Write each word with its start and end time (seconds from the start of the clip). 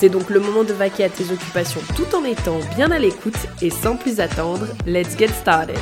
C'est 0.00 0.10
donc 0.10 0.30
le 0.30 0.38
moment 0.38 0.62
de 0.62 0.72
vaquer 0.72 1.02
à 1.02 1.08
tes 1.08 1.32
occupations 1.32 1.80
tout 1.96 2.14
en 2.14 2.22
étant 2.22 2.60
bien 2.76 2.92
à 2.92 3.00
l'écoute 3.00 3.48
et 3.60 3.68
sans 3.68 3.96
plus 3.96 4.20
attendre, 4.20 4.68
let's 4.86 5.18
get 5.18 5.26
started. 5.26 5.76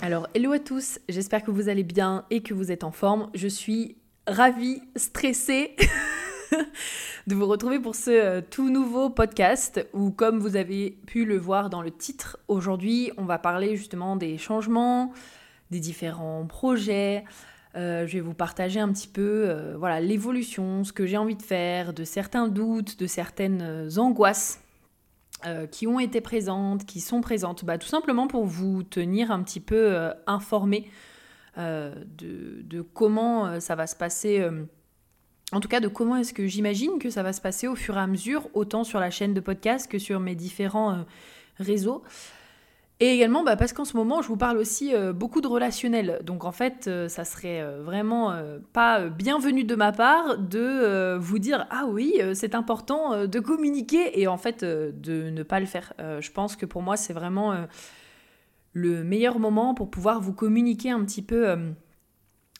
Alors, 0.00 0.28
hello 0.34 0.52
à 0.52 0.60
tous, 0.60 1.00
j'espère 1.08 1.42
que 1.42 1.50
vous 1.50 1.68
allez 1.68 1.82
bien 1.82 2.24
et 2.30 2.44
que 2.44 2.54
vous 2.54 2.70
êtes 2.70 2.84
en 2.84 2.92
forme. 2.92 3.28
Je 3.34 3.48
suis 3.48 3.96
ravie, 4.28 4.80
stressée 4.94 5.74
de 7.26 7.34
vous 7.34 7.46
retrouver 7.46 7.80
pour 7.80 7.96
ce 7.96 8.10
euh, 8.10 8.40
tout 8.40 8.70
nouveau 8.70 9.10
podcast 9.10 9.84
où, 9.92 10.12
comme 10.12 10.38
vous 10.38 10.54
avez 10.54 10.96
pu 11.08 11.24
le 11.24 11.38
voir 11.38 11.70
dans 11.70 11.82
le 11.82 11.90
titre, 11.90 12.38
aujourd'hui, 12.46 13.10
on 13.16 13.24
va 13.24 13.40
parler 13.40 13.74
justement 13.74 14.14
des 14.14 14.38
changements, 14.38 15.12
des 15.72 15.80
différents 15.80 16.46
projets, 16.46 17.24
euh, 17.76 18.06
je 18.06 18.14
vais 18.14 18.20
vous 18.20 18.34
partager 18.34 18.80
un 18.80 18.90
petit 18.92 19.08
peu 19.08 19.44
euh, 19.48 19.76
voilà 19.78 20.00
l'évolution, 20.00 20.84
ce 20.84 20.92
que 20.92 21.06
j'ai 21.06 21.18
envie 21.18 21.36
de 21.36 21.42
faire, 21.42 21.92
de 21.92 22.04
certains 22.04 22.48
doutes, 22.48 22.98
de 22.98 23.06
certaines 23.06 23.62
euh, 23.62 23.98
angoisses 23.98 24.60
qui 25.70 25.86
ont 25.86 26.00
été 26.00 26.20
présentes, 26.20 26.84
qui 26.84 27.00
sont 27.00 27.20
présentes, 27.20 27.64
bah, 27.64 27.78
tout 27.78 27.86
simplement 27.86 28.26
pour 28.26 28.44
vous 28.44 28.82
tenir 28.82 29.30
un 29.30 29.40
petit 29.44 29.60
peu 29.60 29.96
informé 30.26 30.90
de, 31.56 31.92
de, 32.64 32.80
comment 32.80 33.60
ça 33.60 33.76
va 33.76 33.86
se 33.86 33.94
passer. 33.94 34.44
en 35.52 35.60
tout 35.60 35.68
cas, 35.68 35.78
de 35.78 35.86
comment 35.86 36.16
est-ce 36.16 36.34
que 36.34 36.48
j'imagine 36.48 36.98
que 36.98 37.08
ça 37.08 37.22
va 37.22 37.32
se 37.32 37.40
passer 37.40 37.68
au 37.68 37.76
fur 37.76 37.96
et 37.96 38.00
à 38.00 38.08
mesure, 38.08 38.48
autant 38.52 38.82
sur 38.82 38.98
la 38.98 39.10
chaîne 39.10 39.32
de 39.32 39.38
podcast 39.38 39.88
que 39.88 40.00
sur 40.00 40.18
mes 40.18 40.34
différents 40.34 41.04
réseaux. 41.60 42.02
Et 43.00 43.10
également 43.10 43.44
bah, 43.44 43.54
parce 43.54 43.72
qu'en 43.72 43.84
ce 43.84 43.96
moment, 43.96 44.22
je 44.22 44.28
vous 44.28 44.36
parle 44.36 44.58
aussi 44.58 44.92
euh, 44.92 45.12
beaucoup 45.12 45.40
de 45.40 45.46
relationnel. 45.46 46.18
Donc 46.24 46.44
en 46.44 46.50
fait, 46.50 46.88
euh, 46.88 47.08
ça 47.08 47.24
serait 47.24 47.60
euh, 47.60 47.80
vraiment 47.80 48.34
pas 48.72 49.08
bienvenu 49.08 49.62
de 49.62 49.74
ma 49.76 49.92
part 49.92 50.36
de 50.38 51.16
vous 51.18 51.38
dire 51.38 51.66
ah 51.70 51.86
oui, 51.86 52.20
c'est 52.34 52.54
important 52.54 53.26
de 53.26 53.40
communiquer 53.40 54.20
et 54.20 54.26
en 54.26 54.36
fait 54.36 54.64
de 54.64 55.30
ne 55.30 55.42
pas 55.42 55.60
le 55.60 55.66
faire. 55.66 55.92
je 55.98 56.30
pense 56.30 56.56
que 56.56 56.66
pour 56.66 56.82
moi, 56.82 56.96
c'est 56.96 57.12
vraiment 57.12 57.54
le 58.72 59.04
meilleur 59.04 59.38
moment 59.38 59.74
pour 59.74 59.90
pouvoir 59.90 60.20
vous 60.20 60.32
communiquer 60.32 60.90
un 60.90 61.04
petit 61.04 61.22
peu 61.22 61.56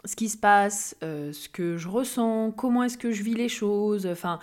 ce 0.04 0.16
qui 0.16 0.28
se 0.28 0.36
passe, 0.36 0.96
ce 1.02 1.48
que 1.48 1.76
je 1.76 1.88
ressens, 1.88 2.52
comment 2.52 2.84
est-ce 2.84 2.98
que 2.98 3.10
je 3.10 3.22
vis 3.22 3.34
les 3.34 3.48
choses. 3.48 4.06
Enfin 4.06 4.38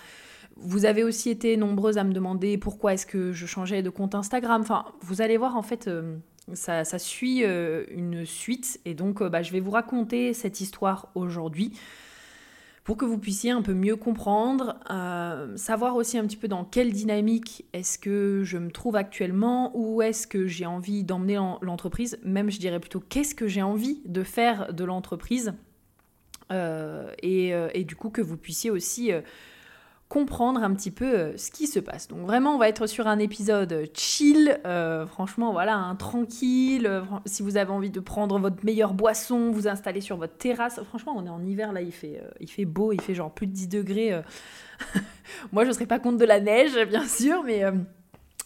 vous 0.57 0.85
avez 0.85 1.03
aussi 1.03 1.29
été 1.29 1.57
nombreuses 1.57 1.97
à 1.97 2.03
me 2.03 2.13
demander 2.13 2.57
pourquoi 2.57 2.93
est-ce 2.93 3.05
que 3.05 3.33
je 3.33 3.45
changeais 3.45 3.81
de 3.81 3.89
compte 3.89 4.15
Instagram. 4.15 4.61
Enfin, 4.61 4.85
vous 5.01 5.21
allez 5.21 5.37
voir, 5.37 5.57
en 5.57 5.61
fait, 5.61 5.87
euh, 5.87 6.17
ça, 6.53 6.83
suit 6.97 7.43
euh, 7.43 7.83
une 7.91 8.25
suite. 8.25 8.79
Et 8.85 8.93
donc, 8.93 9.21
euh, 9.21 9.29
bah, 9.29 9.41
je 9.41 9.51
vais 9.51 9.59
vous 9.59 9.71
raconter 9.71 10.33
cette 10.33 10.61
histoire 10.61 11.09
aujourd'hui 11.15 11.73
pour 12.85 12.97
que 12.97 13.05
vous 13.05 13.17
puissiez 13.17 13.49
un 13.49 13.63
peu 13.63 13.73
mieux 13.73 13.95
comprendre, 13.95 14.75
savoir 15.55 15.95
aussi 15.95 16.19
un 16.19 16.27
petit 16.27 16.37
peu 16.37 16.47
dans 16.47 16.63
quelle 16.63 16.93
dynamique 16.93 17.65
est-ce 17.73 17.97
que 17.97 18.43
je 18.43 18.59
me 18.59 18.69
trouve 18.69 18.95
actuellement, 18.95 19.71
où 19.73 20.03
est-ce 20.03 20.27
que 20.27 20.45
j'ai 20.45 20.67
envie 20.67 21.03
d'emmener 21.03 21.39
l'entreprise, 21.63 22.19
même 22.23 22.51
je 22.51 22.59
dirais 22.59 22.79
plutôt 22.79 22.99
qu'est-ce 22.99 23.33
que 23.33 23.47
j'ai 23.47 23.63
envie 23.63 24.03
de 24.05 24.21
faire 24.21 24.71
de 24.71 24.83
l'entreprise. 24.83 25.55
Et, 26.51 27.53
et, 27.73 27.83
du 27.85 27.95
coup, 27.95 28.11
que 28.11 28.21
vous 28.21 28.37
puissiez 28.37 28.69
aussi 28.69 29.11
comprendre 30.07 30.61
un 30.63 30.73
petit 30.73 30.91
peu 30.91 31.05
euh, 31.05 31.37
ce 31.37 31.49
qui 31.49 31.67
se 31.67 31.79
passe. 31.79 32.07
Donc 32.07 32.19
vraiment, 32.19 32.55
on 32.55 32.57
va 32.57 32.69
être 32.69 32.85
sur 32.85 33.07
un 33.07 33.17
épisode 33.17 33.89
chill, 33.95 34.59
euh, 34.65 35.07
franchement, 35.07 35.51
voilà, 35.51 35.75
un 35.75 35.95
tranquille. 35.95 36.85
Euh, 36.85 37.01
si 37.25 37.41
vous 37.41 37.57
avez 37.57 37.71
envie 37.71 37.89
de 37.89 37.99
prendre 37.99 38.37
votre 38.37 38.63
meilleure 38.63 38.93
boisson, 38.93 39.51
vous 39.51 39.67
installer 39.67 40.01
sur 40.01 40.17
votre 40.17 40.37
terrasse. 40.37 40.79
Franchement, 40.89 41.13
on 41.17 41.25
est 41.25 41.29
en 41.29 41.43
hiver 41.43 41.73
là, 41.73 41.81
il 41.81 41.91
fait, 41.91 42.21
il 42.39 42.49
fait 42.49 42.65
beau, 42.65 42.91
il 42.91 43.01
fait 43.01 43.15
genre 43.15 43.33
plus 43.33 43.47
de 43.47 43.53
10 43.53 43.67
degrés. 43.67 44.21
Moi, 45.51 45.63
je 45.63 45.69
ne 45.69 45.73
serais 45.73 45.87
pas 45.87 45.99
contre 45.99 46.17
de 46.17 46.25
la 46.25 46.39
neige, 46.39 46.77
bien 46.89 47.07
sûr, 47.07 47.43
mais 47.43 47.63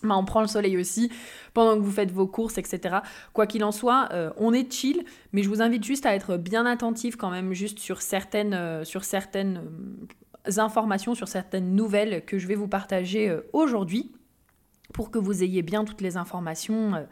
bah, 0.01 0.15
on 0.15 0.23
prend 0.23 0.41
le 0.41 0.47
soleil 0.47 0.77
aussi 0.77 1.11
pendant 1.53 1.75
que 1.75 1.81
vous 1.81 1.91
faites 1.91 2.11
vos 2.11 2.27
courses, 2.27 2.57
etc. 2.57 2.99
Quoi 3.33 3.47
qu'il 3.47 3.65
en 3.65 3.73
soit, 3.73 4.07
on 4.37 4.53
est 4.53 4.71
chill, 4.71 5.03
mais 5.33 5.43
je 5.43 5.49
vous 5.49 5.61
invite 5.61 5.83
juste 5.83 6.05
à 6.05 6.15
être 6.15 6.37
bien 6.37 6.65
attentif 6.65 7.17
quand 7.17 7.31
même, 7.31 7.53
juste 7.53 7.79
sur 7.79 8.01
certaines, 8.01 8.85
sur 8.85 9.03
certaines 9.03 9.61
informations, 10.57 11.13
sur 11.13 11.27
certaines 11.27 11.75
nouvelles 11.75 12.25
que 12.25 12.39
je 12.39 12.47
vais 12.47 12.55
vous 12.55 12.67
partager 12.67 13.29
euh, 13.29 13.41
aujourd'hui 13.53 14.11
pour 14.93 15.11
que 15.11 15.19
vous 15.19 15.43
ayez 15.43 15.61
bien 15.61 15.85
toutes 15.85 16.01
les 16.01 16.17
informations 16.17 16.95
euh, 16.95 17.03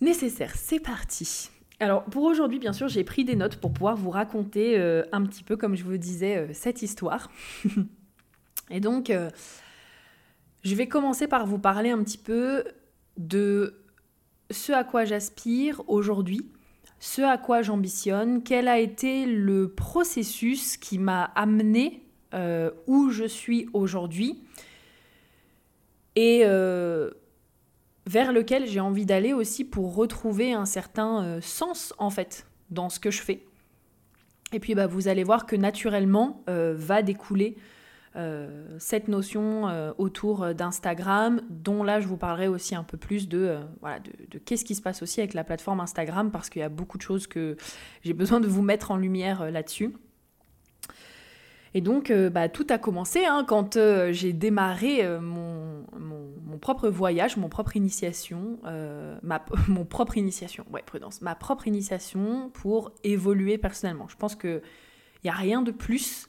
nécessaires. 0.00 0.54
C'est 0.54 0.78
parti. 0.78 1.50
Alors 1.80 2.04
pour 2.04 2.22
aujourd'hui, 2.22 2.58
bien 2.58 2.72
sûr, 2.72 2.86
j'ai 2.86 3.02
pris 3.02 3.24
des 3.24 3.34
notes 3.34 3.56
pour 3.56 3.72
pouvoir 3.72 3.96
vous 3.96 4.10
raconter 4.10 4.78
euh, 4.78 5.02
un 5.10 5.22
petit 5.24 5.42
peu, 5.42 5.56
comme 5.56 5.74
je 5.74 5.82
vous 5.82 5.96
disais, 5.96 6.52
cette 6.52 6.82
histoire. 6.82 7.30
Et 8.70 8.78
donc, 8.78 9.12
je 10.62 10.74
vais 10.76 10.86
commencer 10.86 11.26
par 11.26 11.44
vous 11.44 11.58
parler 11.58 11.90
un 11.90 12.04
petit 12.04 12.18
peu 12.18 12.62
de 13.16 13.82
ce 14.52 14.72
à 14.72 14.84
quoi 14.84 15.04
j'aspire 15.04 15.82
aujourd'hui, 15.88 16.52
ce 17.00 17.22
à 17.22 17.38
quoi 17.38 17.62
j'ambitionne, 17.62 18.42
quel 18.42 18.68
a 18.68 18.78
été 18.78 19.26
le 19.26 19.72
processus 19.72 20.76
qui 20.76 20.98
m'a 20.98 21.24
amené 21.34 22.04
euh, 22.32 22.70
où 22.86 23.10
je 23.10 23.24
suis 23.24 23.68
aujourd'hui 23.72 24.40
et 26.14 26.42
euh, 26.44 27.10
vers 28.06 28.32
lequel 28.32 28.68
j'ai 28.68 28.78
envie 28.78 29.04
d'aller 29.04 29.32
aussi 29.32 29.64
pour 29.64 29.96
retrouver 29.96 30.52
un 30.52 30.64
certain 30.64 31.24
euh, 31.24 31.40
sens 31.40 31.92
en 31.98 32.08
fait 32.08 32.46
dans 32.70 32.88
ce 32.88 33.00
que 33.00 33.10
je 33.10 33.20
fais. 33.20 33.44
Et 34.52 34.60
puis 34.60 34.76
bah, 34.76 34.86
vous 34.86 35.08
allez 35.08 35.24
voir 35.24 35.44
que 35.44 35.56
naturellement 35.56 36.44
va 36.46 37.02
découler 37.02 37.56
cette 38.78 39.06
notion 39.06 39.94
autour 39.98 40.56
d'Instagram, 40.56 41.40
dont 41.48 41.84
là 41.84 42.00
je 42.00 42.08
vous 42.08 42.16
parlerai 42.16 42.48
aussi 42.48 42.74
un 42.74 42.82
peu 42.82 42.96
plus 42.96 43.28
de, 43.28 43.58
voilà, 43.80 44.00
de, 44.00 44.10
de 44.28 44.38
qu'est-ce 44.38 44.64
qui 44.64 44.74
se 44.74 44.82
passe 44.82 45.02
aussi 45.02 45.20
avec 45.20 45.34
la 45.34 45.44
plateforme 45.44 45.78
Instagram, 45.78 46.32
parce 46.32 46.50
qu'il 46.50 46.60
y 46.60 46.64
a 46.64 46.68
beaucoup 46.68 46.98
de 46.98 47.02
choses 47.02 47.28
que 47.28 47.56
j'ai 48.02 48.12
besoin 48.12 48.40
de 48.40 48.48
vous 48.48 48.62
mettre 48.62 48.90
en 48.90 48.96
lumière 48.96 49.48
là-dessus. 49.52 49.94
Et 51.72 51.80
donc, 51.80 52.10
euh, 52.10 52.30
bah, 52.30 52.48
tout 52.48 52.66
a 52.70 52.78
commencé 52.78 53.24
hein, 53.24 53.44
quand 53.46 53.76
euh, 53.76 54.12
j'ai 54.12 54.32
démarré 54.32 55.04
euh, 55.04 55.20
mon, 55.20 55.84
mon, 55.98 56.58
propre 56.58 56.88
voyage, 56.88 57.36
mon 57.38 57.48
propre 57.48 57.76
initiation, 57.76 58.58
ma, 59.22 59.42
mon 59.68 59.84
propre 59.86 60.18
initiation, 60.18 60.66
ouais, 60.72 60.82
prudence, 60.84 61.22
ma 61.22 61.34
propre 61.34 61.66
initiation 61.66 62.50
pour 62.52 62.92
évoluer 63.02 63.56
personnellement. 63.56 64.08
Je 64.08 64.16
pense 64.16 64.36
qu'il 64.36 64.60
n'y 65.24 65.30
a 65.30 65.34
rien 65.34 65.62
de 65.62 65.70
plus, 65.70 66.28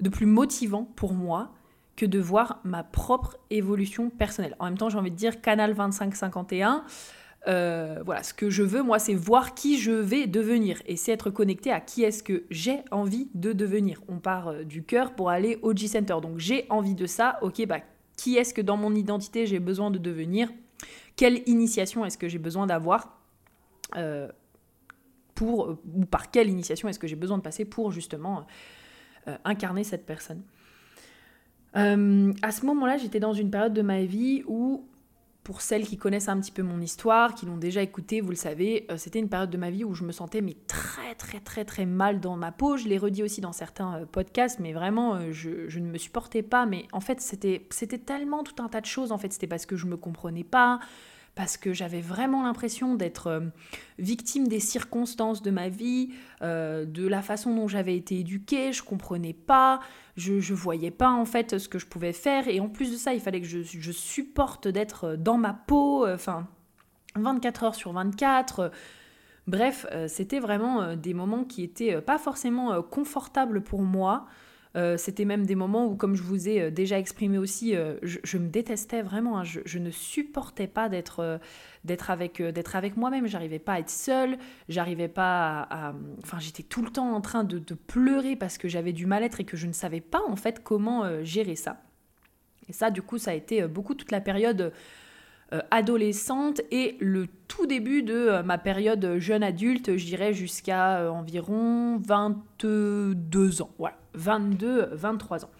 de 0.00 0.08
plus 0.08 0.26
motivant 0.26 0.84
pour 0.96 1.12
moi 1.12 1.52
que 1.94 2.06
de 2.06 2.18
voir 2.18 2.60
ma 2.64 2.82
propre 2.82 3.36
évolution 3.50 4.10
personnelle. 4.10 4.56
En 4.58 4.64
même 4.64 4.78
temps, 4.78 4.88
j'ai 4.88 4.98
envie 4.98 5.12
de 5.12 5.16
dire 5.16 5.40
Canal 5.40 5.74
2551. 5.74 6.84
Euh, 7.46 8.02
voilà, 8.04 8.22
ce 8.22 8.34
que 8.34 8.50
je 8.50 8.62
veux, 8.62 8.82
moi, 8.82 8.98
c'est 8.98 9.14
voir 9.14 9.54
qui 9.54 9.78
je 9.78 9.92
vais 9.92 10.26
devenir. 10.26 10.82
Et 10.86 10.96
c'est 10.96 11.12
être 11.12 11.30
connecté 11.30 11.70
à 11.70 11.80
qui 11.80 12.02
est-ce 12.02 12.22
que 12.22 12.44
j'ai 12.50 12.80
envie 12.90 13.28
de 13.34 13.52
devenir. 13.52 14.02
On 14.08 14.18
part 14.18 14.48
euh, 14.48 14.64
du 14.64 14.82
cœur 14.82 15.14
pour 15.14 15.30
aller 15.30 15.58
au 15.62 15.74
G-Center. 15.74 16.16
Donc 16.20 16.38
j'ai 16.38 16.66
envie 16.68 16.94
de 16.94 17.06
ça. 17.06 17.38
Ok, 17.42 17.64
bah, 17.66 17.80
qui 18.16 18.36
est-ce 18.36 18.52
que 18.52 18.60
dans 18.60 18.76
mon 18.76 18.94
identité 18.94 19.46
j'ai 19.46 19.60
besoin 19.60 19.90
de 19.90 19.98
devenir? 19.98 20.50
Quelle 21.16 21.42
initiation 21.46 22.04
est-ce 22.04 22.18
que 22.18 22.28
j'ai 22.28 22.38
besoin 22.38 22.66
d'avoir 22.66 23.18
euh, 23.96 24.28
pour, 25.34 25.78
ou 25.94 26.04
par 26.04 26.30
quelle 26.30 26.48
initiation 26.48 26.88
est-ce 26.88 26.98
que 26.98 27.06
j'ai 27.06 27.16
besoin 27.16 27.38
de 27.38 27.42
passer 27.42 27.64
pour 27.64 27.92
justement 27.92 28.46
incarner 29.44 29.84
cette 29.84 30.06
personne? 30.06 30.42
À 31.74 32.50
ce 32.50 32.66
moment-là, 32.66 32.96
j'étais 32.96 33.20
dans 33.20 33.34
une 33.34 33.50
période 33.50 33.74
de 33.74 33.82
ma 33.82 34.02
vie 34.02 34.42
où 34.46 34.84
pour 35.48 35.62
celles 35.62 35.86
qui 35.86 35.96
connaissent 35.96 36.28
un 36.28 36.38
petit 36.38 36.52
peu 36.52 36.60
mon 36.60 36.78
histoire, 36.78 37.34
qui 37.34 37.46
l'ont 37.46 37.56
déjà 37.56 37.80
écouté, 37.80 38.20
vous 38.20 38.28
le 38.28 38.36
savez, 38.36 38.84
euh, 38.90 38.98
c'était 38.98 39.18
une 39.18 39.30
période 39.30 39.48
de 39.48 39.56
ma 39.56 39.70
vie 39.70 39.82
où 39.82 39.94
je 39.94 40.04
me 40.04 40.12
sentais 40.12 40.42
mais 40.42 40.58
très 40.66 41.14
très 41.14 41.40
très 41.40 41.64
très 41.64 41.86
mal 41.86 42.20
dans 42.20 42.36
ma 42.36 42.52
peau. 42.52 42.76
Je 42.76 42.86
l'ai 42.86 42.98
redit 42.98 43.22
aussi 43.22 43.40
dans 43.40 43.54
certains 43.54 43.94
euh, 43.94 44.04
podcasts, 44.04 44.58
mais 44.60 44.74
vraiment 44.74 45.14
euh, 45.14 45.32
je, 45.32 45.78
ne 45.78 45.86
me 45.86 45.96
supportais 45.96 46.42
pas. 46.42 46.66
Mais 46.66 46.84
en 46.92 47.00
fait 47.00 47.22
c'était 47.22 47.98
tellement 47.98 48.44
tout 48.44 48.62
un 48.62 48.68
tas 48.68 48.82
de 48.82 48.86
choses. 48.86 49.10
En 49.10 49.16
fait 49.16 49.32
c'était 49.32 49.46
parce 49.46 49.64
que 49.64 49.74
je 49.74 49.86
me 49.86 49.96
comprenais 49.96 50.44
pas, 50.44 50.80
parce 51.34 51.56
que 51.56 51.72
j'avais 51.72 52.02
vraiment 52.02 52.42
l'impression 52.42 52.94
d'être 52.94 53.42
victime 53.98 54.48
des 54.48 54.60
circonstances 54.60 55.40
de 55.40 55.50
ma 55.50 55.70
vie, 55.70 56.10
de 56.42 57.06
la 57.06 57.22
façon 57.22 57.54
dont 57.54 57.68
j'avais 57.68 57.96
été 57.96 58.18
éduquée, 58.18 58.72
je 58.74 58.82
comprenais 58.82 59.34
pas, 59.34 59.80
je, 60.18 60.54
voyais 60.54 60.90
pas 60.90 61.10
en 61.10 61.24
fait 61.24 61.58
ce 61.58 61.68
que 61.68 61.78
je 61.78 61.86
pouvais 61.86 62.12
faire, 62.12 62.48
et 62.48 62.60
en 62.60 62.68
plus 62.68 62.92
de 62.92 62.96
ça, 62.96 63.14
il 63.14 63.20
fallait 63.20 63.40
que 63.40 63.46
je, 63.46 63.92
supporte 63.92 64.68
d'être 64.68 65.16
dans 65.16 65.38
ma 65.38 65.54
peau, 65.54 66.06
enfin, 66.06 66.46
24 67.16 67.64
heures 67.64 67.74
sur 67.74 67.92
24. 67.92 68.70
Bref, 69.46 69.86
c'était 70.08 70.40
vraiment 70.40 70.94
des 70.94 71.14
moments 71.14 71.44
qui 71.44 71.62
étaient 71.62 72.00
pas 72.02 72.18
forcément 72.18 72.82
confortables 72.82 73.62
pour 73.62 73.82
moi. 73.82 74.26
Euh, 74.76 74.96
c'était 74.96 75.24
même 75.24 75.46
des 75.46 75.54
moments 75.54 75.86
où, 75.86 75.96
comme 75.96 76.14
je 76.14 76.22
vous 76.22 76.48
ai 76.48 76.60
euh, 76.60 76.70
déjà 76.70 76.98
exprimé 76.98 77.38
aussi, 77.38 77.74
euh, 77.74 77.96
je, 78.02 78.38
me 78.38 78.48
détestais 78.48 79.02
vraiment. 79.02 79.38
Hein. 79.38 79.44
je, 79.44 79.78
ne 79.78 79.90
supportais 79.90 80.66
pas 80.66 80.88
d'être 80.88 81.40
d'être 81.84 82.10
avec, 82.10 82.42
d'être 82.42 82.76
avec 82.76 82.96
moi-même. 82.96 83.26
J'arrivais 83.26 83.58
pas 83.58 83.74
à 83.74 83.78
être 83.80 83.90
seule. 83.90 84.38
J'arrivais 84.68 85.08
pas 85.08 85.68
Enfin, 86.22 86.38
j'étais 86.38 86.62
tout 86.62 86.82
le 86.82 86.90
temps 86.90 87.14
en 87.14 87.20
train 87.20 87.44
de, 87.44 87.58
de 87.58 87.74
pleurer 87.74 88.36
parce 88.36 88.58
que 88.58 88.68
j'avais 88.68 88.92
du 88.92 89.06
mal-être 89.06 89.40
et 89.40 89.44
que 89.44 89.56
je 89.56 89.66
ne 89.66 89.72
savais 89.72 90.00
pas 90.00 90.20
en 90.28 90.36
fait 90.36 90.62
comment 90.62 91.24
gérer 91.24 91.56
ça. 91.56 91.80
Et 92.68 92.72
ça, 92.72 92.90
du 92.90 93.00
coup, 93.00 93.16
ça 93.16 93.30
a 93.30 93.34
été 93.34 93.66
beaucoup 93.66 93.94
toute 93.94 94.10
la 94.10 94.20
période 94.20 94.72
adolescente 95.70 96.60
et 96.70 96.96
le 97.00 97.26
tout 97.48 97.66
début 97.66 98.02
de 98.02 98.42
ma 98.42 98.58
période 98.58 99.16
jeune 99.18 99.42
adulte, 99.42 99.96
je 99.96 100.04
dirais 100.04 100.34
jusqu'à 100.34 101.10
environ 101.10 101.98
22 101.98 103.62
ans. 103.62 103.70
Voilà. 103.78 103.96
22, 104.18 104.90
23 104.92 105.44
ans. 105.44 105.50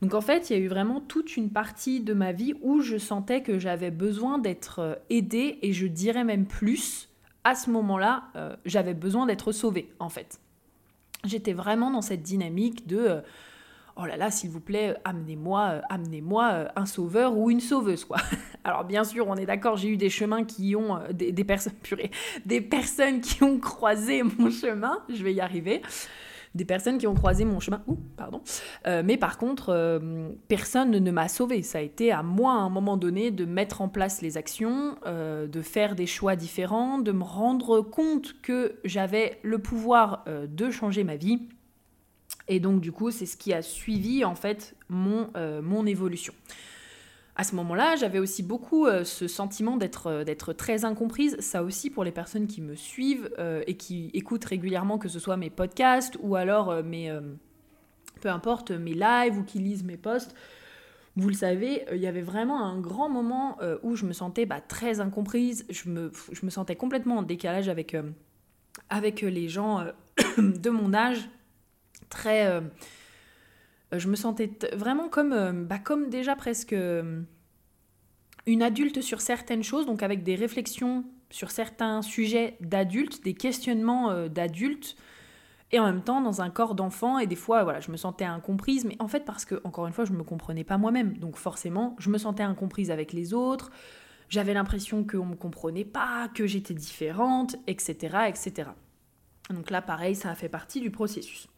Donc 0.00 0.14
en 0.14 0.20
fait, 0.20 0.48
il 0.48 0.56
y 0.56 0.60
a 0.60 0.62
eu 0.62 0.68
vraiment 0.68 1.00
toute 1.00 1.36
une 1.36 1.50
partie 1.50 2.00
de 2.00 2.14
ma 2.14 2.32
vie 2.32 2.54
où 2.62 2.80
je 2.80 2.98
sentais 2.98 3.42
que 3.42 3.58
j'avais 3.58 3.90
besoin 3.90 4.38
d'être 4.38 4.78
euh, 4.78 4.94
aidée 5.10 5.58
et 5.62 5.72
je 5.72 5.86
dirais 5.86 6.24
même 6.24 6.46
plus, 6.46 7.08
à 7.44 7.54
ce 7.54 7.70
moment-là, 7.70 8.24
euh, 8.36 8.54
j'avais 8.64 8.94
besoin 8.94 9.26
d'être 9.26 9.50
sauvée 9.50 9.92
en 9.98 10.08
fait. 10.08 10.40
J'étais 11.24 11.52
vraiment 11.52 11.90
dans 11.90 12.02
cette 12.02 12.22
dynamique 12.22 12.86
de 12.86 12.98
euh, 12.98 13.20
oh 13.98 14.06
là 14.06 14.16
là, 14.16 14.30
s'il 14.30 14.50
vous 14.50 14.60
plaît, 14.60 14.96
amenez-moi 15.04 15.82
amenez-moi 15.88 16.68
un 16.76 16.86
sauveur 16.86 17.36
ou 17.36 17.50
une 17.50 17.60
sauveuse 17.60 18.04
quoi. 18.04 18.18
Alors 18.64 18.84
bien 18.84 19.04
sûr, 19.04 19.26
on 19.28 19.36
est 19.36 19.46
d'accord, 19.46 19.76
j'ai 19.76 19.88
eu 19.88 19.96
des 19.96 20.10
chemins 20.10 20.44
qui 20.44 20.76
ont 20.76 20.98
des, 21.12 21.44
personnes 21.44 21.72
purées, 21.82 22.10
des 22.46 22.60
personnes 22.60 23.20
qui 23.20 23.42
ont 23.42 23.58
croisé 23.58 24.22
mon 24.22 24.50
chemin, 24.50 24.98
je 25.08 25.22
vais 25.22 25.34
y 25.34 25.40
arriver 25.40 25.82
des 26.54 26.64
personnes 26.64 26.98
qui 26.98 27.06
ont 27.06 27.14
croisé 27.14 27.44
mon 27.44 27.60
chemin. 27.60 27.82
Ouh, 27.86 27.96
pardon. 28.16 28.42
Euh, 28.86 29.02
mais 29.04 29.16
par 29.16 29.38
contre, 29.38 29.70
euh, 29.70 30.30
personne 30.48 30.90
ne 30.90 31.10
m'a 31.10 31.28
sauvé. 31.28 31.62
Ça 31.62 31.78
a 31.78 31.80
été 31.80 32.12
à 32.12 32.22
moi, 32.22 32.52
à 32.52 32.56
un 32.56 32.68
moment 32.68 32.96
donné, 32.96 33.30
de 33.30 33.44
mettre 33.44 33.80
en 33.80 33.88
place 33.88 34.22
les 34.22 34.36
actions, 34.36 34.96
euh, 35.06 35.46
de 35.46 35.62
faire 35.62 35.94
des 35.94 36.06
choix 36.06 36.36
différents, 36.36 36.98
de 36.98 37.12
me 37.12 37.22
rendre 37.22 37.80
compte 37.80 38.40
que 38.42 38.76
j'avais 38.84 39.38
le 39.42 39.58
pouvoir 39.58 40.24
de 40.26 40.70
changer 40.70 41.04
ma 41.04 41.16
vie. 41.16 41.48
Et 42.46 42.60
donc, 42.60 42.80
du 42.80 42.92
coup, 42.92 43.10
c'est 43.10 43.26
ce 43.26 43.36
qui 43.36 43.52
a 43.52 43.62
suivi, 43.62 44.24
en 44.24 44.34
fait, 44.34 44.74
mon, 44.88 45.30
mon 45.62 45.86
évolution 45.86 46.34
à 47.38 47.44
ce 47.44 47.54
moment-là, 47.54 47.94
j'avais 47.94 48.18
aussi 48.18 48.42
beaucoup 48.42 48.86
euh, 48.86 49.04
ce 49.04 49.28
sentiment 49.28 49.76
d'être 49.76 50.08
euh, 50.08 50.24
d'être 50.24 50.52
très 50.52 50.84
incomprise. 50.84 51.36
Ça 51.38 51.62
aussi 51.62 51.88
pour 51.88 52.02
les 52.02 52.10
personnes 52.10 52.48
qui 52.48 52.60
me 52.60 52.74
suivent 52.74 53.30
euh, 53.38 53.62
et 53.68 53.74
qui 53.74 54.10
écoutent 54.12 54.44
régulièrement, 54.44 54.98
que 54.98 55.08
ce 55.08 55.20
soit 55.20 55.36
mes 55.36 55.48
podcasts 55.48 56.18
ou 56.20 56.34
alors 56.34 56.82
mes 56.82 57.16
peu 58.20 58.28
importe 58.28 58.72
mes 58.72 58.94
lives 58.94 59.38
ou 59.38 59.44
qui 59.44 59.60
lisent 59.60 59.84
mes 59.84 59.96
posts. 59.96 60.34
Vous 61.14 61.28
le 61.28 61.34
savez, 61.34 61.84
il 61.92 61.98
y 61.98 62.08
avait 62.08 62.22
vraiment 62.22 62.64
un 62.64 62.80
grand 62.80 63.08
moment 63.08 63.58
où 63.82 63.96
je 63.96 64.04
me 64.04 64.12
sentais 64.12 64.46
bah, 64.46 64.60
très 64.60 65.00
incomprise. 65.00 65.64
Je 65.68 65.88
me, 65.88 66.12
je 66.32 66.44
me 66.44 66.50
sentais 66.50 66.76
complètement 66.76 67.18
en 67.18 67.22
décalage 67.22 67.68
avec, 67.68 67.96
avec 68.88 69.20
les 69.20 69.48
gens 69.48 69.84
de 70.38 70.70
mon 70.70 70.94
âge. 70.94 71.28
Très 72.08 72.62
euh, 73.92 73.98
je 73.98 74.08
me 74.08 74.16
sentais 74.16 74.50
vraiment 74.74 75.08
comme, 75.08 75.32
euh, 75.32 75.52
bah, 75.52 75.78
comme 75.78 76.08
déjà 76.08 76.36
presque 76.36 76.72
euh, 76.72 77.22
une 78.46 78.62
adulte 78.62 79.00
sur 79.00 79.20
certaines 79.20 79.62
choses, 79.62 79.86
donc 79.86 80.02
avec 80.02 80.22
des 80.22 80.34
réflexions 80.34 81.04
sur 81.30 81.50
certains 81.50 82.02
sujets 82.02 82.56
d'adultes, 82.60 83.22
des 83.22 83.34
questionnements 83.34 84.28
d'adultes, 84.28 84.96
et 85.72 85.78
en 85.78 85.84
même 85.84 86.00
temps 86.00 86.22
dans 86.22 86.40
un 86.40 86.48
corps 86.48 86.74
d'enfant. 86.74 87.18
Et 87.18 87.26
des 87.26 87.36
fois, 87.36 87.64
voilà, 87.64 87.80
je 87.80 87.90
me 87.90 87.98
sentais 87.98 88.24
incomprise, 88.24 88.86
mais 88.86 88.96
en 88.98 89.08
fait 89.08 89.26
parce 89.26 89.44
que, 89.44 89.60
encore 89.64 89.86
une 89.86 89.92
fois, 89.92 90.06
je 90.06 90.12
ne 90.12 90.16
me 90.16 90.22
comprenais 90.22 90.64
pas 90.64 90.78
moi-même. 90.78 91.18
Donc 91.18 91.36
forcément, 91.36 91.96
je 91.98 92.08
me 92.08 92.16
sentais 92.16 92.42
incomprise 92.42 92.90
avec 92.90 93.12
les 93.12 93.34
autres. 93.34 93.70
J'avais 94.30 94.54
l'impression 94.54 95.04
qu'on 95.04 95.26
ne 95.26 95.32
me 95.32 95.36
comprenait 95.36 95.84
pas, 95.84 96.30
que 96.34 96.46
j'étais 96.46 96.72
différente, 96.72 97.56
etc., 97.66 98.20
etc. 98.28 98.70
Donc 99.50 99.68
là, 99.70 99.82
pareil, 99.82 100.14
ça 100.14 100.30
a 100.30 100.34
fait 100.34 100.48
partie 100.48 100.80
du 100.80 100.90
processus. 100.90 101.48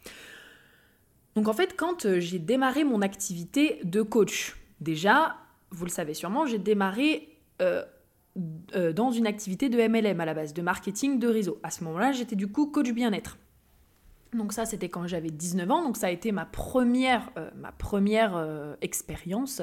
Donc 1.36 1.48
en 1.48 1.52
fait, 1.52 1.76
quand 1.76 2.06
euh, 2.06 2.20
j'ai 2.20 2.38
démarré 2.38 2.84
mon 2.84 3.02
activité 3.02 3.80
de 3.84 4.02
coach, 4.02 4.56
déjà, 4.80 5.36
vous 5.70 5.84
le 5.84 5.90
savez 5.90 6.14
sûrement, 6.14 6.46
j'ai 6.46 6.58
démarré 6.58 7.28
euh, 7.62 7.84
euh, 8.74 8.92
dans 8.92 9.10
une 9.10 9.26
activité 9.26 9.68
de 9.68 9.78
MLM 9.78 10.20
à 10.20 10.24
la 10.24 10.34
base, 10.34 10.54
de 10.54 10.62
marketing 10.62 11.18
de 11.18 11.28
réseau. 11.28 11.58
À 11.62 11.70
ce 11.70 11.84
moment-là, 11.84 12.12
j'étais 12.12 12.36
du 12.36 12.48
coup 12.48 12.66
coach 12.66 12.90
bien-être. 12.90 13.38
Donc 14.32 14.52
ça, 14.52 14.64
c'était 14.64 14.88
quand 14.88 15.06
j'avais 15.06 15.30
19 15.30 15.70
ans, 15.70 15.82
donc 15.82 15.96
ça 15.96 16.06
a 16.06 16.10
été 16.10 16.30
ma 16.30 16.44
première, 16.44 17.30
ma 17.56 17.72
première 17.72 18.76
expérience. 18.80 19.60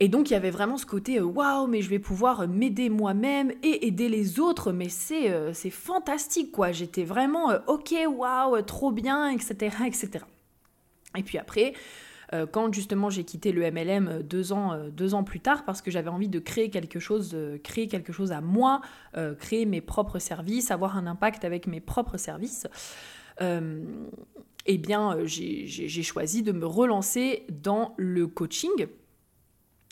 Et 0.00 0.08
donc 0.08 0.30
il 0.30 0.32
y 0.32 0.36
avait 0.36 0.50
vraiment 0.50 0.76
ce 0.76 0.84
côté 0.84 1.20
waouh, 1.20 1.68
mais 1.68 1.80
je 1.80 1.88
vais 1.88 2.00
pouvoir 2.00 2.48
m'aider 2.48 2.88
moi-même 2.88 3.52
et 3.62 3.86
aider 3.86 4.08
les 4.08 4.40
autres, 4.40 4.72
mais 4.72 4.88
c'est 4.88 5.32
c'est 5.54 5.70
fantastique 5.70 6.50
quoi. 6.50 6.72
J'étais 6.72 7.04
vraiment 7.04 7.52
ok, 7.68 7.94
waouh, 8.08 8.60
trop 8.62 8.90
bien, 8.90 9.30
etc., 9.30 9.76
etc. 9.86 10.24
Et 11.16 11.22
puis 11.22 11.38
après, 11.38 11.74
euh, 12.32 12.46
quand 12.46 12.72
justement 12.72 13.10
j'ai 13.10 13.24
quitté 13.24 13.52
le 13.52 13.70
MLM 13.70 14.08
euh, 14.08 14.22
deux 14.22 14.52
ans, 14.52 14.72
euh, 14.72 14.90
deux 14.90 15.14
ans 15.14 15.24
plus 15.24 15.40
tard, 15.40 15.64
parce 15.64 15.80
que 15.80 15.90
j'avais 15.90 16.08
envie 16.10 16.28
de 16.28 16.38
créer 16.38 16.70
quelque 16.70 16.98
chose, 16.98 17.36
créer 17.62 17.88
quelque 17.88 18.12
chose 18.12 18.32
à 18.32 18.40
moi, 18.40 18.80
créer 19.38 19.66
mes 19.66 19.80
propres 19.80 20.18
services, 20.18 20.70
avoir 20.70 20.96
un 20.96 21.06
impact 21.06 21.44
avec 21.44 21.66
mes 21.66 21.80
propres 21.80 22.16
services, 22.16 22.66
eh 23.40 24.78
bien 24.78 25.18
j'ai 25.24 26.02
choisi 26.02 26.42
de 26.42 26.52
me 26.52 26.66
relancer 26.66 27.44
dans 27.50 27.94
le 27.96 28.26
coaching. 28.26 28.86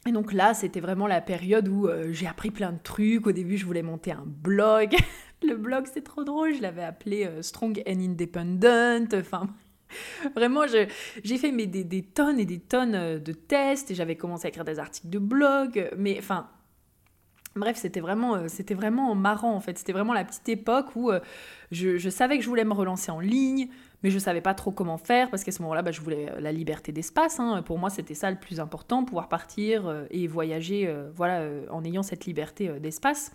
Et 0.07 0.13
donc 0.13 0.35
là, 0.35 0.53
c'était 0.53 0.81
vraiment 0.81 1.07
la 1.07 1.23
période 1.23 1.69
où 1.69 1.89
j'ai 2.11 2.27
appris 2.27 2.51
plein 2.51 2.73
de 2.73 2.79
trucs. 2.83 3.27
Au 3.27 3.33
début, 3.33 3.57
je 3.57 3.65
voulais 3.65 3.83
monter 3.83 4.13
un 4.13 4.25
blog. 4.27 4.95
le 5.43 5.57
blog, 5.57 5.87
c'est 5.93 6.05
trop 6.05 6.25
drôle. 6.25 6.55
Je 6.55 6.61
l'avais 6.61 6.85
appelé 6.85 7.29
Strong 7.41 7.83
and 7.87 8.01
Independent. 8.01 9.15
Enfin, 9.15 9.49
Vraiment, 10.35 10.63
j'ai 10.67 11.39
fait 11.39 11.53
mais 11.53 11.67
des, 11.67 12.03
tonnes 12.03 12.39
et 12.39 12.45
des 12.45 12.61
tonnes 12.61 12.95
euh, 12.95 13.19
de 13.19 13.33
tests 13.33 13.91
et 13.91 13.95
j'avais 13.95 14.17
commencé 14.17 14.47
à 14.47 14.49
écrire 14.49 14.65
des 14.65 14.79
articles 14.79 15.09
de 15.09 15.19
blog. 15.19 15.91
Mais 15.97 16.17
enfin, 16.19 16.49
bref, 17.57 17.77
c'était 17.77 18.01
vraiment, 18.01 18.37
euh, 18.37 18.47
vraiment 18.71 19.15
marrant 19.15 19.55
en 19.55 19.61
fait. 19.61 19.79
C'était 19.79 19.93
vraiment 19.93 20.13
la 20.13 20.25
petite 20.25 20.49
époque 20.49 20.97
où 20.97 21.11
euh, 21.11 21.21
je, 21.71 22.09
savais 22.09 22.39
que 22.39 22.45
je 22.45 22.49
voulais 22.49 22.65
me 22.65 22.75
relancer 22.75 23.11
en 23.11 23.21
ligne, 23.21 23.69
mais 24.03 24.11
je 24.11 24.19
savais 24.19 24.41
pas 24.41 24.55
trop 24.55 24.71
comment 24.71 24.99
faire 24.99 25.31
parce 25.31 25.45
qu'à 25.45 25.53
ce 25.53 25.63
moment-là, 25.63 25.83
bah, 25.83 25.93
je 25.93 26.01
voulais 26.01 26.33
la 26.39 26.53
liberté 26.53 26.93
d'espace. 26.93 27.41
Hein. 27.41 27.63
Pour 27.63 27.79
moi, 27.79 27.91
c'était 27.91 28.15
ça 28.15 28.31
le 28.31 28.39
plus 28.39 28.61
important, 28.61 29.05
pouvoir 29.05 29.29
partir 29.29 30.07
et 30.11 30.27
voyager 30.27 30.93
voilà, 31.15 31.49
en 31.71 31.85
ayant 31.85 32.03
cette 32.03 32.27
liberté 32.27 32.69
d'espace. 32.81 33.33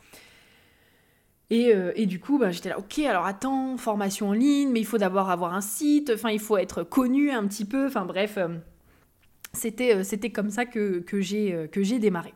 Euh, 1.51 1.91
et, 1.96 2.06
du 2.06 2.20
coup, 2.20 2.38
bah, 2.38 2.51
j'étais 2.51 2.70
là, 2.70 2.77
ok, 2.77 3.00
alors 3.00 3.25
attends, 3.25 3.75
formation 3.77 4.29
en 4.29 4.34
ligne, 4.34 4.70
mais 4.72 4.79
il 4.79 4.86
faut 4.86 5.00
d'abord 5.00 5.29
avoir 5.29 5.53
un 5.53 5.62
site, 5.62 6.12
enfin, 6.13 6.29
il 6.29 6.39
faut 6.39 6.58
être 6.58 6.84
connu 6.84 7.32
un 7.32 7.48
petit 7.48 7.65
peu, 7.65 7.88
enfin 7.88 8.06
bref, 8.06 8.36
euh, 8.38 8.50
c'était, 9.53 9.96
euh, 9.96 10.03
c'était 10.03 10.29
comme 10.29 10.51
ça 10.51 10.65
que, 10.65 11.00
que 11.00 11.22
j'ai 11.22 12.00
démarré. 12.00 12.34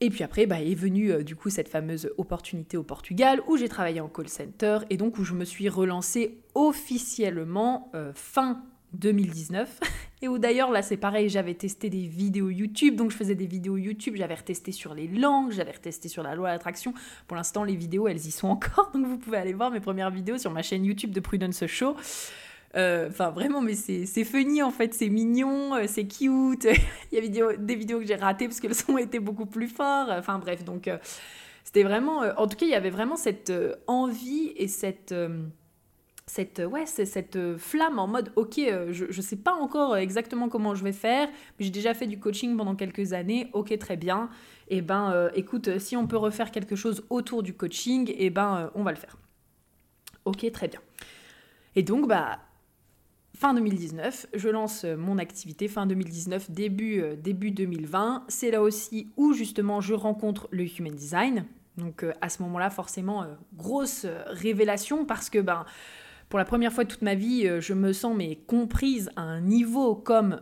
Et 0.00 0.10
puis 0.10 0.24
après, 0.24 0.46
bah, 0.46 0.60
est 0.60 0.74
venue 0.74 1.22
du 1.22 1.36
coup 1.36 1.48
cette 1.48 1.68
fameuse 1.68 2.10
opportunité 2.18 2.76
au 2.76 2.82
Portugal 2.82 3.40
où 3.46 3.56
j'ai 3.56 3.68
travaillé 3.68 4.00
en 4.00 4.08
call 4.08 4.28
center 4.28 4.78
et 4.90 4.96
donc 4.96 5.16
où 5.16 5.22
je 5.22 5.32
me 5.32 5.44
suis 5.44 5.68
relancée 5.68 6.40
officiellement 6.56 7.92
fin 8.16 8.64
2019 8.94 9.80
et 10.22 10.28
où 10.28 10.38
d'ailleurs 10.38 10.70
là 10.70 10.82
c'est 10.82 10.96
pareil 10.96 11.28
j'avais 11.28 11.54
testé 11.54 11.90
des 11.90 12.06
vidéos 12.06 12.50
YouTube 12.50 12.96
donc 12.96 13.10
je 13.10 13.16
faisais 13.16 13.34
des 13.34 13.46
vidéos 13.46 13.76
YouTube 13.76 14.14
j'avais 14.16 14.34
retesté 14.34 14.72
sur 14.72 14.94
les 14.94 15.08
langues 15.08 15.52
j'avais 15.52 15.72
retesté 15.72 16.08
sur 16.08 16.22
la 16.22 16.34
loi 16.34 16.50
d'attraction 16.50 16.94
pour 17.26 17.36
l'instant 17.36 17.64
les 17.64 17.76
vidéos 17.76 18.08
elles 18.08 18.26
y 18.26 18.30
sont 18.30 18.48
encore 18.48 18.90
donc 18.92 19.06
vous 19.06 19.18
pouvez 19.18 19.38
aller 19.38 19.52
voir 19.54 19.70
mes 19.70 19.80
premières 19.80 20.10
vidéos 20.10 20.38
sur 20.38 20.50
ma 20.50 20.62
chaîne 20.62 20.84
YouTube 20.84 21.10
de 21.12 21.20
Prudence 21.20 21.66
Show 21.66 21.96
euh, 22.74 23.08
Enfin, 23.08 23.30
vraiment, 23.30 23.60
mais 23.60 23.74
c'est 23.74 24.24
funny 24.24 24.62
en 24.62 24.70
fait, 24.70 24.94
c'est 24.94 25.08
mignon, 25.08 25.74
euh, 25.74 25.84
c'est 25.86 26.06
cute. 26.06 26.66
Il 27.12 27.24
y 27.24 27.42
a 27.42 27.56
des 27.56 27.74
vidéos 27.74 27.98
que 28.00 28.06
j'ai 28.06 28.14
ratées 28.14 28.48
parce 28.48 28.60
que 28.60 28.68
le 28.68 28.74
son 28.74 28.96
était 28.96 29.18
beaucoup 29.18 29.46
plus 29.46 29.68
fort. 29.68 30.08
Enfin, 30.10 30.38
bref, 30.38 30.64
donc 30.64 30.88
euh, 30.88 30.96
c'était 31.64 31.82
vraiment. 31.82 32.20
en 32.36 32.46
tout 32.46 32.56
cas, 32.56 32.66
il 32.66 32.70
y 32.70 32.74
avait 32.74 32.90
vraiment 32.90 33.16
cette 33.16 33.52
envie 33.86 34.52
et 34.56 34.68
cette 34.68 35.14
cette, 36.32 36.60
ouais, 36.60 36.86
c'est 36.86 37.04
cette 37.04 37.58
flamme 37.58 37.98
en 37.98 38.06
mode 38.06 38.32
ok, 38.36 38.60
je 38.90 39.04
ne 39.04 39.22
sais 39.22 39.36
pas 39.36 39.52
encore 39.52 39.96
exactement 39.96 40.48
comment 40.48 40.74
je 40.74 40.82
vais 40.82 40.92
faire, 40.92 41.28
mais 41.28 41.64
j'ai 41.64 41.70
déjà 41.70 41.94
fait 41.94 42.06
du 42.06 42.18
coaching 42.18 42.56
pendant 42.56 42.74
quelques 42.74 43.12
années, 43.12 43.48
ok, 43.52 43.76
très 43.78 43.96
bien. 43.96 44.30
Et 44.68 44.78
eh 44.78 44.80
ben, 44.80 45.30
écoute, 45.34 45.78
si 45.78 45.96
on 45.96 46.06
peut 46.06 46.16
refaire 46.16 46.50
quelque 46.50 46.76
chose 46.76 47.04
autour 47.10 47.42
du 47.42 47.52
coaching, 47.52 48.08
et 48.10 48.26
eh 48.26 48.30
ben, 48.30 48.70
on 48.74 48.82
va 48.82 48.92
le 48.92 48.96
faire. 48.96 49.18
Ok, 50.24 50.50
très 50.52 50.68
bien. 50.68 50.80
Et 51.74 51.82
donc, 51.82 52.08
bah, 52.08 52.38
fin 53.34 53.54
2019, 53.54 54.28
je 54.34 54.48
lance 54.48 54.84
mon 54.84 55.18
activité, 55.18 55.68
fin 55.68 55.86
2019, 55.86 56.50
début, 56.50 57.00
euh, 57.00 57.16
début 57.16 57.50
2020. 57.50 58.24
C'est 58.28 58.50
là 58.50 58.62
aussi 58.62 59.08
où 59.16 59.32
justement 59.32 59.80
je 59.80 59.94
rencontre 59.94 60.48
le 60.50 60.64
Human 60.64 60.94
Design. 60.94 61.46
Donc 61.76 62.04
euh, 62.04 62.12
à 62.20 62.28
ce 62.28 62.42
moment-là, 62.42 62.70
forcément, 62.70 63.22
euh, 63.22 63.34
grosse 63.54 64.06
révélation 64.26 65.04
parce 65.04 65.30
que 65.30 65.38
ben, 65.38 65.64
pour 66.32 66.38
la 66.38 66.46
première 66.46 66.72
fois 66.72 66.84
de 66.84 66.88
toute 66.88 67.02
ma 67.02 67.14
vie, 67.14 67.46
je 67.60 67.74
me 67.74 67.92
sens 67.92 68.16
mais 68.16 68.36
comprise 68.46 69.10
à 69.16 69.20
un 69.20 69.42
niveau 69.42 69.94
comme 69.94 70.40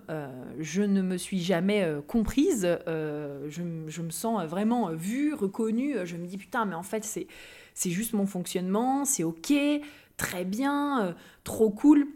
je 0.60 0.82
ne 0.82 1.02
me 1.02 1.16
suis 1.16 1.40
jamais 1.40 1.84
comprise. 2.06 2.78
Je, 2.86 3.60
je, 3.88 4.00
me 4.00 4.10
sens 4.10 4.46
vraiment 4.46 4.92
vue, 4.92 5.34
reconnue. 5.34 5.96
Je 6.04 6.16
me 6.16 6.28
dis 6.28 6.38
putain, 6.38 6.64
mais 6.64 6.76
en 6.76 6.84
fait, 6.84 7.02
c'est, 7.02 7.26
c'est 7.74 7.90
juste 7.90 8.12
mon 8.12 8.26
fonctionnement, 8.26 9.04
c'est 9.04 9.24
ok, 9.24 9.52
très 10.16 10.44
bien, 10.44 11.16
trop 11.42 11.70
cool. 11.70 12.06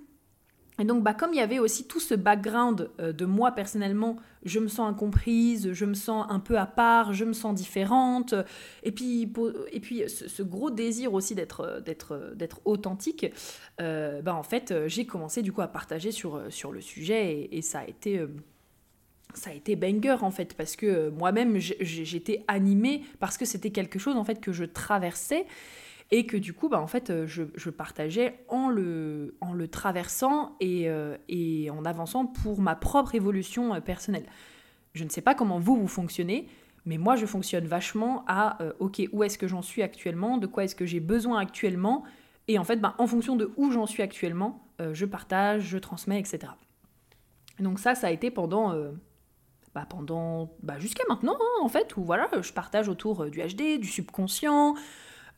Et 0.80 0.84
donc, 0.84 1.04
bah, 1.04 1.14
comme 1.14 1.32
il 1.32 1.36
y 1.36 1.42
avait 1.42 1.60
aussi 1.60 1.86
tout 1.86 2.00
ce 2.00 2.14
background 2.14 2.90
euh, 3.00 3.12
de 3.12 3.24
moi 3.24 3.52
personnellement, 3.52 4.16
je 4.44 4.58
me 4.58 4.66
sens 4.66 4.90
incomprise, 4.90 5.72
je 5.72 5.84
me 5.84 5.94
sens 5.94 6.26
un 6.28 6.40
peu 6.40 6.58
à 6.58 6.66
part, 6.66 7.12
je 7.12 7.24
me 7.24 7.32
sens 7.32 7.54
différente, 7.54 8.34
et 8.82 8.90
puis, 8.90 9.32
et 9.72 9.80
puis 9.80 10.02
ce, 10.08 10.42
gros 10.42 10.70
désir 10.70 11.14
aussi 11.14 11.34
d'être, 11.34 11.80
d'être, 11.84 12.32
d'être 12.34 12.60
authentique, 12.64 13.26
euh, 13.80 14.20
bah, 14.20 14.34
en 14.34 14.42
fait, 14.42 14.74
j'ai 14.86 15.06
commencé 15.06 15.42
du 15.42 15.52
coup 15.52 15.62
à 15.62 15.68
partager 15.68 16.10
sur, 16.10 16.42
sur 16.50 16.72
le 16.72 16.80
sujet, 16.80 17.48
et, 17.52 17.62
ça 17.62 17.80
a 17.80 17.86
été... 17.86 18.18
Euh, 18.18 18.28
ça 19.36 19.50
a 19.50 19.52
été 19.52 19.74
banger 19.74 20.18
en 20.20 20.30
fait 20.30 20.54
parce 20.54 20.76
que 20.76 21.08
moi-même 21.08 21.58
j'étais 21.58 22.44
animée 22.46 23.02
parce 23.18 23.36
que 23.36 23.44
c'était 23.44 23.70
quelque 23.70 23.98
chose 23.98 24.14
en 24.14 24.22
fait 24.22 24.40
que 24.40 24.52
je 24.52 24.62
traversais 24.62 25.44
et 26.10 26.26
que 26.26 26.36
du 26.36 26.52
coup, 26.52 26.68
bah, 26.68 26.80
en 26.80 26.86
fait, 26.86 27.10
euh, 27.10 27.26
je, 27.26 27.70
partageais 27.70 28.44
en 28.48 28.68
le, 28.68 29.34
traversant 29.70 30.56
et, 30.60 30.88
euh, 30.88 31.16
et, 31.28 31.70
en 31.70 31.84
avançant 31.84 32.26
pour 32.26 32.60
ma 32.60 32.76
propre 32.76 33.14
évolution 33.14 33.74
euh, 33.74 33.80
personnelle. 33.80 34.26
Je 34.94 35.04
ne 35.04 35.08
sais 35.08 35.22
pas 35.22 35.34
comment 35.34 35.58
vous, 35.58 35.76
vous 35.76 35.88
fonctionnez, 35.88 36.48
mais 36.84 36.98
moi, 36.98 37.16
je 37.16 37.26
fonctionne 37.26 37.66
vachement 37.66 38.24
à, 38.28 38.58
OK, 38.78 39.02
où 39.12 39.24
est-ce 39.24 39.38
que 39.38 39.48
j'en 39.48 39.62
suis 39.62 39.82
actuellement, 39.82 40.38
de 40.38 40.46
quoi 40.46 40.64
est-ce 40.64 40.76
que 40.76 40.86
j'ai 40.86 41.00
besoin 41.00 41.40
actuellement, 41.40 42.04
et 42.46 42.58
en 42.58 42.64
fait, 42.64 42.76
bah, 42.76 42.94
en 42.98 43.06
fonction 43.06 43.34
de 43.34 43.50
où 43.56 43.72
j'en 43.72 43.86
suis 43.86 44.02
actuellement, 44.02 44.68
je 44.92 45.04
partage, 45.04 45.62
je 45.62 45.78
transmets, 45.78 46.20
etc. 46.20 46.52
donc 47.58 47.78
ça, 47.80 47.94
ça 47.94 48.08
a 48.08 48.10
été 48.10 48.30
pendant... 48.30 48.74
Bah 49.74 49.86
pendant 49.90 50.54
bah 50.62 50.78
jusqu'à 50.78 51.02
maintenant 51.08 51.34
hein, 51.34 51.64
en 51.64 51.68
fait 51.68 51.96
où 51.96 52.04
voilà 52.04 52.30
je 52.40 52.52
partage 52.52 52.88
autour 52.88 53.26
du 53.26 53.40
HD 53.40 53.80
du 53.80 53.88
subconscient 53.88 54.76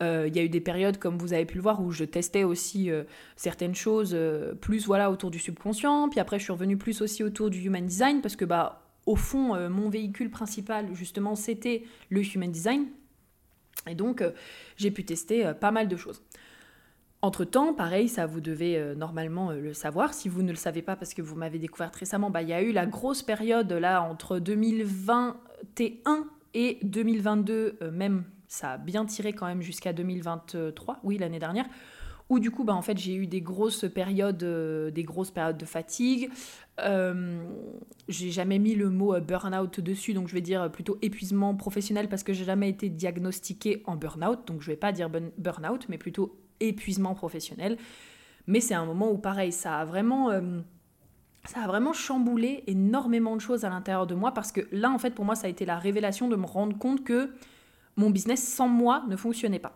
il 0.01 0.35
y 0.35 0.39
a 0.39 0.43
eu 0.43 0.49
des 0.49 0.61
périodes, 0.61 0.97
comme 0.97 1.17
vous 1.17 1.33
avez 1.33 1.45
pu 1.45 1.55
le 1.55 1.61
voir, 1.61 1.81
où 1.81 1.91
je 1.91 2.03
testais 2.03 2.43
aussi 2.43 2.91
euh, 2.91 3.03
certaines 3.35 3.75
choses 3.75 4.11
euh, 4.13 4.53
plus 4.53 4.85
voilà 4.85 5.09
autour 5.09 5.31
du 5.31 5.39
subconscient. 5.39 6.09
Puis 6.09 6.19
après, 6.19 6.37
je 6.37 6.43
suis 6.43 6.53
revenue 6.53 6.77
plus 6.77 7.01
aussi 7.01 7.23
autour 7.23 7.49
du 7.49 7.59
human 7.59 7.85
design 7.85 8.21
parce 8.21 8.35
que 8.35 8.45
bah 8.45 8.83
au 9.05 9.15
fond, 9.15 9.69
mon 9.69 9.89
véhicule 9.89 10.29
principal 10.29 10.93
justement, 10.93 11.35
c'était 11.35 11.83
le 12.09 12.21
human 12.21 12.51
design. 12.51 12.87
Et 13.89 13.95
donc, 13.95 14.21
j'ai 14.75 14.91
pu 14.91 15.05
tester 15.05 15.53
pas 15.61 15.71
mal 15.71 15.87
de 15.87 15.95
choses. 15.95 16.21
Entre-temps, 17.21 17.73
pareil, 17.73 18.09
ça 18.09 18.25
vous 18.25 18.41
devez 18.41 18.95
normalement 18.97 19.51
le 19.51 19.73
savoir. 19.73 20.13
Si 20.13 20.27
vous 20.27 20.41
ne 20.41 20.49
le 20.49 20.57
savez 20.57 20.81
pas 20.81 20.97
parce 20.97 21.13
que 21.13 21.21
vous 21.21 21.37
m'avez 21.37 21.57
découvert 21.57 21.89
récemment, 21.93 22.29
bah, 22.29 22.41
il 22.41 22.49
y 22.49 22.53
a 22.53 22.61
eu 22.61 22.73
la 22.73 22.85
grosse 22.85 23.23
période 23.23 23.71
là 23.71 24.01
entre 24.01 24.39
2021 24.39 26.27
et 26.53 26.77
2022, 26.83 27.79
même 27.93 28.25
ça 28.47 28.73
a 28.73 28.77
bien 28.77 29.05
tiré 29.05 29.33
quand 29.33 29.45
même 29.45 29.61
jusqu'à 29.61 29.93
2023, 29.93 30.99
oui, 31.03 31.17
l'année 31.17 31.39
dernière, 31.39 31.65
où 32.29 32.39
du 32.39 32.51
coup, 32.51 32.63
bah, 32.63 32.73
en 32.73 32.81
fait, 32.81 32.97
j'ai 32.97 33.15
eu 33.15 33.27
des 33.27 33.41
grosses 33.41 33.85
périodes, 33.93 34.43
euh, 34.43 34.91
des 34.91 35.03
grosses 35.03 35.31
périodes 35.31 35.57
de 35.57 35.65
fatigue. 35.65 36.29
Euh, 36.79 37.41
j'ai 38.07 38.31
jamais 38.31 38.59
mis 38.59 38.75
le 38.75 38.89
mot 38.89 39.15
euh, 39.15 39.21
burn-out 39.21 39.79
dessus, 39.79 40.13
donc 40.13 40.27
je 40.27 40.33
vais 40.33 40.41
dire 40.41 40.69
plutôt 40.71 40.97
épuisement 41.01 41.55
professionnel 41.55 42.09
parce 42.09 42.23
que 42.23 42.33
j'ai 42.33 42.45
jamais 42.45 42.69
été 42.69 42.89
diagnostiquée 42.89 43.81
en 43.85 43.95
burn-out, 43.95 44.45
donc 44.45 44.61
je 44.61 44.67
vais 44.67 44.77
pas 44.77 44.91
dire 44.91 45.09
burn-out, 45.09 45.87
mais 45.89 45.97
plutôt 45.97 46.37
épuisement 46.59 47.15
professionnel. 47.15 47.77
Mais 48.45 48.59
c'est 48.59 48.75
un 48.75 48.85
moment 48.85 49.11
où, 49.11 49.17
pareil, 49.17 49.51
ça 49.51 49.79
a 49.79 49.85
vraiment 49.85 50.31
ça 51.43 51.61
a 51.61 51.67
vraiment 51.67 51.93
chamboulé 51.93 52.63
énormément 52.67 53.35
de 53.35 53.41
choses 53.41 53.63
à 53.63 53.69
l'intérieur 53.69 54.05
de 54.05 54.15
moi 54.15 54.33
parce 54.33 54.51
que 54.51 54.61
là, 54.71 54.91
en 54.91 54.97
fait, 54.97 55.11
pour 55.11 55.23
moi, 55.23 55.35
ça 55.35 55.47
a 55.47 55.49
été 55.49 55.65
la 55.65 55.77
révélation 55.77 56.27
de 56.27 56.35
me 56.35 56.45
rendre 56.45 56.77
compte 56.77 57.03
que 57.03 57.31
mon 57.97 58.11
business 58.11 58.41
sans 58.41 58.67
moi 58.67 59.03
ne 59.09 59.15
fonctionnait 59.15 59.59
pas. 59.59 59.75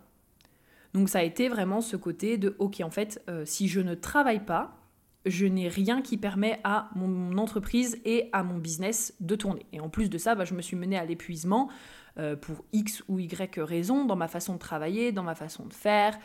Donc 0.93 1.09
ça 1.09 1.19
a 1.19 1.23
été 1.23 1.49
vraiment 1.49 1.81
ce 1.81 1.97
côté 1.97 2.37
de, 2.37 2.55
ok, 2.59 2.81
en 2.81 2.89
fait, 2.89 3.21
euh, 3.29 3.43
si 3.45 3.67
je 3.67 3.81
ne 3.81 3.95
travaille 3.95 4.45
pas, 4.45 4.77
je 5.25 5.45
n'ai 5.45 5.67
rien 5.67 6.01
qui 6.01 6.17
permet 6.17 6.59
à 6.63 6.89
mon 6.95 7.37
entreprise 7.37 7.99
et 8.05 8.29
à 8.33 8.43
mon 8.43 8.57
business 8.57 9.13
de 9.19 9.35
tourner. 9.35 9.65
Et 9.71 9.79
en 9.79 9.89
plus 9.89 10.09
de 10.09 10.17
ça, 10.17 10.35
bah, 10.35 10.45
je 10.45 10.53
me 10.53 10.61
suis 10.61 10.75
menée 10.75 10.97
à 10.97 11.05
l'épuisement 11.05 11.69
euh, 12.17 12.35
pour 12.35 12.63
X 12.73 13.03
ou 13.07 13.19
Y 13.19 13.59
raisons 13.63 14.05
dans 14.05 14.15
ma 14.15 14.27
façon 14.27 14.53
de 14.53 14.59
travailler, 14.59 15.11
dans 15.11 15.23
ma 15.23 15.35
façon 15.35 15.65
de 15.65 15.73
faire. 15.73 16.17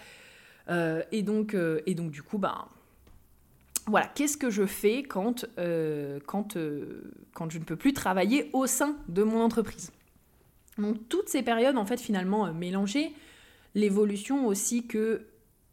Euh, 0.69 1.03
et, 1.13 1.23
donc, 1.23 1.55
et 1.87 1.95
donc, 1.95 2.11
du 2.11 2.23
coup, 2.23 2.39
bah, 2.39 2.69
voilà, 3.87 4.09
qu'est-ce 4.09 4.37
que 4.37 4.51
je 4.51 4.67
fais 4.67 5.03
quand 5.03 5.47
je 5.57 6.19
ne 7.59 7.65
peux 7.65 7.77
plus 7.77 7.93
travailler 7.93 8.51
au 8.53 8.67
sein 8.67 8.97
de 9.09 9.23
mon 9.23 9.43
entreprise? 9.43 9.93
Donc 10.79 11.09
toutes 11.09 11.29
ces 11.29 11.43
périodes, 11.43 11.79
en 11.79 11.87
fait, 11.87 12.01
finalement, 12.01 12.47
euh, 12.47 12.53
mélangées, 12.53 13.15
l'évolution 13.75 14.47
aussi 14.47 14.87
que 14.87 15.27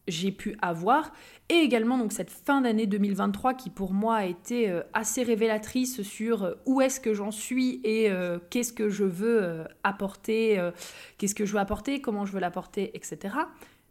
j'ai 0.08 0.32
pu 0.32 0.58
avoir, 0.62 1.14
et 1.48 1.56
également 1.56 1.98
donc 1.98 2.12
cette 2.12 2.30
fin 2.30 2.60
d'année 2.60 2.88
2023 2.88 3.54
qui 3.54 3.70
pour 3.70 3.94
moi 3.94 4.18
a 4.18 4.26
été 4.26 4.70
euh, 4.70 4.82
assez 4.92 5.24
révélatrice 5.24 6.02
sur 6.02 6.44
euh, 6.44 6.56
où 6.66 6.82
est-ce 6.82 7.00
que 7.00 7.14
j'en 7.14 7.32
suis 7.32 7.80
et 7.86 8.12
qu'est-ce 8.50 8.74
que 8.74 8.90
je 8.90 9.06
veux 9.06 9.64
apporter, 9.84 10.72
qu'est-ce 11.18 11.36
que 11.36 11.46
je 11.46 11.54
veux 11.54 11.60
apporter, 11.60 12.02
comment 12.02 12.26
je 12.26 12.34
veux 12.34 12.42
l'apporter, 12.42 12.92
etc. 12.96 13.36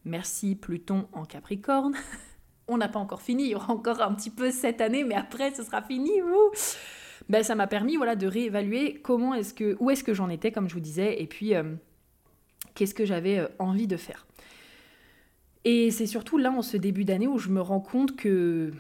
Merci 0.05 0.55
Pluton 0.55 1.09
en 1.13 1.25
Capricorne. 1.25 1.95
On 2.69 2.77
n'a 2.77 2.89
pas 2.89 2.99
encore 2.99 3.23
fini, 3.23 3.45
il 3.45 3.51
y 3.51 3.55
aura 3.55 3.73
encore 3.73 4.03
un 4.03 4.15
petit 4.15 4.31
peu 4.31 4.51
cette 4.51 4.81
année, 4.83 5.05
mais 5.05 5.15
après 5.15 5.55
ce 5.55 5.63
sera 5.63 5.81
fini, 5.81 6.21
vous 6.21 6.51
ben, 7.29 7.43
ça 7.43 7.55
m'a 7.55 7.67
permis 7.67 7.97
voilà, 7.97 8.17
de 8.17 8.27
réévaluer 8.27 9.01
comment 9.03 9.35
est-ce 9.35 9.55
que, 9.55 9.77
où 9.81 9.91
est-ce 9.91 10.05
que 10.05 10.15
j'en 10.15 10.29
étais, 10.29 10.53
comme 10.53 10.69
je 10.69 10.75
vous 10.75 10.81
disais, 10.81 11.21
et 11.23 11.27
puis 11.27 11.55
euh, 11.55 11.75
qu'est-ce 12.75 12.95
que 12.95 13.05
j'avais 13.05 13.39
euh, 13.39 13.49
envie 13.59 13.87
de 13.87 13.97
faire. 13.97 14.27
Et 15.65 15.91
c'est 15.91 16.07
surtout 16.07 16.39
là, 16.39 16.51
en 16.51 16.63
ce 16.63 16.77
début 16.77 17.05
d'année, 17.05 17.29
où 17.29 17.39
je 17.39 17.49
me 17.49 17.61
rends 17.61 17.81
compte 17.81 18.17
que, 18.17 18.73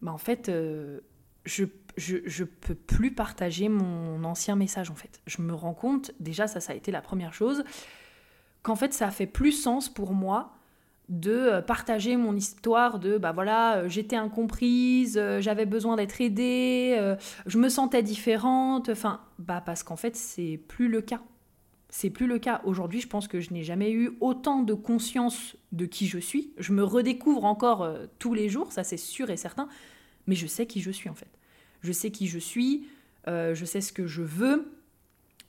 ben, 0.00 0.12
en 0.12 0.18
fait, 0.18 0.48
euh, 0.48 1.00
je 1.44 1.64
je, 1.96 2.16
je 2.24 2.44
peux 2.44 2.74
plus 2.74 3.12
partager 3.12 3.68
mon 3.68 4.24
ancien 4.24 4.56
message 4.56 4.90
en 4.90 4.94
fait. 4.94 5.20
Je 5.26 5.42
me 5.42 5.52
rends 5.52 5.74
compte, 5.74 6.12
déjà 6.20 6.46
ça 6.46 6.60
ça 6.60 6.72
a 6.72 6.76
été 6.76 6.90
la 6.90 7.02
première 7.02 7.34
chose, 7.34 7.64
qu'en 8.62 8.76
fait 8.76 8.94
ça 8.94 9.10
fait 9.10 9.26
plus 9.26 9.52
sens 9.52 9.88
pour 9.88 10.14
moi 10.14 10.54
de 11.08 11.32
euh, 11.32 11.62
partager 11.62 12.16
mon 12.16 12.36
histoire 12.36 12.98
de 12.98 13.18
bah 13.18 13.32
voilà 13.32 13.76
euh, 13.76 13.88
j'étais 13.88 14.16
incomprise 14.16 15.18
euh, 15.18 15.40
j'avais 15.40 15.66
besoin 15.66 15.96
d'être 15.96 16.20
aidée 16.20 17.14
je 17.46 17.58
me 17.58 17.68
sentais 17.68 18.02
différente 18.02 18.88
enfin 18.88 19.20
bah 19.38 19.62
parce 19.64 19.82
qu'en 19.82 19.96
fait 19.96 20.16
c'est 20.16 20.60
plus 20.68 20.88
le 20.88 21.00
cas. 21.00 21.20
C'est 21.94 22.08
plus 22.08 22.26
le 22.26 22.38
cas. 22.38 22.62
Aujourd'hui 22.64 23.02
je 23.02 23.08
pense 23.08 23.28
que 23.28 23.40
je 23.40 23.52
n'ai 23.52 23.64
jamais 23.64 23.92
eu 23.92 24.16
autant 24.20 24.62
de 24.62 24.72
conscience 24.72 25.56
de 25.72 25.84
qui 25.84 26.06
je 26.06 26.18
suis. 26.18 26.54
Je 26.56 26.72
me 26.72 26.82
redécouvre 26.82 27.44
encore 27.44 27.86
tous 28.18 28.32
les 28.32 28.48
jours 28.48 28.72
ça 28.72 28.82
c'est 28.82 28.96
sûr 28.96 29.28
et 29.28 29.36
certain 29.36 29.68
mais 30.26 30.34
je 30.34 30.46
sais 30.46 30.66
qui 30.66 30.80
je 30.80 30.90
suis 30.90 31.10
en 31.10 31.14
fait. 31.14 31.28
Je 31.82 31.92
sais 31.92 32.10
qui 32.10 32.28
je 32.28 32.38
suis 32.38 32.86
je 33.26 33.64
sais 33.66 33.82
ce 33.82 33.92
que 33.92 34.06
je 34.06 34.22
veux 34.22 34.72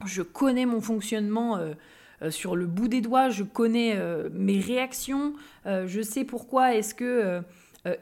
je 0.05 0.21
connais 0.21 0.65
mon 0.65 0.81
fonctionnement 0.81 1.57
sur 2.31 2.55
le 2.55 2.65
bout 2.65 2.87
des 2.87 3.01
doigts, 3.01 3.29
je 3.29 3.43
connais 3.43 3.95
euh, 3.95 4.29
mes 4.33 4.59
réactions, 4.59 5.33
euh, 5.65 5.87
je 5.87 6.01
sais 6.01 6.23
pourquoi 6.23 6.75
est-ce 6.75 6.95
que 6.95 7.41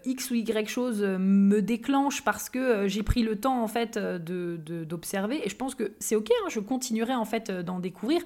X 0.06 0.30
ou 0.30 0.36
Y 0.36 0.70
chose 0.70 1.02
me 1.02 1.60
déclenche 1.60 2.24
parce 2.24 2.52
que 2.52 2.88
j'ai 2.88 3.02
pris 3.02 3.24
le 3.24 3.40
temps 3.40 3.64
en 3.64 3.68
fait 3.68 3.98
d'observer 3.98 5.40
de, 5.40 5.46
et 5.46 5.50
je 5.50 5.56
pense 5.56 5.74
que 5.74 5.94
c'est 5.98 6.16
ok, 6.16 6.30
hein, 6.30 6.50
je 6.50 6.60
continuerai 6.60 7.16
en 7.16 7.26
fait 7.26 7.50
d'en 7.50 7.80
découvrir. 7.80 8.22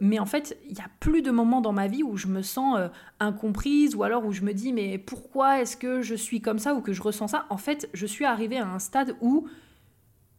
mais 0.00 0.18
en 0.18 0.24
fait, 0.24 0.56
il 0.66 0.72
n'y 0.72 0.80
a 0.80 0.88
plus 1.00 1.20
de 1.20 1.30
moments 1.30 1.60
dans 1.60 1.74
ma 1.74 1.86
vie 1.86 2.02
où 2.02 2.16
je 2.16 2.28
me 2.28 2.40
sens 2.40 2.78
incomprise 3.20 3.94
ou 3.94 4.04
alors 4.04 4.24
où 4.24 4.32
je 4.32 4.40
me 4.40 4.54
dis 4.54 4.72
mais 4.72 4.96
pourquoi 4.96 5.60
est-ce 5.60 5.76
que 5.76 6.00
je 6.00 6.14
suis 6.14 6.40
comme 6.40 6.58
ça 6.58 6.74
ou 6.74 6.80
que 6.80 6.94
je 6.94 7.02
ressens 7.02 7.28
ça? 7.28 7.44
En 7.50 7.58
fait, 7.58 7.90
je 7.92 8.06
suis 8.06 8.24
arrivée 8.24 8.56
à 8.56 8.66
un 8.66 8.78
stade 8.78 9.16
où 9.20 9.46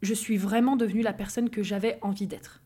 je 0.01 0.15
suis 0.15 0.37
vraiment 0.37 0.75
devenue 0.75 1.03
la 1.03 1.13
personne 1.13 1.51
que 1.51 1.61
j'avais 1.61 1.99
envie 2.01 2.25
d'être. 2.25 2.61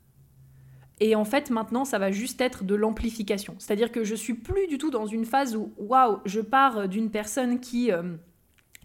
Et 1.00 1.16
en 1.16 1.26
fait, 1.26 1.50
maintenant, 1.50 1.86
ça 1.86 1.98
va 1.98 2.12
juste 2.12 2.42
être 2.42 2.64
de 2.64 2.76
l'amplification. 2.76 3.56
C'est-à-dire 3.58 3.92
que 3.92 4.04
je 4.04 4.16
suis 4.16 4.34
plus 4.34 4.68
du 4.68 4.78
tout 4.78 4.92
dans 4.92 5.06
une 5.06 5.26
phase 5.26 5.56
où, 5.56 5.72
waouh, 5.78 6.20
je 6.26 6.42
pars 6.42 6.90
d'une 6.90 7.10
personne 7.10 7.60
qui, 7.60 7.92
euh, 7.92 8.16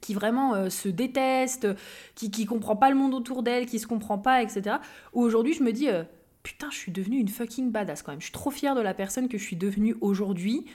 qui 0.01 0.15
vraiment 0.15 0.55
euh, 0.55 0.71
se 0.71 0.89
déteste, 0.89 1.67
qui, 2.15 2.31
qui 2.31 2.47
comprend 2.47 2.77
pas 2.77 2.91
le 2.91 2.97
monde 2.97 3.15
autour 3.15 3.43
d'elle, 3.43 3.67
qui 3.67 3.81
se 3.81 3.87
comprend 3.87 4.19
pas, 4.19 4.43
etc. 4.43 4.77
Où 5.13 5.23
aujourd'hui, 5.23 5.55
je 5.55 5.65
me 5.65 5.73
dis, 5.73 5.89
euh, 5.89 6.05
putain, 6.45 6.71
je 6.71 6.77
suis 6.77 6.93
devenue 6.93 7.19
une 7.19 7.29
fucking 7.29 7.73
badass 7.73 8.03
quand 8.03 8.13
même. 8.13 8.21
Je 8.21 8.27
suis 8.27 8.33
trop 8.33 8.51
fière 8.51 8.77
de 8.77 8.81
la 8.81 8.95
personne 8.95 9.29
que 9.29 9.37
je 9.37 9.43
suis 9.43 9.57
devenue 9.57 9.97
aujourd'hui. 10.01 10.67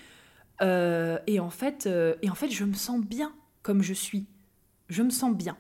et, 0.62 1.40
en 1.40 1.50
fait, 1.50 1.88
et 2.22 2.30
en 2.30 2.36
fait, 2.36 2.50
je 2.50 2.66
me 2.66 2.74
sens 2.74 3.00
bien 3.00 3.32
comme 3.62 3.82
je 3.82 3.94
suis. 3.94 4.26
Je 4.90 5.04
me 5.04 5.10
sens 5.10 5.34
bien. 5.34 5.56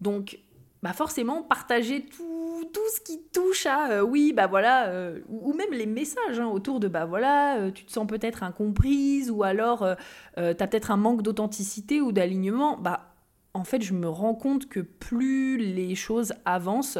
Donc, 0.00 0.38
bah 0.84 0.92
forcément, 0.92 1.42
partager 1.42 2.04
tout, 2.04 2.68
tout 2.70 2.88
ce 2.94 3.00
qui 3.00 3.22
touche 3.32 3.64
à, 3.64 3.90
euh, 3.90 4.00
oui, 4.02 4.34
bah 4.36 4.46
voilà, 4.46 4.88
euh, 4.88 5.20
ou, 5.30 5.54
même 5.54 5.72
les 5.72 5.86
messages 5.86 6.38
hein, 6.38 6.46
autour 6.46 6.78
de, 6.78 6.88
bah 6.88 7.06
voilà, 7.06 7.56
euh, 7.56 7.70
tu 7.70 7.86
te 7.86 7.90
sens 7.90 8.06
peut-être 8.06 8.42
incomprise, 8.42 9.30
ou 9.30 9.44
alors 9.44 9.88
tu 10.36 10.42
as 10.42 10.54
peut-être 10.54 10.90
un 10.90 10.98
manque 10.98 11.22
d'authenticité 11.22 12.02
ou 12.02 12.12
d'alignement, 12.12 12.76
bah 12.76 13.14
en 13.54 13.64
fait, 13.64 13.80
je 13.80 13.94
me 13.94 14.10
rends 14.10 14.34
compte 14.34 14.68
que 14.68 14.80
plus 14.80 15.56
les 15.56 15.94
choses 15.94 16.34
avancent, 16.44 16.98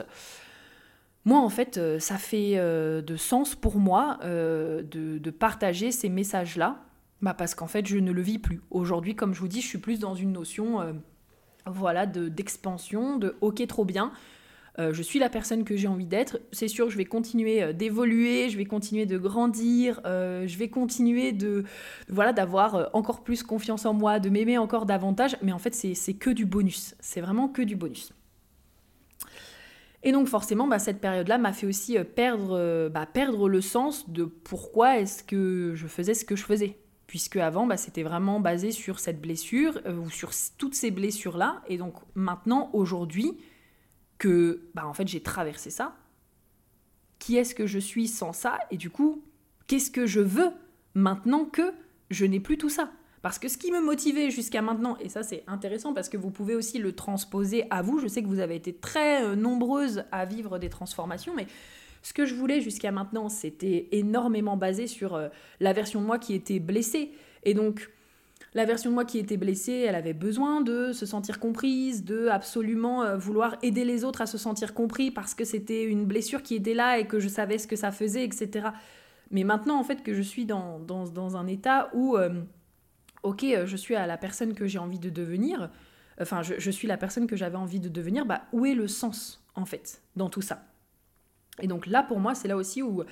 moi, 1.26 1.40
en 1.40 1.50
fait, 1.50 1.78
ça 1.98 2.16
fait 2.16 2.56
de 2.56 3.16
sens 3.16 3.54
pour 3.54 3.76
moi 3.76 4.18
de, 4.22 5.30
partager 5.30 5.92
ces 5.92 6.08
messages-là, 6.08 6.80
bah 7.20 7.34
parce 7.34 7.54
qu'en 7.54 7.66
fait, 7.66 7.86
je 7.86 7.98
ne 7.98 8.12
le 8.12 8.22
vis 8.22 8.38
plus. 8.38 8.62
Aujourd'hui, 8.70 9.14
comme 9.14 9.34
je 9.34 9.40
vous 9.40 9.48
dis, 9.48 9.60
je 9.60 9.66
suis 9.66 9.78
plus 9.78 9.98
dans 9.98 10.14
une 10.14 10.32
notion 10.32 10.94
voilà, 11.66 12.06
d'expansion, 12.06 13.16
de, 13.16 13.36
ok, 13.40 13.66
trop 13.66 13.84
bien. 13.84 14.12
Euh, 14.78 14.92
je 14.92 15.02
suis 15.02 15.18
la 15.18 15.28
personne 15.28 15.64
que 15.64 15.76
j'ai 15.76 15.86
envie 15.86 16.06
d'être. 16.06 16.40
C'est 16.52 16.68
sûr, 16.68 16.90
je 16.90 16.96
vais 16.96 17.04
continuer 17.04 17.62
euh, 17.62 17.72
d'évoluer, 17.72 18.50
je 18.50 18.56
vais 18.56 18.64
continuer 18.64 19.06
de 19.06 19.18
grandir, 19.18 20.00
euh, 20.04 20.46
je 20.48 20.58
vais 20.58 20.68
continuer 20.68 21.32
de 21.32 21.64
voilà 22.08 22.32
d'avoir 22.32 22.90
encore 22.92 23.22
plus 23.22 23.42
confiance 23.42 23.86
en 23.86 23.94
moi, 23.94 24.18
de 24.18 24.30
m'aimer 24.30 24.58
encore 24.58 24.86
davantage. 24.86 25.36
Mais 25.42 25.52
en 25.52 25.58
fait, 25.58 25.74
c'est 25.74 26.14
que 26.14 26.30
du 26.30 26.44
bonus. 26.44 26.94
C'est 27.00 27.20
vraiment 27.20 27.48
que 27.48 27.62
du 27.62 27.76
bonus. 27.76 28.12
Et 30.02 30.12
donc 30.12 30.26
forcément, 30.26 30.66
bah, 30.66 30.78
cette 30.78 31.00
période-là 31.00 31.38
m'a 31.38 31.52
fait 31.52 31.66
aussi 31.66 31.96
perdre, 32.14 32.90
bah, 32.92 33.06
perdre 33.06 33.48
le 33.48 33.60
sens 33.62 34.10
de 34.10 34.24
pourquoi 34.24 34.98
est-ce 34.98 35.22
que 35.24 35.72
je 35.74 35.86
faisais 35.86 36.12
ce 36.12 36.26
que 36.26 36.36
je 36.36 36.44
faisais 36.44 36.76
puisque 37.14 37.36
avant 37.36 37.64
bah, 37.64 37.76
c'était 37.76 38.02
vraiment 38.02 38.40
basé 38.40 38.72
sur 38.72 38.98
cette 38.98 39.20
blessure 39.20 39.80
euh, 39.86 39.94
ou 39.94 40.10
sur 40.10 40.32
toutes 40.58 40.74
ces 40.74 40.90
blessures 40.90 41.36
là 41.36 41.62
et 41.68 41.78
donc 41.78 41.94
maintenant 42.16 42.70
aujourd'hui 42.72 43.38
que 44.18 44.68
bah 44.74 44.84
en 44.84 44.94
fait 44.94 45.06
j'ai 45.06 45.22
traversé 45.22 45.70
ça 45.70 45.94
qui 47.20 47.36
est-ce 47.36 47.54
que 47.54 47.68
je 47.68 47.78
suis 47.78 48.08
sans 48.08 48.32
ça? 48.32 48.58
Et 48.72 48.76
du 48.76 48.90
coup 48.90 49.22
qu'est-ce 49.68 49.92
que 49.92 50.06
je 50.06 50.18
veux 50.18 50.50
maintenant 50.94 51.44
que 51.44 51.62
je 52.10 52.24
n'ai 52.24 52.40
plus 52.40 52.58
tout 52.58 52.68
ça? 52.68 52.90
Parce 53.22 53.38
que 53.38 53.46
ce 53.46 53.58
qui 53.58 53.70
me 53.70 53.80
motivait 53.80 54.32
jusqu'à 54.32 54.60
maintenant, 54.60 54.98
et 54.98 55.08
ça 55.08 55.22
c'est 55.22 55.44
intéressant 55.46 55.94
parce 55.94 56.08
que 56.08 56.16
vous 56.16 56.32
pouvez 56.32 56.56
aussi 56.56 56.80
le 56.80 56.96
transposer 56.96 57.68
à 57.70 57.80
vous, 57.80 58.00
je 58.00 58.08
sais 58.08 58.24
que 58.24 58.28
vous 58.28 58.40
avez 58.40 58.56
été 58.56 58.74
très 58.74 59.22
euh, 59.22 59.36
nombreuses 59.36 60.02
à 60.10 60.24
vivre 60.24 60.58
des 60.58 60.68
transformations, 60.68 61.32
mais 61.36 61.46
ce 62.04 62.12
que 62.12 62.26
je 62.26 62.34
voulais 62.34 62.60
jusqu'à 62.60 62.92
maintenant, 62.92 63.30
c'était 63.30 63.88
énormément 63.90 64.58
basé 64.58 64.86
sur 64.86 65.14
euh, 65.14 65.28
la 65.58 65.72
version 65.72 66.02
de 66.02 66.06
moi 66.06 66.18
qui 66.18 66.34
était 66.34 66.58
blessée. 66.58 67.12
Et 67.44 67.54
donc, 67.54 67.90
la 68.52 68.66
version 68.66 68.90
de 68.90 68.94
moi 68.94 69.06
qui 69.06 69.18
était 69.18 69.38
blessée, 69.38 69.86
elle 69.88 69.94
avait 69.94 70.12
besoin 70.12 70.60
de 70.60 70.92
se 70.92 71.06
sentir 71.06 71.40
comprise, 71.40 72.04
de 72.04 72.28
absolument 72.28 73.04
euh, 73.04 73.16
vouloir 73.16 73.56
aider 73.62 73.86
les 73.86 74.04
autres 74.04 74.20
à 74.20 74.26
se 74.26 74.36
sentir 74.36 74.74
compris 74.74 75.10
parce 75.10 75.34
que 75.34 75.46
c'était 75.46 75.84
une 75.84 76.04
blessure 76.04 76.42
qui 76.42 76.56
était 76.56 76.74
là 76.74 76.98
et 76.98 77.06
que 77.06 77.20
je 77.20 77.28
savais 77.28 77.56
ce 77.56 77.66
que 77.66 77.74
ça 77.74 77.90
faisait, 77.90 78.22
etc. 78.22 78.68
Mais 79.30 79.42
maintenant, 79.42 79.80
en 79.80 79.82
fait, 79.82 80.02
que 80.02 80.12
je 80.12 80.20
suis 80.20 80.44
dans, 80.44 80.80
dans, 80.80 81.36
un 81.38 81.46
état 81.46 81.88
où, 81.94 82.18
euh, 82.18 82.42
ok, 83.22 83.46
je 83.64 83.76
suis 83.78 83.94
à 83.94 84.06
la 84.06 84.18
personne 84.18 84.52
que 84.52 84.66
j'ai 84.66 84.78
envie 84.78 84.98
de 84.98 85.08
devenir, 85.08 85.70
enfin, 86.20 86.42
je, 86.42 86.70
suis 86.70 86.86
la 86.86 86.98
personne 86.98 87.26
que 87.26 87.34
j'avais 87.34 87.56
envie 87.56 87.80
de 87.80 87.88
devenir, 87.88 88.26
bah, 88.26 88.42
où 88.52 88.66
est 88.66 88.74
le 88.74 88.88
sens, 88.88 89.42
en 89.54 89.64
fait, 89.64 90.02
dans 90.16 90.28
tout 90.28 90.42
ça? 90.42 90.66
Et 91.60 91.66
donc 91.66 91.86
là, 91.86 92.02
pour 92.02 92.20
moi, 92.20 92.34
c'est 92.34 92.48
là 92.48 92.56
aussi 92.56 92.82
où 92.82 93.04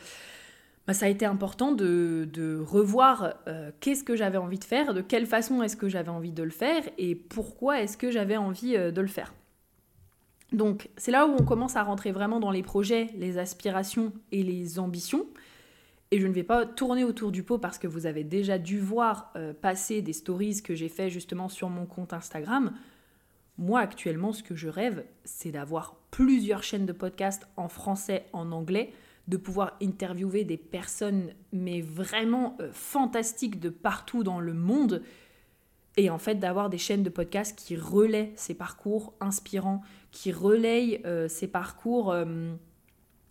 bah, 0.86 0.94
ça 0.94 1.06
a 1.06 1.08
été 1.08 1.24
important 1.24 1.72
de, 1.72 2.60
revoir 2.66 3.34
euh, 3.46 3.70
qu'est-ce 3.80 4.02
que 4.02 4.16
j'avais 4.16 4.38
envie 4.38 4.58
de 4.58 4.64
faire, 4.64 4.94
de 4.94 5.00
quelle 5.00 5.26
façon 5.26 5.62
est-ce 5.62 5.76
que 5.76 5.88
j'avais 5.88 6.08
envie 6.08 6.32
de 6.32 6.42
le 6.42 6.50
faire 6.50 6.82
et 6.98 7.14
pourquoi 7.14 7.80
est-ce 7.80 7.96
que 7.96 8.10
j'avais 8.10 8.36
envie 8.36 8.76
euh, 8.76 8.90
de 8.90 9.00
le 9.00 9.06
faire. 9.06 9.32
Donc 10.52 10.90
c'est 10.96 11.12
là 11.12 11.26
où 11.26 11.34
on 11.38 11.44
commence 11.44 11.76
à 11.76 11.82
rentrer 11.82 12.10
vraiment 12.12 12.40
dans 12.40 12.50
les 12.50 12.62
projets, 12.62 13.08
les 13.16 13.38
aspirations 13.38 14.12
et 14.32 14.42
les 14.42 14.78
ambitions. 14.78 15.26
Et 16.10 16.20
je 16.20 16.26
ne 16.26 16.32
vais 16.32 16.42
pas 16.42 16.66
tourner 16.66 17.04
autour 17.04 17.32
du 17.32 17.42
pot 17.42 17.58
parce 17.58 17.78
que 17.78 17.86
vous 17.86 18.04
avez 18.04 18.22
déjà 18.22 18.58
dû 18.58 18.78
voir 18.78 19.32
euh, 19.36 19.54
passer 19.54 20.02
des 20.02 20.12
stories 20.12 20.62
que 20.62 20.74
j'ai 20.74 20.90
fait 20.90 21.08
justement 21.08 21.48
sur 21.48 21.70
mon 21.70 21.86
compte 21.86 22.12
Instagram. 22.12 22.72
Moi, 23.58 23.80
actuellement, 23.80 24.32
ce 24.32 24.42
que 24.42 24.54
je 24.54 24.68
rêve, 24.68 25.04
c'est 25.24 25.52
d'avoir 25.52 25.96
plusieurs 26.10 26.62
chaînes 26.62 26.86
de 26.86 26.92
podcast 26.92 27.46
en 27.56 27.68
français, 27.68 28.26
en 28.32 28.50
anglais, 28.52 28.92
de 29.28 29.36
pouvoir 29.36 29.76
interviewer 29.80 30.44
des 30.44 30.56
personnes, 30.56 31.32
mais 31.52 31.80
vraiment 31.80 32.56
euh, 32.60 32.70
fantastiques 32.72 33.60
de 33.60 33.68
partout 33.68 34.24
dans 34.24 34.40
le 34.40 34.54
monde. 34.54 35.02
Et 35.96 36.10
en 36.10 36.18
fait, 36.18 36.36
d'avoir 36.36 36.70
des 36.70 36.78
chaînes 36.78 37.02
de 37.02 37.10
podcast 37.10 37.56
qui 37.56 37.76
relaient 37.76 38.32
ces 38.36 38.54
parcours 38.54 39.14
inspirants, 39.20 39.82
qui 40.10 40.32
relayent 40.32 41.00
euh, 41.04 41.28
ces 41.28 41.46
parcours. 41.46 42.10
Euh, 42.10 42.54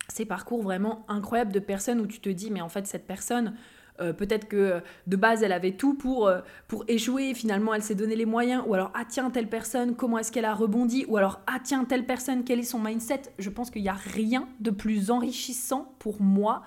ces 0.08 0.26
parcours 0.26 0.62
vraiment 0.62 1.06
incroyables 1.08 1.52
de 1.52 1.60
personnes 1.60 2.00
où 2.00 2.06
tu 2.06 2.20
te 2.20 2.28
dis 2.28 2.50
mais 2.50 2.60
en 2.60 2.68
fait 2.68 2.86
cette 2.86 3.06
personne 3.06 3.54
euh, 4.02 4.12
peut-être 4.12 4.48
que 4.48 4.80
de 5.06 5.16
base 5.16 5.42
elle 5.42 5.52
avait 5.52 5.72
tout 5.72 5.94
pour, 5.94 6.26
euh, 6.26 6.40
pour 6.68 6.84
échouer, 6.88 7.34
finalement 7.34 7.74
elle 7.74 7.82
s'est 7.82 7.94
donné 7.94 8.16
les 8.16 8.26
moyens, 8.26 8.62
ou 8.66 8.74
alors 8.74 8.90
ah 8.94 9.04
tiens 9.08 9.30
telle 9.30 9.48
personne, 9.48 9.94
comment 9.94 10.18
est-ce 10.18 10.32
qu'elle 10.32 10.44
a 10.44 10.54
rebondi, 10.54 11.04
ou 11.08 11.16
alors 11.16 11.40
ah 11.46 11.58
tiens 11.62 11.84
telle 11.84 12.04
personne, 12.04 12.44
quel 12.44 12.58
est 12.58 12.64
son 12.64 12.78
mindset? 12.78 13.22
Je 13.38 13.50
pense 13.50 13.70
qu'il 13.70 13.82
n'y 13.82 13.88
a 13.88 13.94
rien 13.94 14.48
de 14.60 14.70
plus 14.70 15.10
enrichissant 15.10 15.94
pour 15.98 16.20
moi 16.20 16.62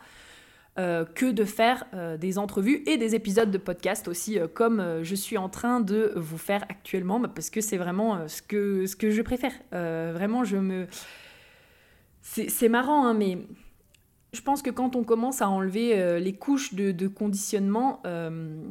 euh, 0.77 1.05
que 1.05 1.31
de 1.31 1.45
faire 1.45 1.85
des 2.19 2.37
entrevues 2.37 2.83
et 2.85 2.97
des 2.97 3.15
épisodes 3.15 3.51
de 3.51 3.57
podcast 3.57 4.07
aussi, 4.07 4.39
comme 4.53 5.01
je 5.03 5.15
suis 5.15 5.37
en 5.37 5.49
train 5.49 5.79
de 5.79 6.13
vous 6.15 6.37
faire 6.37 6.63
actuellement, 6.69 7.19
bah, 7.19 7.31
parce 7.33 7.49
que 7.49 7.61
c'est 7.61 7.77
vraiment 7.77 8.27
ce, 8.27 8.41
que, 8.41 8.85
ce 8.85 8.95
que 8.95 9.09
je 9.11 9.21
préfère. 9.21 9.53
vraiment, 9.71 10.43
je 10.43 10.57
me... 10.57 10.87
C'est 12.21 12.69
marrant, 12.69 13.05
hein, 13.05 13.13
mais 13.13 13.37
je 14.35 14.41
pense 14.41 14.61
que 14.61 14.69
quand 14.69 14.95
on 14.95 15.03
commence 15.03 15.41
à 15.41 15.49
enlever 15.49 15.97
euh, 15.97 16.19
les 16.19 16.33
couches 16.33 16.73
de, 16.73 17.07
conditionnement, 17.07 18.01
euh, 18.05 18.61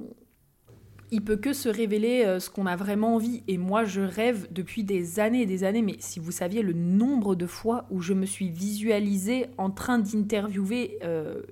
il 1.10 1.24
peut 1.24 1.36
que 1.36 1.52
se 1.52 1.68
révéler 1.68 2.24
euh, 2.24 2.38
ce 2.38 2.50
qu'on 2.50 2.66
a 2.66 2.76
vraiment 2.76 3.14
envie. 3.14 3.42
Et 3.48 3.58
moi, 3.58 3.84
je 3.84 4.02
rêve 4.02 4.46
depuis 4.52 4.84
des 4.84 5.20
années 5.20 5.42
et 5.42 5.46
des 5.46 5.64
années, 5.64 5.82
mais 5.82 5.96
si 5.98 6.20
vous 6.20 6.32
saviez 6.32 6.62
le 6.62 6.74
nombre 6.74 7.34
de 7.34 7.46
fois 7.46 7.86
où 7.90 8.00
je 8.00 8.12
me 8.12 8.26
suis 8.26 8.50
visualisée 8.50 9.46
en 9.58 9.70
train 9.70 9.98
d'interviewer 9.98 10.98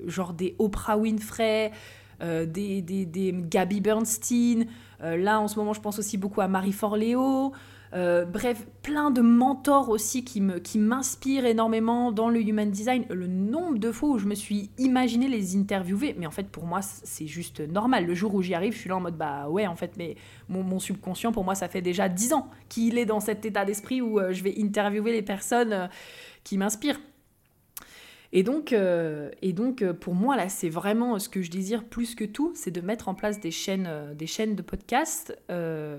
genre 0.07 0.35
des 0.35 0.55
Oprah 0.59 0.99
Winfrey, 0.99 1.73
des, 2.21 3.35
Gabby 3.49 3.81
Bernstein, 3.81 4.67
là 5.01 5.41
en 5.41 5.49
ce 5.49 5.59
moment 5.59 5.73
je 5.73 5.81
pense 5.81 5.99
aussi 5.99 6.19
beaucoup 6.19 6.41
à 6.41 6.49
Marie 6.49 6.73
Forleo, 6.73 7.53
euh, 7.95 8.25
bref, 8.25 8.67
plein 8.83 9.11
de 9.11 9.21
mentors 9.21 9.91
aussi 9.91 10.25
qui 10.25 10.41
me 10.41 10.59
qui 10.59 10.79
m'inspirent 10.79 11.45
énormément 11.45 12.11
dans 12.11 12.31
le 12.31 12.41
human 12.41 12.71
design. 12.71 13.05
Le 13.11 13.27
nombre 13.27 13.79
de 13.79 13.93
fois 13.93 14.11
où 14.11 14.19
je 14.19 14.27
me 14.27 14.35
suis 14.35 14.71
imaginé 14.79 15.29
les 15.29 15.57
interviewer, 15.57 16.15
mais 16.19 16.27
en 16.27 16.31
fait 16.31 16.49
pour 16.49 16.65
moi 16.65 16.81
c'est 16.83 17.27
juste 17.27 17.61
normal. 17.61 18.07
Le 18.07 18.15
jour 18.15 18.35
où 18.35 18.41
j'y 18.41 18.55
arrive, 18.55 18.73
je 18.73 18.79
suis 18.79 18.89
là 18.89 18.97
en 18.97 19.01
mode 19.01 19.17
bah 19.17 19.49
ouais 19.49 19.67
en 19.67 19.77
fait, 19.77 19.93
mais 19.99 20.17
mon, 20.49 20.79
subconscient 20.79 21.33
pour 21.33 21.45
moi 21.45 21.55
ça 21.55 21.69
fait 21.69 21.83
déjà 21.83 22.09
10 22.09 22.33
ans 22.33 22.49
qu'il 22.69 22.97
est 22.97 23.07
dans 23.07 23.21
cet 23.21 23.45
état 23.45 23.65
d'esprit 23.65 24.01
où 24.01 24.19
euh, 24.19 24.33
je 24.33 24.43
vais 24.43 24.55
interviewer 24.59 25.13
les 25.13 25.23
personnes 25.23 25.73
euh, 25.73 25.87
qui 26.45 26.57
m'inspirent. 26.57 26.99
Et 28.35 28.43
donc, 28.43 28.73
euh, 28.73 29.31
et 29.43 29.53
donc 29.53 29.83
euh, 29.83 29.93
pour 29.93 30.15
moi, 30.15 30.37
là, 30.37 30.49
c'est 30.49 30.71
vraiment 30.71 31.19
ce 31.19 31.29
que 31.29 31.43
je 31.43 31.51
désire 31.51 31.85
plus 31.85 32.15
que 32.15 32.25
tout, 32.25 32.53
c'est 32.55 32.71
de 32.71 32.81
mettre 32.81 33.09
en 33.09 33.15
place 33.15 33.41
des 33.41 33.51
chaînes, 33.51 33.87
euh, 33.87 34.15
des 34.15 34.27
chaînes 34.27 34.57
de 34.57 34.63
podcast. 34.63 35.37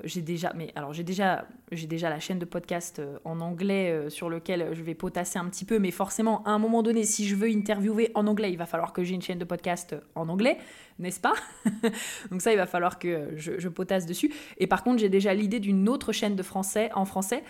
j'ai 0.03 0.21
déjà, 0.21 0.51
mais 0.55 0.71
alors 0.75 0.93
j'ai 0.93 1.03
déjà, 1.03 1.45
j'ai 1.71 1.85
déjà 1.85 2.09
la 2.09 2.19
chaîne 2.19 2.39
de 2.39 2.45
podcast 2.45 3.01
en 3.23 3.39
anglais 3.39 4.09
sur 4.09 4.29
lequel 4.29 4.69
je 4.73 4.81
vais 4.81 4.95
potasser 4.95 5.37
un 5.37 5.45
petit 5.45 5.63
peu, 5.63 5.77
mais 5.77 5.91
forcément, 5.91 6.43
à 6.43 6.51
un 6.51 6.59
moment 6.59 6.81
donné, 6.81 7.03
si 7.03 7.27
je 7.27 7.35
veux 7.35 7.49
interviewer 7.49 8.11
en 8.15 8.25
anglais, 8.25 8.51
il 8.51 8.57
va 8.57 8.65
falloir 8.65 8.93
que 8.93 9.03
j'ai 9.03 9.13
une 9.13 9.21
chaîne 9.21 9.39
de 9.39 9.45
podcast 9.45 9.95
en 10.15 10.27
anglais, 10.27 10.57
n'est-ce 10.97 11.19
pas? 11.19 11.33
Donc 12.31 12.41
ça, 12.41 12.51
il 12.51 12.57
va 12.57 12.65
falloir 12.65 12.97
que 12.97 13.29
je, 13.35 13.59
je 13.59 13.69
potasse 13.69 14.07
dessus. 14.07 14.33
Et 14.57 14.65
par 14.65 14.83
contre, 14.83 14.99
j'ai 14.99 15.09
déjà 15.09 15.33
l'idée 15.35 15.59
d'une 15.59 15.87
autre 15.87 16.11
chaîne 16.11 16.35
de 16.35 16.43
français 16.43 16.89
en 16.95 17.05
français. 17.05 17.43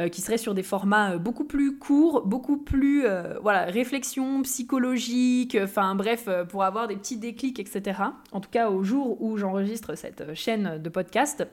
Euh, 0.00 0.08
qui 0.08 0.22
serait 0.22 0.38
sur 0.38 0.54
des 0.54 0.62
formats 0.62 1.12
euh, 1.12 1.18
beaucoup 1.18 1.44
plus 1.44 1.76
courts, 1.78 2.26
beaucoup 2.26 2.56
plus 2.56 3.04
euh, 3.04 3.38
voilà, 3.42 3.64
réflexion 3.64 4.40
psychologique, 4.42 5.58
enfin 5.62 5.94
bref, 5.94 6.28
pour 6.48 6.64
avoir 6.64 6.88
des 6.88 6.96
petits 6.96 7.18
déclics, 7.18 7.58
etc. 7.58 8.00
En 8.32 8.40
tout 8.40 8.48
cas, 8.50 8.70
au 8.70 8.82
jour 8.82 9.20
où 9.20 9.36
j'enregistre 9.36 9.94
cette 9.96 10.34
chaîne 10.34 10.78
de 10.78 10.88
podcast. 10.88 11.46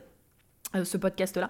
ce 0.84 0.98
podcast-là. 0.98 1.50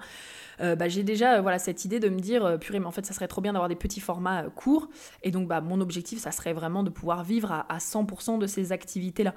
bah, 0.60 0.88
j'ai 0.88 1.04
déjà 1.04 1.42
voilà 1.42 1.60
cette 1.60 1.86
idée 1.86 2.00
de 2.00 2.08
me 2.08 2.20
dire 2.20 2.58
purée 2.60 2.80
mais 2.80 2.86
en 2.86 2.92
fait 2.92 3.06
ça 3.06 3.14
serait 3.14 3.28
trop 3.28 3.42
bien 3.42 3.54
d'avoir 3.54 3.68
des 3.68 3.76
petits 3.76 4.00
formats 4.00 4.44
courts 4.56 4.90
et 5.24 5.32
donc 5.32 5.48
bah, 5.48 5.60
mon 5.60 5.82
objectif 5.82 6.20
ça 6.20 6.32
serait 6.32 6.54
vraiment 6.54 6.84
de 6.84 6.92
pouvoir 6.92 7.24
vivre 7.24 7.52
à, 7.52 7.66
à 7.74 7.80
100% 7.80 8.38
de 8.38 8.48
ces 8.48 8.72
activités 8.72 9.24
là 9.24 9.34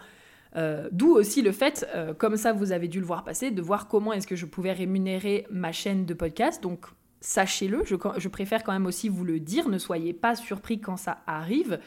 D'où 0.92 1.12
aussi 1.12 1.42
le 1.42 1.52
fait, 1.52 1.86
comme 2.18 2.36
ça 2.36 2.52
vous 2.52 2.72
avez 2.72 2.88
dû 2.88 3.00
le 3.00 3.06
voir 3.06 3.24
passer, 3.24 3.50
de 3.50 3.62
voir 3.62 3.88
comment 3.88 4.12
est-ce 4.12 4.26
que 4.26 4.36
je 4.36 4.46
pouvais 4.46 4.72
rémunérer 4.72 5.46
ma 5.50 5.72
chaîne 5.72 6.04
de 6.04 6.14
podcast. 6.14 6.62
Donc 6.62 6.86
sachez-le, 7.20 7.84
je, 7.84 8.28
préfère 8.28 8.64
quand 8.64 8.72
même 8.72 8.86
aussi 8.86 9.08
vous 9.08 9.24
le 9.24 9.40
dire, 9.40 9.68
ne 9.68 9.78
soyez 9.78 10.12
pas 10.12 10.34
surpris 10.36 10.80
quand 10.80 10.96
ça 10.96 11.22
arrive, 11.26 11.78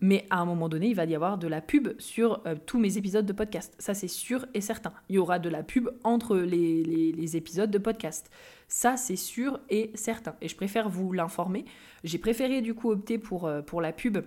mais 0.00 0.26
à 0.30 0.38
un 0.38 0.44
moment 0.44 0.68
donné, 0.68 0.88
il 0.88 0.94
va 0.94 1.04
y 1.04 1.14
avoir 1.14 1.38
de 1.38 1.46
la 1.46 1.60
pub 1.60 1.88
sur 1.98 2.42
euh, 2.46 2.54
tous 2.66 2.78
mes 2.78 2.96
épisodes 2.96 3.26
de 3.26 3.32
podcast. 3.32 3.74
Ça, 3.78 3.92
c'est 3.92 4.08
sûr 4.08 4.46
et 4.54 4.60
certain. 4.60 4.92
Il 5.08 5.16
y 5.16 5.18
aura 5.18 5.38
de 5.38 5.48
la 5.50 5.62
pub 5.62 5.90
entre 6.04 6.38
les, 6.38 7.36
épisodes 7.36 7.70
de 7.70 7.78
podcast. 7.78 8.30
Ça, 8.66 8.96
c'est 8.96 9.16
sûr 9.16 9.60
et 9.68 9.90
certain. 9.94 10.34
Et 10.40 10.48
je 10.48 10.56
préfère 10.56 10.88
vous 10.88 11.12
l'informer. 11.12 11.66
J'ai 12.02 12.18
préféré 12.18 12.62
du 12.62 12.74
coup 12.74 12.90
opter 12.90 13.18
pour, 13.18 13.46
euh, 13.46 13.60
la 13.80 13.92
pub 13.92 14.18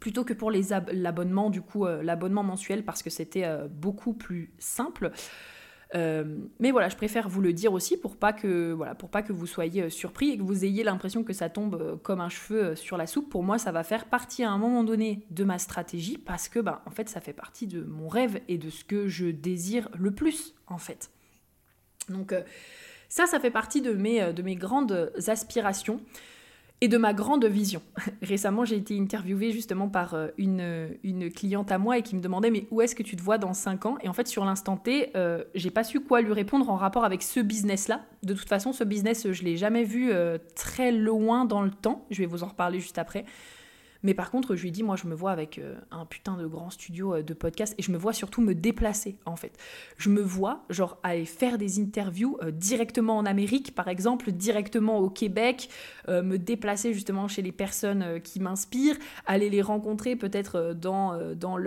plutôt 0.00 0.24
que 0.24 0.32
pour 0.32 0.50
euh, 0.50 2.02
l'abonnement 2.02 2.42
mensuel, 2.42 2.84
parce 2.84 3.02
que 3.02 3.10
c'était 3.10 3.46
beaucoup 3.70 4.14
plus 4.14 4.52
simple. 4.58 5.12
Euh, 5.94 6.24
mais 6.60 6.70
voilà, 6.70 6.88
je 6.88 6.96
préfère 6.96 7.28
vous 7.28 7.40
le 7.40 7.52
dire 7.52 7.72
aussi 7.72 7.96
pour 7.96 8.16
pas 8.16 8.32
que 8.32 8.74
vous 9.30 9.46
soyez 9.46 9.84
euh, 9.84 9.90
surpris 9.90 10.30
et 10.30 10.38
que 10.38 10.42
vous 10.42 10.64
ayez 10.64 10.84
l'impression 10.84 11.24
que 11.24 11.32
ça 11.32 11.48
tombe 11.48 11.76
euh, 11.80 11.96
comme 11.96 12.20
un 12.20 12.28
cheveu 12.28 12.76
sur 12.76 12.96
la 12.98 13.06
soupe. 13.06 13.30
Pour 13.30 13.42
moi, 13.42 13.58
ça 13.58 13.72
va 13.72 13.82
faire 13.84 14.04
partie 14.04 14.44
à 14.44 14.50
un 14.50 14.58
moment 14.58 14.84
donné 14.84 15.22
de 15.30 15.44
ma 15.44 15.58
stratégie 15.58 16.18
parce 16.18 16.48
que 16.48 16.58
bah, 16.58 16.82
en 16.86 16.90
fait, 16.90 17.08
ça 17.08 17.20
fait 17.20 17.32
partie 17.32 17.66
de 17.66 17.82
mon 17.82 18.08
rêve 18.08 18.40
et 18.48 18.58
de 18.58 18.68
ce 18.68 18.84
que 18.84 19.08
je 19.08 19.26
désire 19.26 19.88
le 19.98 20.10
plus 20.10 20.54
en 20.66 20.78
fait. 20.78 21.10
Donc 22.10 22.34
ça, 23.08 23.26
ça 23.26 23.40
fait 23.40 23.50
partie 23.50 23.82
de 23.82 23.92
mes, 23.92 24.32
de 24.32 24.42
mes 24.42 24.56
grandes 24.56 25.12
aspirations 25.26 26.00
et 26.80 26.88
de 26.88 26.96
ma 26.96 27.12
grande 27.12 27.44
vision. 27.44 27.82
Récemment, 28.22 28.64
j'ai 28.64 28.76
été 28.76 28.98
interviewée 28.98 29.52
justement 29.52 29.88
par 29.88 30.14
euh, 30.14 30.28
une, 30.38 30.90
une, 31.02 31.30
cliente 31.30 31.72
à 31.72 31.78
moi 31.78 31.98
et 31.98 32.02
qui 32.02 32.14
me 32.14 32.20
demandait 32.20 32.50
mais 32.50 32.66
où 32.70 32.80
est-ce 32.80 32.94
que 32.94 33.02
tu 33.02 33.16
te 33.16 33.22
vois 33.22 33.38
dans 33.38 33.52
5 33.52 33.86
ans? 33.86 33.98
Et 34.02 34.08
en 34.08 34.12
fait, 34.12 34.28
sur 34.28 34.44
l'instant 34.44 34.76
T, 34.76 35.10
euh, 35.16 35.44
j'ai 35.54 35.70
pas 35.70 35.84
su 35.84 36.00
quoi 36.00 36.20
lui 36.20 36.32
répondre 36.32 36.70
en 36.70 36.76
rapport 36.76 37.04
avec 37.04 37.22
ce 37.22 37.40
business-là. 37.40 38.02
De 38.22 38.34
toute 38.34 38.48
façon, 38.48 38.72
ce 38.72 38.84
business, 38.84 39.30
je 39.32 39.42
l'ai 39.42 39.56
jamais 39.56 39.84
vu 39.84 40.10
euh, 40.12 40.38
très 40.54 40.92
loin 40.92 41.44
dans 41.44 41.62
le 41.62 41.70
temps. 41.70 42.06
Je 42.10 42.18
vais 42.18 42.26
vous 42.26 42.44
en 42.44 42.48
reparler 42.48 42.80
juste 42.80 42.98
après. 42.98 43.24
Mais 44.02 44.14
par 44.14 44.30
contre, 44.30 44.54
je 44.54 44.62
lui 44.62 44.68
ai 44.68 44.72
dit, 44.72 44.82
moi, 44.82 44.96
je 44.96 45.06
me 45.06 45.14
vois 45.14 45.32
avec 45.32 45.58
euh, 45.58 45.74
un 45.90 46.06
putain 46.06 46.36
de 46.36 46.46
grand 46.46 46.70
studio 46.70 47.14
euh, 47.14 47.22
de 47.22 47.34
podcast 47.34 47.74
et 47.78 47.82
je 47.82 47.90
me 47.90 47.98
vois 47.98 48.12
surtout 48.12 48.40
me 48.40 48.54
déplacer, 48.54 49.16
en 49.26 49.36
fait. 49.36 49.56
Je 49.96 50.08
me 50.08 50.20
vois, 50.20 50.64
genre, 50.70 50.98
aller 51.02 51.24
faire 51.24 51.58
des 51.58 51.80
interviews 51.80 52.38
euh, 52.42 52.50
directement 52.50 53.16
en 53.16 53.26
Amérique, 53.26 53.74
par 53.74 53.88
exemple, 53.88 54.30
directement 54.30 54.98
au 54.98 55.10
Québec, 55.10 55.68
me 56.08 56.36
déplacer 56.36 56.94
justement 56.94 57.28
chez 57.28 57.42
les 57.42 57.52
personnes 57.52 58.20
qui 58.22 58.40
m'inspirent, 58.40 58.96
aller 59.26 59.50
les 59.50 59.60
rencontrer 59.62 60.16
peut-être 60.16 60.72
dans, 60.74 61.18
dans, 61.34 61.58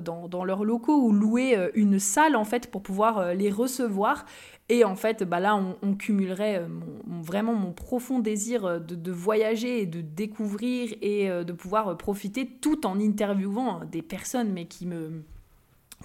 dans, 0.00 0.28
dans 0.28 0.44
leurs 0.44 0.64
locaux 0.64 1.02
ou 1.02 1.12
louer 1.12 1.70
une 1.74 1.98
salle, 1.98 2.36
en 2.36 2.44
fait, 2.44 2.70
pour 2.70 2.82
pouvoir 2.82 3.34
les 3.34 3.50
recevoir 3.50 4.24
et 4.70 4.84
en 4.84 4.94
fait, 4.94 5.24
bah 5.24 5.40
là, 5.40 5.60
on, 5.82 5.94
cumulerait 5.96 6.60
euh, 6.60 6.68
vraiment 7.04 7.54
mon 7.54 7.72
profond 7.72 8.20
désir 8.20 8.64
euh, 8.64 8.78
de, 8.78 9.10
voyager 9.10 9.82
et 9.82 9.86
de 9.86 10.00
découvrir 10.00 10.94
et 11.02 11.28
euh, 11.28 11.42
de 11.42 11.52
pouvoir 11.52 11.98
profiter 11.98 12.46
tout 12.46 12.86
en 12.86 13.00
interviewant 13.00 13.84
des 13.84 14.00
personnes, 14.00 14.52
mais 14.52 14.66
qui 14.66 14.86
me 14.86 15.24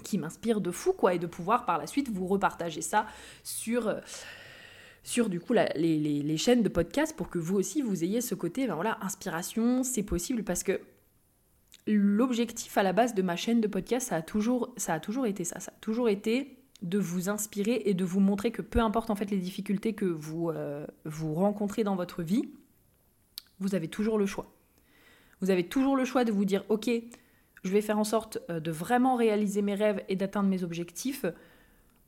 qui 0.02 0.18
m'inspirent 0.18 0.60
de 0.60 0.72
fou, 0.72 0.92
quoi, 0.92 1.14
et 1.14 1.18
de 1.18 1.26
pouvoir 1.26 1.64
par 1.64 1.78
la 1.78 1.86
suite 1.86 2.10
vous 2.10 2.26
repartager 2.26 2.82
ça 2.82 3.06
sur 3.44 3.94
sur 5.04 5.28
du 5.28 5.38
coup 5.38 5.54
les, 5.54 6.36
chaînes 6.36 6.64
de 6.64 6.68
podcast 6.68 7.16
pour 7.16 7.30
que 7.30 7.38
vous 7.38 7.56
aussi 7.56 7.80
vous 7.80 8.02
ayez 8.02 8.20
ce 8.20 8.34
côté 8.34 8.66
ben 8.66 8.74
voilà 8.74 8.98
inspiration 9.00 9.84
c'est 9.84 10.02
possible 10.02 10.42
parce 10.42 10.64
que 10.64 10.80
l'objectif 11.86 12.76
à 12.76 12.82
la 12.82 12.92
base 12.92 13.14
de 13.14 13.22
ma 13.22 13.36
chaîne 13.36 13.60
de 13.60 13.68
podcast 13.68 14.08
ça 14.08 14.16
a 14.16 14.22
toujours 14.22 14.74
ça 14.76 14.94
a 14.94 15.00
toujours 15.00 15.26
été 15.26 15.44
ça. 15.44 15.60
Ça 15.60 15.72
a 15.74 15.80
toujours 15.80 16.08
été 16.08 16.58
de 16.82 16.98
vous 16.98 17.28
inspirer 17.28 17.82
et 17.86 17.94
de 17.94 18.04
vous 18.04 18.20
montrer 18.20 18.50
que 18.50 18.62
peu 18.62 18.80
importe 18.80 19.10
en 19.10 19.16
fait 19.16 19.30
les 19.30 19.38
difficultés 19.38 19.94
que 19.94 20.04
vous, 20.04 20.50
euh, 20.50 20.86
vous 21.04 21.34
rencontrez 21.34 21.84
dans 21.84 21.96
votre 21.96 22.22
vie, 22.22 22.50
vous 23.60 23.74
avez 23.74 23.88
toujours 23.88 24.18
le 24.18 24.26
choix. 24.26 24.52
Vous 25.40 25.50
avez 25.50 25.66
toujours 25.66 25.96
le 25.96 26.04
choix 26.04 26.24
de 26.24 26.32
vous 26.32 26.44
dire 26.44 26.64
ok, 26.68 26.90
je 27.64 27.70
vais 27.70 27.80
faire 27.80 27.98
en 27.98 28.04
sorte 28.04 28.38
euh, 28.50 28.60
de 28.60 28.70
vraiment 28.70 29.16
réaliser 29.16 29.62
mes 29.62 29.74
rêves 29.74 30.02
et 30.08 30.16
d'atteindre 30.16 30.48
mes 30.48 30.62
objectifs, 30.62 31.24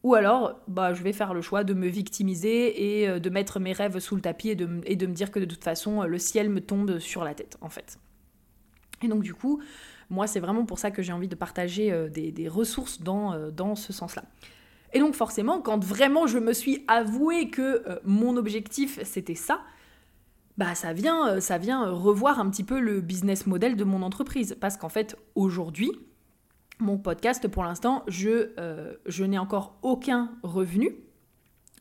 ou 0.02 0.14
alors 0.14 0.60
bah, 0.68 0.92
je 0.92 1.02
vais 1.02 1.12
faire 1.12 1.32
le 1.32 1.40
choix 1.40 1.64
de 1.64 1.72
me 1.72 1.88
victimiser 1.88 3.00
et 3.00 3.08
euh, 3.08 3.18
de 3.18 3.30
mettre 3.30 3.60
mes 3.60 3.72
rêves 3.72 3.98
sous 4.00 4.16
le 4.16 4.20
tapis 4.20 4.50
et 4.50 4.54
de, 4.54 4.68
et 4.84 4.96
de 4.96 5.06
me 5.06 5.14
dire 5.14 5.30
que 5.30 5.40
de 5.40 5.46
toute 5.46 5.64
façon 5.64 6.02
le 6.02 6.18
ciel 6.18 6.50
me 6.50 6.60
tombe 6.60 6.98
sur 6.98 7.24
la 7.24 7.34
tête 7.34 7.56
en 7.62 7.70
fait. 7.70 7.98
Et 9.02 9.08
donc 9.08 9.22
du 9.22 9.32
coup, 9.32 9.62
moi 10.10 10.26
c'est 10.26 10.40
vraiment 10.40 10.66
pour 10.66 10.78
ça 10.78 10.90
que 10.90 11.00
j'ai 11.00 11.12
envie 11.12 11.28
de 11.28 11.36
partager 11.36 12.08
des, 12.10 12.48
ressources 12.48 13.00
dans, 13.00 13.50
dans 13.50 13.76
ce 13.76 13.92
sens-là. 13.92 14.24
Et 14.92 15.00
donc 15.00 15.14
forcément, 15.14 15.60
quand 15.60 15.84
vraiment 15.84 16.26
je 16.26 16.38
me 16.38 16.52
suis 16.52 16.84
avoué 16.88 17.50
que 17.50 17.82
euh, 17.86 17.98
mon 18.04 18.36
objectif 18.36 18.98
c'était 19.04 19.34
ça, 19.34 19.60
bah 20.56 20.74
ça 20.74 20.92
vient, 20.92 21.28
euh, 21.28 21.40
ça 21.40 21.56
vient 21.56 21.88
revoir 21.90 22.40
un 22.40 22.50
petit 22.50 22.64
peu 22.64 22.80
le 22.80 23.00
business 23.00 23.46
model 23.46 23.76
de 23.76 23.84
mon 23.84 24.02
entreprise. 24.02 24.56
Parce 24.60 24.76
qu'en 24.76 24.88
fait, 24.88 25.16
aujourd'hui, 25.34 25.92
mon 26.80 26.98
podcast, 26.98 27.46
pour 27.48 27.64
l'instant, 27.64 28.04
je, 28.08 28.50
euh, 28.58 28.94
je 29.06 29.24
n'ai 29.24 29.38
encore 29.38 29.78
aucun 29.82 30.32
revenu 30.42 30.96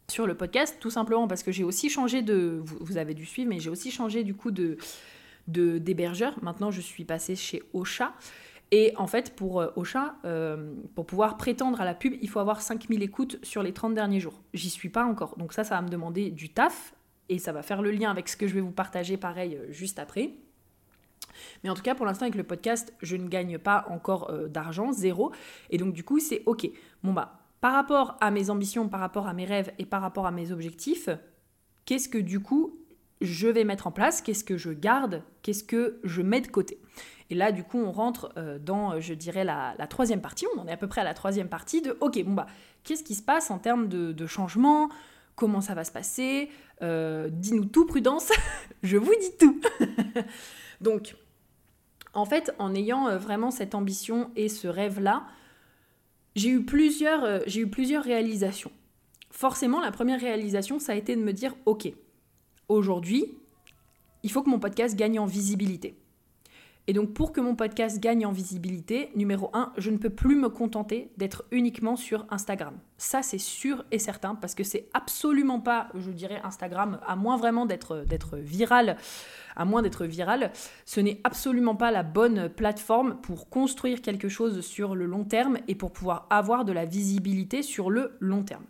sur 0.09 0.25
le 0.25 0.35
podcast, 0.35 0.77
tout 0.79 0.89
simplement 0.89 1.27
parce 1.27 1.43
que 1.43 1.51
j'ai 1.51 1.63
aussi 1.63 1.89
changé 1.89 2.21
de... 2.21 2.61
Vous, 2.63 2.97
avez 2.97 3.13
dû 3.13 3.25
suivre, 3.25 3.49
mais 3.49 3.59
j'ai 3.59 3.69
aussi 3.69 3.91
changé 3.91 4.23
du 4.23 4.33
coup 4.33 4.51
de 4.51 4.77
d'hébergeur. 5.47 6.35
Maintenant, 6.41 6.71
je 6.71 6.81
suis 6.81 7.05
passée 7.05 7.35
chez 7.35 7.63
Ocha. 7.73 8.13
Et 8.71 8.93
en 8.97 9.07
fait, 9.07 9.35
pour 9.35 9.61
euh, 9.61 9.71
Ocha, 9.75 10.15
euh, 10.25 10.73
pour 10.95 11.05
pouvoir 11.05 11.37
prétendre 11.37 11.79
à 11.79 11.85
la 11.85 11.93
pub, 11.93 12.15
il 12.21 12.29
faut 12.29 12.39
avoir 12.39 12.61
5000 12.61 13.01
écoutes 13.01 13.39
sur 13.43 13.63
les 13.63 13.73
30 13.73 13.93
derniers 13.93 14.19
jours. 14.19 14.41
J'y 14.53 14.69
suis 14.69 14.89
pas 14.89 15.05
encore. 15.05 15.37
Donc 15.37 15.53
ça, 15.53 15.63
ça 15.63 15.75
va 15.75 15.81
me 15.81 15.89
demander 15.89 16.31
du 16.31 16.49
taf. 16.49 16.93
Et 17.29 17.39
ça 17.39 17.51
va 17.51 17.61
faire 17.61 17.81
le 17.81 17.91
lien 17.91 18.09
avec 18.09 18.29
ce 18.29 18.37
que 18.37 18.47
je 18.47 18.53
vais 18.53 18.61
vous 18.61 18.71
partager 18.71 19.17
pareil 19.17 19.55
euh, 19.55 19.71
juste 19.71 19.99
après. 19.99 20.31
Mais 21.63 21.69
en 21.69 21.75
tout 21.75 21.81
cas, 21.81 21.93
pour 21.93 22.05
l'instant, 22.05 22.23
avec 22.25 22.35
le 22.35 22.43
podcast, 22.43 22.93
je 23.01 23.15
ne 23.15 23.27
gagne 23.27 23.57
pas 23.57 23.85
encore 23.89 24.31
d'argent, 24.49 24.91
zéro. 24.91 25.31
Et 25.69 25.77
donc, 25.77 25.93
du 25.93 26.03
coup, 26.03 26.19
c'est 26.19 26.41
OK. 26.47 26.67
Bon, 27.03 27.13
bah, 27.13 27.39
par 27.61 27.73
rapport 27.73 28.17
à 28.21 28.31
mes 28.31 28.49
ambitions, 28.49 28.87
par 28.89 28.99
rapport 28.99 29.27
à 29.27 29.33
mes 29.33 29.45
rêves 29.45 29.71
et 29.77 29.85
par 29.85 30.01
rapport 30.01 30.25
à 30.25 30.31
mes 30.31 30.51
objectifs, 30.51 31.09
qu'est-ce 31.85 32.09
que 32.09 32.17
du 32.17 32.39
coup 32.39 32.79
je 33.21 33.47
vais 33.47 33.63
mettre 33.63 33.87
en 33.87 33.91
place? 33.91 34.21
Qu'est-ce 34.21 34.43
que 34.43 34.57
je 34.57 34.69
garde? 34.69 35.23
Qu'est-ce 35.41 35.63
que 35.63 35.99
je 36.03 36.21
mets 36.21 36.41
de 36.41 36.47
côté? 36.47 36.79
Et 37.29 37.35
là, 37.35 37.51
du 37.51 37.63
coup, 37.63 37.77
on 37.77 37.91
rentre 37.91 38.31
euh, 38.37 38.57
dans, 38.57 38.99
je 38.99 39.13
dirais, 39.13 39.43
la, 39.43 39.75
troisième 39.89 40.21
partie. 40.21 40.45
On 40.55 40.61
en 40.61 40.67
est 40.67 40.71
à 40.71 40.77
peu 40.77 40.87
près 40.87 41.01
à 41.01 41.03
la 41.03 41.13
troisième 41.13 41.49
partie 41.49 41.81
de, 41.81 41.97
ok, 41.99 42.23
bon, 42.23 42.33
bah, 42.33 42.47
qu'est-ce 42.83 43.03
qui 43.03 43.15
se 43.15 43.21
passe 43.21 43.51
en 43.51 43.59
termes 43.59 43.87
de, 43.87 44.27
changement? 44.27 44.89
Comment 45.35 45.61
ça 45.61 45.75
va 45.75 45.83
se 45.83 45.91
passer? 45.91 46.49
Euh, 46.81 47.29
Dis-nous 47.31 47.65
tout, 47.65 47.85
prudence. 47.85 48.31
je 48.83 48.97
vous 48.97 49.13
dis 49.19 49.37
tout. 49.37 49.59
Donc, 50.81 51.15
en 52.13 52.25
fait, 52.25 52.53
en 52.59 52.73
ayant 52.73 53.07
euh, 53.07 53.17
vraiment 53.17 53.51
cette 53.51 53.75
ambition 53.75 54.31
et 54.35 54.47
ce 54.47 54.67
rêve-là, 54.67 55.27
j'ai 56.35 56.49
eu, 56.49 56.63
plusieurs, 56.63 57.41
j'ai 57.47 57.61
eu 57.61 57.67
plusieurs 57.67 58.03
réalisations. 58.03 58.71
Forcément, 59.31 59.81
la 59.81 59.91
première 59.91 60.19
réalisation, 60.19 60.79
ça 60.79 60.93
a 60.93 60.95
été 60.95 61.15
de 61.15 61.21
me 61.21 61.33
dire, 61.33 61.55
ok, 61.65 61.91
aujourd'hui, 62.69 63.25
il 64.23 64.31
faut 64.31 64.43
que 64.43 64.49
mon 64.49 64.59
podcast 64.59 64.95
gagne 64.95 65.19
en 65.19 65.25
visibilité. 65.25 65.97
Et 66.89 66.93
donc 66.93 67.13
pour 67.13 67.33
que 67.33 67.41
mon 67.41 67.53
podcast 67.53 67.99
gagne 67.99 68.25
en 68.25 68.31
visibilité, 68.31 69.11
numéro 69.13 69.49
1, 69.53 69.73
je 69.77 69.89
ne 69.91 69.97
peux 69.97 70.09
plus 70.09 70.37
me 70.37 70.47
contenter 70.47 71.11
d'être 71.17 71.43
uniquement 71.51 71.97
sur 71.97 72.25
Instagram. 72.29 72.79
Ça 72.97 73.21
c'est 73.21 73.37
sûr 73.37 73.83
et 73.91 73.99
certain 73.99 74.35
parce 74.35 74.55
que 74.55 74.63
c'est 74.63 74.87
absolument 74.93 75.59
pas, 75.59 75.89
je 75.95 76.11
dirais 76.11 76.39
Instagram, 76.45 76.99
à 77.05 77.17
moins 77.17 77.35
vraiment 77.35 77.65
d'être 77.65 78.05
d'être 78.07 78.37
viral, 78.37 78.95
à 79.57 79.65
moins 79.65 79.81
d'être 79.81 80.05
viral, 80.05 80.51
ce 80.85 81.01
n'est 81.01 81.19
absolument 81.25 81.75
pas 81.75 81.91
la 81.91 82.03
bonne 82.03 82.47
plateforme 82.47 83.19
pour 83.21 83.49
construire 83.49 84.01
quelque 84.01 84.29
chose 84.29 84.61
sur 84.61 84.95
le 84.95 85.07
long 85.07 85.25
terme 85.25 85.57
et 85.67 85.75
pour 85.75 85.91
pouvoir 85.91 86.25
avoir 86.29 86.63
de 86.63 86.71
la 86.71 86.85
visibilité 86.85 87.63
sur 87.63 87.89
le 87.89 88.15
long 88.21 88.43
terme. 88.43 88.65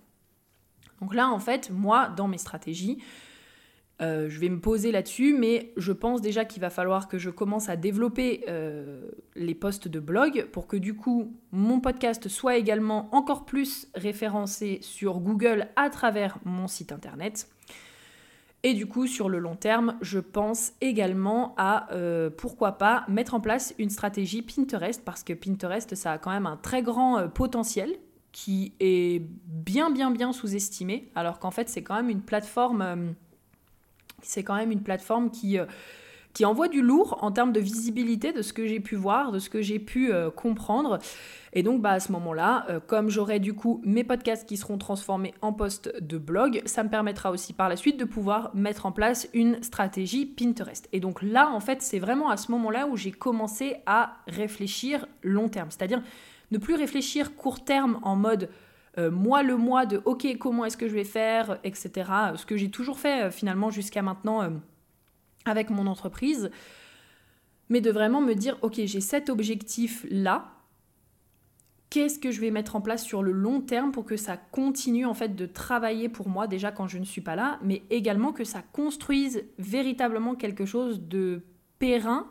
Donc 1.02 1.14
là 1.14 1.30
en 1.30 1.40
fait, 1.40 1.70
moi 1.70 2.08
dans 2.18 2.28
mes 2.28 2.40
stratégies, 2.40 2.98
euh, 4.00 4.30
je 4.30 4.40
vais 4.40 4.50
me 4.50 4.60
poser 4.60 4.92
là-dessus, 4.92 5.34
mais 5.34 5.74
je 5.76 5.92
pense 5.92 6.22
déjà 6.22 6.46
qu'il 6.46 6.62
va 6.62 6.70
falloir 6.70 7.08
que 7.08 7.18
je 7.18 7.32
commence 7.32 7.68
à 7.68 7.76
développer 7.76 8.44
euh, 8.48 9.10
les 9.36 9.56
posts 9.56 9.88
de 9.88 10.00
blog 10.00 10.48
pour 10.52 10.68
que 10.68 10.78
du 10.78 10.96
coup 10.96 11.36
mon 11.52 11.80
podcast 11.80 12.28
soit 12.28 12.58
également 12.58 13.10
encore 13.12 13.46
plus 13.46 13.88
référencé 13.96 14.78
sur 14.82 15.20
Google 15.20 15.68
à 15.76 15.90
travers 15.90 16.38
mon 16.46 16.68
site 16.68 16.92
internet. 16.92 17.50
Et 18.64 18.74
du 18.74 18.86
coup, 18.86 19.08
sur 19.08 19.30
le 19.30 19.40
long 19.40 19.56
terme, 19.56 19.98
je 20.02 20.20
pense 20.20 20.74
également 20.82 21.54
à, 21.58 21.92
euh, 21.94 22.30
pourquoi 22.30 22.74
pas, 22.74 23.06
mettre 23.08 23.34
en 23.34 23.40
place 23.40 23.74
une 23.78 23.90
stratégie 23.90 24.42
Pinterest, 24.42 25.04
parce 25.06 25.24
que 25.24 25.34
Pinterest, 25.34 25.96
ça 25.96 26.14
a 26.14 26.18
quand 26.18 26.32
même 26.32 26.48
un 26.48 26.58
très 26.58 26.82
grand 26.82 27.30
potentiel 27.30 27.96
qui 28.32 28.74
est 28.80 29.24
bien 29.46 29.90
bien 29.90 30.12
bien 30.12 30.34
sous-estimée, 30.34 31.12
alors 31.16 31.40
qu'en 31.40 31.50
fait 31.50 31.70
c'est 31.70 31.82
quand 31.82 31.96
même 31.96 32.10
une 32.10 32.22
plateforme, 32.22 33.16
c'est 34.22 34.44
quand 34.44 34.56
même 34.56 34.72
une 34.72 34.84
plateforme 34.84 35.30
qui, 35.32 35.60
euh, 35.60 35.66
qui 36.34 36.46
envoie 36.46 36.68
du 36.68 36.82
lourd 36.82 37.20
en 37.22 37.32
termes 37.32 37.52
de 37.52 37.60
visibilité 37.60 38.34
de 38.34 38.42
ce 38.42 38.54
que 38.54 38.68
j'ai 38.68 38.80
pu 38.80 38.96
voir, 38.96 39.32
de 39.32 39.40
ce 39.40 39.50
que 39.50 39.62
j'ai 39.62 39.80
pu 39.80 40.12
euh, 40.12 40.30
comprendre. 40.30 41.00
Et 41.54 41.64
donc 41.64 41.82
bah, 41.82 41.92
à 41.92 42.00
ce 42.00 42.12
moment-là, 42.12 42.68
comme 42.88 43.10
j'aurai 43.10 43.40
du 43.40 43.54
coup 43.54 43.82
mes 43.84 44.04
podcasts 44.04 44.48
qui 44.48 44.58
seront 44.58 44.78
transformés 44.78 45.34
en 45.42 45.54
posts 45.54 45.92
de 46.02 46.18
blog, 46.18 46.62
ça 46.66 46.84
me 46.84 46.90
permettra 46.90 47.32
aussi 47.32 47.54
par 47.54 47.70
la 47.70 47.76
suite 47.76 47.98
de 47.98 48.06
pouvoir 48.06 48.52
mettre 48.54 48.86
en 48.86 48.92
place 48.92 49.28
une 49.34 49.64
stratégie 49.64 50.26
Pinterest. 50.26 50.88
Et 50.94 51.00
donc 51.00 51.22
là, 51.24 51.50
en 51.52 51.60
fait, 51.60 51.82
c'est 51.82 52.00
vraiment 52.00 52.30
à 52.30 52.38
ce 52.38 52.52
moment-là 52.52 52.88
où 52.88 52.96
j'ai 52.98 53.12
commencé 53.12 53.78
à 53.86 54.18
réfléchir 54.28 55.08
long 55.24 55.50
terme. 55.50 55.72
C'est-à-dire 55.72 56.02
ne 56.52 56.58
plus 56.58 56.76
réfléchir 56.76 57.36
court 57.36 57.64
terme 57.64 58.00
en 58.04 58.16
mode 58.16 58.50
euh, 58.98 59.12
moi 59.12 59.44
le 59.44 59.58
mois 59.58 59.86
de 59.86 60.02
ok 60.06 60.38
comment 60.40 60.66
est-ce 60.66 60.78
que 60.78 60.88
je 60.88 60.94
vais 60.94 61.04
faire, 61.04 61.60
etc. 61.64 62.12
Ce 62.36 62.46
que 62.46 62.58
j'ai 62.58 62.72
toujours 62.72 63.00
fait 63.00 63.26
euh, 63.26 63.32
finalement 63.32 63.70
jusqu'à 63.70 64.02
maintenant 64.02 64.42
euh, 64.42 64.50
avec 65.46 65.70
mon 65.70 65.88
entreprise. 65.88 66.50
Mais 67.70 67.82
de 67.82 67.92
vraiment 67.92 68.22
me 68.22 68.34
dire 68.34 68.58
ok 68.62 68.82
j'ai 68.86 69.02
cet 69.02 69.30
objectif 69.30 70.06
là. 70.10 70.54
Qu'est-ce 71.90 72.20
que 72.20 72.32
je 72.32 72.42
vais 72.42 72.52
mettre 72.52 72.76
en 72.76 72.82
place 72.82 73.06
sur 73.06 73.24
le 73.24 73.32
long 73.32 73.62
terme 73.62 73.94
pour 73.94 74.04
que 74.04 74.18
ça 74.18 74.36
continue 74.36 75.06
en 75.06 75.14
fait 75.14 75.36
de 75.36 75.46
travailler 75.46 76.10
pour 76.10 76.28
moi 76.28 76.46
déjà 76.46 76.70
quand 76.70 76.88
je 76.88 76.98
ne 76.98 77.06
suis 77.06 77.22
pas 77.22 77.38
là, 77.38 77.60
mais 77.64 77.84
également 77.90 78.34
que 78.34 78.44
ça 78.44 78.62
construise 78.62 79.46
véritablement 79.58 80.36
quelque 80.36 80.66
chose 80.66 81.02
de 81.02 81.44
périn 81.80 82.28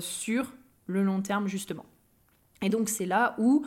sur 0.00 0.52
le 0.86 1.02
long 1.02 1.22
terme 1.22 1.46
justement. 1.46 1.86
Et 2.60 2.68
donc 2.68 2.90
c'est 2.90 3.06
là 3.06 3.34
où 3.38 3.64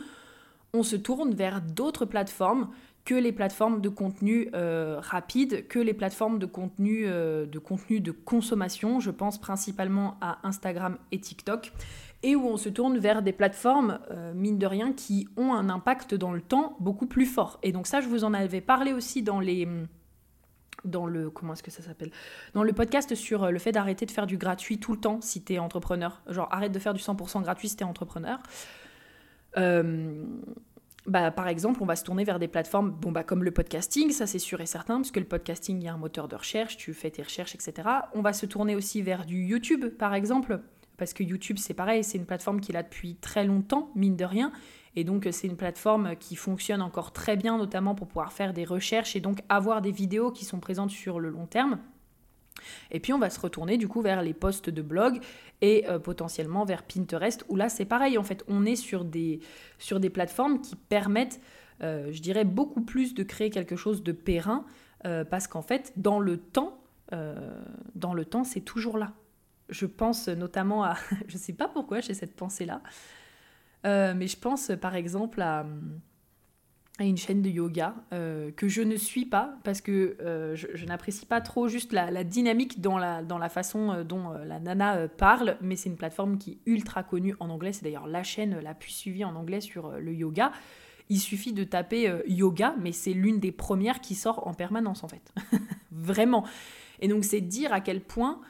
on 0.74 0.82
se 0.82 0.96
tourne 0.96 1.34
vers 1.34 1.60
d'autres 1.60 2.04
plateformes 2.04 2.68
que 3.08 3.14
les 3.14 3.32
plateformes 3.32 3.80
de 3.80 3.88
contenu 3.88 4.50
euh, 4.54 4.98
rapide, 5.00 5.66
que 5.66 5.78
les 5.78 5.94
plateformes 5.94 6.38
de 6.38 6.44
contenu, 6.44 7.04
euh, 7.06 7.46
de 7.46 7.58
contenu 7.58 8.00
de 8.00 8.10
consommation. 8.10 9.00
Je 9.00 9.10
pense 9.10 9.40
principalement 9.40 10.18
à 10.20 10.46
Instagram 10.46 10.98
et 11.10 11.18
TikTok. 11.18 11.72
Et 12.22 12.36
où 12.36 12.46
on 12.46 12.58
se 12.58 12.68
tourne 12.68 12.98
vers 12.98 13.22
des 13.22 13.32
plateformes, 13.32 14.00
euh, 14.10 14.34
mine 14.34 14.58
de 14.58 14.66
rien, 14.66 14.92
qui 14.92 15.26
ont 15.38 15.54
un 15.54 15.70
impact 15.70 16.14
dans 16.14 16.32
le 16.32 16.42
temps 16.42 16.76
beaucoup 16.80 17.06
plus 17.06 17.24
fort. 17.24 17.58
Et 17.62 17.72
donc 17.72 17.86
ça, 17.86 18.02
je 18.02 18.08
vous 18.08 18.24
en 18.24 18.34
avais 18.34 18.60
parlé 18.60 18.92
aussi 18.92 19.22
dans 19.22 19.40
les 19.40 19.66
dans 20.84 21.06
le 21.06 21.30
comment 21.30 21.54
est-ce 21.54 21.62
que 21.62 21.70
ça 21.70 21.82
s'appelle? 21.82 22.10
Dans 22.52 22.62
le 22.62 22.74
podcast 22.74 23.14
sur 23.14 23.50
le 23.50 23.58
fait 23.58 23.72
d'arrêter 23.72 24.04
de 24.04 24.10
faire 24.10 24.26
du 24.26 24.36
gratuit 24.36 24.78
tout 24.78 24.92
le 24.92 25.00
temps 25.00 25.20
si 25.20 25.42
tu 25.42 25.54
es 25.54 25.58
entrepreneur 25.58 26.22
genre 26.28 26.46
arrête 26.52 26.70
de 26.70 26.78
faire 26.78 26.94
du 26.94 27.00
100% 27.00 27.42
gratuit 27.42 27.68
si 27.68 27.76
tu 27.76 27.82
es 27.82 27.86
entrepreneur 27.86 28.38
bah, 31.08 31.30
par 31.30 31.48
exemple, 31.48 31.82
on 31.82 31.86
va 31.86 31.96
se 31.96 32.04
tourner 32.04 32.24
vers 32.24 32.38
des 32.38 32.48
plateformes 32.48 32.90
bon, 32.90 33.12
bah, 33.12 33.24
comme 33.24 33.42
le 33.42 33.50
podcasting, 33.50 34.10
ça 34.10 34.26
c'est 34.26 34.38
sûr 34.38 34.60
et 34.60 34.66
certain, 34.66 34.96
parce 34.96 35.10
que 35.10 35.20
le 35.20 35.26
podcasting, 35.26 35.80
il 35.80 35.84
y 35.84 35.88
a 35.88 35.94
un 35.94 35.98
moteur 35.98 36.28
de 36.28 36.36
recherche, 36.36 36.76
tu 36.76 36.92
fais 36.92 37.10
tes 37.10 37.22
recherches, 37.22 37.54
etc. 37.54 37.88
On 38.14 38.20
va 38.20 38.34
se 38.34 38.44
tourner 38.44 38.76
aussi 38.76 39.00
vers 39.00 39.24
du 39.24 39.42
YouTube, 39.44 39.86
par 39.86 40.14
exemple, 40.14 40.60
parce 40.98 41.14
que 41.14 41.22
YouTube, 41.22 41.56
c'est 41.58 41.74
pareil, 41.74 42.04
c'est 42.04 42.18
une 42.18 42.26
plateforme 42.26 42.60
qui 42.60 42.72
est 42.72 42.74
là 42.74 42.82
depuis 42.82 43.14
très 43.16 43.44
longtemps, 43.44 43.90
mine 43.94 44.16
de 44.16 44.24
rien. 44.24 44.52
Et 44.96 45.04
donc, 45.04 45.28
c'est 45.30 45.46
une 45.46 45.56
plateforme 45.56 46.16
qui 46.16 46.36
fonctionne 46.36 46.82
encore 46.82 47.12
très 47.12 47.36
bien, 47.36 47.56
notamment 47.56 47.94
pour 47.94 48.08
pouvoir 48.08 48.32
faire 48.32 48.52
des 48.52 48.64
recherches 48.64 49.16
et 49.16 49.20
donc 49.20 49.42
avoir 49.48 49.80
des 49.80 49.92
vidéos 49.92 50.32
qui 50.32 50.44
sont 50.44 50.60
présentes 50.60 50.90
sur 50.90 51.20
le 51.20 51.30
long 51.30 51.46
terme. 51.46 51.78
Et 52.90 53.00
puis 53.00 53.12
on 53.12 53.18
va 53.18 53.30
se 53.30 53.40
retourner 53.40 53.76
du 53.76 53.88
coup 53.88 54.02
vers 54.02 54.22
les 54.22 54.34
posts 54.34 54.70
de 54.70 54.82
blog 54.82 55.20
et 55.60 55.88
euh, 55.88 55.98
potentiellement 55.98 56.64
vers 56.64 56.82
Pinterest 56.82 57.44
où 57.48 57.56
là 57.56 57.68
c'est 57.68 57.84
pareil 57.84 58.18
en 58.18 58.22
fait 58.22 58.44
on 58.48 58.64
est 58.64 58.76
sur 58.76 59.04
des, 59.04 59.40
sur 59.78 60.00
des 60.00 60.10
plateformes 60.10 60.60
qui 60.60 60.76
permettent 60.76 61.40
euh, 61.82 62.10
je 62.12 62.20
dirais 62.20 62.44
beaucoup 62.44 62.82
plus 62.82 63.14
de 63.14 63.22
créer 63.22 63.50
quelque 63.50 63.76
chose 63.76 64.02
de 64.02 64.12
périn 64.12 64.64
euh, 65.04 65.24
parce 65.24 65.46
qu'en 65.46 65.62
fait 65.62 65.92
dans 65.96 66.20
le 66.20 66.38
temps 66.38 66.80
dans 67.94 68.12
le 68.12 68.26
temps 68.26 68.44
c'est 68.44 68.60
toujours 68.60 68.98
là. 68.98 69.14
Je 69.70 69.86
pense 69.86 70.28
notamment 70.28 70.84
à 70.84 70.94
je 71.26 71.38
sais 71.38 71.54
pas 71.54 71.66
pourquoi 71.66 72.00
j'ai 72.00 72.12
cette 72.12 72.36
pensée 72.36 72.66
là 72.66 72.82
mais 73.84 74.26
je 74.26 74.36
pense 74.36 74.70
par 74.78 74.94
exemple 74.94 75.40
à 75.40 75.64
à 76.98 77.04
une 77.04 77.16
chaîne 77.16 77.42
de 77.42 77.48
yoga 77.48 77.94
euh, 78.12 78.50
que 78.50 78.68
je 78.68 78.82
ne 78.82 78.96
suis 78.96 79.24
pas 79.24 79.54
parce 79.62 79.80
que 79.80 80.16
euh, 80.20 80.56
je, 80.56 80.84
n'apprécie 80.84 81.26
pas 81.26 81.40
trop 81.40 81.68
juste 81.68 81.92
la, 81.92 82.24
dynamique 82.24 82.80
dans 82.80 82.98
la, 82.98 83.22
dans 83.22 83.38
la 83.38 83.48
façon 83.48 83.92
euh, 83.92 84.04
dont 84.04 84.30
la 84.30 84.58
nana 84.58 85.06
parle, 85.06 85.56
mais 85.60 85.76
c'est 85.76 85.88
une 85.88 85.96
plateforme 85.96 86.38
qui 86.38 86.52
est 86.52 86.58
ultra 86.66 87.04
connue 87.04 87.36
en 87.38 87.50
anglais, 87.50 87.72
c'est 87.72 87.84
d'ailleurs 87.84 88.08
la 88.08 88.24
chaîne 88.24 88.58
la 88.60 88.74
plus 88.74 88.90
suivie 88.90 89.24
en 89.24 89.36
anglais 89.36 89.60
sur 89.60 89.92
le 89.92 90.12
yoga. 90.12 90.50
Il 91.08 91.20
suffit 91.20 91.52
de 91.52 91.64
taper 91.64 92.12
yoga, 92.26 92.74
mais 92.80 92.92
c'est 92.92 93.14
l'une 93.14 93.38
des 93.38 93.52
premières 93.52 94.00
qui 94.00 94.14
sort 94.14 94.46
en 94.46 94.52
permanence 94.52 95.04
en 95.04 95.08
fait. 95.08 95.32
Vraiment. 95.92 96.44
Et 97.00 97.08
donc 97.08 97.24
c'est 97.24 97.40
dire 97.40 97.72
à 97.72 97.80
quel 97.80 98.00
point 98.00 98.40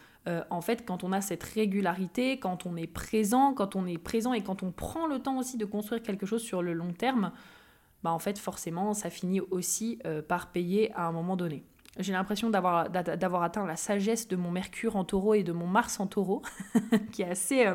en 0.51 0.61
fait, 0.61 0.85
quand 0.85 1.05
on 1.05 1.13
a 1.13 1.23
cette 1.23 1.43
régularité, 1.43 2.39
quand 2.39 2.67
on 2.67 2.77
est 2.77 2.87
présent, 2.87 3.55
quand 3.55 3.77
on 3.77 3.87
est 3.87 3.97
présent 3.97 4.35
et 4.35 4.43
quand 4.43 4.63
on 4.63 4.73
prend 4.73 5.07
le 5.07 5.21
temps 5.21 5.39
aussi 5.39 5.57
de 5.57 5.65
construire 5.65 6.03
quelque 6.03 6.27
chose 6.27 6.43
sur 6.43 6.61
le 6.61 6.75
long 6.75 6.93
terme, 6.93 7.33
bah 8.03 8.13
en 8.13 8.19
fait 8.19 8.39
forcément 8.39 8.95
ça 8.95 9.11
finit 9.11 9.41
aussi 9.41 9.99
euh, 10.07 10.23
par 10.23 10.53
payer 10.53 10.93
à 10.95 11.07
un 11.07 11.13
moment 11.13 11.37
donné. 11.37 11.65
J'ai 11.99 12.13
l'impression 12.13 12.49
d'avoir, 12.49 12.89
d'avoir 12.91 13.43
atteint 13.43 13.67
la 13.67 13.75
sagesse 13.75 14.29
de 14.29 14.37
mon 14.37 14.53
Mercure 14.53 14.95
en 14.95 15.05
taureau 15.05 15.35
et 15.35 15.43
de 15.43 15.51
mon 15.51 15.67
Mars 15.67 15.99
en 15.99 16.07
taureau, 16.07 16.43
qui 17.13 17.23
est 17.23 17.31
assez... 17.31 17.67
Euh, 17.67 17.75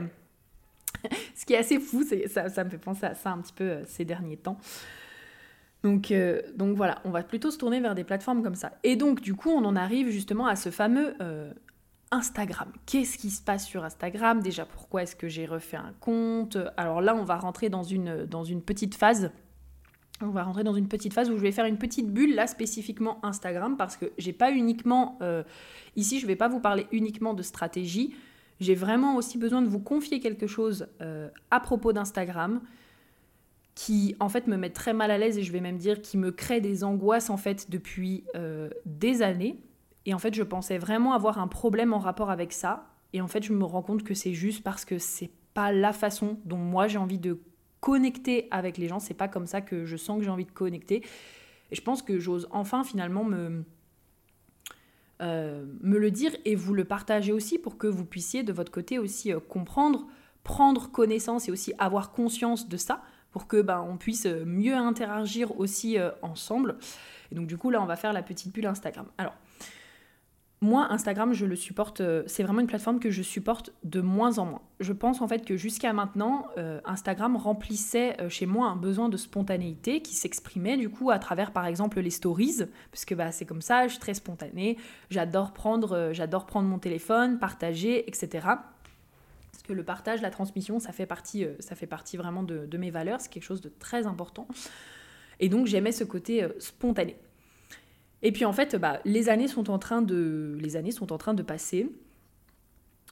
ce 1.35 1.45
qui 1.45 1.53
est 1.53 1.57
assez 1.57 1.77
fou, 1.77 2.03
ça, 2.27 2.47
ça, 2.47 2.63
me 2.63 2.69
fait 2.69 2.77
penser 2.77 3.05
à 3.05 3.15
ça 3.15 3.31
un 3.31 3.39
petit 3.39 3.51
peu 3.51 3.63
euh, 3.65 3.83
ces 3.85 4.05
derniers 4.05 4.37
temps. 4.37 4.57
Donc, 5.83 6.13
donc 6.55 6.77
voilà, 6.77 7.01
on 7.03 7.09
va 7.09 7.23
plutôt 7.23 7.51
se 7.51 7.57
tourner 7.57 7.81
vers 7.81 7.93
des 7.93 8.05
plateformes 8.05 8.41
comme 8.41 8.55
ça. 8.55 8.71
Et 8.83 8.95
donc 8.95 9.19
du 9.19 9.35
coup, 9.35 9.49
on 9.49 9.65
en 9.65 9.75
arrive 9.75 10.09
justement 10.09 10.47
à 10.47 10.55
ce 10.55 10.71
fameux 10.71 11.13
Instagram. 12.13 12.71
Qu'est-ce 12.85 13.17
qui 13.17 13.29
se 13.29 13.41
passe 13.41 13.65
sur 13.65 13.83
Instagram? 13.83 14.41
Déjà, 14.41 14.65
pourquoi 14.65 15.03
est-ce 15.03 15.15
que 15.15 15.27
j'ai 15.27 15.45
refait 15.45 15.77
un 15.77 15.93
compte? 15.99 16.57
Alors 16.77 17.01
là, 17.01 17.15
on 17.15 17.23
va 17.23 17.37
rentrer 17.37 17.69
dans 17.69 17.83
une, 17.83 18.25
dans 18.25 18.43
une 18.43 18.61
petite 18.61 18.95
phase 18.95 19.31
on 20.23 20.31
va 20.31 20.43
rentrer 20.43 20.63
dans 20.63 20.73
une 20.73 20.87
petite 20.87 21.13
phase 21.13 21.29
où 21.29 21.37
je 21.37 21.41
vais 21.41 21.51
faire 21.51 21.65
une 21.65 21.77
petite 21.77 22.11
bulle 22.11 22.35
là 22.35 22.47
spécifiquement 22.47 23.23
Instagram 23.23 23.75
parce 23.77 23.97
que 23.97 24.11
j'ai 24.17 24.33
pas 24.33 24.51
uniquement 24.51 25.17
euh, 25.21 25.43
ici 25.95 26.19
je 26.19 26.27
vais 26.27 26.35
pas 26.35 26.47
vous 26.47 26.59
parler 26.59 26.87
uniquement 26.91 27.33
de 27.33 27.43
stratégie. 27.43 28.15
J'ai 28.59 28.75
vraiment 28.75 29.15
aussi 29.15 29.37
besoin 29.37 29.61
de 29.61 29.67
vous 29.67 29.79
confier 29.79 30.19
quelque 30.19 30.47
chose 30.47 30.87
euh, 31.01 31.29
à 31.51 31.59
propos 31.59 31.93
d'Instagram 31.93 32.61
qui 33.75 34.15
en 34.19 34.29
fait 34.29 34.47
me 34.47 34.55
met 34.55 34.69
très 34.69 34.93
mal 34.93 35.09
à 35.11 35.17
l'aise 35.17 35.37
et 35.37 35.43
je 35.43 35.51
vais 35.51 35.61
même 35.61 35.77
dire 35.77 36.01
qui 36.01 36.17
me 36.17 36.31
crée 36.31 36.61
des 36.61 36.83
angoisses 36.83 37.29
en 37.29 37.37
fait 37.37 37.69
depuis 37.71 38.23
euh, 38.35 38.69
des 38.85 39.21
années. 39.21 39.59
Et 40.05 40.13
en 40.13 40.19
fait 40.19 40.33
je 40.33 40.43
pensais 40.43 40.77
vraiment 40.77 41.13
avoir 41.13 41.39
un 41.39 41.47
problème 41.47 41.93
en 41.93 41.99
rapport 41.99 42.29
avec 42.29 42.53
ça. 42.53 42.89
Et 43.13 43.21
en 43.21 43.27
fait 43.27 43.43
je 43.43 43.53
me 43.53 43.63
rends 43.63 43.81
compte 43.81 44.03
que 44.03 44.13
c'est 44.13 44.33
juste 44.33 44.63
parce 44.63 44.85
que 44.85 44.99
c'est 44.99 45.31
pas 45.53 45.71
la 45.71 45.93
façon 45.93 46.39
dont 46.45 46.57
moi 46.57 46.87
j'ai 46.87 46.97
envie 46.97 47.19
de 47.19 47.39
connecter 47.83 48.47
avec 48.49 48.77
les 48.77 48.87
gens. 48.87 49.01
C'est 49.01 49.13
pas 49.13 49.27
comme 49.27 49.45
ça 49.45 49.59
que 49.59 49.83
je 49.83 49.97
sens 49.97 50.17
que 50.17 50.23
j'ai 50.23 50.29
envie 50.29 50.45
de 50.45 50.51
connecter. 50.51 51.03
Et 51.69 51.75
je 51.75 51.81
pense 51.81 52.01
que 52.01 52.17
j'ose 52.17 52.47
enfin 52.49 52.85
finalement 52.85 53.25
me, 53.25 53.65
euh, 55.21 55.65
me 55.81 55.97
le 55.97 56.09
dire 56.09 56.31
et 56.45 56.55
vous 56.55 56.73
le 56.73 56.85
partager 56.85 57.33
aussi 57.33 57.59
pour 57.59 57.77
que 57.77 57.87
vous 57.87 58.05
puissiez 58.05 58.41
de 58.41 58.53
votre 58.53 58.71
côté 58.71 58.99
aussi 58.99 59.33
euh, 59.33 59.41
comprendre, 59.41 60.07
prendre 60.45 60.91
connaissance 60.91 61.49
et 61.49 61.51
aussi 61.51 61.73
avoir 61.77 62.13
conscience 62.13 62.69
de 62.69 62.77
ça 62.77 63.01
pour 63.31 63.47
que 63.47 63.61
ben, 63.61 63.85
on 63.85 63.97
puisse 63.97 64.27
mieux 64.27 64.75
interagir 64.75 65.59
aussi 65.59 65.99
euh, 65.99 66.11
ensemble. 66.21 66.77
Et 67.33 67.35
donc 67.35 67.47
du 67.47 67.57
coup 67.57 67.69
là 67.69 67.81
on 67.81 67.85
va 67.85 67.97
faire 67.97 68.13
la 68.13 68.23
petite 68.23 68.53
bulle 68.53 68.67
Instagram. 68.67 69.07
Alors 69.17 69.35
moi, 70.63 70.87
Instagram, 70.91 71.33
je 71.33 71.45
le 71.45 71.57
supporte, 71.57 71.99
euh, 71.99 72.23
c'est 72.25 72.41
vraiment 72.41 72.61
une 72.61 72.67
plateforme 72.67 72.99
que 72.99 73.11
je 73.11 73.21
supporte 73.21 73.73
de 73.83 73.99
moins 73.99 74.39
en 74.39 74.45
moins. 74.45 74.61
Je 74.79 74.93
pense 74.93 75.21
en 75.21 75.27
fait 75.27 75.43
que 75.45 75.57
jusqu'à 75.57 75.91
maintenant, 75.91 76.47
euh, 76.57 76.79
Instagram 76.85 77.35
remplissait 77.35 78.19
euh, 78.21 78.29
chez 78.29 78.45
moi 78.45 78.67
un 78.67 78.77
besoin 78.77 79.09
de 79.09 79.17
spontanéité 79.17 80.01
qui 80.01 80.15
s'exprimait 80.15 80.77
du 80.77 80.89
coup 80.89 81.11
à 81.11 81.19
travers 81.19 81.51
par 81.51 81.65
exemple 81.65 81.99
les 81.99 82.09
stories, 82.09 82.61
parce 82.91 83.03
que 83.03 83.13
bah, 83.13 83.33
c'est 83.33 83.45
comme 83.45 83.61
ça, 83.61 83.87
je 83.87 83.91
suis 83.91 83.99
très 83.99 84.13
spontanée, 84.13 84.77
j'adore 85.09 85.51
prendre, 85.51 86.13
prendre 86.47 86.69
mon 86.69 86.79
téléphone, 86.79 87.39
partager, 87.39 88.07
etc. 88.07 88.47
Parce 89.51 89.63
que 89.67 89.73
le 89.73 89.83
partage, 89.83 90.21
la 90.21 90.31
transmission, 90.31 90.79
ça 90.79 90.93
fait 90.93 91.05
partie, 91.05 91.45
ça 91.59 91.75
fait 91.75 91.87
partie 91.87 92.15
vraiment 92.15 92.41
de 92.41 92.77
mes 92.77 92.89
valeurs, 92.89 93.19
c'est 93.19 93.29
quelque 93.29 93.43
chose 93.43 93.61
de 93.61 93.69
très 93.69 94.07
important. 94.07 94.47
Et 95.41 95.49
donc 95.49 95.67
j'aimais 95.67 95.91
ce 95.91 96.05
côté 96.05 96.47
spontané. 96.59 97.17
Et 98.23 98.31
puis 98.31 98.45
en 98.45 98.53
fait, 98.53 98.75
bah, 98.77 99.01
les, 99.03 99.29
années 99.29 99.49
sont 99.49 99.69
en 99.69 99.77
train 99.77 100.01
de, 100.01 100.57
les 100.59 100.77
années 100.77 100.91
sont 100.91 101.11
en 101.11 101.17
train 101.17 101.33
de 101.33 101.43
passer. 101.43 101.91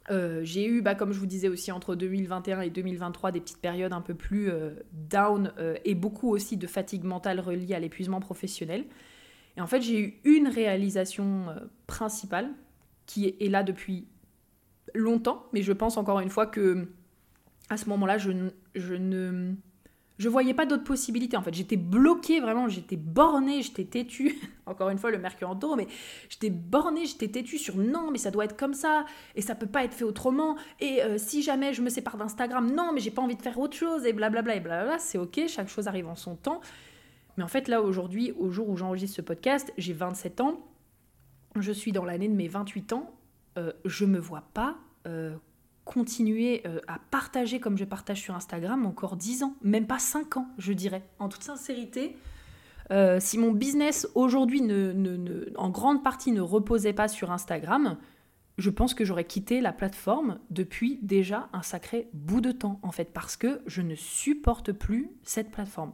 Euh, 0.09 0.39
j'ai 0.43 0.65
eu, 0.65 0.81
bah, 0.81 0.95
comme 0.95 1.11
je 1.11 1.19
vous 1.19 1.25
disais 1.25 1.49
aussi, 1.49 1.71
entre 1.71 1.95
2021 1.95 2.61
et 2.61 2.69
2023, 2.69 3.31
des 3.31 3.41
petites 3.41 3.59
périodes 3.59 3.93
un 3.93 4.01
peu 4.01 4.15
plus 4.15 4.49
euh, 4.49 4.71
down 4.93 5.53
euh, 5.59 5.75
et 5.83 5.95
beaucoup 5.95 6.29
aussi 6.29 6.55
de 6.55 6.65
fatigue 6.65 7.03
mentale 7.03 7.41
reliée 7.41 7.75
à 7.75 7.79
l'épuisement 7.79 8.21
professionnel. 8.21 8.85
Et 9.57 9.61
en 9.61 9.67
fait, 9.67 9.81
j'ai 9.81 9.99
eu 9.99 10.19
une 10.23 10.47
réalisation 10.47 11.47
principale 11.85 12.49
qui 13.05 13.35
est 13.37 13.49
là 13.49 13.63
depuis 13.63 14.07
longtemps, 14.95 15.45
mais 15.51 15.61
je 15.61 15.73
pense 15.73 15.97
encore 15.97 16.21
une 16.21 16.29
fois 16.29 16.47
que 16.47 16.87
à 17.69 17.75
ce 17.75 17.89
moment-là, 17.89 18.17
je, 18.17 18.31
je 18.75 18.93
ne 18.93 19.55
je 20.21 20.29
voyais 20.29 20.53
pas 20.53 20.67
d'autres 20.67 20.83
possibilités. 20.83 21.35
En 21.35 21.41
fait, 21.41 21.51
j'étais 21.51 21.77
bloquée 21.77 22.41
vraiment, 22.41 22.69
j'étais 22.69 22.95
bornée, 22.95 23.63
j'étais 23.63 23.85
têtue. 23.85 24.37
Encore 24.67 24.89
une 24.89 24.99
fois, 24.99 25.09
le 25.09 25.17
mercure 25.17 25.49
en 25.49 25.55
taureau, 25.55 25.75
mais 25.75 25.87
j'étais 26.29 26.51
bornée, 26.51 27.07
j'étais 27.07 27.27
têtue 27.27 27.57
sur 27.57 27.75
non, 27.75 28.11
mais 28.11 28.19
ça 28.19 28.29
doit 28.29 28.45
être 28.45 28.55
comme 28.55 28.75
ça 28.75 29.05
et 29.35 29.41
ça 29.41 29.55
peut 29.55 29.65
pas 29.65 29.83
être 29.83 29.95
fait 29.95 30.03
autrement. 30.03 30.57
Et 30.79 31.01
euh, 31.01 31.17
si 31.17 31.41
jamais 31.41 31.73
je 31.73 31.81
me 31.81 31.89
sépare 31.89 32.17
d'Instagram, 32.17 32.71
non, 32.71 32.91
mais 32.93 32.99
j'ai 32.99 33.09
pas 33.09 33.23
envie 33.23 33.35
de 33.35 33.41
faire 33.41 33.57
autre 33.57 33.75
chose 33.75 34.05
et 34.05 34.13
blablabla 34.13 34.57
et 34.57 34.59
blablabla. 34.59 34.99
C'est 34.99 35.17
ok, 35.17 35.41
chaque 35.47 35.69
chose 35.69 35.87
arrive 35.87 36.07
en 36.07 36.15
son 36.15 36.35
temps. 36.35 36.61
Mais 37.35 37.43
en 37.43 37.47
fait, 37.47 37.67
là 37.67 37.81
aujourd'hui, 37.81 38.31
au 38.37 38.51
jour 38.51 38.69
où 38.69 38.77
j'enregistre 38.77 39.15
ce 39.15 39.21
podcast, 39.23 39.73
j'ai 39.79 39.93
27 39.93 40.41
ans. 40.41 40.59
Je 41.59 41.71
suis 41.71 41.93
dans 41.93 42.05
l'année 42.05 42.27
de 42.27 42.35
mes 42.35 42.47
28 42.47 42.93
ans. 42.93 43.11
Euh, 43.57 43.73
je 43.85 44.05
me 44.05 44.19
vois 44.19 44.43
pas 44.53 44.77
euh, 45.07 45.35
continuer 45.85 46.61
euh, 46.65 46.79
à 46.87 46.99
partager 47.11 47.59
comme 47.59 47.77
je 47.77 47.85
partage 47.85 48.21
sur 48.21 48.35
Instagram 48.35 48.85
encore 48.85 49.15
10 49.15 49.43
ans, 49.43 49.55
même 49.61 49.87
pas 49.87 49.99
5 49.99 50.37
ans, 50.37 50.47
je 50.57 50.73
dirais. 50.73 51.03
En 51.19 51.29
toute 51.29 51.43
sincérité, 51.43 52.15
euh, 52.91 53.19
si 53.19 53.37
mon 53.37 53.51
business 53.51 54.07
aujourd'hui, 54.15 54.61
ne, 54.61 55.45
en 55.55 55.69
grande 55.69 56.03
partie, 56.03 56.31
ne 56.31 56.41
reposait 56.41 56.93
pas 56.93 57.07
sur 57.07 57.31
Instagram, 57.31 57.97
je 58.57 58.69
pense 58.69 58.93
que 58.93 59.05
j'aurais 59.05 59.23
quitté 59.23 59.59
la 59.59 59.73
plateforme 59.73 60.39
depuis 60.49 60.99
déjà 61.01 61.49
un 61.53 61.63
sacré 61.63 62.09
bout 62.13 62.41
de 62.41 62.51
temps, 62.51 62.79
en 62.83 62.91
fait, 62.91 63.11
parce 63.11 63.35
que 63.35 63.61
je 63.65 63.81
ne 63.81 63.95
supporte 63.95 64.71
plus 64.71 65.09
cette 65.23 65.49
plateforme. 65.49 65.93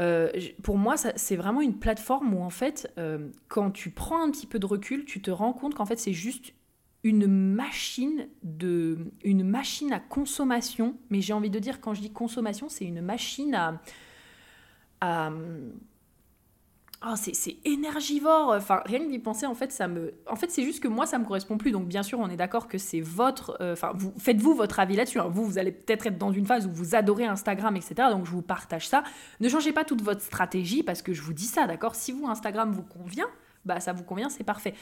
Euh, 0.00 0.30
pour 0.62 0.78
moi, 0.78 0.96
c'est 0.96 1.36
vraiment 1.36 1.60
une 1.60 1.78
plateforme 1.78 2.32
où, 2.32 2.40
en 2.40 2.50
fait, 2.50 2.90
quand 3.48 3.72
tu 3.72 3.90
prends 3.90 4.22
un 4.22 4.30
petit 4.30 4.46
peu 4.46 4.58
de 4.58 4.66
recul, 4.66 5.04
tu 5.04 5.20
te 5.20 5.30
rends 5.30 5.52
compte 5.52 5.74
qu'en 5.74 5.86
fait, 5.86 5.98
c'est 5.98 6.12
juste 6.12 6.54
une 7.04 7.26
machine 7.26 8.28
de 8.42 8.98
une 9.22 9.44
machine 9.44 9.92
à 9.92 10.00
consommation. 10.00 10.96
Mais 11.10 11.20
j'ai 11.20 11.32
envie 11.32 11.50
de 11.50 11.58
dire 11.58 11.80
quand 11.80 11.94
je 11.94 12.00
dis 12.00 12.10
consommation 12.10 12.68
c'est 12.68 12.84
une 12.84 13.00
machine 13.00 13.54
à, 13.54 13.80
à 15.00 15.30
oh, 17.06 17.14
c'est 17.14 17.56
énergivore. 17.64 18.52
Enfin 18.56 18.82
rien 18.84 18.98
que 18.98 19.08
d'y 19.08 19.20
penser 19.20 19.46
en 19.46 19.54
fait 19.54 19.70
ça 19.70 19.86
me 19.86 20.12
en 20.26 20.34
fait 20.34 20.50
c'est 20.50 20.64
juste 20.64 20.82
que 20.82 20.88
moi 20.88 21.06
ça 21.06 21.20
me 21.20 21.24
correspond 21.24 21.56
plus. 21.56 21.70
Donc 21.70 21.86
bien 21.86 22.02
sûr 22.02 22.18
on 22.18 22.28
est 22.28 22.36
d'accord 22.36 22.66
que 22.66 22.78
c'est 22.78 23.00
votre 23.00 23.56
euh, 23.60 23.74
enfin 23.74 23.92
vous 23.94 24.12
faites-vous 24.18 24.54
votre 24.54 24.80
avis 24.80 24.96
là-dessus 24.96 25.20
hein. 25.20 25.28
vous 25.30 25.44
vous 25.44 25.58
allez 25.58 25.70
peut-être 25.70 26.08
être 26.08 26.18
dans 26.18 26.32
une 26.32 26.46
phase 26.46 26.66
où 26.66 26.72
vous 26.72 26.96
adorez 26.96 27.26
Instagram 27.26 27.76
etc 27.76 28.08
donc 28.10 28.26
je 28.26 28.32
vous 28.32 28.42
partage 28.42 28.88
ça. 28.88 29.04
Ne 29.38 29.48
changez 29.48 29.72
pas 29.72 29.84
toute 29.84 30.02
votre 30.02 30.22
stratégie 30.22 30.82
parce 30.82 31.02
que 31.02 31.12
je 31.12 31.22
vous 31.22 31.32
dis 31.32 31.46
ça 31.46 31.68
d'accord? 31.68 31.94
Si 31.94 32.10
vous 32.10 32.26
Instagram 32.26 32.72
vous 32.72 32.82
convient 32.82 33.28
bah 33.64 33.78
ça 33.78 33.92
vous 33.92 34.02
convient 34.02 34.30
c'est 34.30 34.44
parfait 34.44 34.74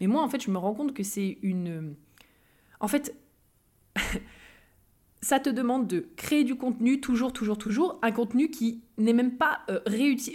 mais 0.00 0.06
moi, 0.06 0.22
en 0.22 0.28
fait, 0.28 0.42
je 0.42 0.50
me 0.50 0.58
rends 0.58 0.74
compte 0.74 0.94
que 0.94 1.02
c'est 1.02 1.38
une... 1.42 1.94
En 2.80 2.88
fait, 2.88 3.16
ça 5.20 5.40
te 5.40 5.48
demande 5.48 5.86
de 5.86 6.06
créer 6.16 6.44
du 6.44 6.56
contenu 6.56 7.00
toujours, 7.00 7.32
toujours, 7.32 7.58
toujours, 7.58 7.98
un 8.02 8.12
contenu 8.12 8.50
qui 8.50 8.82
n'est 8.96 9.12
même 9.12 9.36
pas 9.36 9.60
euh, 9.70 9.80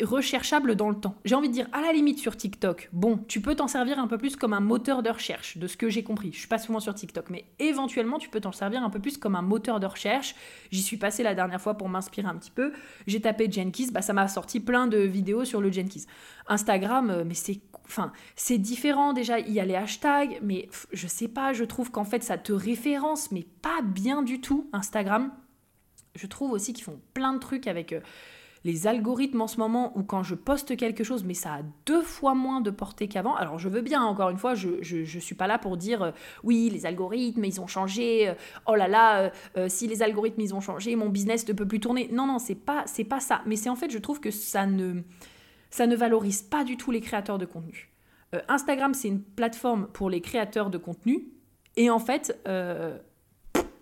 recherchable 0.04 0.76
dans 0.76 0.90
le 0.90 0.96
temps. 0.96 1.16
J'ai 1.26 1.36
envie 1.36 1.48
de 1.48 1.54
dire, 1.54 1.68
à 1.72 1.82
la 1.82 1.94
limite 1.94 2.20
sur 2.20 2.36
TikTok, 2.36 2.90
bon, 2.92 3.20
tu 3.28 3.42
peux 3.42 3.56
t'en 3.56 3.68
servir 3.68 4.00
un 4.00 4.08
peu 4.08 4.18
plus 4.18 4.36
comme 4.36 4.54
un 4.54 4.60
moteur 4.60 5.02
de 5.04 5.10
recherche, 5.10 5.58
de 5.58 5.68
ce 5.68 5.78
que 5.78 5.90
j'ai 5.90 6.04
compris. 6.04 6.32
Je 6.34 6.40
suis 6.40 6.48
pas 6.48 6.58
souvent 6.58 6.80
sur 6.80 6.94
TikTok, 6.94 7.30
mais 7.30 7.46
éventuellement, 7.60 8.20
tu 8.20 8.30
peux 8.30 8.42
t'en 8.42 8.52
servir 8.52 8.84
un 8.84 8.90
peu 8.90 9.00
plus 9.00 9.18
comme 9.18 9.36
un 9.36 9.42
moteur 9.42 9.80
de 9.80 9.86
recherche. 9.86 10.36
J'y 10.72 10.82
suis 10.82 10.98
passée 10.98 11.24
la 11.24 11.36
dernière 11.36 11.62
fois 11.62 11.76
pour 11.76 11.90
m'inspirer 11.90 12.28
un 12.28 12.36
petit 12.36 12.52
peu. 12.52 12.74
J'ai 13.08 13.22
tapé 13.22 13.50
Jenkins, 13.50 13.88
bah, 13.92 14.02
ça 14.02 14.14
m'a 14.14 14.28
sorti 14.28 14.60
plein 14.60 14.88
de 14.88 15.00
vidéos 15.00 15.46
sur 15.46 15.62
le 15.62 15.72
Jenkins. 15.72 16.06
Instagram, 16.48 17.10
euh, 17.10 17.24
mais 17.26 17.36
c'est 17.36 17.62
Enfin, 17.90 18.12
différent 18.60 19.14
déjà, 19.14 19.40
il 19.40 19.52
y 19.52 19.60
a 19.60 19.66
les 19.66 19.74
hashtags, 19.74 20.40
mais 20.44 20.70
je 20.94 21.08
sais 21.08 21.28
pas, 21.28 21.54
je 21.54 21.64
trouve 21.64 21.90
qu'en 21.90 22.04
fait 22.04 22.24
ça 22.24 22.38
te 22.38 22.54
référence, 22.54 23.32
mais 23.32 23.48
pas 23.64 23.82
bien 23.84 24.22
du 24.22 24.42
tout, 24.42 24.70
Instagram. 24.74 25.32
Je 26.14 26.28
trouve 26.28 26.52
aussi 26.52 26.74
qu'ils 26.74 26.84
font 26.84 27.00
plein 27.16 27.34
de 27.34 27.40
trucs 27.40 27.66
avec 27.66 27.94
euh, 27.94 28.02
les 28.64 28.88
algorithmes 28.88 29.42
en 29.42 29.48
ce 29.48 29.58
moment, 29.58 29.98
où 29.98 30.04
quand 30.04 30.24
je 30.24 30.36
poste 30.36 30.76
quelque 30.76 31.04
chose, 31.04 31.24
mais 31.24 31.34
ça 31.34 31.56
a 31.56 31.62
deux 31.86 32.02
fois 32.02 32.36
moins 32.36 32.62
de 32.62 32.72
portée 32.72 33.08
qu'avant. 33.08 33.36
Alors 33.36 33.60
je 33.60 33.70
veux 33.70 33.82
bien, 33.82 34.02
encore 34.04 34.30
une 34.30 34.38
fois, 34.38 34.56
je, 34.56 34.82
je, 34.82 35.20
suis 35.20 35.36
pas 35.36 35.48
là 35.48 35.58
pour 35.58 35.78
dire 35.78 36.02
euh, 36.02 36.12
oui, 36.44 36.70
les 36.72 36.86
algorithmes, 36.86 37.46
ils 37.46 37.62
ont 37.62 37.68
changé, 37.68 38.30
euh, 38.30 38.34
oh 38.68 38.76
là 38.76 38.88
là, 38.88 39.32
si 39.68 39.88
les 39.88 40.02
algorithmes, 40.02 40.42
ils 40.42 40.54
ont 40.54 40.62
changé, 40.62 40.96
mon 40.96 41.10
business 41.10 41.48
ne 41.48 41.54
peut 41.54 41.68
plus 41.68 41.80
tourner. 41.80 42.10
Non, 42.12 42.26
non, 42.26 42.40
c'est 42.40 42.56
pas, 42.56 42.84
c'est 42.86 43.04
pas 43.04 43.20
ça. 43.20 43.42
Mais 43.46 43.56
c'est 43.56 43.70
en 43.70 43.76
fait, 43.76 43.92
je 43.92 43.98
trouve 43.98 44.20
que 44.20 44.32
ça 44.32 44.66
ne 44.66 45.02
ça 45.70 45.88
ne 45.88 45.96
valorise 45.96 46.42
pas 46.42 46.64
du 46.64 46.78
tout 46.78 46.92
les 46.92 47.02
créateurs 47.02 47.38
de 47.38 47.46
contenu. 47.46 47.92
Euh, 48.34 48.42
Instagram, 48.48 48.94
c'est 48.94 49.08
une 49.08 49.22
plateforme 49.22 49.88
pour 49.88 50.10
les 50.10 50.22
créateurs 50.22 50.70
de 50.70 50.78
contenu. 50.78 51.28
Et 51.76 51.90
en 51.90 52.00
fait, 52.00 52.40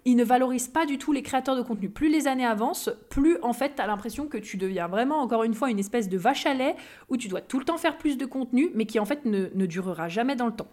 euh, 0.07 0.11
il 0.11 0.15
ne 0.15 0.23
valorise 0.23 0.67
pas 0.67 0.85
du 0.85 0.97
tout 0.97 1.11
les 1.11 1.23
créateurs 1.23 1.55
de 1.55 1.61
contenu. 1.61 1.89
Plus 1.89 2.09
les 2.09 2.27
années 2.27 2.45
avancent, 2.45 2.89
plus 3.09 3.37
en 3.41 3.53
fait, 3.53 3.75
tu 3.75 3.81
as 3.81 3.87
l'impression 3.87 4.27
que 4.27 4.37
tu 4.37 4.57
deviens 4.57 4.87
vraiment, 4.87 5.17
encore 5.17 5.43
une 5.43 5.53
fois, 5.53 5.69
une 5.69 5.79
espèce 5.79 6.09
de 6.09 6.17
vache 6.17 6.45
à 6.45 6.53
lait 6.53 6.75
où 7.09 7.17
tu 7.17 7.27
dois 7.27 7.41
tout 7.41 7.59
le 7.59 7.65
temps 7.65 7.77
faire 7.77 7.97
plus 7.97 8.17
de 8.17 8.25
contenu, 8.25 8.71
mais 8.73 8.85
qui 8.85 8.99
en 8.99 9.05
fait 9.05 9.25
ne, 9.25 9.65
durera 9.65 10.07
jamais 10.07 10.35
dans 10.35 10.47
le 10.47 10.53
temps. 10.53 10.69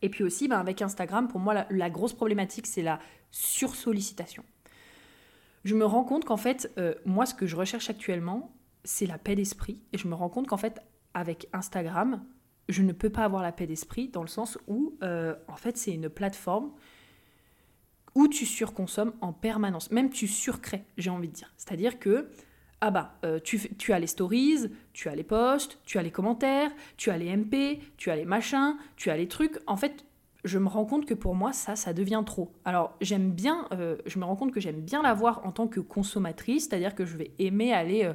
Et 0.00 0.08
puis 0.08 0.24
aussi, 0.24 0.48
ben, 0.48 0.58
avec 0.58 0.82
Instagram, 0.82 1.28
pour 1.28 1.40
moi, 1.40 1.66
la, 1.70 1.90
grosse 1.90 2.12
problématique, 2.12 2.66
c'est 2.66 2.82
la 2.82 2.98
sursollicitation. 3.30 4.44
Je 5.64 5.76
me 5.76 5.84
rends 5.84 6.04
compte 6.04 6.24
qu'en 6.24 6.36
fait, 6.36 6.72
euh, 6.78 6.94
moi, 7.04 7.24
ce 7.24 7.34
que 7.34 7.46
je 7.46 7.54
recherche 7.54 7.88
actuellement, 7.88 8.52
c'est 8.82 9.06
la 9.06 9.16
paix 9.16 9.36
d'esprit. 9.36 9.80
Et 9.92 9.98
je 9.98 10.08
me 10.08 10.14
rends 10.14 10.28
compte 10.28 10.48
qu'en 10.48 10.56
fait, 10.56 10.80
avec 11.14 11.48
Instagram, 11.52 12.24
je 12.68 12.82
ne 12.82 12.92
peux 12.92 13.10
pas 13.10 13.24
avoir 13.24 13.42
la 13.42 13.52
paix 13.52 13.66
d'esprit 13.66 14.08
dans 14.08 14.22
le 14.22 14.28
sens 14.28 14.58
où, 14.66 14.96
euh, 15.04 15.36
en 15.46 15.56
fait, 15.56 15.76
c'est 15.76 15.92
une 15.92 16.08
plateforme 16.08 16.72
où 18.14 18.28
tu 18.28 18.46
surconsommes 18.46 19.12
en 19.20 19.32
permanence. 19.32 19.90
Même 19.90 20.10
tu 20.10 20.26
surcrées, 20.26 20.84
j'ai 20.98 21.10
envie 21.10 21.28
de 21.28 21.32
dire. 21.32 21.52
C'est-à-dire 21.56 21.98
que, 21.98 22.28
ah 22.80 22.90
bah, 22.90 23.14
euh, 23.24 23.38
tu, 23.40 23.92
as 23.92 23.98
les 23.98 24.06
stories, 24.06 24.70
tu 24.92 25.08
as 25.08 25.14
les 25.14 25.22
posts, 25.22 25.78
tu 25.84 25.98
as 25.98 26.02
les 26.02 26.10
commentaires, 26.10 26.70
tu 26.96 27.10
as 27.10 27.18
les 27.18 27.34
MP, 27.36 27.80
tu 27.96 28.10
as 28.10 28.16
les 28.16 28.24
machins, 28.24 28.76
tu 28.96 29.10
as 29.10 29.16
les 29.16 29.28
trucs. 29.28 29.58
En 29.66 29.76
fait, 29.76 30.04
je 30.44 30.58
me 30.58 30.68
rends 30.68 30.84
compte 30.84 31.06
que 31.06 31.14
pour 31.14 31.34
moi, 31.34 31.52
ça, 31.52 31.76
ça 31.76 31.92
devient 31.92 32.22
trop. 32.26 32.52
Alors, 32.64 32.96
j'aime 33.00 33.30
bien, 33.30 33.68
euh, 33.72 33.96
je 34.06 34.18
me 34.18 34.24
rends 34.24 34.36
compte 34.36 34.52
que 34.52 34.60
j'aime 34.60 34.80
bien 34.80 35.02
l'avoir 35.02 35.46
en 35.46 35.52
tant 35.52 35.68
que 35.68 35.80
consommatrice, 35.80 36.68
c'est-à-dire 36.68 36.94
que 36.94 37.06
je 37.06 37.16
vais 37.16 37.30
aimer 37.38 37.72
aller 37.72 38.12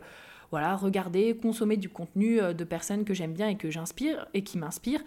voilà, 0.51 0.75
regarder, 0.75 1.35
consommer 1.35 1.77
du 1.77 1.89
contenu 1.89 2.39
euh, 2.39 2.53
de 2.53 2.63
personnes 2.63 3.03
que 3.03 3.13
j'aime 3.13 3.33
bien 3.33 3.49
et 3.49 3.57
que 3.57 3.69
j'inspire 3.69 4.27
et 4.33 4.43
qui 4.43 4.57
m'inspirent. 4.57 5.03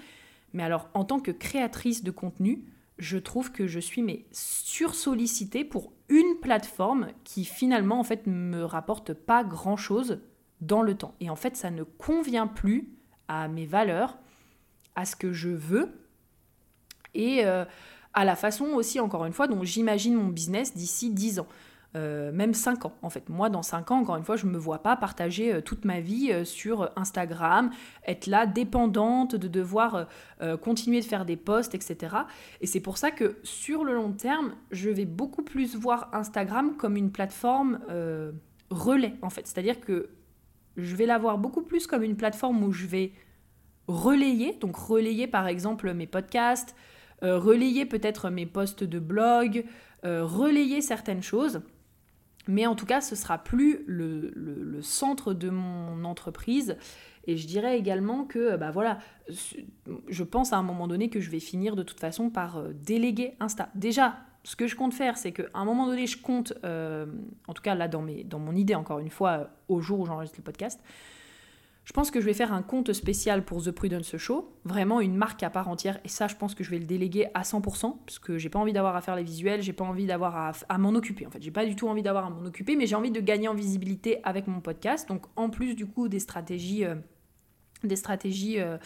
Mais 0.53 0.63
alors, 0.63 0.89
en 0.95 1.05
tant 1.05 1.21
que 1.21 1.31
créatrice 1.31 2.03
de 2.03 2.11
contenu, 2.11 2.65
je 3.01 3.19
trouve 3.19 3.53
que 3.53 3.67
je 3.67 3.81
suis 3.81 4.03
mais 4.03 4.27
sursollicitée 4.33 5.65
pour 5.65 5.93
une 6.09 6.37
plateforme 6.41 7.09
qui 7.25 7.45
finalement 7.45 8.01
en 8.01 8.05
fait 8.05 8.27
me 8.27 8.65
rapporte 8.65 9.15
pas 9.15 9.45
grand 9.45 9.77
chose 9.77 10.21
dans 10.61 10.83
le 10.83 10.95
temps. 10.95 11.15
Et 11.21 11.31
en 11.31 11.37
fait, 11.37 11.57
ça 11.57 11.71
ne 11.71 11.83
convient 11.83 12.47
plus 12.47 12.91
à 13.29 13.49
mes 13.49 13.67
valeurs, 13.67 14.19
à 14.97 15.05
ce 15.05 15.17
que 15.17 15.33
je 15.33 15.49
veux 15.49 15.91
et 17.15 17.45
euh, 17.45 17.65
à 18.15 18.25
la 18.25 18.37
façon 18.37 18.67
aussi, 18.67 19.01
encore 19.01 19.25
une 19.25 19.33
fois, 19.33 19.47
dont 19.47 19.63
j'imagine 19.65 20.15
mon 20.15 20.29
business 20.29 20.75
d'ici 20.75 21.11
10 21.11 21.41
ans. 21.41 21.47
Euh, 21.97 22.31
même 22.31 22.55
5 22.55 22.85
ans 22.85 22.93
en 23.03 23.11
fait. 23.11 23.29
Moi 23.29 23.51
dans 23.51 23.63
5 23.63 23.91
ans, 23.91 23.99
encore 23.99 24.15
une 24.17 24.23
fois, 24.23 24.37
je 24.37 24.47
ne 24.47 24.53
me 24.53 24.59
vois 24.59 24.81
pas 24.81 24.95
partager 24.95 25.53
euh, 25.53 25.61
toute 25.61 25.85
ma 25.85 26.01
vie 26.01 26.31
euh, 26.31 26.45
sur 26.45 26.93
Instagram, 26.95 27.71
être 28.07 28.29
là 28.29 28.47
dépendante 28.47 29.35
de 29.35 29.49
devoir 29.49 30.07
continuer 30.63 31.01
de 31.01 31.05
faire 31.05 31.25
des 31.25 31.37
posts, 31.37 31.75
etc. 31.75 32.17
Et 32.61 32.67
c'est 32.67 32.81
pour 32.81 32.97
ça 32.97 33.11
que 33.11 33.39
sur 33.43 33.85
le 33.85 33.95
long 33.95 34.13
terme, 34.13 34.55
je 34.71 34.89
vais 34.89 35.05
beaucoup 35.05 35.43
plus 35.43 35.77
voir 35.77 36.09
Instagram 36.13 36.77
comme 36.77 36.97
une 36.97 37.11
plateforme 37.11 37.81
relais 38.71 39.15
en 39.23 39.31
fait. 39.31 39.47
C'est-à-dire 39.47 39.81
que 39.81 40.11
je 40.77 40.97
vais 40.97 41.07
la 41.07 41.19
voir 41.19 41.39
beaucoup 41.39 41.63
plus 41.63 41.87
comme 41.87 42.03
une 42.03 42.17
plateforme 42.17 42.63
où 42.63 42.73
je 42.73 42.87
vais 42.87 43.13
relayer, 43.87 44.55
donc 44.55 44.77
relayer 44.77 45.27
par 45.27 45.47
exemple 45.47 45.93
mes 45.93 46.07
podcasts, 46.07 46.75
relayer 47.23 47.85
peut-être 47.85 48.31
mes 48.31 48.47
posts 48.47 48.85
de 48.85 48.99
blog, 48.99 49.65
relayer 50.05 50.81
certaines 50.81 51.23
choses 51.23 51.61
mais 52.51 52.67
en 52.67 52.75
tout 52.75 52.87
cas, 52.87 53.01
ce 53.01 53.15
sera 53.15 53.39
plus 53.39 53.85
le, 53.87 54.81
centre 54.83 55.33
de 55.35 55.51
mon 55.51 56.05
entreprise. 56.05 56.77
Et 57.27 57.37
je 57.37 57.47
dirais 57.47 57.79
également 57.79 58.25
que, 58.25 58.57
bah 58.57 58.71
voilà, 58.71 58.99
je 60.09 60.23
pense 60.25 60.53
à 60.53 60.57
un 60.57 60.63
moment 60.63 60.89
donné 60.89 61.11
que 61.11 61.21
je 61.21 61.31
vais 61.31 61.41
finir 61.41 61.77
de 61.77 61.83
toute 61.83 62.01
façon 62.01 62.31
par 62.31 62.57
euh, 62.57 62.73
déléguer 62.73 63.35
Insta. 63.41 63.69
Déjà, 63.75 64.17
ce 64.43 64.57
que 64.57 64.67
je 64.67 64.75
compte 64.75 64.95
faire, 64.95 65.19
c'est 65.19 65.33
qu'à 65.33 65.45
un 65.55 65.65
moment 65.65 65.87
donné, 65.87 66.07
je 66.07 66.21
compte, 66.21 66.55
euh, 66.65 67.07
en 67.47 67.53
tout 67.53 67.63
cas 67.63 67.75
là 67.75 67.89
dans, 67.89 68.03
mon 68.03 68.57
idée, 68.57 68.75
encore 68.75 68.99
une 68.99 69.11
fois, 69.11 69.31
euh, 69.31 69.45
au 69.69 69.81
jour 69.81 70.01
où 70.01 70.07
j'enregistre 70.07 70.39
le 70.39 70.45
podcast, 70.45 70.83
je 71.91 71.93
pense 71.93 72.13
que 72.13 72.21
je 72.21 72.27
vais 72.27 72.35
faire 72.35 72.53
un 72.53 72.63
compte 72.63 72.93
spécial 72.93 73.45
pour 73.45 73.65
The 73.65 73.73
Prudence 73.73 74.17
Show, 74.17 74.57
vraiment 74.65 75.01
une 75.01 75.17
marque 75.17 75.43
à 75.43 75.51
part 75.51 75.67
entière, 75.67 75.99
et 76.05 76.09
ça, 76.09 76.29
je 76.29 76.37
pense 76.37 76.55
que 76.55 76.63
je 76.63 76.71
vais 76.71 76.79
le 76.79 76.85
déléguer 76.85 77.27
à 77.35 77.43
100%, 77.43 77.97
parce 78.07 78.21
que 78.21 78.39
j'ai 78.39 78.49
pas 78.49 78.61
envie 78.61 78.73
d'avoir 78.73 78.95
à 78.95 79.01
faire 79.01 79.17
les 79.17 79.25
visuels, 79.25 79.61
j'ai 79.61 79.73
pas 79.73 79.83
envie 79.83 80.07
d'avoir 80.07 80.55
à, 80.69 80.79
m'en 80.79 80.91
occuper. 80.91 81.27
En 81.27 81.33
fait, 81.33 81.43
j'ai 81.43 81.51
pas 81.51 81.67
du 81.67 81.75
tout 81.75 81.89
envie 81.89 82.03
d'avoir 82.03 82.27
à 82.27 82.31
m'en 82.31 82.45
occuper, 82.45 82.77
mais 82.77 82.87
j'ai 82.87 82.95
envie 82.95 83.11
de 83.11 83.19
gagner 83.19 83.49
en 83.49 83.55
visibilité 83.55 84.21
avec 84.23 84.47
mon 84.47 84.61
podcast. 84.61 85.09
Donc, 85.09 85.25
en 85.35 85.51
plus 85.51 85.75
du 85.75 85.85
coup 85.85 86.07
des 86.07 86.21
stratégies, 86.21 86.85
euh, 86.85 86.95
des 87.83 87.97
stratégies 87.97 88.61
euh, 88.61 88.79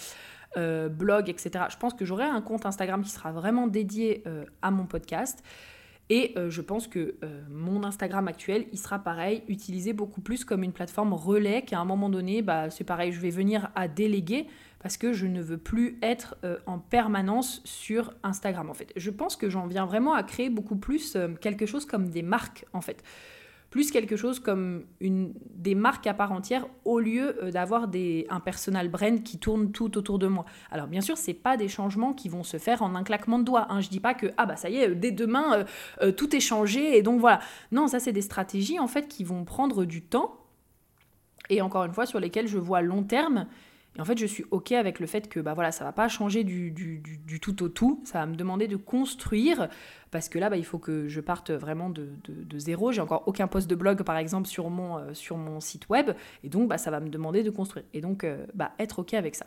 euh, 0.57 0.89
blog, 0.89 1.29
etc. 1.29 1.67
Je 1.69 1.77
pense 1.77 1.93
que 1.93 2.07
j'aurai 2.07 2.25
un 2.25 2.41
compte 2.41 2.65
Instagram 2.65 3.03
qui 3.03 3.11
sera 3.11 3.33
vraiment 3.33 3.67
dédié 3.67 4.25
à 4.63 4.71
mon 4.71 4.87
podcast. 4.87 5.43
Et 6.11 6.35
je 6.49 6.61
pense 6.61 6.87
que 6.87 7.17
mon 7.49 7.83
Instagram 7.83 8.29
actuel, 8.29 8.67
il 8.73 8.79
sera 8.79 8.99
pareil, 8.99 9.43
utilisé 9.49 9.93
beaucoup 9.93 10.21
plus 10.21 10.45
comme 10.45 10.63
une 10.63 10.73
plateforme 10.73 11.15
relais 11.15 11.63
qu'à 11.63 11.79
un 11.79 11.85
moment 11.85 12.11
donné, 12.11 12.43
bah, 12.43 12.69
c'est 12.69 12.85
pareil, 12.85 13.11
je 13.13 13.21
vais 13.21 13.31
venir 13.31 13.71
à 13.75 13.89
déléguer 13.89 14.47
parce 14.81 14.99
que 14.99 15.15
je 15.15 15.27
ne 15.27 15.41
veux 15.41 15.57
plus 15.57 15.99
être 16.03 16.37
en 16.67 16.79
permanence 16.79 17.63
sur 17.65 18.13
Instagram 18.23 18.69
en 18.69 18.75
fait. 18.75 18.93
Je 18.97 19.11
pense 19.11 19.35
que 19.35 19.49
j'en 19.49 19.67
viens 19.67 19.87
vraiment 19.87 20.13
à 20.13 20.23
créer 20.23 20.51
beaucoup 20.51 20.77
plus 20.77 21.17
quelque 21.41 21.65
chose 21.65 21.87
comme 21.87 22.11
des 22.11 22.23
marques 22.23 22.67
en 22.75 22.83
fait 22.83 23.03
plus 23.75 23.91
quelque 23.91 24.15
chose 24.15 24.39
comme 24.39 24.85
une, 25.01 25.35
des 25.51 25.75
marques 25.75 26.07
à 26.07 26.15
part 26.15 26.31
entière 26.31 26.65
au 26.85 27.01
lieu 27.01 27.43
euh, 27.43 27.51
d'avoir 27.51 27.89
un 28.31 28.39
personal 28.39 28.89
brand 28.89 29.21
qui 29.25 29.41
tourne 29.41 29.73
tout 29.73 29.99
autour 29.99 30.21
de 30.21 30.29
moi. 30.29 30.45
Alors 30.71 30.87
bien 30.87 31.01
sûr, 31.01 31.17
c'est 31.17 31.35
pas 31.35 31.57
des 31.57 31.67
changements 31.67 32.13
qui 32.13 32.29
vont 32.29 32.45
se 32.45 32.57
faire 32.59 32.83
en 32.83 32.95
un 32.95 33.03
claquement 33.03 33.41
de 33.41 33.43
doigts. 33.43 33.67
Hein. 33.71 33.81
Je 33.81 33.89
dis 33.89 33.99
pas 33.99 34.15
que 34.15 34.29
ah 34.37 34.47
bah 34.47 34.55
ça 34.55 34.71
y 34.71 34.77
est, 34.77 34.91
euh, 34.91 34.95
dès 34.95 35.11
demain 35.11 35.67
euh, 36.03 36.13
tout 36.13 36.37
est 36.37 36.41
changé 36.41 36.97
et 36.97 37.03
donc 37.03 37.19
voilà. 37.19 37.41
Non, 37.73 37.89
ça 37.89 37.99
c'est 37.99 38.13
des 38.13 38.23
stratégies 38.23 38.79
en 38.79 38.87
fait 38.87 39.09
qui 39.09 39.25
vont 39.25 39.45
prendre 39.45 39.85
du 39.85 40.03
temps 40.03 40.37
et 41.51 41.61
encore 41.61 41.83
une 41.83 41.95
fois 41.95 42.07
sur 42.07 42.21
lesquelles 42.21 42.47
je 42.47 42.59
vois 42.59 42.81
long 42.81 43.03
terme 43.03 43.49
et 43.97 44.01
en 44.01 44.05
fait, 44.05 44.19
je 44.19 44.27
suis 44.27 44.45
OK 44.51 44.73
avec 44.73 44.99
le 44.99 45.07
fait 45.07 45.29
que 45.29 45.39
bah 45.39 45.55
voilà, 45.55 45.71
ça 45.71 45.85
va 45.85 45.93
pas 45.93 46.09
changer 46.09 46.43
du, 46.43 47.01
tout 47.41 47.63
au 47.63 47.69
tout. 47.69 48.01
Ça 48.05 48.19
va 48.19 48.27
me 48.27 48.35
demander 48.35 48.67
de 48.67 48.77
construire 48.77 49.69
parce 50.11 50.29
que 50.29 50.39
là, 50.39 50.51
bah, 50.51 50.57
il 50.57 50.65
faut 50.65 50.79
que 50.79 51.09
je 51.09 51.21
parte 51.21 51.53
vraiment 51.53 51.91
de, 51.91 52.09
zéro. 52.57 52.91
J'ai 52.91 53.01
encore 53.01 53.23
aucun 53.27 53.47
post 53.47 53.71
de 53.71 53.75
blog, 53.77 54.03
par 54.03 54.17
exemple, 54.17 54.49
sur 54.49 54.69
mon, 54.69 54.99
euh, 54.99 55.15
sur 55.15 55.37
mon 55.37 55.61
site 55.61 55.89
web. 55.89 56.11
Et 56.43 56.49
donc, 56.49 56.69
bah, 56.69 56.79
ça 56.79 56.91
va 56.91 56.99
me 56.99 57.09
demander 57.09 57.45
de 57.45 57.51
construire. 57.51 57.85
Et 57.93 58.01
donc, 58.01 58.25
euh, 58.25 58.47
bah, 58.55 58.73
être 58.81 58.99
OK 58.99 59.15
avec 59.15 59.37
ça. 59.37 59.47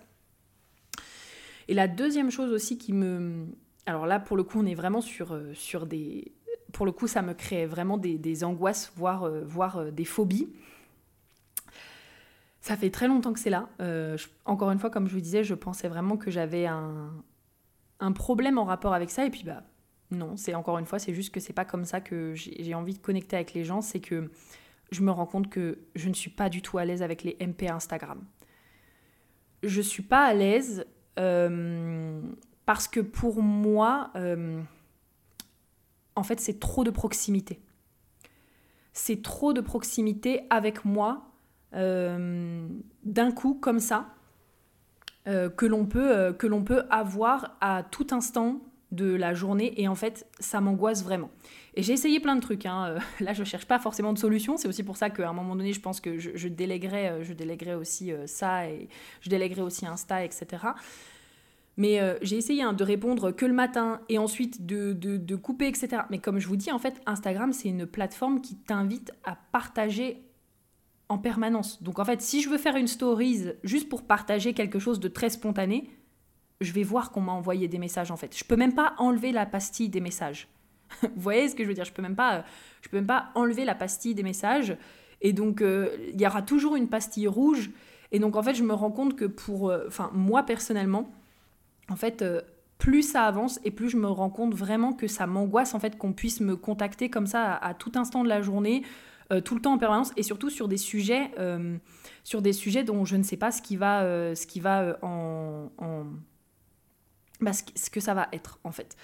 Et 1.68 1.74
la 1.74 1.90
deuxième 1.90 2.32
chose 2.32 2.52
aussi 2.52 2.78
qui 2.78 2.94
me... 2.94 3.48
Alors 3.86 4.06
là, 4.06 4.20
pour 4.20 4.38
le 4.38 4.44
coup, 4.44 4.60
on 4.62 4.66
est 4.66 4.76
vraiment 4.76 5.02
sur, 5.02 5.34
euh, 5.34 5.54
des... 5.86 6.32
Pour 6.72 6.86
le 6.86 6.94
coup, 6.94 7.08
ça 7.08 7.22
me 7.22 7.34
crée 7.34 7.66
vraiment 7.66 7.98
des, 7.98 8.44
angoisses, 8.46 8.94
voire 8.96 9.92
des 9.92 10.06
phobies. 10.06 10.50
Ça 12.68 12.76
fait 12.76 12.90
très 12.90 13.08
longtemps 13.08 13.32
que 13.32 13.40
c'est 13.40 13.50
là. 13.50 13.70
Euh, 13.80 14.18
encore 14.44 14.72
une 14.72 14.80
fois, 14.80 14.90
comme 14.90 15.08
je 15.08 15.14
vous 15.14 15.22
disais, 15.22 15.42
je 15.42 15.54
pensais 15.54 15.88
vraiment 15.88 16.18
que 16.18 16.30
j'avais 16.30 16.66
un, 16.66 17.14
un, 18.02 18.12
problème 18.12 18.58
en 18.58 18.66
rapport 18.66 18.94
avec 18.94 19.10
ça. 19.10 19.26
Et 19.26 19.30
puis, 19.30 19.44
bah, 19.46 19.64
non, 20.12 20.36
c'est 20.36 20.54
encore 20.54 20.78
une 20.78 20.86
fois, 20.86 21.00
c'est 21.00 21.14
juste 21.14 21.34
que 21.34 21.40
c'est 21.40 21.54
pas 21.54 21.64
comme 21.64 21.86
ça 21.86 22.02
que 22.02 22.34
j'ai 22.36 22.76
envie 22.76 22.94
de 22.94 23.00
connecter 23.00 23.38
avec 23.38 23.54
les 23.54 23.64
gens. 23.64 23.80
C'est 23.80 24.02
que 24.02 24.30
je 24.92 25.02
me 25.02 25.12
rends 25.12 25.26
compte 25.26 25.50
que 25.50 25.80
je 25.96 26.10
ne 26.10 26.14
suis 26.14 26.30
pas 26.30 26.50
du 26.50 26.62
tout 26.62 26.78
à 26.78 26.84
l'aise 26.84 27.02
avec 27.02 27.24
les 27.24 27.38
MP 27.40 27.70
Instagram. 27.70 28.22
Je 29.64 29.80
suis 29.80 30.04
pas 30.04 30.26
à 30.26 30.34
l'aise 30.34 30.86
euh, 31.20 32.22
parce 32.66 32.90
que 32.90 33.00
pour 33.00 33.42
moi, 33.42 34.12
euh, 34.18 34.62
en 36.18 36.24
fait, 36.24 36.42
c'est 36.42 36.60
trop 36.60 36.84
de 36.84 36.92
proximité. 36.92 37.62
C'est 38.92 39.22
trop 39.22 39.54
de 39.54 39.62
proximité 39.62 40.42
avec 40.50 40.84
moi 40.84 41.27
d'un 41.74 43.32
coup 43.32 43.56
comme 43.56 43.80
ça 43.80 44.08
euh, 45.28 45.50
que 45.50 45.66
l'on 45.66 45.86
peut, 45.86 46.16
euh, 46.16 46.32
peut 46.32 46.84
avoir 46.90 47.58
à 47.60 47.84
tout 47.84 48.08
instant 48.12 48.62
de 48.92 49.14
la 49.14 49.34
journée 49.34 49.74
et 49.76 49.90
en 49.90 49.96
fait 49.96 50.26
ça 50.40 50.62
m'angoisse 50.62 51.04
vraiment. 51.04 51.30
Et 51.76 51.84
j'ai 51.84 51.92
essayé 51.92 52.22
plein 52.22 52.38
de 52.38 52.40
trucs, 52.40 52.66
hein. 52.66 52.96
là 53.20 53.34
je 53.34 53.44
cherche 53.44 53.66
pas 53.66 53.78
forcément 53.78 54.14
de 54.14 54.20
solution, 54.20 54.56
c'est 54.56 54.70
aussi 54.70 54.84
pour 54.84 54.96
ça 54.96 55.10
qu'à 55.10 55.28
un 55.28 55.34
moment 55.34 55.58
donné 55.58 55.74
je 55.74 55.82
pense 55.82 56.00
que 56.00 56.18
je, 56.18 56.32
je 56.36 56.48
déléguerai, 56.48 57.26
je 57.26 57.34
déléguerai 57.34 57.76
aussi 57.76 58.14
ça 58.26 58.70
et 58.70 58.88
je 59.20 59.30
déléguerai 59.30 59.62
aussi 59.62 59.86
Insta, 59.86 60.24
etc. 60.24 60.68
Mais 61.76 62.00
j'ai 62.22 62.38
essayé 62.38 62.64
hein, 62.64 62.72
de 62.72 62.84
répondre 62.86 63.32
que 63.32 63.46
le 63.46 63.54
matin 63.54 64.00
et 64.08 64.18
ensuite 64.18 64.66
de, 64.66 64.94
de, 64.94 65.36
couper, 65.36 65.68
etc. 65.68 66.04
Mais 66.10 66.20
comme 66.20 66.40
je 66.40 66.48
vous 66.48 66.56
dis, 66.56 66.72
en 66.72 66.80
fait, 66.80 67.02
Instagram, 67.06 67.52
c'est 67.54 67.68
une 67.70 67.86
plateforme 67.86 68.42
qui 68.42 68.56
t'invite 68.56 69.12
à 69.26 69.38
partager 69.52 70.24
en 71.10 71.18
permanence. 71.18 71.82
Donc 71.82 72.00
en 72.00 72.06
fait, 72.06 72.22
si 72.22 72.42
je 72.42 72.50
veux 72.50 72.58
faire 72.58 72.76
une 72.76 72.88
stories 72.88 73.52
juste 73.64 73.90
pour 73.90 74.04
partager 74.04 74.54
quelque 74.54 74.80
chose 74.80 75.00
de 75.00 75.08
très 75.08 75.30
spontané, 75.30 75.90
je 76.60 76.72
vais 76.74 76.84
voir 76.84 77.12
qu'on 77.12 77.22
m'a 77.22 77.32
envoyé 77.32 77.68
des 77.68 77.78
messages 77.78 78.12
en 78.12 78.18
fait. 78.18 78.38
Je 78.38 78.44
peux 78.44 78.56
même 78.56 78.74
pas 78.74 78.94
enlever 78.98 79.32
la 79.32 79.46
pastille 79.46 79.90
des 79.90 80.02
messages. 80.02 80.48
Vous 81.02 81.10
voyez 81.22 81.48
ce 81.50 81.56
que 81.56 81.64
je 81.64 81.68
veux 81.68 81.74
dire? 81.74 81.86
Je 81.86 81.94
peux 81.94 82.02
même 82.02 82.16
pas, 82.16 82.44
je 82.82 82.90
peux 82.90 82.98
même 82.98 83.08
pas 83.08 83.30
enlever 83.36 83.66
la 83.66 83.76
pastille 83.76 84.16
des 84.16 84.24
messages. 84.24 84.76
Et 85.22 85.34
donc 85.34 85.62
euh, 85.62 85.96
il 86.14 86.20
y 86.20 86.28
aura 86.28 86.42
toujours 86.42 86.76
une 86.76 86.90
pastille 86.90 87.28
rouge. 87.28 87.70
Et 88.12 88.20
donc 88.20 88.36
en 88.36 88.44
fait, 88.44 88.56
je 88.56 88.64
me 88.64 88.74
rends 88.74 88.92
compte 88.92 89.16
que 89.16 89.26
pour, 89.26 89.70
euh, 89.70 89.86
enfin 89.88 90.10
moi 90.14 90.44
personnellement, 90.44 91.12
en 91.90 91.96
fait. 91.96 92.22
Euh, 92.22 92.42
plus 92.78 93.02
ça 93.02 93.24
avance 93.24 93.60
et 93.64 93.72
plus 93.72 93.90
je 93.90 93.98
me 93.98 94.08
rends 94.08 94.30
compte 94.30 94.54
vraiment 94.54 94.94
que 94.94 95.08
ça 95.08 95.26
m'angoisse 95.26 95.74
en 95.74 95.80
fait 95.80 95.98
qu'on 95.98 96.14
puisse 96.14 96.42
me 96.42 96.56
contacter 96.56 97.10
comme 97.10 97.26
ça 97.26 97.56
à 97.56 97.74
tout 97.74 97.92
instant 97.96 98.24
de 98.24 98.30
la 98.30 98.44
journée 98.44 98.84
euh, 99.34 99.42
tout 99.42 99.56
le 99.56 99.62
temps 99.62 99.74
en 99.74 99.78
permanence 99.78 100.14
et 100.16 100.24
surtout 100.24 100.50
sur 100.50 100.70
des 100.70 100.78
sujets, 100.78 101.32
euh, 101.38 101.78
sur 102.24 102.42
des 102.42 102.54
sujets 102.54 102.86
dont 102.86 103.04
je 103.04 103.18
ne 103.18 103.24
sais 103.24 103.36
pas 103.36 103.52
ce 103.52 103.62
qui 103.62 103.76
va, 103.76 104.04
euh, 104.04 104.36
ce 104.36 104.48
qui 104.48 104.62
va 104.62 104.98
en, 105.02 105.70
bah, 107.42 107.52
ce, 107.52 107.90
que 107.90 108.00
ça 108.00 108.14
va 108.14 108.30
être 108.32 108.60
en 108.64 108.72
fait. 108.72 108.96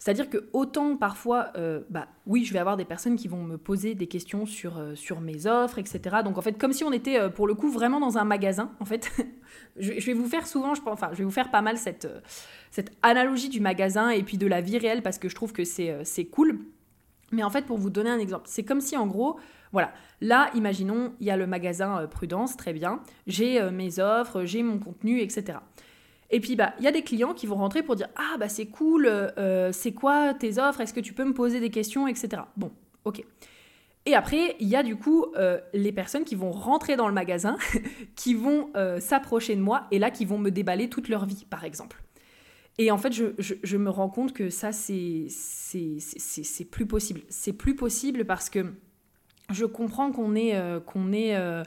C'est-à-dire 0.00 0.28
que 0.28 0.50
autant 0.52 0.96
parfois, 0.96 1.52
bah 1.88 2.08
oui, 2.26 2.44
je 2.44 2.52
vais 2.52 2.58
avoir 2.58 2.76
des 2.76 2.84
personnes 2.84 3.16
qui 3.16 3.26
vont 3.26 3.42
me 3.42 3.56
poser 3.56 3.94
des 3.94 4.06
questions 4.06 4.44
sur, 4.44 4.78
sur 4.96 5.22
mes 5.22 5.46
offres, 5.46 5.78
etc. 5.78 6.16
Donc 6.22 6.36
en 6.36 6.42
fait, 6.42 6.58
comme 6.58 6.74
si 6.74 6.84
on 6.84 6.92
était 6.92 7.30
pour 7.30 7.46
le 7.46 7.54
coup 7.54 7.70
vraiment 7.70 8.00
dans 8.00 8.18
un 8.18 8.24
magasin, 8.24 8.72
en 8.80 8.84
fait, 8.84 9.10
je, 9.78 9.92
vais 9.92 10.12
vous 10.12 10.28
faire 10.28 10.46
souvent, 10.46 10.74
je 10.74 10.82
pense, 10.82 10.92
enfin, 10.92 11.08
je 11.12 11.18
vais 11.18 11.24
vous 11.24 11.30
faire 11.30 11.50
pas 11.50 11.62
mal 11.62 11.78
cette, 11.78 12.06
cette 12.70 12.90
analogie 13.00 13.48
du 13.48 13.60
magasin 13.60 14.10
et 14.10 14.22
puis 14.22 14.36
de 14.36 14.46
la 14.46 14.60
vie 14.60 14.76
réelle 14.76 15.02
parce 15.02 15.18
que 15.18 15.30
je 15.30 15.34
trouve 15.34 15.54
que 15.54 15.64
c'est 15.64 16.26
cool. 16.30 16.66
Mais 17.32 17.42
en 17.42 17.50
fait, 17.50 17.66
pour 17.66 17.78
vous 17.78 17.90
donner 17.90 18.10
un 18.10 18.18
exemple, 18.18 18.44
c'est 18.46 18.64
comme 18.64 18.80
si 18.80 18.96
en 18.96 19.06
gros, 19.06 19.38
voilà, 19.74 19.92
là, 20.20 20.50
imaginons, 20.54 21.14
il 21.18 21.26
y 21.26 21.30
a 21.30 21.36
le 21.36 21.48
magasin 21.48 21.98
euh, 21.98 22.06
Prudence, 22.06 22.56
très 22.56 22.72
bien, 22.72 23.00
j'ai 23.26 23.60
euh, 23.60 23.72
mes 23.72 23.98
offres, 23.98 24.44
j'ai 24.44 24.62
mon 24.62 24.78
contenu, 24.78 25.20
etc. 25.20 25.58
Et 26.30 26.38
puis, 26.38 26.54
bah, 26.54 26.74
il 26.78 26.84
y 26.84 26.86
a 26.86 26.92
des 26.92 27.02
clients 27.02 27.34
qui 27.34 27.48
vont 27.48 27.56
rentrer 27.56 27.82
pour 27.82 27.96
dire 27.96 28.08
Ah, 28.14 28.36
bah, 28.38 28.48
c'est 28.48 28.66
cool, 28.66 29.06
euh, 29.06 29.72
c'est 29.72 29.90
quoi 29.90 30.32
tes 30.32 30.60
offres? 30.60 30.80
Est-ce 30.80 30.94
que 30.94 31.00
tu 31.00 31.12
peux 31.12 31.24
me 31.24 31.34
poser 31.34 31.58
des 31.58 31.70
questions, 31.70 32.06
etc. 32.06 32.42
Bon, 32.56 32.70
ok. 33.04 33.24
Et 34.06 34.14
après, 34.14 34.54
il 34.60 34.68
y 34.68 34.76
a 34.76 34.82
du 34.82 34.96
coup 34.96 35.24
les 35.72 35.90
personnes 35.90 36.24
qui 36.24 36.34
vont 36.34 36.50
rentrer 36.50 36.94
dans 36.94 37.08
le 37.08 37.14
magasin, 37.14 37.56
qui 38.16 38.34
vont 38.34 38.70
s'approcher 39.00 39.56
de 39.56 39.62
moi 39.62 39.86
et 39.90 39.98
là 39.98 40.10
qui 40.10 40.26
vont 40.26 40.36
me 40.36 40.50
déballer 40.50 40.90
toute 40.90 41.08
leur 41.08 41.24
vie, 41.24 41.46
par 41.48 41.64
exemple. 41.64 42.03
Et 42.78 42.90
en 42.90 42.98
fait, 42.98 43.12
je, 43.12 43.76
me 43.76 43.88
rends 43.88 44.08
compte 44.08 44.32
que 44.32 44.50
ça, 44.50 44.72
c'est 44.72 45.28
plus 46.70 46.86
possible. 46.86 47.20
C'est 47.28 47.52
plus 47.52 47.76
possible 47.76 48.24
parce 48.24 48.50
que 48.50 48.74
je 49.52 49.64
comprends 49.64 50.10
qu'on 50.10 50.34
est, 50.34 50.56
euh, 50.56 50.80
qu'on 50.80 51.12
est, 51.12 51.36
euh, 51.36 51.62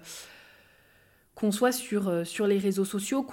soit 1.52 1.72
sur, 1.72 2.10
euh, 2.10 2.24
sur 2.24 2.48
les 2.48 2.58
réseaux 2.58 2.86
sociaux, 2.86 3.26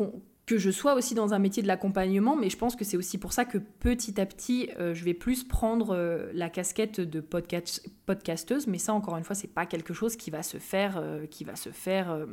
que 0.46 0.58
je 0.58 0.70
sois 0.70 0.94
aussi 0.94 1.14
dans 1.14 1.32
un 1.32 1.38
métier 1.38 1.62
de 1.62 1.68
l'accompagnement, 1.68 2.36
mais 2.36 2.50
je 2.50 2.58
pense 2.58 2.76
que 2.76 2.84
c'est 2.84 2.98
aussi 2.98 3.18
pour 3.18 3.32
ça 3.32 3.44
que 3.44 3.58
petit 3.58 4.20
à 4.20 4.26
petit, 4.26 4.68
je 4.78 5.02
vais 5.02 5.14
plus 5.14 5.42
prendre 5.42 5.96
la 6.34 6.50
casquette 6.50 7.00
de 7.00 7.20
podcast, 7.20 7.88
podcasteuse, 8.04 8.66
mais 8.66 8.76
ça, 8.76 8.92
encore 8.92 9.16
une 9.16 9.24
fois, 9.24 9.34
c'est 9.34 9.48
pas 9.48 9.64
quelque 9.64 9.94
chose 9.94 10.16
qui 10.16 10.30
va 10.30 10.42
se 10.42 10.58
faire, 10.58 11.02
qui 11.30 11.44
va 11.44 11.56
se 11.56 11.70
faire 11.70 12.26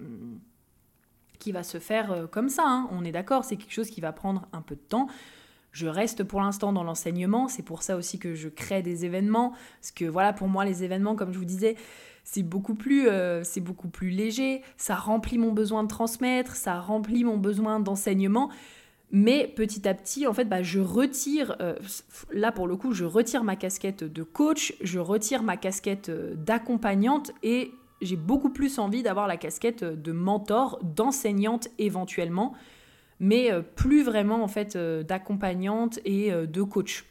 qui 1.42 1.52
va 1.52 1.64
se 1.64 1.80
faire 1.80 2.12
euh, 2.12 2.28
comme 2.28 2.48
ça. 2.48 2.64
Hein. 2.66 2.88
On 2.92 3.04
est 3.04 3.12
d'accord, 3.12 3.44
c'est 3.44 3.58
quelque 3.58 3.74
chose 3.74 3.90
qui 3.90 4.00
va 4.00 4.14
prendre 4.14 4.48
un 4.54 4.62
peu 4.62 4.76
de 4.76 4.82
temps. 4.82 5.08
Je 5.72 5.88
reste 5.88 6.24
pour 6.24 6.42
l'instant 6.42 6.72
dans 6.72 6.84
l'enseignement, 6.84 7.48
c'est 7.48 7.64
pour 7.64 7.82
ça 7.82 7.96
aussi 7.96 8.20
que 8.20 8.36
je 8.36 8.50
crée 8.50 8.82
des 8.82 9.06
événements, 9.06 9.54
parce 9.80 9.92
que 9.92 10.06
voilà, 10.06 10.34
pour 10.34 10.50
moi, 10.50 10.66
les 10.66 10.84
événements, 10.84 11.16
comme 11.16 11.34
je 11.34 11.40
vous 11.40 11.46
disais, 11.46 11.76
c'est 12.24 12.44
beaucoup 12.44 12.76
plus 12.76 13.08
euh, 13.08 13.44
c'est 13.44 13.62
beaucoup 13.62 13.88
plus 13.88 14.10
léger, 14.10 14.62
ça 14.78 14.96
remplit 14.96 15.38
mon 15.38 15.54
besoin 15.54 15.84
de 15.84 15.88
transmettre, 15.88 16.56
ça 16.56 16.80
remplit 16.80 17.24
mon 17.24 17.38
besoin 17.38 17.80
d'enseignement. 17.80 18.50
Mais 19.14 19.48
petit 19.48 19.88
à 19.90 19.94
petit, 19.94 20.26
en 20.26 20.34
fait, 20.34 20.46
bah, 20.46 20.64
je 20.64 20.80
retire, 20.80 21.58
euh, 21.60 21.76
là 22.32 22.52
pour 22.52 22.68
le 22.68 22.78
coup, 22.78 22.94
je 22.94 23.04
retire 23.04 23.44
ma 23.44 23.56
casquette 23.56 24.04
de 24.04 24.24
coach, 24.24 24.74
je 24.82 25.00
retire 25.00 25.44
ma 25.44 25.58
casquette 25.58 26.12
d'accompagnante 26.36 27.32
et 27.44 27.72
j'ai 28.02 28.16
beaucoup 28.16 28.50
plus 28.50 28.80
envie 28.80 29.04
d'avoir 29.04 29.28
la 29.28 29.38
casquette 29.38 29.84
de 29.84 30.12
mentor, 30.12 30.80
d'enseignante 30.84 31.68
éventuellement, 31.78 32.54
mais 33.22 33.52
euh, 33.52 33.62
plus 33.62 34.04
vraiment 34.04 34.44
en 34.44 34.48
fait 34.48 34.76
euh, 34.76 35.04
d'accompagnante 35.04 36.00
et 36.04 36.34
euh, 36.34 36.48
de 36.48 36.64
coach. 36.64 37.06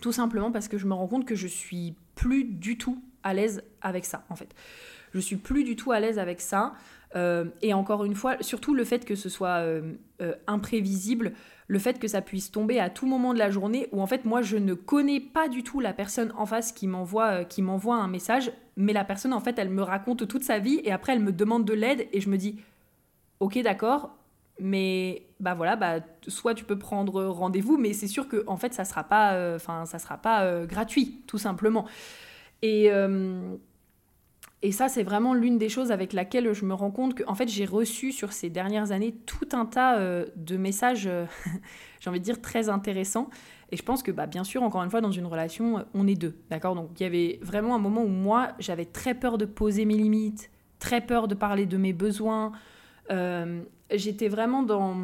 Tout 0.00 0.12
simplement 0.12 0.50
parce 0.50 0.66
que 0.66 0.78
je 0.78 0.86
me 0.86 0.94
rends 0.94 1.06
compte 1.06 1.26
que 1.26 1.34
je 1.34 1.46
suis 1.46 1.94
plus 2.14 2.44
du 2.44 2.78
tout 2.78 3.02
à 3.22 3.34
l'aise 3.34 3.62
avec 3.82 4.06
ça 4.06 4.24
en 4.30 4.34
fait. 4.34 4.54
Je 5.12 5.20
suis 5.20 5.36
plus 5.36 5.62
du 5.62 5.76
tout 5.76 5.92
à 5.92 6.00
l'aise 6.00 6.18
avec 6.18 6.40
ça. 6.40 6.72
et 7.62 7.74
encore 7.74 8.04
une 8.04 8.14
fois, 8.14 8.36
surtout 8.40 8.72
le 8.72 8.84
fait 8.84 9.04
que 9.04 9.16
ce 9.16 9.28
soit 9.28 9.64
imprévisible, 10.46 11.32
le 11.66 11.78
fait 11.80 11.98
que 11.98 12.06
ça 12.06 12.22
puisse 12.22 12.52
tomber 12.52 12.78
à 12.78 12.88
tout 12.88 13.06
moment 13.06 13.34
de 13.34 13.38
la 13.40 13.50
journée 13.50 13.88
où 13.90 14.00
en 14.00 14.06
fait 14.06 14.24
moi 14.24 14.40
je 14.40 14.56
ne 14.56 14.74
connais 14.74 15.18
pas 15.18 15.48
du 15.48 15.64
tout 15.64 15.80
la 15.80 15.92
personne 15.92 16.32
en 16.36 16.46
face 16.46 16.70
qui 16.70 16.86
m'envoie 16.86 17.44
qui 17.44 17.60
m'envoie 17.60 17.96
un 17.96 18.06
message 18.06 18.52
mais 18.80 18.92
la 18.92 19.04
personne, 19.04 19.32
en 19.32 19.40
fait, 19.40 19.58
elle 19.58 19.70
me 19.70 19.82
raconte 19.82 20.26
toute 20.26 20.42
sa 20.42 20.58
vie 20.58 20.80
et 20.84 20.92
après, 20.92 21.12
elle 21.12 21.20
me 21.20 21.32
demande 21.32 21.64
de 21.64 21.72
l'aide 21.72 22.08
et 22.12 22.20
je 22.20 22.28
me 22.28 22.36
dis, 22.36 22.56
ok, 23.40 23.58
d'accord, 23.62 24.16
mais 24.58 25.26
bah 25.38 25.54
voilà, 25.54 25.76
bah, 25.76 26.00
soit 26.28 26.54
tu 26.54 26.64
peux 26.64 26.78
prendre 26.78 27.24
rendez-vous, 27.24 27.78
mais 27.78 27.92
c'est 27.92 28.08
sûr 28.08 28.28
que 28.28 28.44
en 28.46 28.58
fait 28.58 28.74
ça 28.74 28.84
sera 28.84 29.04
pas, 29.04 29.54
enfin 29.54 29.86
ça 29.86 29.98
sera 29.98 30.18
pas 30.18 30.66
gratuit, 30.66 31.22
tout 31.26 31.38
simplement. 31.38 31.86
Et 32.60 32.90
et 34.62 34.72
ça, 34.72 34.88
c'est 34.88 35.02
vraiment 35.02 35.32
l'une 35.32 35.56
des 35.56 35.70
choses 35.70 35.90
avec 35.90 36.12
laquelle 36.12 36.52
je 36.52 36.64
me 36.66 36.74
rends 36.74 36.90
compte 36.90 37.14
que, 37.14 37.22
en 37.26 37.34
fait, 37.34 37.48
j'ai 37.48 37.64
reçu 37.64 38.12
sur 38.12 38.32
ces 38.32 38.50
dernières 38.50 38.92
années 38.92 39.14
tout 39.24 39.48
un 39.52 39.64
tas 39.64 39.98
euh, 39.98 40.26
de 40.36 40.58
messages, 40.58 41.06
euh, 41.06 41.24
j'ai 42.00 42.10
envie 42.10 42.20
de 42.20 42.24
dire, 42.24 42.42
très 42.42 42.68
intéressants. 42.68 43.30
Et 43.72 43.76
je 43.76 43.82
pense 43.82 44.02
que, 44.02 44.10
bah, 44.10 44.26
bien 44.26 44.44
sûr, 44.44 44.62
encore 44.62 44.82
une 44.82 44.90
fois, 44.90 45.00
dans 45.00 45.12
une 45.12 45.26
relation, 45.26 45.84
on 45.94 46.06
est 46.06 46.14
deux, 46.14 46.36
d'accord? 46.50 46.74
Donc, 46.74 46.90
il 46.98 47.02
y 47.02 47.06
avait 47.06 47.38
vraiment 47.42 47.74
un 47.74 47.78
moment 47.78 48.02
où 48.02 48.08
moi, 48.08 48.52
j'avais 48.58 48.84
très 48.84 49.14
peur 49.14 49.38
de 49.38 49.44
poser 49.44 49.84
mes 49.84 49.96
limites, 49.96 50.50
très 50.78 51.00
peur 51.00 51.28
de 51.28 51.34
parler 51.34 51.66
de 51.66 51.76
mes 51.76 51.92
besoins. 51.92 52.52
Euh, 53.10 53.62
j'étais 53.92 54.28
vraiment 54.28 54.62
dans, 54.62 54.96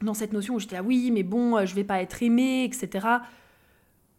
dans 0.00 0.14
cette 0.14 0.32
notion 0.32 0.54
où 0.54 0.58
j'étais 0.58 0.76
là, 0.76 0.82
oui, 0.82 1.10
mais 1.12 1.22
bon, 1.22 1.64
je 1.66 1.74
vais 1.74 1.84
pas 1.84 2.00
être 2.00 2.22
aimée, 2.22 2.64
etc. 2.64 3.06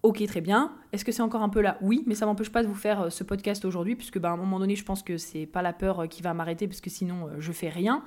Ok, 0.05 0.23
très 0.27 0.41
bien. 0.41 0.71
Est-ce 0.91 1.03
que 1.03 1.11
c'est 1.11 1.23
encore 1.23 1.41
un 1.41 1.49
peu 1.49 1.61
là? 1.61 1.79
Oui, 1.81 2.03
mais 2.05 2.13
ça 2.13 2.27
m'empêche 2.27 2.51
pas 2.51 2.61
de 2.61 2.67
vous 2.67 2.75
faire 2.75 3.01
euh, 3.01 3.09
ce 3.09 3.23
podcast 3.23 3.65
aujourd'hui, 3.65 3.95
puisque 3.95 4.19
bah, 4.19 4.29
à 4.29 4.33
un 4.33 4.37
moment 4.37 4.59
donné, 4.59 4.75
je 4.75 4.85
pense 4.85 5.01
que 5.01 5.17
c'est 5.17 5.47
pas 5.47 5.63
la 5.63 5.73
peur 5.73 6.01
euh, 6.01 6.05
qui 6.05 6.21
va 6.21 6.35
m'arrêter, 6.35 6.67
parce 6.67 6.79
que 6.79 6.91
sinon, 6.91 7.25
euh, 7.25 7.35
je 7.39 7.51
fais 7.51 7.69
rien. 7.69 8.03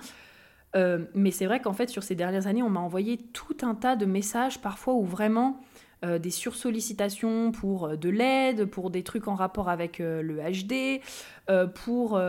Mais 0.74 1.30
c'est 1.30 1.46
vrai 1.46 1.60
qu'en 1.60 1.72
fait, 1.72 1.88
sur 1.88 2.02
ces 2.02 2.14
dernières 2.14 2.46
années, 2.46 2.62
on 2.62 2.70
m'a 2.70 2.80
envoyé 2.80 3.16
tout 3.16 3.56
un 3.62 3.74
tas 3.74 3.96
de 3.96 4.06
messages, 4.06 4.60
parfois 4.60 4.94
où 4.94 5.04
vraiment 5.04 5.60
des 6.02 6.30
sursollicitations 6.30 7.50
pour 7.50 7.96
de 7.96 8.08
l'aide, 8.08 8.66
pour 8.66 8.90
des 8.90 9.02
trucs 9.02 9.26
en 9.26 9.34
rapport 9.34 9.68
avec 9.68 9.98
le 9.98 10.38
HD, 10.38 11.00
pour, 11.74 12.20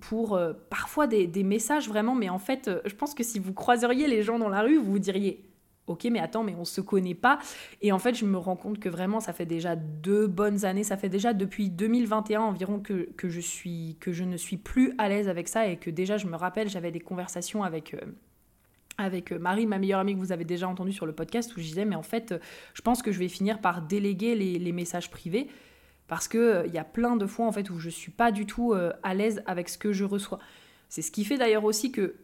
pour 0.00 0.40
parfois 0.70 1.06
des, 1.06 1.26
des, 1.26 1.42
messages 1.42 1.88
vraiment, 1.88 2.14
mais 2.14 2.30
en 2.30 2.38
fait, 2.38 2.70
je 2.86 2.94
pense 2.94 3.12
que 3.14 3.22
si 3.22 3.38
vous 3.38 3.52
croiseriez 3.52 4.06
les 4.06 4.22
gens 4.22 4.38
dans 4.38 4.48
la 4.48 4.62
rue, 4.62 4.78
vous 4.78 4.92
vous 4.92 4.98
diriez 4.98 5.51
ok, 5.86 6.04
mais 6.10 6.20
attends, 6.20 6.44
mais 6.44 6.54
on 6.54 6.64
se 6.64 6.80
connaît 6.80 7.14
pas. 7.14 7.38
Et 7.80 7.92
en 7.92 7.98
fait, 7.98 8.14
je 8.14 8.24
me 8.24 8.38
rends 8.38 8.56
compte 8.56 8.78
que 8.78 8.88
vraiment, 8.88 9.20
ça 9.20 9.32
fait 9.32 9.46
déjà 9.46 9.76
deux 9.76 10.26
bonnes 10.26 10.64
années, 10.64 10.84
ça 10.84 10.96
fait 10.96 11.08
déjà 11.08 11.32
depuis 11.32 11.70
2021 11.70 12.40
environ 12.40 12.80
que, 12.80 13.08
que 13.16 13.28
je, 13.28 13.40
suis, 13.40 13.96
que 14.00 14.12
je 14.12 14.24
ne 14.24 14.36
suis 14.36 14.56
plus 14.56 14.94
à 14.98 15.08
l'aise 15.08 15.28
avec 15.28 15.48
ça 15.48 15.66
et 15.66 15.76
que 15.76 15.90
déjà, 15.90 16.16
je 16.16 16.26
me 16.26 16.36
rappelle, 16.36 16.68
j'avais 16.68 16.90
des 16.90 17.00
conversations 17.00 17.62
avec... 17.62 17.94
Euh, 17.94 18.00
avec 18.98 19.32
euh, 19.32 19.38
Marie, 19.38 19.66
ma 19.66 19.78
meilleure 19.78 20.00
amie 20.00 20.14
que 20.14 20.18
vous 20.18 20.32
avez 20.32 20.44
déjà 20.44 20.68
entendu 20.68 20.92
sur 20.92 21.06
le 21.06 21.14
podcast, 21.14 21.56
où 21.56 21.60
je 21.60 21.64
disais, 21.64 21.86
mais 21.86 21.96
en 21.96 22.02
fait, 22.02 22.34
je 22.74 22.82
pense 22.82 23.00
que 23.00 23.10
je 23.10 23.18
vais 23.18 23.28
finir 23.28 23.58
par 23.58 23.80
déléguer 23.80 24.34
les, 24.34 24.72
messages 24.72 25.10
privés 25.10 25.48
parce 26.08 26.28
qu'il 26.28 26.40
il 26.40 26.44
euh, 26.44 26.66
y 26.66 26.78
a 26.78 26.84
plein 26.84 27.16
de 27.16 27.26
fois 27.26 27.46
en 27.46 27.52
fait 27.52 27.70
où 27.70 27.78
je 27.78 27.88
suis 27.88 28.12
pas 28.12 28.30
du 28.30 28.44
tout 28.44 28.74
à 28.74 29.14
l'aise 29.14 29.42
avec 29.46 29.70
ce 29.70 29.78
que 29.78 29.94
je 29.94 30.04
reçois. 30.04 30.38
C'est 30.90 31.00
ce 31.00 31.10
qui 31.10 31.24
fait 31.24 31.38
d'ailleurs 31.38 31.64
aussi 31.64 31.90
que, 31.90 32.16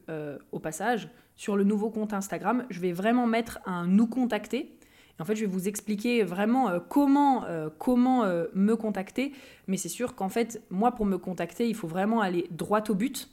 au 0.52 0.58
passage, 0.58 1.08
sur 1.38 1.56
le 1.56 1.62
nouveau 1.64 1.88
compte 1.88 2.12
Instagram, 2.12 2.66
je 2.68 2.80
vais 2.80 2.92
vraiment 2.92 3.26
mettre 3.26 3.60
un 3.64 3.86
nous 3.86 4.08
contacter. 4.08 4.76
en 5.20 5.24
fait, 5.24 5.36
je 5.36 5.42
vais 5.42 5.50
vous 5.50 5.68
expliquer 5.68 6.24
vraiment 6.24 6.68
euh, 6.68 6.80
comment, 6.80 7.44
euh, 7.44 7.70
comment 7.78 8.24
euh, 8.24 8.46
me 8.54 8.74
contacter. 8.74 9.32
Mais 9.68 9.76
c'est 9.76 9.88
sûr 9.88 10.16
qu'en 10.16 10.28
fait, 10.28 10.60
moi, 10.68 10.92
pour 10.92 11.06
me 11.06 11.16
contacter, 11.16 11.68
il 11.68 11.76
faut 11.76 11.86
vraiment 11.86 12.20
aller 12.20 12.48
droit 12.50 12.82
au 12.90 12.94
but. 12.94 13.30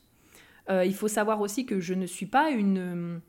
il 0.69 0.95
faut 0.95 1.07
savoir 1.07 1.41
aussi 1.41 1.65
que 1.65 1.79
je 1.79 1.93
ne 1.95 2.05
suis 2.05 2.27
pas 2.27 2.51
une, 2.51 3.21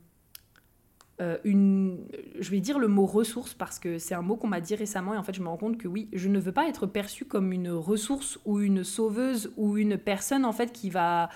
une... 1.43 1.97
Je 2.39 2.51
vais 2.51 2.59
dire 2.59 2.77
le 2.77 2.87
mot 2.87 3.07
ressource 3.07 3.55
parce 3.55 3.79
que 3.79 3.97
c'est 3.97 4.15
un 4.15 4.21
mot 4.21 4.37
qu'on 4.37 4.47
m'a 4.47 4.61
dit 4.61 4.75
récemment 4.75 5.15
et 5.15 5.17
en 5.17 5.23
fait, 5.23 5.33
je 5.33 5.41
me 5.41 5.47
rends 5.47 5.57
compte 5.57 5.77
que 5.79 5.87
oui, 5.87 6.07
je 6.13 6.29
ne 6.29 6.39
veux 6.39 6.51
pas 6.51 6.67
être 6.67 6.85
perçue 6.85 7.25
comme 7.25 7.51
une 7.51 7.71
ressource 7.71 8.39
ou 8.45 8.59
une 8.59 8.83
sauveuse 8.83 9.51
ou 9.57 9.77
une 9.77 9.97
personne 9.97 10.45
en 10.45 10.53
fait 10.53 10.71
qui 10.71 10.91
va 10.91 11.29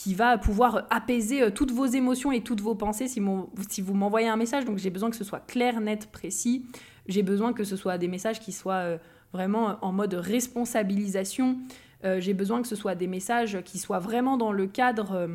qui 0.00 0.14
va 0.14 0.38
pouvoir 0.38 0.86
apaiser 0.88 1.42
euh, 1.42 1.50
toutes 1.50 1.72
vos 1.72 1.84
émotions 1.84 2.32
et 2.32 2.40
toutes 2.40 2.62
vos 2.62 2.74
pensées 2.74 3.06
si, 3.06 3.20
vous 3.20 3.94
m'envoyez 3.94 4.28
un 4.28 4.36
message. 4.36 4.64
Donc 4.64 4.78
j'ai 4.78 4.88
besoin 4.88 5.10
que 5.10 5.16
ce 5.16 5.24
soit 5.24 5.40
clair, 5.40 5.78
net, 5.82 6.10
précis. 6.10 6.64
J'ai 7.06 7.22
besoin 7.22 7.52
que 7.52 7.64
ce 7.64 7.76
soit 7.76 7.98
des 7.98 8.08
messages 8.08 8.40
qui 8.40 8.52
soient 8.52 8.72
euh, 8.76 8.98
vraiment 9.34 9.76
en 9.82 9.92
mode 9.92 10.14
responsabilisation. 10.14 11.58
Euh, 12.04 12.18
j'ai 12.18 12.32
besoin 12.32 12.62
que 12.62 12.68
ce 12.68 12.76
soit 12.76 12.94
des 12.94 13.08
messages 13.08 13.60
qui 13.62 13.78
soient 13.78 13.98
vraiment 13.98 14.38
dans 14.38 14.52
le 14.52 14.66
cadre 14.66 15.28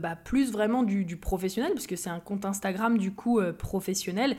bah, 0.00 0.16
plus 0.16 0.50
vraiment 0.50 0.82
du, 0.82 1.04
du 1.04 1.18
professionnel, 1.18 1.72
puisque 1.74 1.98
c'est 1.98 2.08
un 2.08 2.20
compte 2.20 2.46
Instagram 2.46 2.96
du 2.96 3.12
coup 3.12 3.38
professionnel. 3.58 4.36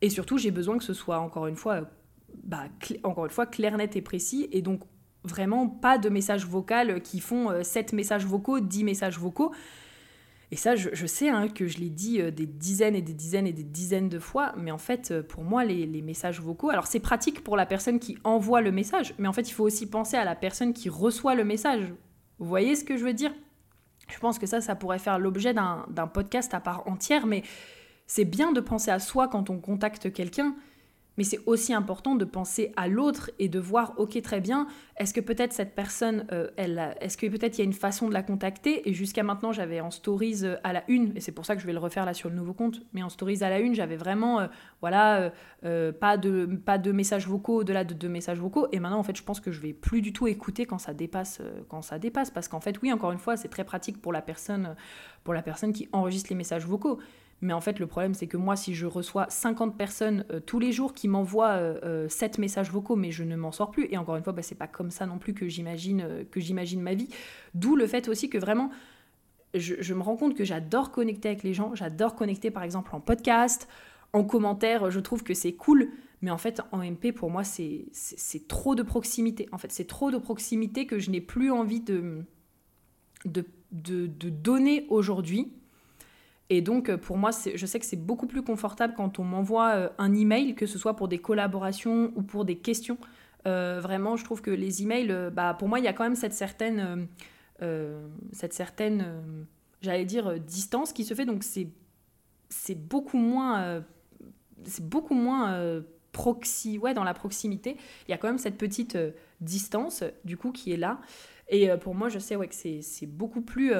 Et 0.00 0.10
surtout, 0.10 0.36
j'ai 0.36 0.50
besoin 0.50 0.78
que 0.78 0.84
ce 0.84 0.94
soit 0.94 1.20
encore 1.20 1.46
une 1.46 1.54
fois, 1.54 1.82
bah, 2.42 2.64
encore 3.04 3.26
une 3.26 3.30
fois 3.30 3.46
clair, 3.46 3.76
net 3.76 3.94
et 3.94 4.02
précis. 4.02 4.48
Et 4.50 4.62
donc 4.62 4.80
vraiment 5.24 5.68
pas 5.68 5.98
de 5.98 6.08
messages 6.08 6.46
vocaux 6.46 7.00
qui 7.02 7.20
font 7.20 7.62
7 7.62 7.92
euh, 7.92 7.96
messages 7.96 8.26
vocaux, 8.26 8.60
10 8.60 8.84
messages 8.84 9.18
vocaux. 9.18 9.52
Et 10.52 10.56
ça, 10.56 10.76
je, 10.76 11.06
sais 11.06 11.30
hein, 11.30 11.48
que 11.48 11.66
je 11.66 11.78
l'ai 11.78 11.88
dit 11.88 12.20
euh, 12.20 12.30
des 12.30 12.44
dizaines 12.44 12.94
et 12.94 13.00
des 13.00 13.14
dizaines 13.14 13.46
et 13.46 13.54
des 13.54 13.62
dizaines 13.62 14.10
de 14.10 14.18
fois, 14.18 14.52
mais 14.58 14.70
en 14.70 14.76
fait, 14.76 15.10
euh, 15.10 15.22
pour 15.22 15.44
moi, 15.44 15.64
les, 15.64 16.02
messages 16.02 16.42
vocaux, 16.42 16.68
alors 16.68 16.86
c'est 16.86 17.00
pratique 17.00 17.42
pour 17.42 17.56
la 17.56 17.64
personne 17.64 17.98
qui 17.98 18.18
envoie 18.22 18.60
le 18.60 18.70
message, 18.70 19.14
mais 19.16 19.28
en 19.28 19.32
fait, 19.32 19.48
il 19.48 19.52
faut 19.52 19.64
aussi 19.64 19.88
penser 19.88 20.18
à 20.18 20.24
la 20.24 20.34
personne 20.34 20.74
qui 20.74 20.90
reçoit 20.90 21.34
le 21.34 21.44
message. 21.44 21.94
Vous 22.38 22.44
voyez 22.46 22.76
ce 22.76 22.84
que 22.84 22.98
je 22.98 23.04
veux 23.04 23.14
dire? 23.14 23.32
Je 24.08 24.18
pense 24.18 24.38
que 24.38 24.46
ça, 24.46 24.60
ça 24.60 24.74
pourrait 24.74 24.98
faire 24.98 25.18
l'objet 25.18 25.54
d'un 25.54 26.06
podcast 26.12 26.52
à 26.52 26.60
part 26.60 26.86
entière, 26.86 27.24
mais 27.26 27.44
c'est 28.06 28.26
bien 28.26 28.52
de 28.52 28.60
penser 28.60 28.90
à 28.90 28.98
soi 28.98 29.28
quand 29.28 29.48
on 29.48 29.58
contacte 29.58 30.12
quelqu'un, 30.12 30.54
mais 31.16 31.24
c'est 31.24 31.40
aussi 31.46 31.74
important 31.74 32.14
de 32.14 32.24
penser 32.24 32.72
à 32.76 32.88
l'autre 32.88 33.30
et 33.38 33.48
de 33.48 33.58
voir, 33.58 33.94
ok, 33.98 34.20
très 34.22 34.40
bien, 34.40 34.66
est-ce 34.96 35.12
que 35.12 35.20
peut-être 35.20 35.52
cette 35.52 35.74
personne, 35.74 36.26
euh, 36.32 36.48
est-ce 37.00 37.16
que 37.16 37.26
peut-être 37.26 37.58
il 37.58 37.60
y 37.60 37.62
a 37.62 37.64
une 37.64 37.72
façon 37.72 38.08
de 38.08 38.14
la 38.14 38.22
contacter 38.22 38.88
Et 38.88 38.94
jusqu'à 38.94 39.22
maintenant, 39.22 39.52
j'avais 39.52 39.80
en 39.80 39.90
stories 39.90 40.44
euh, 40.44 40.56
à 40.64 40.72
la 40.72 40.84
une, 40.88 41.16
et 41.16 41.20
c'est 41.20 41.32
pour 41.32 41.44
ça 41.44 41.54
que 41.54 41.62
je 41.62 41.66
vais 41.66 41.72
le 41.72 41.78
refaire 41.78 42.06
là 42.06 42.14
sur 42.14 42.28
le 42.28 42.34
nouveau 42.34 42.54
compte, 42.54 42.82
mais 42.92 43.02
en 43.02 43.08
stories 43.08 43.42
à 43.42 43.50
la 43.50 43.60
une, 43.60 43.74
j'avais 43.74 43.96
vraiment, 43.96 44.40
euh, 44.40 44.46
voilà, 44.80 45.32
pas, 46.00 46.16
de, 46.16 46.46
pas 46.64 46.78
de 46.78 46.92
messages 46.92 47.26
vocaux 47.26 47.60
au-delà 47.60 47.84
de 47.84 47.94
deux 47.94 48.08
messages 48.08 48.38
vocaux. 48.38 48.66
Et 48.72 48.80
maintenant, 48.80 48.98
en 48.98 49.02
fait, 49.02 49.16
je 49.16 49.22
pense 49.22 49.40
que 49.40 49.52
je 49.52 49.60
vais 49.60 49.72
plus 49.72 50.02
du 50.02 50.12
tout 50.12 50.26
écouter 50.26 50.66
quand 50.66 50.78
ça 50.78 50.92
dépasse, 50.94 51.40
quand 51.68 51.82
ça 51.82 51.98
dépasse, 51.98 52.30
parce 52.30 52.48
qu'en 52.48 52.60
fait, 52.60 52.80
oui, 52.82 52.92
encore 52.92 53.12
une 53.12 53.18
fois, 53.18 53.36
c'est 53.36 53.48
très 53.48 53.64
pratique 53.64 54.00
pour 54.00 54.12
la 54.12 54.22
personne, 54.22 54.74
pour 55.24 55.34
la 55.34 55.42
personne 55.42 55.72
qui 55.72 55.88
enregistre 55.92 56.30
les 56.30 56.36
messages 56.36 56.66
vocaux. 56.66 56.98
Mais 57.42 57.52
en 57.52 57.60
fait, 57.60 57.80
le 57.80 57.88
problème, 57.88 58.14
c'est 58.14 58.28
que 58.28 58.36
moi, 58.36 58.54
si 58.54 58.72
je 58.72 58.86
reçois 58.86 59.26
50 59.28 59.76
personnes 59.76 60.24
euh, 60.30 60.38
tous 60.38 60.60
les 60.60 60.70
jours 60.70 60.94
qui 60.94 61.08
m'envoient 61.08 61.56
euh, 61.56 62.08
7 62.08 62.38
euh, 62.38 62.40
messages 62.40 62.70
vocaux, 62.70 62.94
mais 62.94 63.10
je 63.10 63.24
ne 63.24 63.34
m'en 63.34 63.50
sors 63.50 63.72
plus. 63.72 63.88
Et 63.90 63.98
encore 63.98 64.14
une 64.14 64.22
fois, 64.22 64.32
bah, 64.32 64.42
c'est 64.42 64.54
pas 64.54 64.68
comme 64.68 64.92
ça 64.92 65.06
non 65.06 65.18
plus 65.18 65.34
que 65.34 65.48
j'imagine 65.48 66.02
euh, 66.02 66.22
que 66.30 66.38
j'imagine 66.38 66.80
ma 66.80 66.94
vie. 66.94 67.08
D'où 67.54 67.74
le 67.74 67.88
fait 67.88 68.06
aussi 68.06 68.30
que 68.30 68.38
vraiment, 68.38 68.70
je, 69.54 69.92
me 69.92 70.02
rends 70.02 70.16
compte 70.16 70.36
que 70.36 70.44
j'adore 70.44 70.92
connecter 70.92 71.30
avec 71.30 71.42
les 71.42 71.52
gens. 71.52 71.74
J'adore 71.74 72.14
connecter, 72.14 72.52
par 72.52 72.62
exemple, 72.62 72.94
en 72.94 73.00
podcast, 73.00 73.68
en 74.12 74.22
commentaire. 74.22 74.92
Je 74.92 75.00
trouve 75.00 75.24
que 75.24 75.34
c'est 75.34 75.52
cool. 75.52 75.90
Mais 76.20 76.30
en 76.30 76.38
fait, 76.38 76.62
en 76.70 76.78
MP, 76.78 77.10
pour 77.12 77.28
moi, 77.28 77.42
c'est 77.42 77.90
trop 78.46 78.76
de 78.76 78.84
proximité. 78.84 79.48
En 79.50 79.58
fait, 79.58 79.72
c'est 79.72 79.88
trop 79.88 80.12
de 80.12 80.18
proximité 80.18 80.86
que 80.86 81.00
je 81.00 81.10
n'ai 81.10 81.20
plus 81.20 81.50
envie 81.50 81.80
de, 81.80 82.22
de, 83.24 83.44
de 83.72 84.28
donner 84.28 84.86
aujourd'hui 84.90 85.52
et 86.50 86.60
donc, 86.60 86.88
euh, 86.88 86.98
pour 86.98 87.16
moi, 87.16 87.30
je 87.54 87.64
sais 87.64 87.78
que 87.78 87.86
c'est 87.86 87.96
beaucoup 87.96 88.26
plus 88.26 88.42
confortable 88.42 88.94
quand 88.94 89.18
on 89.18 89.24
m'envoie 89.24 89.70
euh, 89.70 89.88
un 89.98 90.14
email, 90.14 90.54
que 90.54 90.66
ce 90.66 90.78
soit 90.78 90.96
pour 90.96 91.08
des 91.08 91.18
collaborations 91.18 92.12
ou 92.14 92.22
pour 92.22 92.44
des 92.44 92.56
questions. 92.56 92.98
Euh, 93.46 93.80
vraiment, 93.82 94.16
je 94.16 94.24
trouve 94.24 94.42
que 94.42 94.50
les 94.50 94.82
emails, 94.82 95.30
bah, 95.32 95.54
pour 95.58 95.68
moi, 95.68 95.78
il 95.78 95.84
y 95.84 95.88
a 95.88 95.92
quand 95.92 96.04
même 96.04 96.14
cette 96.14 96.34
certaine, 96.34 97.08
cette 98.32 98.52
certaine 98.52 99.46
j'allais 99.80 100.04
dire, 100.04 100.38
distance 100.38 100.92
qui 100.92 101.04
se 101.04 101.14
fait. 101.14 101.24
Donc, 101.24 101.42
c'est, 101.42 101.68
c'est 102.48 102.74
beaucoup 102.74 103.18
moins, 103.18 103.82
c'est 104.64 104.86
beaucoup 104.86 105.14
moins 105.14 105.82
proxy, 106.12 106.78
ouais, 106.78 106.92
dans 106.92 107.02
la 107.02 107.14
proximité. 107.14 107.76
Il 108.06 108.10
y 108.10 108.14
a 108.14 108.18
quand 108.18 108.28
même 108.28 108.38
cette 108.38 108.58
petite 108.58 108.96
distance, 109.40 110.04
du 110.24 110.36
coup, 110.36 110.52
qui 110.52 110.72
est 110.72 110.76
là. 110.76 111.00
Et 111.48 111.68
pour 111.80 111.94
moi, 111.94 112.08
je 112.08 112.18
sais 112.18 112.36
ouais, 112.36 112.46
que 112.46 112.54
c'est, 112.54 112.82
c'est 112.82 113.06
beaucoup 113.06 113.42
plus 113.42 113.72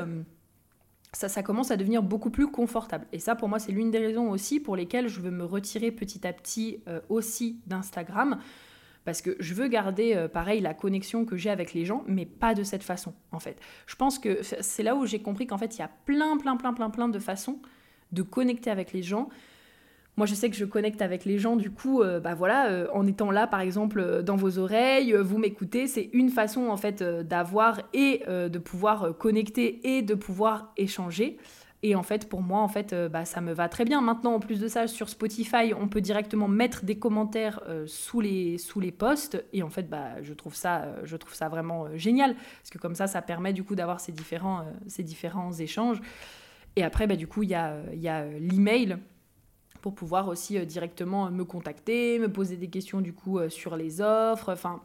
ça, 1.12 1.28
ça 1.28 1.42
commence 1.42 1.70
à 1.70 1.76
devenir 1.76 2.02
beaucoup 2.02 2.30
plus 2.30 2.48
confortable. 2.50 3.06
Et 3.12 3.18
ça, 3.18 3.34
pour 3.34 3.48
moi, 3.48 3.58
c'est 3.58 3.72
l'une 3.72 3.90
des 3.90 3.98
raisons 3.98 4.30
aussi 4.30 4.60
pour 4.60 4.76
lesquelles 4.76 5.08
je 5.08 5.20
veux 5.20 5.30
me 5.30 5.44
retirer 5.44 5.90
petit 5.90 6.26
à 6.26 6.32
petit 6.32 6.80
euh, 6.88 7.00
aussi 7.08 7.60
d'Instagram. 7.66 8.38
Parce 9.04 9.20
que 9.20 9.36
je 9.40 9.54
veux 9.54 9.68
garder, 9.68 10.14
euh, 10.14 10.28
pareil, 10.28 10.60
la 10.60 10.74
connexion 10.74 11.24
que 11.24 11.36
j'ai 11.36 11.50
avec 11.50 11.74
les 11.74 11.84
gens, 11.84 12.04
mais 12.06 12.24
pas 12.24 12.54
de 12.54 12.62
cette 12.62 12.82
façon, 12.82 13.12
en 13.32 13.40
fait. 13.40 13.60
Je 13.86 13.96
pense 13.96 14.18
que 14.18 14.40
c'est 14.42 14.82
là 14.82 14.94
où 14.94 15.06
j'ai 15.06 15.20
compris 15.20 15.46
qu'en 15.46 15.58
fait, 15.58 15.76
il 15.76 15.80
y 15.80 15.82
a 15.82 15.90
plein, 16.06 16.36
plein, 16.36 16.56
plein, 16.56 16.72
plein, 16.72 16.88
plein 16.88 17.08
de 17.08 17.18
façons 17.18 17.60
de 18.12 18.22
connecter 18.22 18.70
avec 18.70 18.92
les 18.92 19.02
gens. 19.02 19.28
Moi, 20.18 20.26
je 20.26 20.34
sais 20.34 20.50
que 20.50 20.56
je 20.56 20.66
connecte 20.66 21.00
avec 21.00 21.24
les 21.24 21.38
gens, 21.38 21.56
du 21.56 21.70
coup, 21.70 22.02
euh, 22.02 22.20
bah 22.20 22.34
voilà, 22.34 22.68
euh, 22.68 22.86
en 22.92 23.06
étant 23.06 23.30
là, 23.30 23.46
par 23.46 23.60
exemple, 23.60 23.98
euh, 23.98 24.22
dans 24.22 24.36
vos 24.36 24.58
oreilles, 24.58 25.14
vous 25.14 25.38
m'écoutez, 25.38 25.86
c'est 25.86 26.10
une 26.12 26.28
façon, 26.28 26.68
en 26.68 26.76
fait, 26.76 27.02
d'avoir 27.02 27.80
et 27.94 28.22
de 28.28 28.58
pouvoir 28.58 29.16
connecter 29.16 29.96
et 29.96 30.02
de 30.02 30.14
pouvoir 30.14 30.72
échanger. 30.76 31.38
Et 31.82 31.96
en 31.96 32.02
fait, 32.02 32.28
pour 32.28 32.42
moi, 32.42 32.60
en 32.60 32.68
fait, 32.68 32.94
bah, 33.10 33.24
ça 33.24 33.40
me 33.40 33.52
va 33.52 33.68
très 33.68 33.84
bien. 33.84 34.00
Maintenant, 34.02 34.34
en 34.34 34.38
plus 34.38 34.60
de 34.60 34.68
ça, 34.68 34.86
sur 34.86 35.08
Spotify, 35.08 35.72
on 35.76 35.88
peut 35.88 36.00
directement 36.00 36.46
mettre 36.46 36.84
des 36.84 36.96
commentaires 36.96 37.60
sous, 37.86 38.20
les, 38.20 38.58
sous 38.58 38.78
les 38.78 38.92
posts. 38.92 39.42
Et 39.52 39.62
en 39.62 39.70
fait, 39.70 39.88
bah, 39.88 40.22
je, 40.22 40.32
trouve 40.32 40.54
ça, 40.54 40.94
je 41.02 41.16
trouve 41.16 41.34
ça 41.34 41.48
vraiment 41.48 41.86
génial. 41.96 42.34
Parce 42.34 42.70
que 42.70 42.78
comme 42.78 42.94
ça, 42.94 43.08
ça 43.08 43.20
permet 43.22 43.52
du 43.52 43.64
coup 43.64 43.74
d'avoir 43.74 43.98
ces 43.98 44.12
différents, 44.12 44.64
ces 44.86 45.02
différents 45.02 45.52
échanges. 45.52 46.00
Et 46.76 46.84
après, 46.84 47.08
bah, 47.08 47.16
du 47.16 47.26
coup, 47.26 47.42
il 47.42 47.48
y 47.48 47.54
a, 47.54 47.76
y 47.94 48.08
a 48.08 48.26
l'email 48.26 48.98
pour 49.83 49.95
pouvoir 49.95 50.28
aussi 50.28 50.64
directement 50.64 51.30
me 51.30 51.45
contacter, 51.45 52.18
me 52.18 52.33
poser 52.33 52.57
des 52.57 52.68
questions 52.68 53.03
du 53.03 53.12
coup 53.12 53.39
sur 53.51 53.76
les 53.76 54.01
offres, 54.01 54.51
enfin 54.51 54.80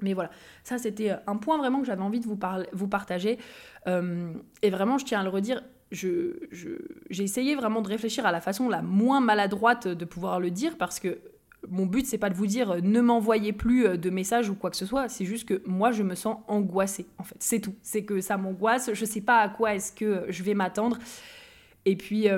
mais 0.00 0.14
voilà, 0.14 0.30
ça 0.62 0.78
c'était 0.78 1.12
un 1.26 1.36
point 1.36 1.58
vraiment 1.58 1.80
que 1.80 1.86
j'avais 1.86 2.02
envie 2.02 2.20
de 2.20 2.26
vous, 2.26 2.38
vous 2.72 2.88
partager. 2.88 3.38
Euh, 3.86 4.32
et 4.62 4.70
vraiment, 4.70 4.98
je 4.98 5.04
tiens 5.04 5.20
à 5.20 5.22
le 5.24 5.28
redire, 5.28 5.62
j'ai 5.90 7.22
essayé 7.22 7.54
vraiment 7.54 7.80
de 7.80 7.88
réfléchir 7.88 8.26
à 8.26 8.32
la 8.32 8.40
façon 8.40 8.68
la 8.68 8.82
moins 8.82 9.20
maladroite 9.20 9.88
de 9.88 10.04
pouvoir 10.04 10.38
le 10.38 10.50
dire 10.50 10.76
parce 10.76 11.00
que 11.00 11.18
mon 11.68 11.86
but 11.86 12.06
c'est 12.06 12.18
pas 12.18 12.30
de 12.30 12.36
vous 12.36 12.46
dire 12.46 12.70
euh, 12.70 12.80
ne 12.80 13.00
m'envoyez 13.00 13.52
plus 13.52 13.84
euh, 13.84 13.96
de 13.96 14.10
messages 14.10 14.48
ou 14.48 14.54
quoi 14.54 14.70
que 14.70 14.76
ce 14.76 14.86
soit, 14.86 15.08
c'est 15.08 15.24
juste 15.24 15.48
que 15.48 15.60
moi 15.66 15.90
je 15.90 16.04
me 16.04 16.14
sens 16.14 16.36
angoissée 16.46 17.06
en 17.18 17.24
fait, 17.24 17.34
c'est 17.40 17.60
tout. 17.60 17.74
C'est 17.82 18.04
que 18.04 18.20
ça 18.20 18.36
m'angoisse, 18.36 18.90
je 18.92 19.04
sais 19.04 19.20
pas 19.20 19.38
à 19.38 19.48
quoi 19.48 19.74
est-ce 19.74 19.92
que 19.92 20.26
je 20.28 20.42
vais 20.42 20.54
m'attendre. 20.54 20.98
Et 21.84 21.96
puis. 21.96 22.28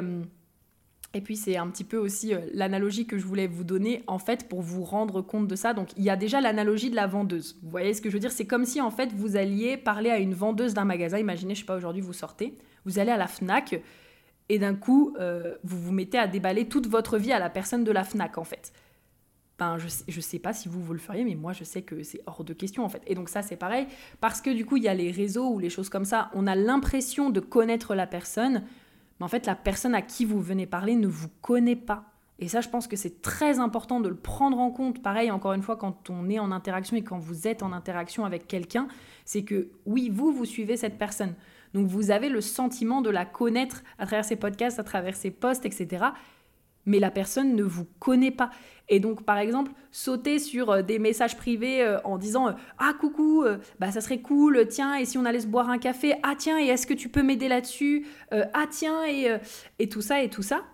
Et 1.12 1.20
puis 1.20 1.36
c'est 1.36 1.56
un 1.56 1.68
petit 1.68 1.82
peu 1.82 1.96
aussi 1.96 2.34
euh, 2.34 2.40
l'analogie 2.52 3.06
que 3.06 3.18
je 3.18 3.26
voulais 3.26 3.48
vous 3.48 3.64
donner 3.64 4.04
en 4.06 4.18
fait 4.18 4.48
pour 4.48 4.62
vous 4.62 4.84
rendre 4.84 5.22
compte 5.22 5.48
de 5.48 5.56
ça. 5.56 5.74
Donc 5.74 5.88
il 5.96 6.04
y 6.04 6.10
a 6.10 6.16
déjà 6.16 6.40
l'analogie 6.40 6.90
de 6.90 6.94
la 6.94 7.08
vendeuse. 7.08 7.58
Vous 7.62 7.70
voyez 7.70 7.94
ce 7.94 8.00
que 8.00 8.08
je 8.08 8.14
veux 8.14 8.20
dire? 8.20 8.30
C'est 8.30 8.46
comme 8.46 8.64
si 8.64 8.80
en 8.80 8.90
fait 8.90 9.12
vous 9.12 9.36
alliez 9.36 9.76
parler 9.76 10.10
à 10.10 10.18
une 10.18 10.34
vendeuse 10.34 10.72
d'un 10.72 10.84
magasin. 10.84 11.18
Imaginez, 11.18 11.54
je 11.54 11.60
sais 11.60 11.66
pas, 11.66 11.76
aujourd'hui 11.76 12.00
vous 12.00 12.12
sortez, 12.12 12.56
vous 12.84 13.00
allez 13.00 13.10
à 13.10 13.16
la 13.16 13.26
FNAC 13.26 13.82
et 14.48 14.58
d'un 14.60 14.74
coup 14.74 15.16
euh, 15.18 15.56
vous 15.64 15.80
vous 15.80 15.92
mettez 15.92 16.18
à 16.18 16.28
déballer 16.28 16.68
toute 16.68 16.86
votre 16.86 17.18
vie 17.18 17.32
à 17.32 17.40
la 17.40 17.50
personne 17.50 17.82
de 17.82 17.90
la 17.90 18.04
FNAC 18.04 18.38
en 18.38 18.44
fait. 18.44 18.72
Ben, 19.58 19.76
je, 19.78 19.88
sais, 19.88 20.04
je 20.08 20.20
sais 20.20 20.38
pas 20.38 20.54
si 20.54 20.68
vous, 20.68 20.82
vous 20.82 20.94
le 20.94 20.98
feriez, 20.98 21.24
mais 21.24 21.34
moi 21.34 21.52
je 21.52 21.64
sais 21.64 21.82
que 21.82 22.02
c'est 22.04 22.20
hors 22.26 22.44
de 22.44 22.54
question 22.54 22.84
en 22.84 22.88
fait. 22.88 23.02
Et 23.08 23.16
donc 23.16 23.28
ça 23.28 23.42
c'est 23.42 23.56
pareil, 23.56 23.88
parce 24.20 24.40
que 24.40 24.50
du 24.50 24.64
coup 24.64 24.76
il 24.76 24.84
y 24.84 24.88
a 24.88 24.94
les 24.94 25.10
réseaux 25.10 25.48
ou 25.50 25.58
les 25.58 25.70
choses 25.70 25.88
comme 25.88 26.04
ça, 26.04 26.30
on 26.34 26.46
a 26.46 26.54
l'impression 26.54 27.30
de 27.30 27.40
connaître 27.40 27.96
la 27.96 28.06
personne, 28.06 28.62
mais 29.20 29.24
en 29.24 29.28
fait 29.28 29.46
la 29.46 29.54
personne 29.54 29.94
à 29.94 30.02
qui 30.02 30.24
vous 30.24 30.40
venez 30.40 30.66
parler 30.66 30.96
ne 30.96 31.06
vous 31.06 31.28
connaît 31.42 31.76
pas. 31.76 32.06
Et 32.42 32.48
ça, 32.48 32.62
je 32.62 32.70
pense 32.70 32.88
que 32.88 32.96
c'est 32.96 33.20
très 33.20 33.58
important 33.58 34.00
de 34.00 34.08
le 34.08 34.16
prendre 34.16 34.58
en 34.58 34.70
compte. 34.70 35.02
Pareil, 35.02 35.30
encore 35.30 35.52
une 35.52 35.62
fois, 35.62 35.76
quand 35.76 36.08
on 36.08 36.30
est 36.30 36.38
en 36.38 36.52
interaction 36.52 36.96
et 36.96 37.02
quand 37.02 37.18
vous 37.18 37.46
êtes 37.46 37.62
en 37.62 37.70
interaction 37.70 38.24
avec 38.24 38.48
quelqu'un, 38.48 38.88
c'est 39.26 39.44
que 39.44 39.68
oui, 39.84 40.08
vous, 40.10 40.32
vous 40.32 40.46
suivez 40.46 40.78
cette 40.78 40.96
personne. 40.96 41.34
Donc 41.74 41.86
vous 41.86 42.10
avez 42.10 42.30
le 42.30 42.40
sentiment 42.40 43.02
de 43.02 43.10
la 43.10 43.26
connaître 43.26 43.82
à 43.98 44.06
travers 44.06 44.24
ses 44.24 44.36
podcasts, 44.36 44.78
à 44.78 44.84
travers 44.84 45.16
ses 45.16 45.30
posts, 45.30 45.66
etc 45.66 46.06
mais 46.86 46.98
la 46.98 47.10
personne 47.10 47.54
ne 47.54 47.62
vous 47.62 47.86
connaît 47.98 48.30
pas. 48.30 48.50
Et 48.88 48.98
donc, 48.98 49.22
par 49.24 49.38
exemple, 49.38 49.70
sauter 49.92 50.38
sur 50.38 50.70
euh, 50.70 50.82
des 50.82 50.98
messages 50.98 51.36
privés 51.36 51.82
euh, 51.82 52.00
en 52.02 52.18
disant 52.18 52.48
euh, 52.48 52.52
Ah, 52.78 52.92
coucou, 52.98 53.44
bah, 53.78 53.92
ça 53.92 54.00
serait 54.00 54.20
cool, 54.20 54.66
tiens, 54.68 54.96
et 54.96 55.04
si 55.04 55.16
on 55.16 55.24
allait 55.24 55.40
se 55.40 55.46
boire 55.46 55.70
un 55.70 55.78
café 55.78 56.14
Ah, 56.22 56.34
tiens, 56.36 56.58
et 56.58 56.66
est-ce 56.66 56.86
que 56.86 56.94
tu 56.94 57.08
peux 57.08 57.22
m'aider 57.22 57.48
là-dessus 57.48 58.06
Ah, 58.32 58.66
tiens, 58.68 59.06
et, 59.06 59.38
et 59.78 59.88
tout 59.88 60.02
ça, 60.02 60.22
et 60.22 60.28
tout 60.28 60.42
ça. 60.42 60.64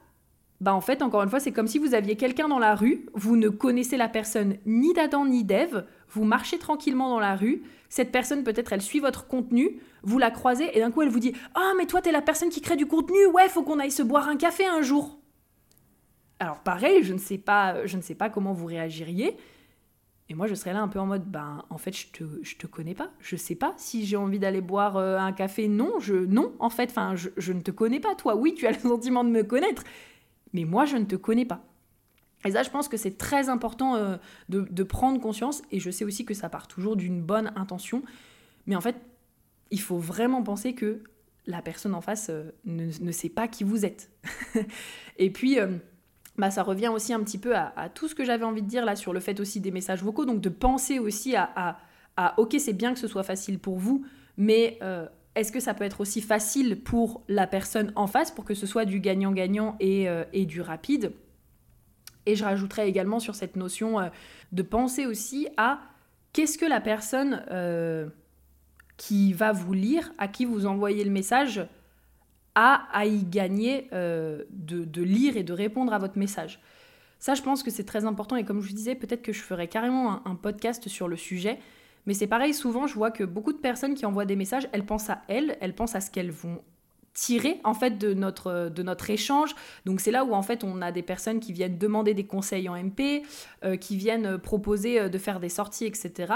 Bah, 0.63 0.75
en 0.75 0.81
fait, 0.81 1.03
encore 1.03 1.23
une 1.23 1.29
fois, 1.29 1.41
c'est 1.41 1.53
comme 1.53 1.67
si 1.67 1.79
vous 1.79 1.95
aviez 1.95 2.17
quelqu'un 2.17 2.49
dans 2.49 2.59
la 2.59 2.75
rue, 2.75 3.07
vous 3.13 3.37
ne 3.37 3.51
connaissez 3.51 3.99
la 3.99 4.09
personne 4.09 4.57
ni 4.65 4.95
d'Adam 4.95 5.27
ni 5.27 5.45
d'Ève, 5.45 5.85
vous 6.09 6.25
marchez 6.25 6.59
tranquillement 6.59 7.11
dans 7.11 7.21
la 7.21 7.37
rue, 7.37 7.63
cette 7.91 8.11
personne, 8.11 8.43
peut-être, 8.43 8.73
elle 8.73 8.83
suit 8.83 9.01
votre 9.01 9.29
contenu, 9.29 9.79
vous 10.03 10.19
la 10.19 10.31
croisez, 10.31 10.77
et 10.77 10.81
d'un 10.81 10.91
coup, 10.91 11.03
elle 11.03 11.11
vous 11.11 11.21
dit 11.21 11.35
Ah, 11.55 11.73
mais 11.77 11.87
toi, 11.87 12.01
t'es 12.01 12.13
la 12.13 12.23
personne 12.23 12.49
qui 12.49 12.63
crée 12.63 12.77
du 12.77 12.87
contenu, 12.87 13.27
ouais, 13.27 13.49
faut 13.49 13.63
qu'on 13.63 13.79
aille 13.79 13.91
se 13.91 14.03
boire 14.03 14.29
un 14.29 14.37
café 14.37 14.65
un 14.65 14.81
jour. 14.81 15.19
Alors 16.39 16.61
pareil, 16.61 17.03
je 17.03 17.12
ne 17.12 17.18
sais 17.18 17.39
pas, 17.39 17.87
je 17.87 17.97
ne 17.97 18.03
sais 18.03 18.14
pas 18.14 18.28
comment 18.30 18.53
vous 18.53 18.66
réagiriez. 18.66 19.37
Et 20.28 20.34
moi, 20.34 20.47
je 20.49 20.55
serais 20.55 20.72
là 20.72 20.80
un 20.80 20.89
peu 20.89 20.99
en 20.99 21.07
mode, 21.07 21.24
ben, 21.24 21.64
en 21.70 21.78
fait, 21.78 21.97
je 21.97 22.09
te, 22.09 22.24
je 22.43 22.57
te 22.57 22.66
connais 22.66 22.95
pas. 22.95 23.11
Je 23.20 23.37
sais 23.37 23.55
pas 23.55 23.74
si 23.76 24.05
j'ai 24.05 24.16
envie 24.16 24.41
d'aller 24.41 24.61
boire 24.61 24.97
euh, 24.97 25.18
un 25.18 25.32
café. 25.32 25.68
Non, 25.68 26.01
je, 26.01 26.14
non, 26.14 26.53
en 26.59 26.68
fait, 26.68 26.91
enfin, 26.91 27.14
je, 27.14 27.28
je, 27.37 27.53
ne 27.53 27.61
te 27.61 27.70
connais 27.70 28.01
pas. 28.01 28.14
Toi, 28.16 28.34
oui, 28.34 28.55
tu 28.55 28.66
as 28.66 28.72
le 28.72 28.78
sentiment 28.80 29.22
de 29.22 29.30
me 29.30 29.45
connaître, 29.45 29.84
mais 30.53 30.64
moi, 30.64 30.84
je 30.84 30.97
ne 30.97 31.05
te 31.05 31.14
connais 31.14 31.45
pas. 31.45 31.64
Et 32.45 32.51
ça, 32.51 32.64
je 32.64 32.70
pense 32.70 32.89
que 32.89 32.97
c'est 32.97 33.16
très 33.16 33.49
important 33.49 33.95
euh, 33.97 34.16
de, 34.49 34.82
prendre 34.82 35.20
conscience. 35.20 35.62
Et 35.70 35.78
je 35.78 35.91
sais 35.91 36.05
aussi 36.05 36.24
que 36.24 36.34
ça 36.34 36.49
part 36.49 36.66
toujours 36.66 36.97
d'une 36.97 37.22
bonne 37.22 37.53
intention. 37.55 38.03
Mais 38.66 38.74
en 38.74 38.80
fait, 38.80 38.97
il 39.70 39.80
faut 39.80 39.99
vraiment 39.99 40.43
penser 40.43 40.74
que 40.74 41.03
la 41.47 41.62
personne 41.62 41.95
en 41.95 42.01
face 42.01 42.28
euh, 42.30 42.51
ne, 42.64 42.87
ne, 43.01 43.12
sait 43.12 43.28
pas 43.28 43.47
qui 43.47 43.62
vous 43.62 43.84
êtes. 43.84 44.11
et 45.18 45.30
puis 45.30 45.59
bah, 46.39 46.51
ça 46.51 46.62
revient 46.62 46.89
aussi 46.89 47.12
un 47.12 47.20
petit 47.20 47.39
peu 47.39 47.55
à, 47.57 47.89
tout 47.95 48.09
ce 48.09 48.14
que 48.14 48.24
j'avais 48.24 48.45
envie 48.45 48.62
de 48.62 48.68
dire 48.68 48.84
là 48.84 48.97
sur 48.97 49.12
le 49.12 49.20
fait 49.20 49.41
aussi 49.41 49.61
des 49.61 49.70
messages 49.70 50.03
vocaux, 50.03 50.24
donc 50.24 50.41
de 50.41 50.49
penser 50.49 50.99
aussi 50.99 51.34
à, 51.37 51.78
ok, 52.37 52.57
c'est 52.59 52.72
bien 52.72 52.93
que 52.93 52.99
ce 52.99 53.09
soit 53.09 53.22
facile 53.22 53.59
pour 53.59 53.78
vous, 53.78 54.05
mais 54.37 54.78
euh, 54.82 55.07
est-ce 55.34 55.53
que 55.53 55.61
ça 55.61 55.74
peut 55.74 55.84
être 55.84 56.01
aussi 56.01 56.20
facile 56.20 56.82
pour 56.82 57.22
la 57.28 57.47
personne 57.47 57.93
en 57.97 58.07
face 58.07 58.30
pour 58.30 58.45
que 58.45 58.55
ce 58.55 58.66
soit 58.66 58.84
du 58.84 59.01
gagnant-gagnant 59.01 59.76
et, 59.80 60.09
euh, 60.09 60.24
du 60.34 60.61
rapide? 60.61 61.12
Et 62.26 62.34
je 62.34 62.45
rajouterais 62.45 62.89
également 62.89 63.20
sur 63.20 63.34
cette 63.34 63.57
notion 63.57 64.01
euh, 64.01 64.09
de 64.53 64.62
penser 64.62 65.07
aussi 65.07 65.49
à 65.57 65.80
qu'est-ce 66.32 66.59
que 66.59 66.66
la 66.66 66.80
personne 66.80 67.43
qui 68.99 69.32
va 69.32 69.53
vous 69.53 69.72
lire, 69.72 70.12
à 70.18 70.28
qui 70.28 70.45
vous 70.45 70.66
envoyez 70.66 71.05
le 71.05 71.11
message, 71.11 71.66
à, 72.57 73.05
y 73.05 73.23
gagner 73.25 73.87
euh, 73.93 74.45
de, 74.51 75.03
lire 75.03 75.37
et 75.37 75.43
de 75.43 75.53
répondre 75.53 75.93
à 75.93 75.99
votre 75.99 76.19
message. 76.19 76.59
Ça, 77.19 77.35
je 77.35 77.43
pense 77.43 77.63
que 77.63 77.71
c'est 77.71 77.85
très 77.85 78.07
important 78.07 78.35
et 78.37 78.45
comme 78.45 78.63
je 78.63 78.69
vous 78.69 78.75
disais, 78.75 78.95
peut-être 78.95 79.23
que 79.23 79.33
je 79.33 79.43
ferai 79.43 79.69
carrément 79.69 80.27
un, 80.27 80.35
podcast 80.35 80.89
sur 80.89 81.07
le 81.07 81.17
sujet. 81.17 81.59
Mais 82.07 82.15
c'est 82.15 82.27
pareil, 82.27 82.55
souvent, 82.55 82.87
je 82.87 82.95
vois 82.95 83.11
que 83.11 83.25
beaucoup 83.25 83.53
de 83.53 83.59
personnes 83.59 83.95
qui 83.95 84.07
envoient 84.07 84.25
des 84.25 84.37
messages, 84.37 84.69
elles 84.73 84.87
pensent 84.87 85.11
à 85.11 85.23
elles, 85.29 85.59
elles 85.61 85.75
pensent 85.75 85.95
à 85.95 86.01
ce 86.01 86.11
qu'elles 86.11 86.31
vont 86.31 86.63
tirer 87.13 87.61
en 87.65 87.75
fait 87.75 87.99
de 87.99 88.15
notre, 88.15 89.11
échange. 89.11 89.55
Donc 89.85 90.01
c'est 90.01 90.11
là 90.11 90.25
où 90.25 90.33
en 90.33 90.43
fait 90.43 90.65
on 90.65 90.81
a 90.83 90.93
des 90.93 91.03
personnes 91.03 91.41
qui 91.41 91.53
viennent 91.53 91.79
demander 91.79 92.15
des 92.15 92.27
conseils 92.27 92.69
en 92.69 92.77
MP, 92.77 93.23
euh, 93.65 93.77
qui 93.77 93.97
viennent 93.97 94.39
proposer 94.39 95.01
euh, 95.01 95.09
de 95.09 95.19
faire 95.19 95.41
des 95.41 95.49
sorties, 95.49 95.87
etc. 95.87 96.33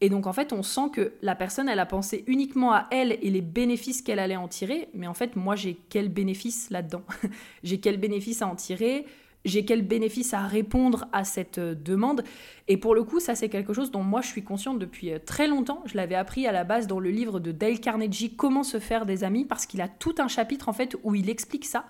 Et 0.00 0.08
donc 0.08 0.26
en 0.26 0.32
fait, 0.32 0.52
on 0.52 0.62
sent 0.62 0.90
que 0.92 1.12
la 1.22 1.34
personne, 1.34 1.68
elle 1.68 1.78
a 1.78 1.86
pensé 1.86 2.24
uniquement 2.26 2.72
à 2.72 2.86
elle 2.90 3.18
et 3.20 3.30
les 3.30 3.42
bénéfices 3.42 4.00
qu'elle 4.02 4.18
allait 4.18 4.36
en 4.36 4.48
tirer. 4.48 4.88
Mais 4.94 5.06
en 5.06 5.14
fait, 5.14 5.36
moi, 5.36 5.56
j'ai 5.56 5.78
quel 5.88 6.08
bénéfice 6.08 6.70
là-dedans? 6.70 7.02
J'ai 7.62 7.80
quel 7.80 7.98
bénéfice 7.98 8.40
à 8.42 8.46
en 8.46 8.54
tirer? 8.56 9.06
J'ai 9.44 9.64
quel 9.64 9.82
bénéfice 9.82 10.34
à 10.34 10.46
répondre 10.46 11.06
à 11.12 11.24
cette 11.24 11.58
euh, 11.58 11.74
demande? 11.74 12.24
Et 12.68 12.76
pour 12.76 12.94
le 12.94 13.04
coup, 13.04 13.20
ça, 13.20 13.34
c'est 13.34 13.48
quelque 13.48 13.72
chose 13.72 13.90
dont 13.90 14.02
moi, 14.02 14.20
je 14.20 14.28
suis 14.28 14.44
consciente 14.44 14.78
depuis 14.78 15.12
euh, 15.12 15.18
très 15.18 15.46
longtemps. 15.46 15.82
Je 15.86 15.96
l'avais 15.96 16.14
appris 16.14 16.46
à 16.46 16.52
la 16.52 16.62
base 16.64 16.86
dans 16.86 17.00
le 17.00 17.10
livre 17.10 17.40
de 17.40 17.50
Dale 17.50 17.80
Carnegie, 17.80 18.34
Comment 18.36 18.62
se 18.62 18.78
faire 18.78 19.06
des 19.06 19.24
amis, 19.24 19.46
parce 19.46 19.64
qu'il 19.64 19.80
a 19.80 19.88
tout 19.88 20.14
un 20.18 20.28
chapitre 20.28 20.68
en 20.68 20.74
fait 20.74 20.94
où 21.04 21.14
il 21.14 21.30
explique 21.30 21.64
ça, 21.64 21.86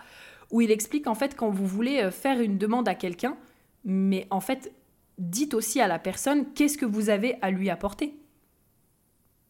où 0.53 0.61
il 0.61 0.71
explique 0.71 1.09
en 1.09 1.17
fait 1.17 1.35
quand 1.35 1.51
vous 1.51 1.67
voulez 1.67 2.03
euh, 2.03 2.13
faire 2.13 2.41
une 2.41 2.57
demande 2.57 2.89
à 2.89 2.95
quelqu'un, 2.95 3.37
mais 3.85 4.29
en 4.31 4.41
fait, 4.41 4.73
dites 5.21 5.55
aussi 5.55 5.81
à 5.81 5.87
la 5.87 5.99
personne 5.99 6.53
qu'est-ce 6.55 6.79
que 6.79 6.87
vous 6.87 7.11
avez 7.11 7.37
à 7.43 7.51
lui 7.51 7.71
apporter? 7.71 8.19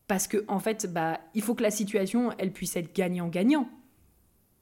Parce 0.08 0.26
que 0.26 0.44
en 0.48 0.58
fait, 0.58 0.92
bah, 0.92 1.20
il 1.34 1.42
faut 1.42 1.54
que 1.54 1.62
la 1.62 1.70
situation, 1.70 2.32
elle 2.38 2.52
puisse 2.52 2.76
être 2.76 2.94
gagnant-gagnant. 2.94 3.68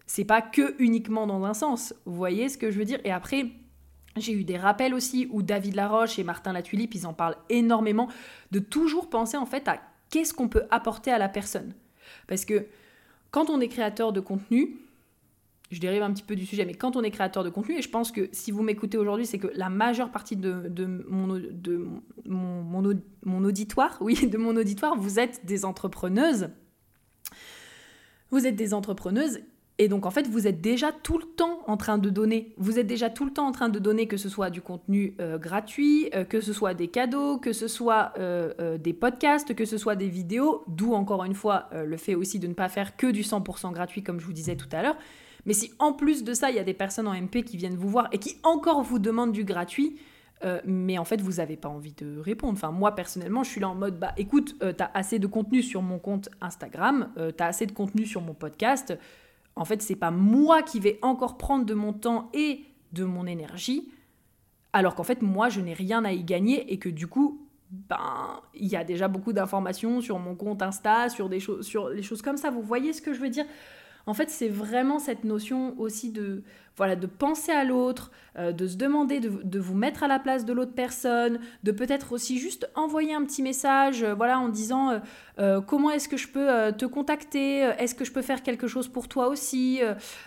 C'est 0.07 0.25
pas 0.25 0.43
que 0.43 0.75
uniquement 0.79 1.27
dans 1.27 1.45
un 1.45 1.55
sens. 1.55 1.95
Vous 2.05 2.15
voyez 2.15 2.49
ce 2.49 2.59
que 2.59 2.71
je 2.71 2.79
veux 2.79 2.85
dire? 2.85 3.01
Et 3.05 3.11
après, 3.11 3.47
j'ai 4.17 4.33
eu 4.33 4.45
des 4.45 4.59
rappels 4.59 4.95
aussi 4.95 5.27
où 5.31 5.43
David 5.43 5.75
Laroche 5.75 6.19
et 6.19 6.25
Martin 6.25 6.53
Latulippe, 6.53 6.95
ils 6.95 7.07
en 7.07 7.15
parlent 7.15 7.37
énormément 7.49 8.09
de 8.51 8.59
toujours 8.59 9.09
penser 9.09 9.37
en 9.37 9.47
fait 9.47 9.69
à 9.69 9.81
qu'est-ce 10.11 10.35
qu'on 10.35 10.49
peut 10.49 10.65
apporter 10.71 11.11
à 11.11 11.19
la 11.19 11.29
personne. 11.29 11.73
Parce 12.27 12.45
que 12.45 12.67
quand 13.31 13.51
on 13.51 13.61
est 13.61 13.69
créateur 13.69 14.13
de 14.13 14.21
contenu, 14.21 14.77
je 15.71 15.81
dérive 15.81 16.03
un 16.03 16.13
petit 16.13 16.23
peu 16.23 16.35
du 16.35 16.47
sujet, 16.47 16.65
mais 16.65 16.75
quand 16.75 16.97
on 16.97 17.03
est 17.03 17.11
créateur 17.11 17.45
de 17.45 17.51
contenu, 17.51 17.77
et 17.79 17.83
je 17.83 17.91
pense 17.91 18.11
que 18.11 18.29
si 18.33 18.51
vous 18.51 18.63
m'écoutez 18.63 18.97
aujourd'hui, 18.97 19.27
c'est 19.27 19.39
que 19.39 19.49
la 19.55 19.69
majeure 19.69 20.11
partie 20.11 20.37
de, 20.37 20.71
mon, 21.09 21.35
de 21.37 21.87
auditoire, 23.45 23.99
oui, 24.01 24.27
de 24.27 24.39
mon 24.39 24.57
auditoire, 24.57 24.97
vous 24.97 25.19
êtes 25.19 25.45
des 25.45 25.65
entrepreneuses. 25.65 26.51
Vous 28.31 28.47
êtes 28.47 28.57
des 28.57 28.75
entrepreneuses 28.75 29.41
et 29.81 29.87
donc 29.87 30.07
en 30.07 30.11
fait, 30.11 30.27
vous 30.27 30.49
êtes 30.49 30.61
déjà 30.61 30.91
tout 30.91 31.19
le 31.19 31.25
temps 31.25 31.61
en 31.69 31.77
train 31.77 31.99
de 31.99 32.11
donner. 32.11 32.53
Vous 32.59 32.81
êtes 32.81 32.89
déjà 32.89 33.11
tout 33.11 33.25
le 33.25 33.31
temps 33.31 33.47
en 33.47 33.53
train 33.53 33.69
de 33.69 33.79
donner 33.79 34.09
que 34.09 34.17
ce 34.17 34.29
soit 34.29 34.51
du 34.51 34.61
contenu 34.61 35.15
euh, 35.21 35.39
gratuit, 35.39 36.11
euh, 36.15 36.25
que 36.25 36.41
ce 36.41 36.53
soit 36.53 36.75
des 36.75 36.89
cadeaux, 36.89 37.39
que 37.39 37.53
ce 37.53 37.69
soit 37.69 38.13
euh, 38.19 38.77
des 38.77 38.93
podcasts, 38.93 39.55
que 39.55 39.65
ce 39.65 39.79
soit 39.79 39.95
des 39.95 40.09
vidéos, 40.09 40.65
d'où 40.67 40.95
encore 40.95 41.25
une 41.25 41.35
fois 41.35 41.69
le 41.73 41.97
fait 41.97 42.17
aussi 42.17 42.41
de 42.41 42.49
ne 42.49 42.55
pas 42.55 42.69
faire 42.69 42.97
que 42.97 43.07
du 43.07 43.23
100% 43.23 43.73
gratuit 43.73 44.03
comme 44.03 44.19
je 44.19 44.27
vous 44.27 44.33
disais 44.33 44.57
tout 44.57 44.69
à 44.73 44.83
l'heure. 44.83 44.97
Mais 45.49 45.55
si 45.55 45.73
en 45.79 45.95
plus 45.95 46.25
de 46.25 46.35
ça, 46.35 46.51
il 46.51 46.57
y 46.57 46.59
a 46.59 46.63
des 46.63 46.75
personnes 46.75 47.09
en 47.09 47.15
MP 47.15 47.43
qui 47.43 47.57
viennent 47.57 47.75
vous 47.75 47.89
voir 47.89 48.09
et 48.13 48.19
qui 48.19 48.37
encore 48.43 48.83
vous 48.83 48.99
demandent 48.99 49.33
du 49.33 49.45
gratuit, 49.45 49.99
euh, 50.45 50.61
mais 50.67 50.99
en 50.99 51.07
fait, 51.07 51.23
vous 51.23 51.33
n'avez 51.37 51.57
pas 51.57 51.71
envie 51.71 51.95
de 51.95 52.19
répondre. 52.19 52.53
Enfin, 52.53 52.71
moi, 52.71 52.95
personnellement, 52.95 53.45
je 53.45 53.49
suis 53.49 53.61
là 53.61 53.71
en 53.71 53.75
mode, 53.75 53.99
bah 53.99 54.13
écoute, 54.19 54.57
euh, 54.63 54.75
tu 54.77 54.83
as 54.83 54.91
assez 54.93 55.19
de 55.19 55.27
contenu 55.27 55.63
sur 55.63 55.81
mon 55.81 55.99
compte 55.99 56.29
Instagram, 56.43 57.11
euh, 57.17 57.33
tu 57.35 57.43
as 57.43 57.47
assez 57.47 57.65
de 57.65 57.73
contenu 57.73 58.05
sur 58.05 58.21
mon 58.21 58.35
podcast. 58.35 58.97
En 59.57 59.65
fait, 59.65 59.81
c'est 59.81 59.97
pas 59.97 60.11
moi 60.11 60.63
qui 60.63 60.81
vais 60.81 60.99
encore 61.01 61.39
prendre 61.39 61.65
de 61.65 61.73
mon 61.73 61.95
temps 61.95 62.29
et 62.35 62.61
de 62.93 63.05
mon 63.05 63.27
énergie, 63.27 63.89
alors 64.75 64.95
qu'en 64.95 65.03
fait, 65.03 65.23
moi, 65.23 65.49
je 65.49 65.63
n'ai 65.63 65.73
rien 65.73 66.05
à 66.05 66.13
y 66.13 66.25
gagner 66.25 66.71
et 66.71 66.79
que 66.79 66.91
du 66.91 67.07
coup, 67.07 67.49
ben, 67.71 68.43
il 68.53 68.69
y 68.69 68.77
a 68.77 68.85
déjà 68.85 69.09
beaucoup 69.09 69.33
d'informations 69.33 70.03
sur 70.03 70.19
mon 70.19 70.35
compte 70.35 70.61
Insta, 70.61 71.09
sur 71.09 71.31
des 71.31 71.41
choses, 71.41 71.67
sur 71.67 71.89
les 71.89 72.03
choses 72.03 72.21
comme 72.21 72.37
ça. 72.37 72.51
Vous 72.51 72.63
voyez 72.63 72.93
ce 72.93 73.01
que 73.01 73.15
je 73.15 73.21
veux 73.21 73.31
dire? 73.31 73.47
En 74.09 74.15
fait, 74.15 74.31
c'est 74.31 74.49
vraiment 74.49 74.99
cette 74.99 75.25
notion 75.25 75.79
aussi 75.79 76.11
de, 76.11 76.43
voilà, 76.79 76.97
de 76.97 77.07
penser 77.07 77.53
à 77.53 77.63
l'autre, 77.63 78.11
euh, 78.39 78.53
de 78.53 78.67
se 78.67 78.79
demander 78.79 79.21
de, 79.21 79.59
vous 79.59 79.75
mettre 79.75 80.03
à 80.03 80.09
la 80.09 80.19
place 80.19 80.47
de 80.47 80.55
l'autre 80.55 80.73
personne, 80.75 81.41
de 81.63 81.73
peut-être 81.73 82.13
aussi 82.13 82.39
juste 82.39 82.71
envoyer 82.75 83.13
un 83.13 83.23
petit 83.25 83.43
message, 83.43 84.03
euh, 84.03 84.15
voilà, 84.15 84.39
en 84.39 84.49
disant 84.49 84.99
euh, 85.39 85.61
comment 85.61 85.91
est-ce 85.91 86.09
que 86.09 86.17
je 86.17 86.27
peux 86.27 86.49
te 86.73 86.87
contacter, 86.87 87.71
est-ce 87.79 87.95
que 87.95 88.07
je 88.07 88.13
peux 88.13 88.23
faire 88.23 88.43
quelque 88.43 88.67
chose 88.67 88.89
pour 88.89 89.09
toi 89.09 89.29
aussi, 89.29 89.81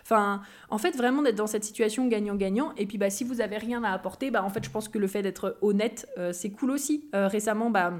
enfin, 0.03 0.43
en 0.69 0.77
fait, 0.77 0.95
vraiment 0.95 1.23
d'être 1.23 1.35
dans 1.35 1.47
cette 1.47 1.63
situation 1.63 2.07
gagnant-gagnant. 2.07 2.73
Et 2.77 2.85
puis, 2.85 2.99
bah, 2.99 3.09
si 3.09 3.23
vous 3.23 3.41
avez 3.41 3.57
rien 3.57 3.83
à 3.83 3.89
apporter, 3.89 4.29
bah, 4.29 4.43
en 4.43 4.49
fait, 4.49 4.63
je 4.63 4.69
pense 4.69 4.89
que 4.89 4.99
le 4.99 5.07
fait 5.07 5.23
d'être 5.23 5.57
honnête, 5.61 6.07
c'est 6.33 6.51
cool 6.51 6.69
aussi. 6.69 7.09
récemment, 7.13 7.71
bah 7.71 7.93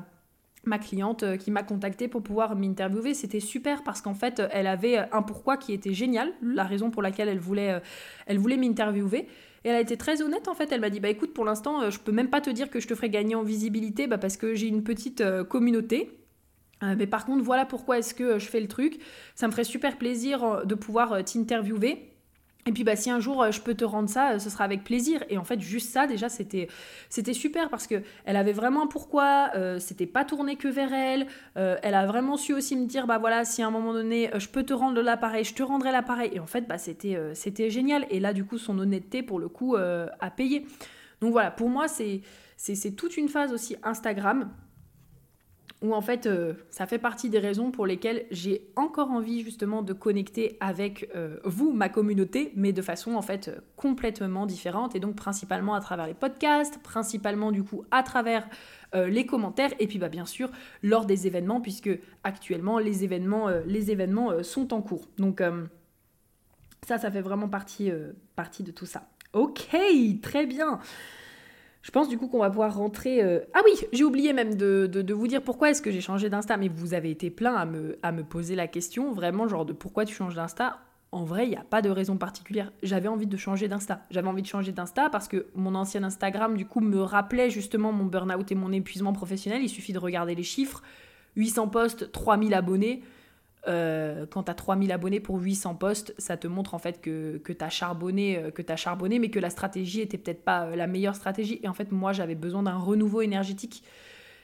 ma 0.64 0.78
cliente 0.78 1.24
euh, 1.24 1.38
qui 1.38 1.51
m'a 1.51 1.64
contactée 1.64 2.07
pour 2.07 2.22
pouvoir 2.22 2.55
m'interviewer. 2.55 3.14
C'était 3.14 3.39
super 3.39 3.84
parce 3.84 4.01
qu'en 4.01 4.14
fait, 4.14 4.41
elle 4.51 4.68
avait 4.68 4.97
un 5.12 5.22
pourquoi 5.22 5.57
qui 5.57 5.74
était 5.74 5.93
génial, 5.93 6.32
la 6.41 6.64
raison 6.64 6.91
pour 6.91 7.01
laquelle 7.01 7.30
elle 7.30 7.39
voulait, 7.39 7.74
euh, 7.74 7.80
elle 8.28 8.38
voulait 8.38 8.57
m'interviewer. 8.57 9.28
Et 9.64 9.70
elle 9.70 9.76
a 9.76 9.82
été 9.82 9.97
très 9.97 10.22
honnête 10.22 10.47
en 10.47 10.53
fait. 10.53 10.72
Elle 10.72 10.82
m'a 10.82 10.89
dit 10.89 10.99
bah 10.99 11.09
écoute, 11.09 11.34
pour 11.34 11.45
l'instant, 11.45 11.82
euh, 11.82 11.89
je 11.89 11.99
peux 11.99 12.12
même 12.12 12.30
pas 12.30 12.41
te 12.41 12.49
dire 12.49 12.70
que 12.70 12.80
je 12.80 12.88
te 12.88 12.95
ferai 12.95 13.09
gagner 13.09 13.36
en 13.36 13.43
visibilité 13.43 14.07
bah, 14.07 14.18
parce 14.18 14.38
que 14.38 14.53
j'ai 14.53 14.68
une 14.68 14.84
petite 14.84 15.24
communauté. 15.49 16.18
mais 16.82 17.07
par 17.07 17.26
contre, 17.26 17.43
voilà 17.43 17.66
pourquoi 17.66 17.99
est-ce 17.99 18.14
que 18.14 18.39
je 18.39 18.47
fais 18.47 18.59
le 18.59 18.68
truc. 18.68 18.99
Ça 19.36 19.47
me 19.47 19.51
ferait 19.51 19.64
super 19.64 19.97
plaisir 19.97 20.66
de 20.66 20.76
pouvoir 20.76 21.24
t'interviewer. 21.24 22.11
Et 22.68 22.72
puis 22.72 22.84
bah 22.84 22.95
si 22.95 23.09
un 23.09 23.20
jour 23.20 23.41
euh, 23.41 23.51
je 23.51 23.59
peux 23.62 23.74
te 23.74 23.84
rendre 23.84 24.09
ça, 24.09 24.34
euh, 24.34 24.39
ce 24.39 24.49
sera 24.49 24.64
avec 24.64 24.84
plaisir. 24.84 25.24
Et 25.30 25.38
en 25.38 25.43
fait 25.43 25.59
juste 25.59 25.89
ça 25.89 26.07
déjà 26.07 26.30
c'était 26.30 26.68
c'était 27.09 27.34
super 27.34 27.70
parce 27.70 27.88
que 27.88 28.03
elle 28.26 28.36
avait 28.36 28.53
vraiment 28.53 28.84
un 28.84 28.88
pourquoi, 28.88 29.49
euh, 29.55 29.80
c'était 29.80 30.05
pas 30.05 30.26
tourné 30.26 30.55
que 30.55 30.68
vers 30.68 30.93
elle. 30.93 31.28
elle 31.55 31.93
a 31.93 32.05
vraiment 32.05 32.38
su 32.38 32.53
aussi 32.53 32.76
me 32.76 32.86
dire 32.86 33.07
bah 33.07 33.18
voilà 33.18 33.45
si 33.45 33.62
à 33.64 33.68
un 33.68 33.72
moment 33.72 33.93
donné 33.93 34.30
je 34.38 34.47
peux 34.47 34.64
te 34.64 34.74
rendre 34.74 35.01
l'appareil, 35.01 35.43
je 35.43 35.53
te 35.53 35.64
rendrai 35.64 35.91
l'appareil. 35.91 36.32
Et 36.34 36.39
en 36.39 36.45
fait 36.45 36.68
bah 36.68 36.78
c'était 36.78 37.18
c'était 37.34 37.70
génial. 37.70 38.05
Et 38.09 38.20
là 38.20 38.34
du 38.34 38.45
coup 38.45 38.57
son 38.57 38.78
honnêteté 38.80 39.24
pour 39.24 39.39
le 39.39 39.49
coup 39.49 39.76
a 39.76 40.32
payé. 40.36 40.66
Donc 41.22 41.32
voilà 41.32 41.51
pour 41.51 41.70
moi 41.70 41.88
c'est 41.88 42.22
c'est 42.57 42.95
toute 42.95 43.18
une 43.18 43.30
phase 43.30 43.53
aussi 43.53 43.76
Instagram 43.84 44.51
où 45.82 45.93
en 45.93 46.01
fait 46.01 46.26
euh, 46.26 46.53
ça 46.69 46.86
fait 46.86 46.97
partie 46.97 47.30
des 47.30 47.39
raisons 47.39 47.72
pour 47.72 47.86
lesquelles 47.86 48.26
j'ai 48.32 48.67
encore 48.76 49.11
envie 49.11 49.41
justement 49.41 49.82
de 49.82 49.93
connecter 49.93 50.57
avec 50.59 51.09
euh, 51.15 51.38
vous, 51.43 51.72
ma 51.72 51.89
communauté, 51.89 52.51
mais 52.55 52.74
de 52.74 52.82
façon 52.82 53.15
en 53.15 53.22
fait 53.22 53.51
complètement 53.76 54.45
différente 54.45 54.95
et 54.95 54.99
donc 54.99 55.15
principalement 55.15 55.74
à 55.74 55.82
travers 55.82 56.07
les 56.07 56.13
podcasts, 56.13 56.78
principalement 56.84 57.51
du 57.51 57.63
coup 57.63 57.84
à 57.91 58.03
travers 58.03 58.47
euh, 58.93 59.07
les 59.07 59.26
commentaires 59.26 59.72
et 59.80 59.88
puis 59.88 59.97
bah 59.97 60.09
bien 60.09 60.26
sûr 60.26 60.49
lors 60.84 61.05
des 61.05 61.28
événements 61.28 61.61
puisque 61.61 61.89
actuellement 62.24 62.78
les 62.78 63.03
événements, 63.03 63.49
les 63.65 63.91
événements 63.91 64.43
sont 64.43 64.74
en 64.74 64.82
cours. 64.82 65.07
Donc 65.17 65.41
ça, 66.86 66.97
ça 66.97 67.09
fait 67.11 67.22
vraiment 67.22 67.49
partie, 67.49 67.91
partie 68.36 68.63
de 68.63 68.72
tout 68.72 68.86
ça. 68.86 69.07
Ok, 69.34 69.69
très 70.22 70.45
bien. 70.45 70.80
Je 71.82 71.89
pense 71.89 72.09
du 72.09 72.17
coup 72.17 72.27
qu'on 72.27 72.39
va 72.39 72.49
pouvoir 72.49 72.75
rentrer. 72.75 73.23
Euh, 73.23 73.39
ah 73.53 73.61
oui, 73.65 73.71
j'ai 73.91 74.03
oublié 74.03 74.34
même 74.34 74.55
de, 74.55 75.13
vous 75.13 75.27
dire 75.27 75.41
pourquoi 75.41 75.71
est-ce 75.71 75.82
que 75.82 75.91
j'ai 75.91 76.01
changé 76.01 76.29
d'Insta. 76.29 76.57
Mais 76.57 76.67
vous 76.67 76.93
avez 76.93 77.09
été 77.09 77.29
plein 77.29 77.55
à 77.55 77.65
me, 77.65 78.23
poser 78.23 78.55
la 78.55 78.67
question, 78.67 79.11
vraiment, 79.13 79.47
genre 79.47 79.65
de 79.65 79.73
pourquoi 79.73 80.05
tu 80.05 80.13
changes 80.13 80.36
d'Insta. 80.36 80.79
En 81.11 81.25
vrai, 81.25 81.45
il 81.45 81.49
n'y 81.49 81.57
a 81.57 81.63
pas 81.63 81.82
de 81.82 81.89
raison 81.89 82.15
particulière. 82.15 82.71
J'avais 82.84 83.09
envie 83.09 83.27
de 83.27 83.36
changer 83.36 83.67
d'Insta. 83.67 84.05
J'avais 84.11 84.29
envie 84.29 84.43
de 84.43 84.47
changer 84.47 84.71
d'Insta 84.71 85.09
parce 85.09 85.27
que 85.27 85.47
mon 85.55 85.75
ancien 85.75 86.03
Instagram, 86.03 86.55
du 86.55 86.65
coup, 86.65 86.79
me 86.79 87.01
rappelait 87.01 87.49
justement 87.49 87.91
mon 87.91 88.05
burn-out 88.05 88.49
et 88.49 88.55
mon 88.55 88.71
épuisement 88.71 89.11
professionnel. 89.11 89.61
Il 89.61 89.69
suffit 89.69 89.91
de 89.91 89.99
regarder 89.99 90.36
les 90.36 90.43
chiffres. 90.43 90.82
800 91.36 91.67
posts, 91.67 92.11
3000 92.11 92.53
abonnés. 92.53 93.03
Euh, 93.68 94.26
quand 94.26 94.43
tu 94.43 94.51
as 94.51 94.55
3000 94.55 94.91
abonnés 94.91 95.20
pour 95.20 95.39
800 95.39 95.76
posts, 95.76 96.16
ça 96.18 96.36
te 96.36 96.47
montre 96.47 96.74
en 96.74 96.80
fait 96.80 96.99
que, 96.99 97.38
que 97.38 97.53
tu 97.53 97.64
as 97.64 97.70
charbonné, 97.70 98.38
euh, 98.38 98.51
que 98.51 98.64
as 98.72 98.76
charbonné, 98.76 99.20
mais 99.20 99.30
que 99.30 99.39
la 99.39 99.51
stratégie 99.51 100.01
était 100.01 100.18
peut-être 100.18 100.43
pas 100.43 100.66
euh, 100.66 100.76
la 100.76 100.88
meilleure 100.88 101.16
stratégie. 101.16 101.59
Et 101.62 101.68
en 101.68 101.74
fait, 101.74 101.91
moi, 101.91 102.12
j'avais 102.12 102.36
besoin 102.36 102.64
d'un 102.64 102.78
renouveau 102.78 103.22
énergétique. 103.22 103.84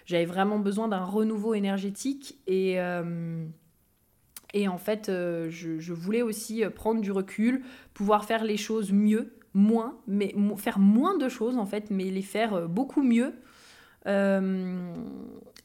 J'avais 0.05 0.25
vraiment 0.25 0.59
besoin 0.59 0.87
d'un 0.87 1.03
renouveau 1.03 1.55
énergétique. 1.55 2.37
Et, 2.47 2.79
en 2.79 4.77
fait, 4.77 5.07
je, 5.07 5.93
voulais 5.93 6.21
aussi 6.21 6.63
prendre 6.73 7.01
du 7.01 7.11
recul, 7.11 7.63
pouvoir 7.93 8.23
faire 8.23 8.45
les 8.45 8.55
choses 8.55 8.93
mieux, 8.93 9.33
moins, 9.53 9.97
mais 10.07 10.33
faire 10.55 10.79
moins 10.79 11.17
de 11.17 11.27
choses 11.27 11.57
en 11.57 11.65
fait, 11.65 11.91
mais 11.91 12.05
les 12.05 12.21
faire 12.21 12.69
beaucoup 12.69 13.03
mieux. 13.03 13.33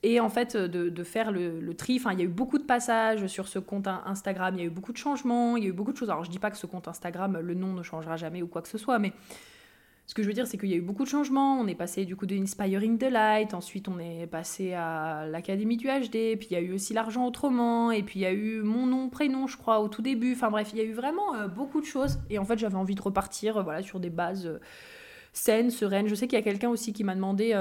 Et 0.02 0.18
en 0.18 0.28
fait, 0.28 0.56
de, 0.56 1.04
faire 1.04 1.30
le, 1.30 1.74
tri. 1.74 1.96
Enfin, 1.96 2.12
il 2.12 2.18
y 2.18 2.22
a 2.22 2.24
eu 2.24 2.28
beaucoup 2.28 2.58
de 2.58 2.64
passages 2.64 3.26
sur 3.28 3.46
ce 3.48 3.58
compte 3.58 3.86
Instagram, 3.86 4.54
il 4.56 4.60
y 4.60 4.62
a 4.62 4.66
eu 4.66 4.70
beaucoup 4.70 4.92
de 4.92 4.98
changements, 4.98 5.56
il 5.56 5.64
y 5.64 5.66
a 5.66 5.70
eu 5.70 5.72
beaucoup 5.72 5.92
de 5.92 5.96
choses. 5.96 6.10
Alors, 6.10 6.24
je 6.24 6.30
dis 6.30 6.38
pas 6.38 6.50
que 6.50 6.56
ce 6.56 6.66
compte 6.66 6.88
Instagram, 6.88 7.38
le 7.38 7.54
nom 7.54 7.72
ne 7.72 7.82
changera 7.82 8.16
jamais 8.16 8.42
ou 8.42 8.48
quoi 8.48 8.62
que 8.62 8.68
ce 8.68 8.78
soit, 8.78 8.98
mais 8.98 9.12
ce 10.06 10.14
que 10.14 10.22
je 10.22 10.28
veux 10.28 10.34
dire, 10.34 10.46
c'est 10.46 10.58
qu'il 10.58 10.68
y 10.68 10.74
a 10.74 10.76
eu 10.76 10.82
beaucoup 10.82 11.04
de 11.04 11.08
changements. 11.08 11.58
On 11.58 11.66
est 11.68 11.76
passé 11.76 12.04
du 12.04 12.16
coup 12.16 12.26
de 12.26 12.34
Inspiring 12.34 12.98
the 12.98 13.04
Light, 13.04 13.54
ensuite 13.54 13.88
on 13.88 13.98
est 13.98 14.26
passé 14.26 14.74
à 14.74 15.26
l'Académie 15.30 15.76
du 15.76 15.86
HD, 15.86 16.36
puis 16.36 16.48
il 16.50 16.52
y 16.52 16.56
a 16.56 16.60
eu 16.60 16.72
aussi 16.72 16.92
l'argent 16.92 17.24
autrement, 17.24 17.92
et 17.92 18.02
puis 18.02 18.20
il 18.20 18.22
y 18.22 18.26
a 18.26 18.32
eu 18.32 18.62
mon 18.62 18.86
nom, 18.86 19.08
prénom, 19.08 19.46
je 19.46 19.56
crois, 19.56 19.80
au 19.80 19.88
tout 19.88 20.02
début. 20.02 20.32
Enfin 20.32 20.50
bref, 20.50 20.70
il 20.72 20.78
y 20.78 20.80
a 20.82 20.84
eu 20.84 20.92
vraiment 20.92 21.34
euh, 21.34 21.46
beaucoup 21.46 21.80
de 21.80 21.86
choses. 21.86 22.18
Et 22.28 22.38
en 22.38 22.44
fait, 22.44 22.58
j'avais 22.58 22.74
envie 22.74 22.96
de 22.96 23.02
repartir 23.02 23.58
euh, 23.58 23.62
voilà, 23.62 23.82
sur 23.82 24.00
des 24.00 24.10
bases 24.10 24.60
saines, 25.32 25.70
sereines. 25.70 26.08
Je 26.08 26.14
sais 26.14 26.26
qu'il 26.26 26.38
y 26.38 26.42
a 26.42 26.44
quelqu'un 26.44 26.68
aussi 26.68 26.92
qui 26.92 27.04
m'a 27.04 27.14
demandé 27.14 27.54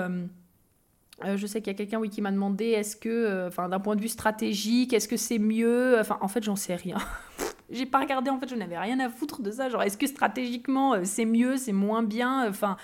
euh, 1.25 1.37
je 1.37 1.47
sais 1.47 1.61
qu'il 1.61 1.71
y 1.71 1.75
a 1.75 1.77
quelqu'un 1.77 1.99
oui, 1.99 2.09
qui 2.09 2.21
m'a 2.21 2.31
demandé 2.31 2.65
est-ce 2.65 2.95
que, 2.95 3.09
euh, 3.09 3.67
d'un 3.67 3.79
point 3.79 3.95
de 3.95 4.01
vue 4.01 4.07
stratégique, 4.07 4.93
est-ce 4.93 5.07
que 5.07 5.17
c'est 5.17 5.39
mieux 5.39 5.97
Enfin, 5.99 6.17
en 6.21 6.27
fait, 6.27 6.43
j'en 6.43 6.55
sais 6.55 6.75
rien. 6.75 6.97
J'ai 7.69 7.85
pas 7.85 7.99
regardé, 7.99 8.29
en 8.29 8.39
fait, 8.39 8.49
je 8.49 8.55
n'avais 8.55 8.77
rien 8.77 8.99
à 8.99 9.09
foutre 9.09 9.41
de 9.41 9.51
ça. 9.51 9.69
Genre, 9.69 9.81
est-ce 9.83 9.97
que 9.97 10.07
stratégiquement, 10.07 10.93
euh, 10.93 11.01
c'est 11.03 11.25
mieux, 11.25 11.57
c'est 11.57 11.71
moins 11.71 12.03
bien 12.03 12.47
Enfin, 12.49 12.77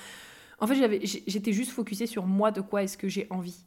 en 0.59 0.67
fait, 0.67 0.99
j'étais 1.03 1.51
juste 1.51 1.71
focusée 1.71 2.05
sur 2.05 2.25
moi, 2.25 2.51
de 2.51 2.61
quoi 2.61 2.83
est-ce 2.83 2.97
que 2.97 3.07
j'ai 3.07 3.27
envie 3.29 3.63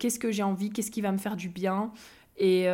Qu'est-ce 0.00 0.18
que 0.18 0.32
j'ai 0.32 0.42
envie 0.42 0.70
Qu'est-ce 0.70 0.90
qui 0.90 1.00
va 1.00 1.12
me 1.12 1.18
faire 1.18 1.36
du 1.36 1.48
bien 1.48 1.92
et, 2.36 2.64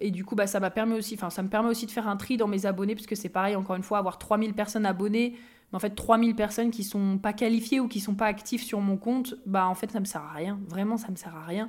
et, 0.00 0.10
du 0.12 0.24
coup, 0.24 0.36
bah, 0.36 0.46
ça 0.46 0.60
permis 0.70 0.94
aussi, 0.94 1.16
ça 1.16 1.42
me 1.42 1.48
permet 1.48 1.68
aussi 1.68 1.86
de 1.86 1.90
faire 1.90 2.06
un 2.06 2.16
tri 2.16 2.36
dans 2.36 2.46
mes 2.46 2.64
abonnés, 2.64 2.94
puisque 2.94 3.16
c'est 3.16 3.28
pareil, 3.28 3.56
encore 3.56 3.74
une 3.74 3.82
fois, 3.82 3.98
avoir 3.98 4.18
3000 4.18 4.54
personnes 4.54 4.86
abonnées, 4.86 5.34
mais 5.72 5.76
en 5.76 5.80
fait 5.80 5.94
3000 5.94 6.34
personnes 6.34 6.70
qui 6.70 6.84
sont 6.84 7.18
pas 7.18 7.32
qualifiées 7.32 7.80
ou 7.80 7.88
qui 7.88 8.00
sont 8.00 8.14
pas 8.14 8.26
actives 8.26 8.62
sur 8.62 8.80
mon 8.80 8.96
compte, 8.96 9.34
bah 9.46 9.66
en 9.66 9.74
fait 9.74 9.90
ça 9.90 10.00
me 10.00 10.04
sert 10.04 10.22
à 10.22 10.32
rien, 10.32 10.60
vraiment 10.68 10.96
ça 10.96 11.10
me 11.10 11.16
sert 11.16 11.34
à 11.34 11.44
rien. 11.44 11.68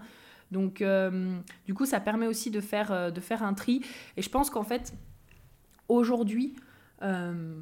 Donc 0.52 0.82
euh, 0.82 1.40
du 1.66 1.74
coup 1.74 1.86
ça 1.86 2.00
permet 2.00 2.28
aussi 2.28 2.52
de 2.52 2.62
faire, 2.62 2.92
euh, 2.92 3.12
de 3.12 3.20
faire 3.20 3.44
un 3.44 3.54
tri 3.54 3.82
et 4.18 4.22
je 4.22 4.30
pense 4.30 4.50
qu'en 4.50 4.64
fait 4.64 4.94
aujourd'hui 5.88 6.56
euh, 7.02 7.62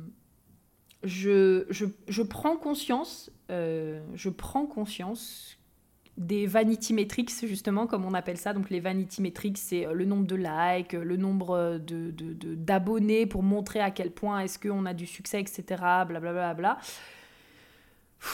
je, 1.04 1.66
je, 1.70 1.86
je, 2.08 2.22
prends 2.22 2.58
conscience, 2.58 3.32
je 3.50 4.30
prends 4.30 4.66
conscience 4.66 5.58
des 6.18 6.46
vanity 6.46 6.94
metrics, 6.94 7.32
justement, 7.46 7.88
comme 7.88 8.06
on 8.06 8.14
appelle 8.14 8.38
ça. 8.38 8.54
Donc, 8.54 8.70
les 8.70 8.80
vanity 8.80 9.22
metrics, 9.22 9.58
c'est 9.58 9.86
euh, 9.86 9.94
le 9.94 10.06
nombre 10.06 10.26
de 10.26 10.36
likes, 10.36 10.94
le 10.94 11.18
nombre 11.18 11.80
de, 11.80 12.12
d'abonnés 12.56 13.26
pour 13.26 13.44
montrer 13.44 13.80
à 13.80 13.92
quel 13.92 14.12
point 14.12 14.40
est-ce 14.42 14.60
qu'on 14.60 14.86
a 14.86 14.94
du 14.94 15.06
succès, 15.06 15.40
etc. 15.40 15.64
Blablabla. 16.08 16.54
Bla, 16.54 16.78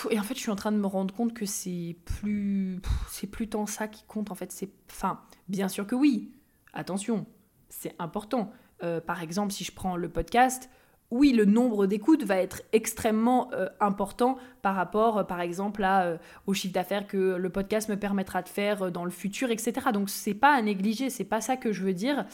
Et 0.09 0.19
en 0.19 0.23
fait, 0.23 0.33
je 0.33 0.39
suis 0.39 0.51
en 0.51 0.55
train 0.55 0.71
de 0.71 0.77
me 0.77 0.87
rendre 0.87 1.13
compte 1.13 1.33
que 1.33 1.45
c'est 1.45 1.95
plus, 2.05 2.81
c'est 3.09 3.27
plus 3.27 3.47
tant 3.47 3.65
ça 3.65 3.87
qui 3.87 4.03
compte. 4.05 4.31
En 4.31 4.35
fait, 4.35 4.51
c'est, 4.51 4.69
enfin, 4.89 5.21
bien 5.47 5.69
sûr 5.69 5.85
que 5.85 5.95
oui. 5.95 6.31
Attention, 6.73 7.25
c'est 7.69 7.95
important. 7.99 8.51
Euh, 8.83 9.01
par 9.01 9.21
exemple, 9.21 9.51
si 9.51 9.63
je 9.63 9.71
prends 9.71 9.95
le 9.95 10.09
podcast, 10.09 10.69
oui, 11.09 11.31
le 11.31 11.45
nombre 11.45 11.85
d'écoutes 11.85 12.23
va 12.23 12.37
être 12.37 12.63
extrêmement 12.73 13.49
euh, 13.53 13.69
important 13.79 14.37
par 14.61 14.75
rapport, 14.75 15.19
euh, 15.19 15.23
par 15.23 15.39
exemple, 15.39 15.83
à, 15.83 16.03
euh, 16.03 16.17
au 16.47 16.53
chiffre 16.53 16.73
d'affaires 16.73 17.07
que 17.07 17.37
le 17.37 17.49
podcast 17.49 17.87
me 17.87 17.95
permettra 17.95 18.41
de 18.41 18.49
faire 18.49 18.91
dans 18.91 19.05
le 19.05 19.11
futur, 19.11 19.49
etc. 19.49 19.87
Donc, 19.93 20.09
c'est 20.09 20.33
pas 20.33 20.53
à 20.53 20.61
négliger, 20.61 21.09
c'est 21.09 21.23
pas 21.23 21.39
ça 21.39 21.55
que 21.55 21.71
je 21.71 21.83
veux 21.83 21.93
dire. 21.93 22.25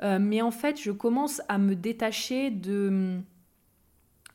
mais 0.00 0.42
en 0.42 0.50
fait, 0.50 0.80
je 0.80 0.90
commence 0.90 1.42
à 1.48 1.58
me 1.58 1.76
détacher 1.76 2.50
de 2.50 2.88
mm, 2.90 3.24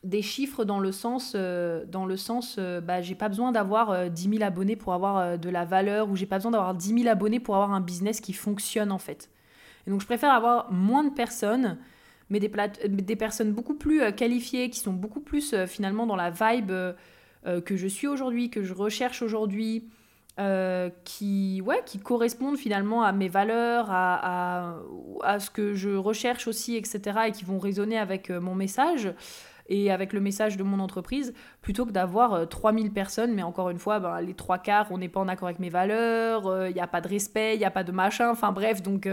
des 0.04 0.22
chiffres 0.22 0.64
dans 0.64 0.78
le 0.78 0.92
sens, 0.92 1.34
dans 1.34 2.06
le 2.06 2.16
sens 2.16 2.58
bah, 2.58 3.02
j'ai 3.02 3.16
pas 3.16 3.28
besoin 3.28 3.50
d'avoir 3.50 4.08
10 4.08 4.30
000 4.30 4.44
abonnés 4.44 4.76
pour 4.76 4.94
avoir 4.94 5.36
de 5.36 5.50
la 5.50 5.64
valeur 5.64 6.08
ou 6.08 6.16
j'ai 6.16 6.24
pas 6.24 6.36
besoin 6.36 6.52
d'avoir 6.52 6.74
10 6.74 7.02
000 7.02 7.08
abonnés 7.08 7.40
pour 7.40 7.56
avoir 7.56 7.72
un 7.72 7.80
business 7.80 8.20
qui 8.20 8.32
fonctionne 8.32 8.92
en 8.92 8.98
fait. 8.98 9.28
Et 9.86 9.90
donc, 9.90 10.00
je 10.00 10.06
préfère 10.06 10.30
avoir 10.32 10.72
moins 10.72 11.02
de 11.02 11.10
personnes 11.10 11.78
mais 12.30 12.40
des, 12.40 12.50
des 12.88 13.16
personnes 13.16 13.52
beaucoup 13.52 13.74
plus 13.74 14.02
euh, 14.02 14.10
qualifiées, 14.10 14.70
qui 14.70 14.80
sont 14.80 14.92
beaucoup 14.92 15.20
plus 15.20 15.52
euh, 15.52 15.66
finalement 15.66 16.06
dans 16.06 16.16
la 16.16 16.30
vibe 16.30 16.70
euh, 16.70 16.92
que 17.64 17.76
je 17.76 17.86
suis 17.86 18.06
aujourd'hui, 18.06 18.50
que 18.50 18.62
je 18.62 18.74
recherche 18.74 19.22
aujourd'hui, 19.22 19.88
qui, 21.04 21.60
ouais, 21.66 21.82
qui 21.84 21.98
correspondent 21.98 22.56
finalement 22.58 23.02
à 23.02 23.10
mes 23.10 23.26
valeurs, 23.26 23.86
à, 23.90 24.76
à, 25.24 25.40
ce 25.40 25.50
que 25.50 25.74
je 25.74 25.90
recherche 25.90 26.46
aussi, 26.46 26.76
etc., 26.76 27.00
et 27.26 27.32
qui 27.32 27.44
vont 27.44 27.58
résonner 27.58 27.98
avec 27.98 28.30
mon 28.30 28.54
message 28.54 29.12
et 29.68 29.90
avec 29.90 30.12
le 30.12 30.20
message 30.20 30.56
de 30.56 30.62
mon 30.62 30.78
entreprise, 30.78 31.34
plutôt 31.60 31.86
que 31.86 31.90
d'avoir 31.90 32.48
3000 32.48 32.92
personnes, 32.92 33.34
mais 33.34 33.42
encore 33.42 33.70
une 33.70 33.80
fois, 33.80 33.98
ben, 33.98 34.20
les 34.20 34.34
trois 34.34 34.58
quarts, 34.58 34.86
on 34.92 34.98
n'est 34.98 35.08
pas 35.08 35.18
en 35.18 35.26
accord 35.26 35.48
avec 35.48 35.58
mes 35.58 35.70
valeurs, 35.70 36.68
il 36.68 36.74
n'y 36.74 36.80
a 36.80 36.86
pas 36.86 37.00
de 37.00 37.08
respect, 37.08 37.56
il 37.56 37.58
n'y 37.58 37.64
a 37.64 37.72
pas 37.72 37.82
de 37.82 37.90
machin, 37.90 38.30
enfin 38.30 38.52
bref, 38.52 38.80
donc 38.80 39.08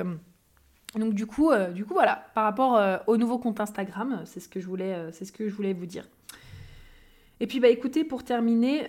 Donc 0.96 1.14
du 1.14 1.26
coup, 1.26 1.52
du 1.74 1.86
coup 1.86 1.94
voilà, 1.94 2.28
par 2.34 2.46
rapport 2.46 2.82
au 3.08 3.18
nouveau 3.18 3.38
compte 3.38 3.60
Instagram, 3.60 4.22
c'est 4.26 4.40
ce 4.40 4.48
que 4.48 4.60
je 4.60 4.68
voulais, 4.68 5.12
ce 5.12 5.32
que 5.32 5.50
je 5.50 5.54
voulais 5.54 5.74
vous 5.74 5.86
dire. 5.86 6.08
Et 7.40 7.48
puis 7.48 7.60
bah 7.60 7.68
écoutez, 7.68 8.04
pour 8.06 8.24
terminer, 8.24 8.88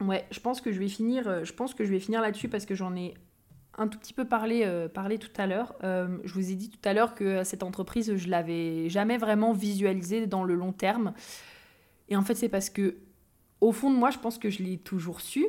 ouais, 0.00 0.24
je 0.30 0.40
pense 0.40 0.60
que 0.60 0.72
je 0.72 0.78
vais 0.78 0.88
finir, 0.88 1.42
finir 2.00 2.20
là-dessus 2.20 2.48
parce 2.48 2.64
que 2.64 2.74
j'en 2.74 2.94
ai 2.94 3.14
un 3.78 3.88
tout 3.88 3.98
petit 3.98 4.12
peu 4.12 4.24
parlé, 4.24 4.62
euh, 4.64 4.88
tout 4.88 5.30
à 5.36 5.46
l'heure. 5.46 5.74
Euh, 5.82 6.18
je 6.24 6.34
vous 6.34 6.50
ai 6.50 6.54
dit 6.54 6.70
tout 6.70 6.88
à 6.88 6.92
l'heure 6.92 7.14
que 7.14 7.44
cette 7.44 7.62
entreprise, 7.62 8.16
je 8.16 8.28
l'avais 8.28 8.88
jamais 8.88 9.16
vraiment 9.16 9.52
visualisée 9.52 10.26
dans 10.26 10.44
le 10.44 10.54
long 10.54 10.72
terme. 10.72 11.14
Et 12.08 12.16
en 12.16 12.22
fait, 12.22 12.34
c'est 12.34 12.48
parce 12.48 12.70
que, 12.70 12.96
au 13.60 13.72
fond 13.72 13.90
de 13.90 13.96
moi, 13.96 14.10
je 14.10 14.18
pense 14.18 14.38
que 14.38 14.50
je 14.50 14.62
l'ai 14.62 14.78
toujours 14.78 15.20
su. 15.20 15.46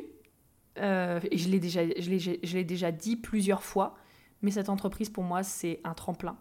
Euh, 0.78 1.20
et 1.30 1.38
je 1.38 1.48
l'ai 1.48 1.60
déjà, 1.60 1.82
je 1.86 2.56
l'ai 2.56 2.64
déjà 2.64 2.90
dit 2.90 3.16
plusieurs 3.16 3.62
fois. 3.62 3.96
Mais 4.44 4.52
cette 4.52 4.68
entreprise, 4.68 5.10
pour 5.10 5.24
moi, 5.24 5.42
c'est 5.42 5.80
un 5.82 5.94
tremplin. 5.94 6.36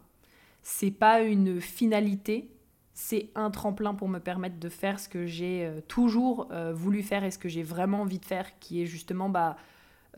C'est 0.62 0.92
pas 0.92 1.22
une 1.22 1.60
finalité. 1.60 2.52
C'est 2.94 3.32
un 3.34 3.50
tremplin 3.50 3.96
pour 3.96 4.08
me 4.08 4.20
permettre 4.20 4.60
de 4.60 4.70
faire 4.70 5.00
ce 5.00 5.10
que 5.10 5.26
j'ai 5.26 5.68
toujours 5.88 6.50
voulu 6.74 7.02
faire 7.02 7.24
et 7.24 7.32
ce 7.32 7.40
que 7.40 7.50
j'ai 7.50 7.64
vraiment 7.64 8.02
envie 8.02 8.20
de 8.20 8.26
faire, 8.26 8.60
qui 8.60 8.84
est 8.84 8.86
justement 8.86 9.30
bah, 9.30 9.58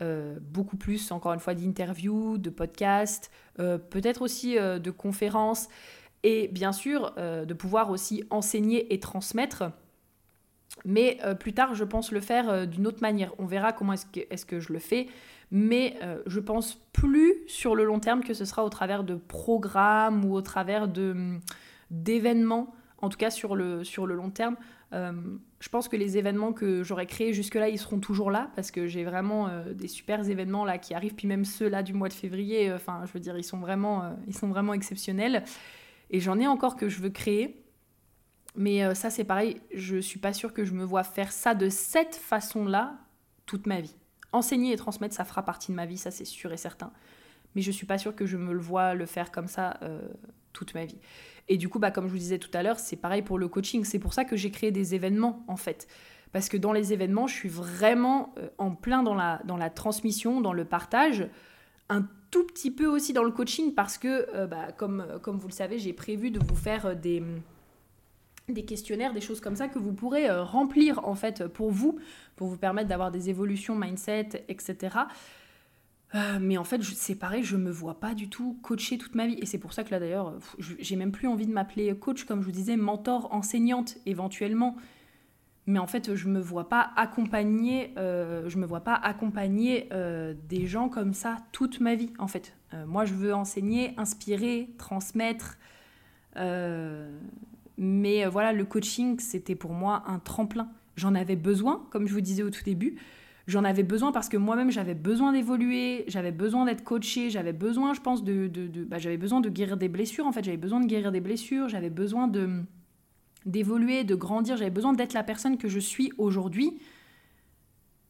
euh, 0.02 0.36
beaucoup 0.40 0.76
plus, 0.76 1.10
encore 1.10 1.32
une 1.32 1.40
fois, 1.40 1.54
d'interviews, 1.54 2.36
de 2.36 2.50
podcasts, 2.50 3.30
euh, 3.60 3.78
peut-être 3.78 4.20
aussi 4.20 4.58
euh, 4.58 4.78
de 4.78 4.90
conférences, 4.90 5.68
et 6.22 6.48
bien 6.48 6.72
sûr 6.72 7.14
de 7.14 7.54
pouvoir 7.54 7.90
aussi 7.90 8.24
enseigner 8.30 8.92
et 8.92 8.98
transmettre. 8.98 9.64
Mais 10.84 11.18
plus 11.38 11.52
tard, 11.52 11.76
je 11.76 11.84
pense 11.84 12.10
le 12.10 12.20
faire 12.20 12.66
d'une 12.66 12.88
autre 12.88 13.00
manière. 13.00 13.32
On 13.38 13.46
verra 13.46 13.72
comment 13.72 13.92
est-ce 13.92 14.06
que, 14.06 14.20
est 14.28 14.44
que, 14.44 14.58
je 14.58 14.72
le 14.72 14.80
fais. 14.80 15.06
Mais 15.50 15.98
je 16.26 16.40
pense 16.40 16.74
plus 16.92 17.34
sur 17.46 17.76
le 17.76 17.84
long 17.84 18.00
terme 18.00 18.24
que 18.24 18.34
ce 18.34 18.44
sera 18.44 18.64
au 18.64 18.68
travers 18.68 19.04
de 19.04 19.14
programmes 19.14 20.24
ou 20.24 20.34
au 20.34 20.40
travers 20.40 20.88
d'événements, 21.90 22.74
en 22.98 23.08
tout 23.08 23.18
cas 23.18 23.30
sur 23.30 23.54
le, 23.54 23.84
sur 23.84 24.06
le 24.06 24.14
long 24.14 24.30
terme. 24.30 24.56
Euh, 24.92 25.12
je 25.58 25.68
pense 25.68 25.88
que 25.88 25.96
les 25.96 26.16
événements 26.16 26.52
que 26.52 26.82
j'aurais 26.82 27.06
créés 27.06 27.32
jusque-là, 27.32 27.68
ils 27.68 27.78
seront 27.78 27.98
toujours 27.98 28.30
là 28.30 28.50
parce 28.54 28.70
que 28.70 28.86
j'ai 28.86 29.04
vraiment 29.04 29.48
euh, 29.48 29.72
des 29.72 29.88
super 29.88 30.28
événements 30.28 30.64
là 30.64 30.78
qui 30.78 30.94
arrivent, 30.94 31.14
puis 31.14 31.26
même 31.26 31.44
ceux 31.44 31.68
là 31.68 31.82
du 31.82 31.92
mois 31.92 32.08
de 32.08 32.14
février, 32.14 32.70
euh, 32.70 32.76
enfin, 32.76 33.02
je 33.04 33.12
veux 33.12 33.20
dire, 33.20 33.36
ils 33.36 33.44
sont 33.44 33.58
vraiment, 33.58 34.16
ils 34.26 34.36
sont 34.36 34.48
vraiment 34.48 34.74
exceptionnels. 34.74 35.44
Et 36.10 36.20
j'en 36.20 36.38
ai 36.38 36.46
encore 36.46 36.76
que 36.76 36.88
je 36.88 37.00
veux 37.00 37.10
créer. 37.10 37.62
Mais 38.58 38.94
ça, 38.94 39.10
c'est 39.10 39.24
pareil, 39.24 39.60
je 39.74 39.98
suis 39.98 40.18
pas 40.18 40.32
sûre 40.32 40.54
que 40.54 40.64
je 40.64 40.72
me 40.72 40.82
vois 40.82 41.02
faire 41.02 41.30
ça 41.30 41.54
de 41.54 41.68
cette 41.68 42.14
façon-là 42.14 42.96
toute 43.44 43.66
ma 43.66 43.82
vie. 43.82 43.94
Enseigner 44.32 44.72
et 44.72 44.76
transmettre, 44.76 45.14
ça 45.14 45.24
fera 45.24 45.44
partie 45.44 45.70
de 45.70 45.76
ma 45.76 45.86
vie, 45.86 45.98
ça 45.98 46.10
c'est 46.10 46.24
sûr 46.24 46.52
et 46.52 46.56
certain. 46.56 46.92
Mais 47.54 47.62
je 47.62 47.70
suis 47.70 47.86
pas 47.86 47.98
sûre 47.98 48.14
que 48.14 48.26
je 48.26 48.36
me 48.36 48.52
le 48.52 48.60
vois 48.60 48.94
le 48.94 49.06
faire 49.06 49.30
comme 49.30 49.48
ça 49.48 49.80
toute 50.52 50.74
ma 50.74 50.84
vie. 50.84 50.98
Et 51.48 51.56
du 51.56 51.68
coup, 51.68 51.78
bah, 51.78 51.90
comme 51.90 52.06
je 52.06 52.12
vous 52.12 52.18
disais 52.18 52.38
tout 52.38 52.50
à 52.54 52.62
l'heure, 52.62 52.78
c'est 52.78 52.96
pareil 52.96 53.22
pour 53.22 53.38
le 53.38 53.48
coaching. 53.48 53.84
C'est 53.84 53.98
pour 53.98 54.14
ça 54.14 54.24
que 54.24 54.36
j'ai 54.36 54.50
créé 54.50 54.72
des 54.72 54.94
événements, 54.94 55.44
en 55.48 55.56
fait. 55.56 55.86
Parce 56.32 56.48
que 56.48 56.56
dans 56.56 56.72
les 56.72 56.92
événements, 56.92 57.26
je 57.26 57.34
suis 57.34 57.48
vraiment 57.48 58.34
euh, 58.38 58.48
en 58.58 58.72
plein 58.72 59.02
dans 59.02 59.14
la, 59.14 59.40
dans 59.44 59.56
la 59.56 59.70
transmission, 59.70 60.40
dans 60.40 60.52
le 60.52 60.64
partage. 60.64 61.28
Un 61.88 62.06
tout 62.30 62.44
petit 62.44 62.72
peu 62.72 62.86
aussi 62.86 63.12
dans 63.12 63.22
le 63.22 63.30
coaching 63.30 63.74
parce 63.74 63.96
que, 63.96 64.26
euh, 64.34 64.46
bah, 64.46 64.72
comme, 64.72 65.00
euh, 65.00 65.18
comme 65.18 65.38
vous 65.38 65.46
le 65.46 65.52
savez, 65.52 65.78
j'ai 65.78 65.92
prévu 65.92 66.32
de 66.32 66.40
vous 66.40 66.56
faire 66.56 66.96
des, 66.96 67.22
des 68.48 68.64
questionnaires, 68.64 69.12
des 69.12 69.20
choses 69.20 69.40
comme 69.40 69.56
ça 69.56 69.68
que 69.68 69.78
vous 69.78 69.92
pourrez 69.92 70.30
remplir 70.30 71.06
en 71.06 71.14
fait 71.14 71.46
pour 71.48 71.70
vous, 71.70 71.98
pour 72.36 72.46
vous 72.46 72.56
permettre 72.56 72.88
d'avoir 72.88 73.10
des 73.10 73.28
évolutions 73.28 73.74
mindset, 73.74 74.44
etc. 74.48 74.98
Euh, 76.14 76.38
mais 76.40 76.56
en 76.56 76.64
fait, 76.64 76.82
c'est 76.82 77.16
pareil, 77.16 77.42
je 77.42 77.56
me 77.56 77.70
vois 77.70 77.98
pas 77.98 78.14
du 78.14 78.28
tout 78.28 78.58
coacher 78.62 78.98
toute 78.98 79.14
ma 79.14 79.26
vie. 79.26 79.36
Et 79.40 79.46
c'est 79.46 79.58
pour 79.58 79.72
ça 79.72 79.84
que 79.84 79.90
là, 79.90 79.98
d'ailleurs, 79.98 80.34
j'ai 80.58 80.96
même 80.96 81.12
plus 81.12 81.28
envie 81.28 81.46
de 81.46 81.52
m'appeler 81.52 81.94
coach, 81.96 82.24
comme 82.24 82.40
je 82.40 82.46
vous 82.46 82.52
disais, 82.52 82.76
mentor, 82.76 83.32
enseignante, 83.32 83.96
éventuellement. 84.06 84.76
Mais 85.66 85.80
en 85.80 85.86
fait, 85.88 86.14
je 86.14 86.28
me 86.28 86.38
vois 86.38 86.68
pas 86.68 86.92
accompagner, 86.94 87.92
euh, 87.98 88.48
je 88.48 88.56
me 88.56 88.66
vois 88.66 88.82
pas 88.82 88.94
accompagner 88.94 89.88
euh, 89.92 90.32
des 90.48 90.66
gens 90.66 90.88
comme 90.88 91.12
ça 91.12 91.38
toute 91.50 91.80
ma 91.80 91.96
vie, 91.96 92.12
en 92.18 92.28
fait. 92.28 92.54
moi, 92.86 93.04
je 93.04 93.14
veux 93.14 93.34
enseigner, 93.34 93.94
inspirer, 93.96 94.70
transmettre. 94.78 95.58
Mais 97.78 98.26
voilà, 98.26 98.52
le 98.52 98.64
coaching, 98.64 99.18
c'était 99.18 99.54
pour 99.54 99.72
moi 99.72 100.04
un 100.06 100.18
tremplin. 100.18 100.68
J'en 100.96 101.14
avais 101.14 101.36
besoin, 101.36 101.86
comme 101.90 102.06
je 102.06 102.14
vous 102.14 102.20
disais 102.20 102.42
au 102.42 102.50
tout 102.50 102.64
début. 102.64 102.96
J'en 103.46 103.62
avais 103.62 103.84
besoin 103.84 104.10
parce 104.10 104.28
que 104.28 104.36
moi-même, 104.36 104.70
j'avais 104.70 104.94
besoin 104.94 105.32
d'évoluer, 105.32 106.04
j'avais 106.08 106.32
besoin 106.32 106.64
d'être 106.64 106.82
coachée, 106.82 107.30
j'avais 107.30 107.52
besoin, 107.52 107.94
je 107.94 108.00
pense, 108.00 108.24
de... 108.24 108.48
de, 108.48 108.84
bah, 108.84 108.98
j'avais 108.98 109.18
besoin 109.18 109.40
de 109.40 109.48
guérir 109.48 109.76
des 109.76 109.88
blessures, 109.88 110.26
en 110.26 110.32
fait. 110.32 110.42
J'avais 110.42 110.56
besoin 110.56 110.80
de 110.80 110.86
guérir 110.86 111.12
des 111.12 111.20
blessures, 111.20 111.68
j'avais 111.68 111.90
besoin 111.90 112.28
de 112.28 112.62
d'évoluer, 113.44 114.02
de 114.02 114.16
grandir, 114.16 114.56
j'avais 114.56 114.70
besoin 114.70 114.92
d'être 114.92 115.12
la 115.12 115.22
personne 115.22 115.56
que 115.56 115.68
je 115.68 115.78
suis 115.78 116.12
aujourd'hui. 116.18 116.80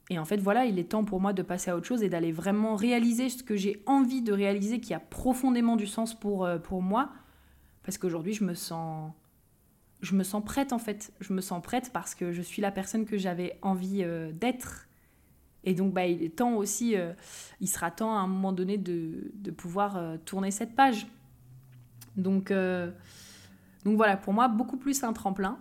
Et 0.09 0.19
en 0.19 0.25
fait, 0.25 0.39
voilà, 0.39 0.65
il 0.65 0.79
est 0.79 0.85
temps 0.85 1.05
pour 1.05 1.21
moi 1.21 1.35
de 1.35 1.43
passer 1.43 1.71
à 1.71 1.77
autre 1.77 1.87
chose 1.87 2.03
et 2.03 2.09
d'aller 2.09 2.33
vraiment 2.33 2.75
réaliser 2.75 3.29
ce 3.29 3.43
que 3.43 3.55
j'ai 3.55 3.83
envie 3.85 4.23
de 4.23 4.33
réaliser, 4.33 4.81
qui 4.81 4.95
a 4.95 5.01
profondément 5.01 5.77
du 5.77 5.87
sens 5.87 6.19
pour, 6.19 6.47
euh, 6.47 6.59
pour 6.59 6.81
moi. 6.81 7.11
Parce 7.83 7.99
qu'aujourd'hui, 7.99 8.33
je 8.33 8.45
me 8.45 8.55
sens 8.55 9.13
je 10.07 10.15
me 10.15 10.23
sens 10.23 10.45
prête 10.45 10.73
en 10.73 10.79
fait. 10.79 11.13
Je 11.21 11.33
me 11.33 11.41
sens 11.41 11.61
prête 11.63 11.91
parce 11.93 12.15
que 12.15 12.33
je 12.33 12.43
suis 12.43 12.63
la 12.63 12.71
personne 12.71 13.05
que 13.05 13.19
j'avais 13.19 13.59
envie 13.63 14.03
euh, 14.03 14.31
d'être. 14.33 14.87
Et 15.65 15.75
donc, 15.75 15.93
bah, 15.93 16.07
il 16.07 16.23
est 16.23 16.37
temps 16.37 16.55
aussi, 16.55 16.97
euh, 16.97 17.13
il 17.61 17.67
sera 17.67 17.91
temps 17.91 18.17
à 18.17 18.21
un 18.21 18.29
moment 18.29 18.53
donné 18.53 18.79
de, 18.79 19.33
de 19.35 19.51
pouvoir 19.51 19.97
euh, 19.97 20.17
tourner 20.25 20.53
cette 20.53 20.77
page. 20.77 21.09
Donc, 22.17 22.51
donc 23.85 23.97
voilà, 23.97 24.17
pour 24.17 24.33
moi, 24.33 24.49
beaucoup 24.49 24.79
plus 24.79 25.05
un 25.05 25.13
tremplin. 25.13 25.59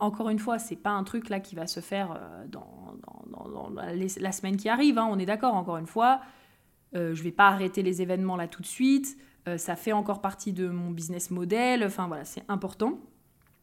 encore 0.00 0.28
une 0.28 0.40
fois, 0.40 0.58
c'est 0.58 0.74
pas 0.74 0.90
un 0.90 1.04
truc 1.04 1.28
là 1.28 1.38
qui 1.38 1.54
va 1.54 1.68
se 1.68 1.78
faire 1.78 2.20
dans, 2.48 2.96
la 3.76 4.32
semaine 4.32 4.56
qui 4.56 4.68
arrive, 4.68 4.98
hein, 4.98 5.06
on 5.08 5.20
est 5.20 5.26
d'accord, 5.26 5.54
encore 5.54 5.76
une 5.76 5.86
fois. 5.86 6.20
je 6.94 7.22
vais 7.22 7.30
pas 7.30 7.46
arrêter 7.46 7.84
les 7.84 8.02
événements 8.02 8.34
là 8.34 8.48
tout 8.48 8.60
de 8.60 8.66
suite. 8.66 9.16
ça 9.56 9.76
fait 9.76 9.92
encore 9.92 10.20
partie 10.20 10.52
de 10.52 10.66
mon 10.66 10.90
business 10.90 11.30
model. 11.30 11.84
Enfin 11.84 12.08
voilà, 12.08 12.24
c'est 12.24 12.42
important. 12.48 12.98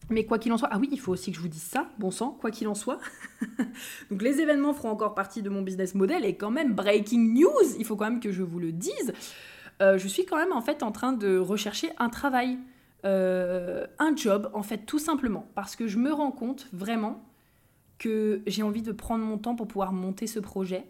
Mais 0.10 0.26
quoi 0.26 0.40
qu'il 0.40 0.52
en 0.52 0.58
soit, 0.58 0.70
ah 0.72 0.78
oui, 0.78 0.90
il 0.92 1.00
faut 1.00 1.14
aussi 1.14 1.32
que 1.32 1.38
je 1.38 1.42
vous 1.42 1.48
dise 1.48 1.62
ça, 1.62 1.88
bon 1.98 2.12
sang, 2.12 2.32
quoi 2.32 2.52
qu'il 2.52 2.68
en 2.68 2.76
soit. 2.76 3.00
Donc 4.12 4.22
les 4.22 4.42
événements 4.42 4.74
feront 4.74 4.90
encore 4.90 5.16
partie 5.16 5.42
de 5.42 5.50
mon 5.50 5.62
business 5.62 5.96
model 5.96 6.26
et 6.26 6.36
quand 6.36 6.52
même, 6.52 6.74
breaking 6.74 7.34
news, 7.34 7.76
il 7.78 7.86
faut 7.86 7.96
quand 7.96 8.10
même 8.10 8.20
que 8.20 8.32
je 8.32 8.44
vous 8.44 8.60
le 8.60 8.72
dise, 8.72 9.14
euh, 9.82 9.98
je 9.98 10.08
suis 10.08 10.26
quand 10.26 10.38
même 10.38 10.52
en 10.52 10.62
fait 10.62 10.84
en 10.84 10.92
train 10.92 11.14
de 11.14 11.38
rechercher 11.38 11.92
un 11.98 12.10
travail, 12.10 12.58
euh, 13.06 13.88
un 14.00 14.16
job 14.16 14.52
en 14.54 14.64
fait 14.64 14.80
tout 14.80 15.00
simplement, 15.00 15.48
parce 15.56 15.76
que 15.76 15.88
je 15.88 15.98
me 15.98 16.12
rends 16.12 16.32
compte 16.32 16.68
vraiment 16.74 17.24
que 17.98 18.42
j'ai 18.48 18.64
envie 18.64 18.82
de 18.82 18.92
prendre 18.92 19.24
mon 19.24 19.38
temps 19.38 19.56
pour 19.56 19.68
pouvoir 19.68 19.94
monter 19.94 20.28
ce 20.28 20.40
projet. 20.40 20.86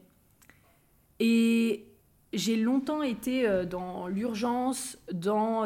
Et 1.19 1.85
j'ai 2.33 2.55
longtemps 2.55 3.03
été 3.03 3.47
euh, 3.47 3.65
dans 3.65 4.07
l'urgence, 4.07 4.97
dans, 5.13 5.65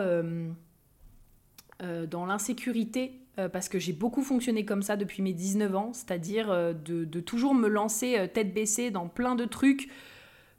dans 1.80 2.26
l'insécurité 2.26 3.25
euh, 3.38 3.50
parce 3.50 3.68
que 3.68 3.80
j'ai 3.80 3.92
beaucoup 3.92 4.24
fonctionné 4.24 4.64
comme 4.64 4.82
ça 4.82 4.96
depuis 4.96 5.22
mes 5.22 5.34
19 5.34 5.76
ans, 5.76 5.92
c'est-à-dire 5.94 6.50
euh, 6.50 6.72
de, 6.74 7.20
toujours 7.20 7.54
me 7.54 7.68
lancer 7.68 8.18
euh, 8.18 8.28
tête 8.28 8.54
baissée 8.54 8.92
dans 8.92 9.10
plein 9.10 9.36
de 9.36 9.44
trucs 9.44 9.90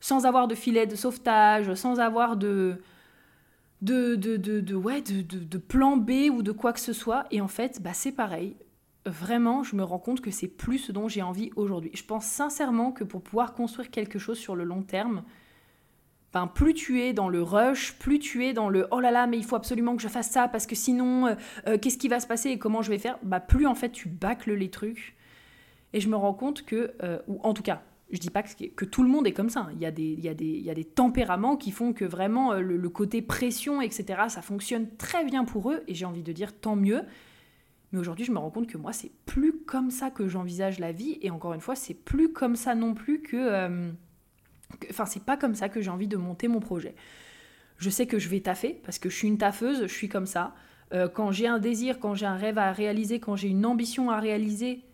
sans 0.01 0.27
avoir 0.27 0.47
de 0.47 0.55
filet 0.55 0.87
de 0.87 0.95
sauvetage, 0.95 1.73
sans 1.73 2.01
avoir 2.01 2.37
de, 2.37 2.77
de, 3.81 4.15
de, 4.15 4.37
de, 4.37 4.75
ouais, 4.75 5.01
de, 5.01 5.59
plan 5.59 5.97
B 5.97 6.29
ou 6.31 6.43
de 6.43 6.53
quoi 6.53 6.75
que 6.75 6.81
ce 6.81 6.93
soit. 6.93 7.25
Et 7.31 7.41
en 7.41 7.49
fait, 7.49 7.81
bah, 7.81 7.95
c'est 7.95 8.13
pareil. 8.13 8.57
Vraiment, 9.07 9.63
je 9.63 9.75
me 9.75 9.83
rends 9.83 9.99
compte 9.99 10.21
que 10.21 10.31
c'est 10.31 10.49
plus 10.49 10.79
ce 10.79 10.93
dont 10.93 11.09
j'ai 11.09 11.23
envie 11.23 11.51
aujourd'hui. 11.57 11.91
Je 11.95 12.05
pense 12.05 12.27
sincèrement 12.27 12.93
que 12.93 13.05
pour 13.05 13.23
pouvoir 13.23 13.55
construire 13.55 13.91
quelque 13.91 14.19
chose 14.19 14.39
sur 14.39 14.55
le 14.55 14.65
long 14.65 14.83
terme, 14.83 15.23
plus 16.47 16.75
tu 16.75 17.01
es 17.01 17.13
dans 17.15 17.29
le 17.29 17.43
rush, 17.43 17.95
plus 17.99 18.19
tu 18.19 18.45
es 18.45 18.53
dans 18.53 18.69
le 18.69 18.87
oh 18.91 19.01
là 19.01 19.11
là, 19.11 19.27
mais 19.27 19.39
il 19.39 19.45
faut 19.45 19.57
absolument 19.57 19.97
que 19.97 20.03
je 20.03 20.09
fasse 20.09 20.31
ça 20.31 20.49
parce 20.49 20.67
que 20.67 20.75
sinon, 20.75 21.27
euh, 21.27 21.35
euh, 21.67 21.79
qu'est-ce 21.79 21.97
qui 21.97 22.09
va 22.09 22.21
se 22.21 22.27
passer 22.27 22.51
et 22.51 22.59
comment 22.59 22.83
je 22.83 22.91
vais 22.91 22.99
faire 22.99 23.19
Bah, 23.23 23.41
plus 23.41 23.67
en 23.67 23.75
fait 23.75 23.91
tu 23.91 24.09
bâcles 24.09 24.53
les 24.53 24.71
trucs. 24.71 25.17
Et 25.93 26.01
je 26.01 26.09
me 26.09 26.17
rends 26.17 26.35
compte 26.35 26.67
que, 26.67 26.93
euh, 27.03 27.19
ou 27.27 27.41
en 27.43 27.55
tout 27.55 27.63
cas, 27.63 27.83
je 28.11 28.19
dis 28.19 28.29
pas 28.29 28.43
que, 28.43 28.65
que, 28.67 28.85
tout 28.85 29.03
le 29.03 29.09
monde 29.09 29.27
est 29.27 29.33
comme 29.33 29.49
ça. 29.49 29.69
Il 29.73 29.81
y, 29.81 29.87
a 29.87 29.91
des, 29.91 30.03
il, 30.03 30.21
y 30.21 30.29
a 30.29 30.35
des, 30.35 30.45
il 30.45 30.63
y 30.63 30.71
a 30.71 30.75
des 30.75 30.85
tempéraments 30.85 31.57
qui 31.57 31.71
font 31.71 31.93
que 31.93 32.05
vraiment 32.05 32.53
le, 32.55 32.89
côté 32.89 33.23
pression, 33.23 33.81
etc., 33.81 34.25
ça 34.29 34.43
fonctionne 34.43 34.89
très 34.97 35.25
bien 35.25 35.45
pour 35.45 35.71
eux. 35.71 35.83
Et 35.89 35.95
j'ai 35.95 36.05
envie 36.05 36.23
de 36.23 36.33
dire 36.33 36.53
tant 36.59 36.77
mieux. 36.77 37.03
Mais 37.93 37.99
aujourd'hui, 37.99 38.25
je 38.25 38.33
me 38.33 38.39
rends 38.39 38.51
compte 38.51 38.67
que 38.67 38.77
moi, 38.77 38.93
c'est 38.93 39.11
plus 39.25 39.59
comme 39.65 39.91
ça 39.91 40.11
que 40.11 40.29
j'envisage 40.29 40.79
la 40.79 40.93
vie. 40.93 41.19
Et 41.23 41.31
encore 41.31 41.55
une 41.55 41.61
fois, 41.61 41.75
c'est 41.75 41.95
plus 41.95 42.33
comme 42.33 42.57
ça 42.57 42.75
non 42.75 42.95
plus 42.95 43.23
que 43.23 43.91
Enfin, 44.91 45.07
c'est 45.07 45.25
pas 45.25 45.37
comme 45.37 45.55
ça 45.55 45.69
que 45.69 45.81
j'ai 45.81 45.91
envie 45.91 46.09
de 46.09 46.17
monter 46.17 46.49
mon 46.49 46.61
projet. 46.61 46.95
Je 47.79 47.91
sais 47.91 48.07
que 48.07 48.19
je 48.19 48.29
vais 48.29 48.41
taffer 48.41 48.81
parce 48.85 48.99
que 48.99 49.09
je 49.09 49.17
suis 49.17 49.29
une 49.29 49.39
taffeuse, 49.39 49.83
je 49.83 49.93
suis 49.93 50.09
comme 50.09 50.27
ça. 50.27 50.55
Euh, 50.93 51.09
quand 51.09 51.33
j'ai 51.33 51.47
un 51.47 51.59
désir, 51.59 51.99
quand 52.01 52.15
j'ai 52.15 52.27
un 52.27 52.37
rêve 52.37 52.59
à 52.59 52.73
réaliser, 52.73 53.21
quand 53.21 53.37
j'ai 53.37 53.49
une 53.49 53.67
ambition 53.67 54.11
à 54.11 54.21
réaliser, 54.21 54.85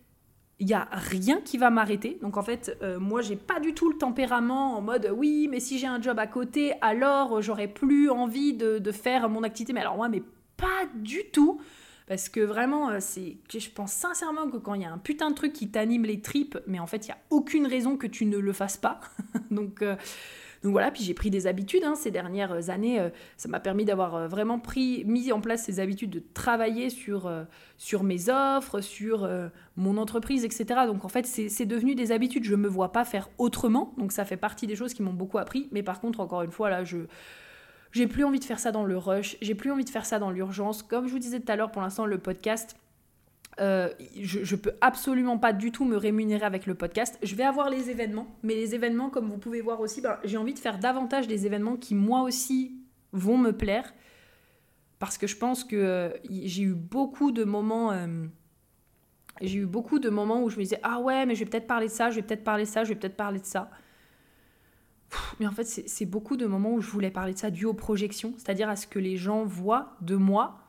il 0.59 0.67
n'y 0.67 0.73
a 0.73 0.87
rien 0.91 1.41
qui 1.41 1.57
va 1.57 1.69
m'arrêter. 1.69 2.17
Donc 2.21 2.37
en 2.37 2.43
fait, 2.43 2.77
moi, 2.81 2.99
moi, 2.99 3.21
j'ai 3.21 3.35
pas 3.35 3.59
du 3.59 3.73
tout 3.73 3.91
le 3.91 3.97
tempérament 3.97 4.77
en 4.77 4.81
mode 4.81 5.11
oui, 5.15 5.47
mais 5.49 5.59
si 5.59 5.77
j'ai 5.77 5.87
un 5.87 6.01
job 6.01 6.17
à 6.19 6.27
côté, 6.27 6.73
alors 6.81 7.41
j'aurais 7.41 7.67
plus 7.67 8.09
envie 8.09 8.53
de, 8.53 8.91
faire 8.91 9.29
mon 9.29 9.43
activité. 9.43 9.73
Mais 9.73 9.81
alors 9.81 9.97
moi, 9.97 10.09
mais 10.09 10.23
pas 10.57 10.85
du 10.95 11.25
tout. 11.31 11.59
Parce 12.07 12.29
que 12.29 12.41
vraiment, 12.41 12.89
euh, 12.89 12.97
c'est, 12.99 13.37
je 13.51 13.69
pense 13.69 13.93
sincèrement 13.93 14.49
que 14.49 14.57
quand 14.57 14.73
il 14.73 14.81
y 14.81 14.85
a 14.85 14.91
un 14.91 14.97
putain 14.97 15.29
de 15.29 15.35
truc 15.35 15.53
qui 15.53 15.69
t'anime 15.69 16.03
les 16.03 16.21
tripes, 16.21 16.57
mais 16.67 16.79
en 16.79 16.87
fait, 16.87 17.07
il 17.07 17.09
n'y 17.09 17.13
a 17.13 17.19
aucune 17.29 17.65
raison 17.65 17.97
que 17.97 18.07
tu 18.07 18.25
ne 18.25 18.37
le 18.37 18.53
fasses 18.53 18.77
pas. 18.77 18.99
donc, 19.51 19.81
euh, 19.81 19.95
donc 20.63 20.71
voilà, 20.73 20.91
puis 20.91 21.03
j'ai 21.03 21.13
pris 21.13 21.29
des 21.29 21.47
habitudes 21.47 21.83
hein, 21.83 21.95
ces 21.95 22.11
dernières 22.11 22.69
années. 22.69 22.99
Euh, 22.99 23.09
ça 23.37 23.49
m'a 23.49 23.59
permis 23.59 23.85
d'avoir 23.85 24.27
vraiment 24.27 24.61
mis 25.05 25.31
en 25.31 25.41
place 25.41 25.63
ces 25.63 25.79
habitudes 25.79 26.09
de 26.09 26.23
travailler 26.33 26.89
sur, 26.89 27.31
sur 27.77 28.03
mes 28.03 28.29
offres, 28.29 28.81
sur 28.81 29.29
mon 29.75 29.97
entreprise, 29.97 30.45
etc. 30.45 30.81
Donc 30.87 31.03
en 31.03 31.09
fait, 31.09 31.25
c'est 31.25 31.65
devenu 31.65 31.95
des 31.95 32.11
habitudes. 32.11 32.45
Je 32.45 32.55
ne 32.55 32.61
me 32.61 32.67
vois 32.69 32.93
pas 32.93 33.03
faire 33.03 33.29
autrement. 33.37 33.93
Donc 33.97 34.13
ça 34.13 34.23
fait 34.23 34.37
partie 34.37 34.67
des 34.67 34.75
choses 34.75 34.93
qui 34.93 35.03
m'ont 35.03 35.13
beaucoup 35.13 35.37
appris. 35.37 35.67
Mais 35.71 35.83
par 35.83 35.99
contre, 35.99 36.21
encore 36.21 36.43
une 36.43 36.51
fois, 36.51 36.69
là, 36.69 36.85
je 36.85 36.99
j'ai 37.93 38.07
plus 38.07 38.23
envie 38.23 38.39
de 38.39 38.43
faire 38.43 38.59
ça 38.59 38.71
dans 38.71 38.83
le 38.83 38.97
rush, 38.97 39.37
j'ai 39.41 39.55
plus 39.55 39.71
envie 39.71 39.85
de 39.85 39.89
faire 39.89 40.05
ça 40.05 40.19
dans 40.19 40.31
l'urgence. 40.31 40.81
Comme 40.83 41.07
je 41.07 41.13
vous 41.13 41.19
disais 41.19 41.39
tout 41.39 41.51
à 41.51 41.55
l'heure, 41.55 41.71
pour 41.71 41.81
l'instant, 41.81 42.07
le 42.07 42.17
podcast, 42.17 42.75
euh, 43.59 43.89
je, 44.19 44.43
je 44.43 44.55
peux 44.55 44.73
absolument 44.81 45.37
pas 45.37 45.53
du 45.53 45.71
tout 45.71 45.85
me 45.85 45.95
rémunérer 45.95 46.43
avec 46.43 46.65
le 46.65 46.73
podcast. 46.73 47.19
Je 47.21 47.35
vais 47.35 47.43
avoir 47.43 47.69
les 47.69 47.91
événements, 47.91 48.27
mais 48.41 48.55
les 48.55 48.73
événements, 48.73 49.11
comme 49.11 49.29
vous 49.29 49.37
pouvez 49.37 49.61
voir 49.61 49.79
aussi, 49.79 50.01
ben, 50.01 50.17
j'ai 50.23 50.37
envie 50.37 50.55
de 50.55 50.59
faire 50.59 50.79
davantage 50.79 51.27
des 51.27 51.45
événements 51.45 51.77
qui, 51.77 51.93
moi 51.93 52.23
aussi, 52.23 52.75
vont 53.11 53.37
me 53.37 53.51
plaire. 53.51 53.93
Parce 54.97 55.19
que 55.19 55.27
je 55.27 55.37
pense 55.37 55.63
que 55.63 55.75
euh, 55.75 56.09
j'ai 56.29 56.63
eu 56.63 56.73
beaucoup 56.73 57.31
de 57.31 57.43
moments. 57.43 57.91
Euh, 57.91 58.25
j'ai 59.41 59.59
eu 59.59 59.65
beaucoup 59.67 59.99
de 59.99 60.09
moments 60.09 60.41
où 60.41 60.49
je 60.49 60.57
me 60.57 60.63
disais 60.63 60.79
Ah 60.81 60.99
ouais, 60.99 61.27
mais 61.27 61.35
je 61.35 61.41
vais 61.43 61.49
peut-être 61.49 61.67
parler 61.67 61.87
de 61.87 61.91
ça, 61.91 62.09
je 62.09 62.15
vais 62.15 62.21
peut-être 62.23 62.43
parler 62.43 62.63
de 62.63 62.69
ça, 62.69 62.83
je 62.83 62.89
vais 62.89 62.95
peut-être 62.95 63.17
parler 63.17 63.39
de 63.39 63.45
ça. 63.45 63.69
Mais 65.43 65.49
en 65.49 65.51
fait, 65.51 65.65
c'est 65.65 66.05
beaucoup 66.05 66.37
de 66.37 66.45
moments 66.45 66.71
où 66.71 66.79
je 66.79 66.89
voulais 66.89 67.11
parler 67.11 67.33
de 67.33 67.37
ça 67.37 67.51
dû 67.51 67.65
aux 67.65 67.73
projections, 67.73 68.33
c'est-à-dire 68.37 68.69
à 68.69 68.77
ce 68.77 68.87
que 68.87 68.97
les 68.97 69.17
gens 69.17 69.43
voient 69.43 69.97
de 69.99 70.15
moi, 70.15 70.61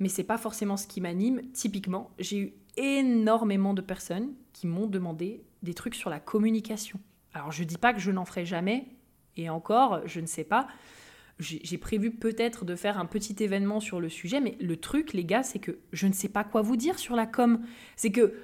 mais 0.00 0.08
c'est 0.08 0.24
pas 0.24 0.36
forcément 0.36 0.76
ce 0.76 0.88
qui 0.88 1.00
m'anime. 1.00 1.42
Typiquement, 1.52 2.10
j'ai 2.18 2.38
eu 2.40 2.52
énormément 2.76 3.72
de 3.72 3.80
personnes 3.80 4.32
qui 4.52 4.66
m'ont 4.66 4.88
demandé 4.88 5.44
des 5.62 5.74
trucs 5.74 5.94
sur 5.94 6.10
la 6.10 6.18
communication. 6.18 6.98
Alors, 7.34 7.52
je 7.52 7.62
dis 7.62 7.78
pas 7.78 7.94
que 7.94 8.00
je 8.00 8.10
n'en 8.10 8.24
ferai 8.24 8.44
jamais, 8.44 8.88
et 9.36 9.48
encore, 9.48 10.00
je 10.06 10.18
ne 10.18 10.26
sais 10.26 10.42
pas. 10.42 10.66
J'ai 11.38 11.78
prévu 11.78 12.10
peut-être 12.10 12.64
de 12.64 12.74
faire 12.74 12.98
un 12.98 13.06
petit 13.06 13.36
événement 13.44 13.78
sur 13.78 14.00
le 14.00 14.08
sujet, 14.08 14.40
mais 14.40 14.56
le 14.60 14.76
truc, 14.76 15.12
les 15.12 15.24
gars, 15.24 15.44
c'est 15.44 15.60
que 15.60 15.78
je 15.92 16.08
ne 16.08 16.12
sais 16.12 16.28
pas 16.28 16.42
quoi 16.42 16.62
vous 16.62 16.76
dire 16.76 16.98
sur 16.98 17.14
la 17.14 17.26
com. 17.26 17.60
C'est 17.94 18.10
que 18.10 18.34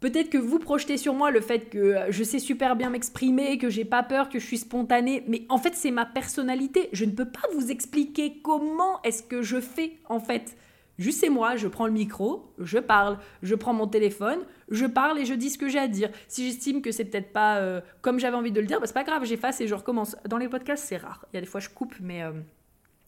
Peut-être 0.00 0.28
que 0.28 0.38
vous 0.38 0.58
projetez 0.58 0.98
sur 0.98 1.14
moi 1.14 1.30
le 1.30 1.40
fait 1.40 1.70
que 1.70 1.96
je 2.10 2.24
sais 2.24 2.38
super 2.38 2.76
bien 2.76 2.90
m'exprimer, 2.90 3.56
que 3.56 3.70
j'ai 3.70 3.86
pas 3.86 4.02
peur, 4.02 4.28
que 4.28 4.38
je 4.38 4.44
suis 4.44 4.58
spontanée, 4.58 5.24
mais 5.28 5.46
en 5.48 5.56
fait 5.56 5.74
c'est 5.74 5.90
ma 5.90 6.04
personnalité. 6.04 6.90
Je 6.92 7.04
ne 7.04 7.12
peux 7.12 7.24
pas 7.24 7.48
vous 7.54 7.70
expliquer 7.70 8.40
comment 8.42 9.00
est-ce 9.02 9.22
que 9.22 9.42
je 9.42 9.60
fais 9.60 9.94
en 10.08 10.20
fait. 10.20 10.56
Juste 10.98 11.20
c'est 11.20 11.28
moi, 11.28 11.56
je 11.56 11.66
prends 11.66 11.86
le 11.86 11.92
micro, 11.92 12.52
je 12.58 12.78
parle, 12.78 13.18
je 13.42 13.54
prends 13.54 13.72
mon 13.72 13.88
téléphone, 13.88 14.38
je 14.68 14.86
parle 14.86 15.18
et 15.18 15.24
je 15.24 15.34
dis 15.34 15.50
ce 15.50 15.58
que 15.58 15.68
j'ai 15.68 15.80
à 15.80 15.88
dire. 15.88 16.10
Si 16.28 16.46
j'estime 16.46 16.82
que 16.82 16.92
c'est 16.92 17.04
peut-être 17.06 17.32
pas 17.32 17.56
euh, 17.56 17.80
comme 18.00 18.20
j'avais 18.20 18.36
envie 18.36 18.52
de 18.52 18.60
le 18.60 18.66
dire, 18.66 18.80
bah 18.80 18.86
c'est 18.86 18.92
pas 18.92 19.04
grave, 19.04 19.24
j'efface 19.24 19.60
et 19.60 19.66
je 19.66 19.74
recommence. 19.74 20.16
Dans 20.28 20.38
les 20.38 20.48
podcasts 20.48 20.84
c'est 20.84 20.98
rare. 20.98 21.26
Il 21.32 21.36
y 21.36 21.38
a 21.38 21.40
des 21.40 21.46
fois 21.46 21.60
je 21.60 21.68
coupe, 21.68 21.94
mais 22.00 22.22
euh, 22.22 22.32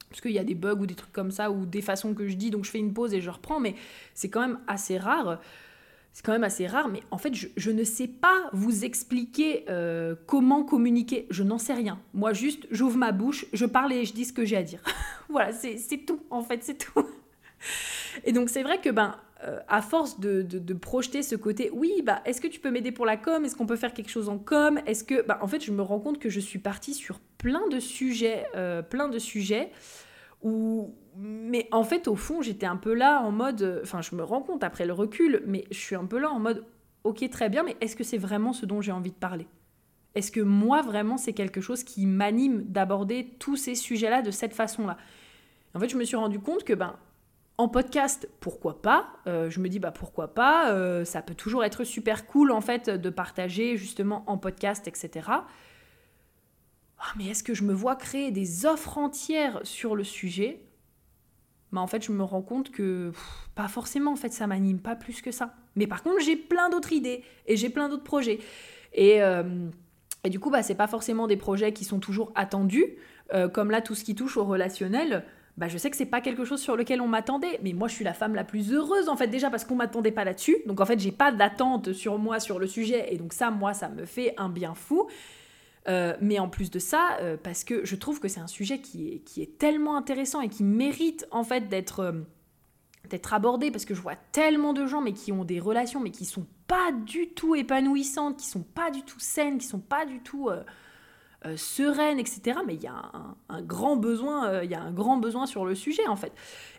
parce 0.08 0.20
qu'il 0.20 0.32
y 0.32 0.38
a 0.38 0.44
des 0.44 0.54
bugs 0.54 0.78
ou 0.80 0.86
des 0.86 0.94
trucs 0.94 1.12
comme 1.12 1.30
ça 1.30 1.50
ou 1.50 1.64
des 1.64 1.82
façons 1.82 2.14
que 2.14 2.26
je 2.26 2.34
dis, 2.34 2.50
donc 2.50 2.64
je 2.64 2.70
fais 2.70 2.78
une 2.78 2.92
pause 2.92 3.14
et 3.14 3.20
je 3.20 3.30
reprends, 3.30 3.60
mais 3.60 3.74
c'est 4.14 4.30
quand 4.30 4.40
même 4.40 4.58
assez 4.66 4.98
rare 4.98 5.38
c'est 6.16 6.24
quand 6.24 6.32
même 6.32 6.44
assez 6.44 6.66
rare, 6.66 6.88
mais 6.88 7.02
en 7.10 7.18
fait, 7.18 7.34
je, 7.34 7.70
ne 7.70 7.84
sais 7.84 8.06
pas 8.06 8.48
vous 8.54 8.86
expliquer 8.86 9.66
euh, 9.68 10.14
comment 10.26 10.64
communiquer. 10.64 11.26
Je 11.28 11.42
n'en 11.42 11.58
sais 11.58 11.74
rien. 11.74 12.00
Moi, 12.14 12.32
juste, 12.32 12.66
j'ouvre 12.70 12.96
ma 12.96 13.12
bouche, 13.12 13.44
je 13.52 13.66
parle 13.66 13.92
et 13.92 14.06
je 14.06 14.14
dis 14.14 14.24
ce 14.24 14.32
que 14.32 14.42
j'ai 14.46 14.56
à 14.56 14.62
dire. 14.62 14.80
voilà, 15.28 15.52
c'est 15.52 16.06
tout, 16.06 16.20
en 16.30 16.40
fait, 16.40 16.64
c'est 16.64 16.78
tout. 16.78 17.06
et 18.24 18.32
donc, 18.32 18.48
c'est 18.48 18.62
vrai 18.62 18.80
que, 18.80 18.88
ben, 18.88 19.14
euh, 19.44 19.60
à 19.68 19.82
force 19.82 20.18
de, 20.18 20.40
de, 20.40 20.72
projeter 20.72 21.22
ce 21.22 21.36
côté, 21.36 21.68
oui, 21.74 22.00
bah, 22.02 22.22
est-ce 22.24 22.40
que 22.40 22.48
tu 22.48 22.60
peux 22.60 22.70
m'aider 22.70 22.92
pour 22.92 23.04
la 23.04 23.18
com? 23.18 23.44
Est-ce 23.44 23.54
qu'on 23.54 23.66
peut 23.66 23.76
faire 23.76 23.92
quelque 23.92 24.10
chose 24.10 24.30
en 24.30 24.38
com? 24.38 24.80
Est-ce 24.86 25.04
que, 25.04 25.20
bah, 25.20 25.38
en 25.42 25.46
fait, 25.46 25.62
je 25.62 25.70
me 25.70 25.82
rends 25.82 26.00
compte 26.00 26.18
que 26.18 26.30
je 26.30 26.40
suis 26.40 26.60
partie 26.60 26.94
sur 26.94 27.20
plein 27.36 27.68
de 27.68 27.78
sujets, 27.78 28.46
euh, 28.54 28.80
plein 28.80 29.08
de 29.08 29.18
sujets 29.18 29.70
où 30.42 30.94
mais 31.16 31.68
en 31.72 31.84
fait, 31.84 32.08
au 32.08 32.16
fond, 32.16 32.42
j'étais 32.42 32.66
un 32.66 32.76
peu 32.76 32.94
là 32.94 33.20
en 33.22 33.30
mode. 33.32 33.80
Enfin, 33.82 34.02
je 34.02 34.14
me 34.14 34.22
rends 34.22 34.42
compte 34.42 34.64
après 34.64 34.86
le 34.86 34.92
recul, 34.92 35.42
mais 35.46 35.64
je 35.70 35.78
suis 35.78 35.96
un 35.96 36.04
peu 36.04 36.18
là 36.18 36.30
en 36.30 36.38
mode 36.38 36.64
Ok, 37.04 37.28
très 37.30 37.48
bien, 37.48 37.62
mais 37.62 37.76
est-ce 37.80 37.94
que 37.94 38.02
c'est 38.02 38.18
vraiment 38.18 38.52
ce 38.52 38.66
dont 38.66 38.80
j'ai 38.80 38.90
envie 38.90 39.12
de 39.12 39.16
parler? 39.16 39.46
Est-ce 40.16 40.32
que 40.32 40.40
moi, 40.40 40.82
vraiment, 40.82 41.16
c'est 41.16 41.34
quelque 41.34 41.60
chose 41.60 41.84
qui 41.84 42.04
m'anime 42.04 42.62
d'aborder 42.64 43.36
tous 43.38 43.54
ces 43.54 43.76
sujets-là 43.76 44.22
de 44.22 44.32
cette 44.32 44.54
façon-là? 44.54 44.96
En 45.74 45.78
fait, 45.78 45.88
je 45.88 45.96
me 45.96 46.04
suis 46.04 46.16
rendu 46.16 46.40
compte 46.40 46.64
que, 46.64 46.72
ben, 46.72 46.96
en 47.58 47.68
podcast, 47.68 48.28
pourquoi 48.40 48.82
pas? 48.82 49.06
Euh, 49.28 49.50
Je 49.50 49.60
me 49.60 49.68
dis, 49.68 49.78
bah 49.78 49.92
pourquoi 49.92 50.34
pas? 50.34 50.72
Euh, 50.72 51.04
Ça 51.04 51.22
peut 51.22 51.34
toujours 51.34 51.64
être 51.64 51.84
super 51.84 52.26
cool, 52.26 52.50
en 52.50 52.60
fait, 52.60 52.90
de 52.90 53.10
partager 53.10 53.76
justement 53.76 54.24
en 54.26 54.36
podcast, 54.36 54.88
etc. 54.88 55.28
Ah, 56.98 57.12
mais 57.16 57.26
est-ce 57.28 57.44
que 57.44 57.54
je 57.54 57.62
me 57.62 57.72
vois 57.72 57.94
créer 57.94 58.30
des 58.32 58.66
offres 58.66 58.98
entières 58.98 59.60
sur 59.62 59.94
le 59.94 60.02
sujet? 60.02 60.66
Mais 61.76 61.82
en 61.82 61.86
fait, 61.86 62.02
je 62.02 62.10
me 62.10 62.22
rends 62.22 62.40
compte 62.40 62.70
que 62.70 63.12
pas 63.54 63.68
forcément, 63.68 64.12
en 64.12 64.16
fait, 64.16 64.32
ça 64.32 64.46
m'anime 64.46 64.78
pas 64.78 64.96
plus 64.96 65.20
que 65.20 65.30
ça. 65.30 65.54
Mais 65.74 65.86
par 65.86 66.02
contre, 66.02 66.20
j'ai 66.24 66.34
plein 66.34 66.70
d'autres 66.70 66.92
idées 66.92 67.22
et 67.46 67.58
j'ai 67.58 67.68
plein 67.68 67.90
d'autres 67.90 68.02
projets. 68.02 68.38
Et, 68.94 69.22
euh, 69.22 69.42
et, 70.24 70.30
du 70.30 70.40
coup, 70.40 70.50
bah, 70.50 70.62
c'est 70.62 70.74
pas 70.74 70.86
forcément 70.86 71.26
des 71.26 71.36
projets 71.36 71.74
qui 71.74 71.84
sont 71.84 71.98
toujours 71.98 72.32
attendus. 72.34 72.96
Euh, 73.34 73.48
comme 73.48 73.70
là, 73.70 73.82
tout 73.82 73.94
ce 73.94 74.04
qui 74.04 74.14
touche 74.14 74.38
au 74.38 74.44
relationnel, 74.44 75.22
bah, 75.58 75.68
je 75.68 75.76
sais 75.76 75.90
que 75.90 75.98
c'est 75.98 76.06
pas 76.06 76.22
quelque 76.22 76.46
chose 76.46 76.62
sur 76.62 76.76
lequel 76.76 77.02
on 77.02 77.08
m'attendait. 77.08 77.60
Mais 77.62 77.74
moi, 77.74 77.88
je 77.88 77.94
suis 77.94 78.04
la 78.04 78.14
femme 78.14 78.34
la 78.34 78.44
plus 78.44 78.72
heureuse, 78.72 79.10
en 79.10 79.16
fait, 79.16 79.26
déjà 79.26 79.50
parce 79.50 79.66
qu'on 79.66 79.76
m'attendait 79.76 80.12
pas 80.12 80.24
là-dessus. 80.24 80.56
Donc, 80.64 80.80
en 80.80 80.86
fait, 80.86 80.98
j'ai 80.98 81.12
pas 81.12 81.30
d'attente 81.30 81.92
sur 81.92 82.16
moi, 82.16 82.40
sur 82.40 82.58
le 82.58 82.66
sujet. 82.66 83.12
Et 83.12 83.18
donc, 83.18 83.34
ça, 83.34 83.50
moi, 83.50 83.74
ça 83.74 83.90
me 83.90 84.06
fait 84.06 84.32
un 84.38 84.48
bien 84.48 84.74
fou. 84.74 85.08
Euh, 85.88 86.16
mais 86.20 86.38
en 86.40 86.48
plus 86.48 86.70
de 86.70 86.78
ça, 86.78 87.16
euh, 87.20 87.36
parce 87.40 87.62
que 87.62 87.84
je 87.84 87.94
trouve 87.94 88.18
que 88.18 88.26
c'est 88.26 88.40
un 88.40 88.48
sujet 88.48 88.80
qui 88.80 89.22
est, 89.36 89.58
tellement 89.58 89.96
intéressant 89.96 90.40
et 90.40 90.48
qui 90.48 90.64
mérite 90.64 91.26
en 91.30 91.44
fait 91.44 91.68
d'être 91.68 92.00
euh, 92.00 92.12
d'être 93.08 93.32
abordé 93.32 93.70
parce 93.70 93.84
que 93.84 93.94
je 93.94 94.00
vois 94.00 94.16
tellement 94.32 94.72
de 94.72 94.84
gens 94.84 95.00
mais 95.00 95.12
qui 95.12 95.30
ont 95.30 95.44
des 95.44 95.60
relations 95.60 96.00
mais 96.00 96.10
qui 96.10 96.24
sont 96.24 96.46
pas 96.66 96.90
du 96.90 97.28
tout 97.28 97.54
épanouissantes, 97.54 98.38
qui 98.38 98.48
sont 98.48 98.64
pas 98.64 98.90
du 98.90 99.02
tout 99.02 99.20
saines, 99.20 99.58
qui 99.58 99.66
sont 99.66 99.78
pas 99.78 100.04
du 100.04 100.18
tout 100.18 100.50
euh, 101.46 101.56
sereine, 101.56 102.18
etc. 102.18 102.58
Mais 102.66 102.74
il 102.74 102.82
y 102.82 102.86
a 102.86 103.10
un, 103.48 103.62
grand 103.62 103.96
besoin, 103.96 104.48
euh, 104.48 104.64
il 104.64 104.70
y 104.70 104.74
a 104.74 104.80
un 104.80 104.92
grand 104.92 105.16
besoin 105.16 105.46
sur 105.46 105.64
le 105.64 105.74
sujet 105.74 106.06
en 106.08 106.16
fait. 106.16 106.32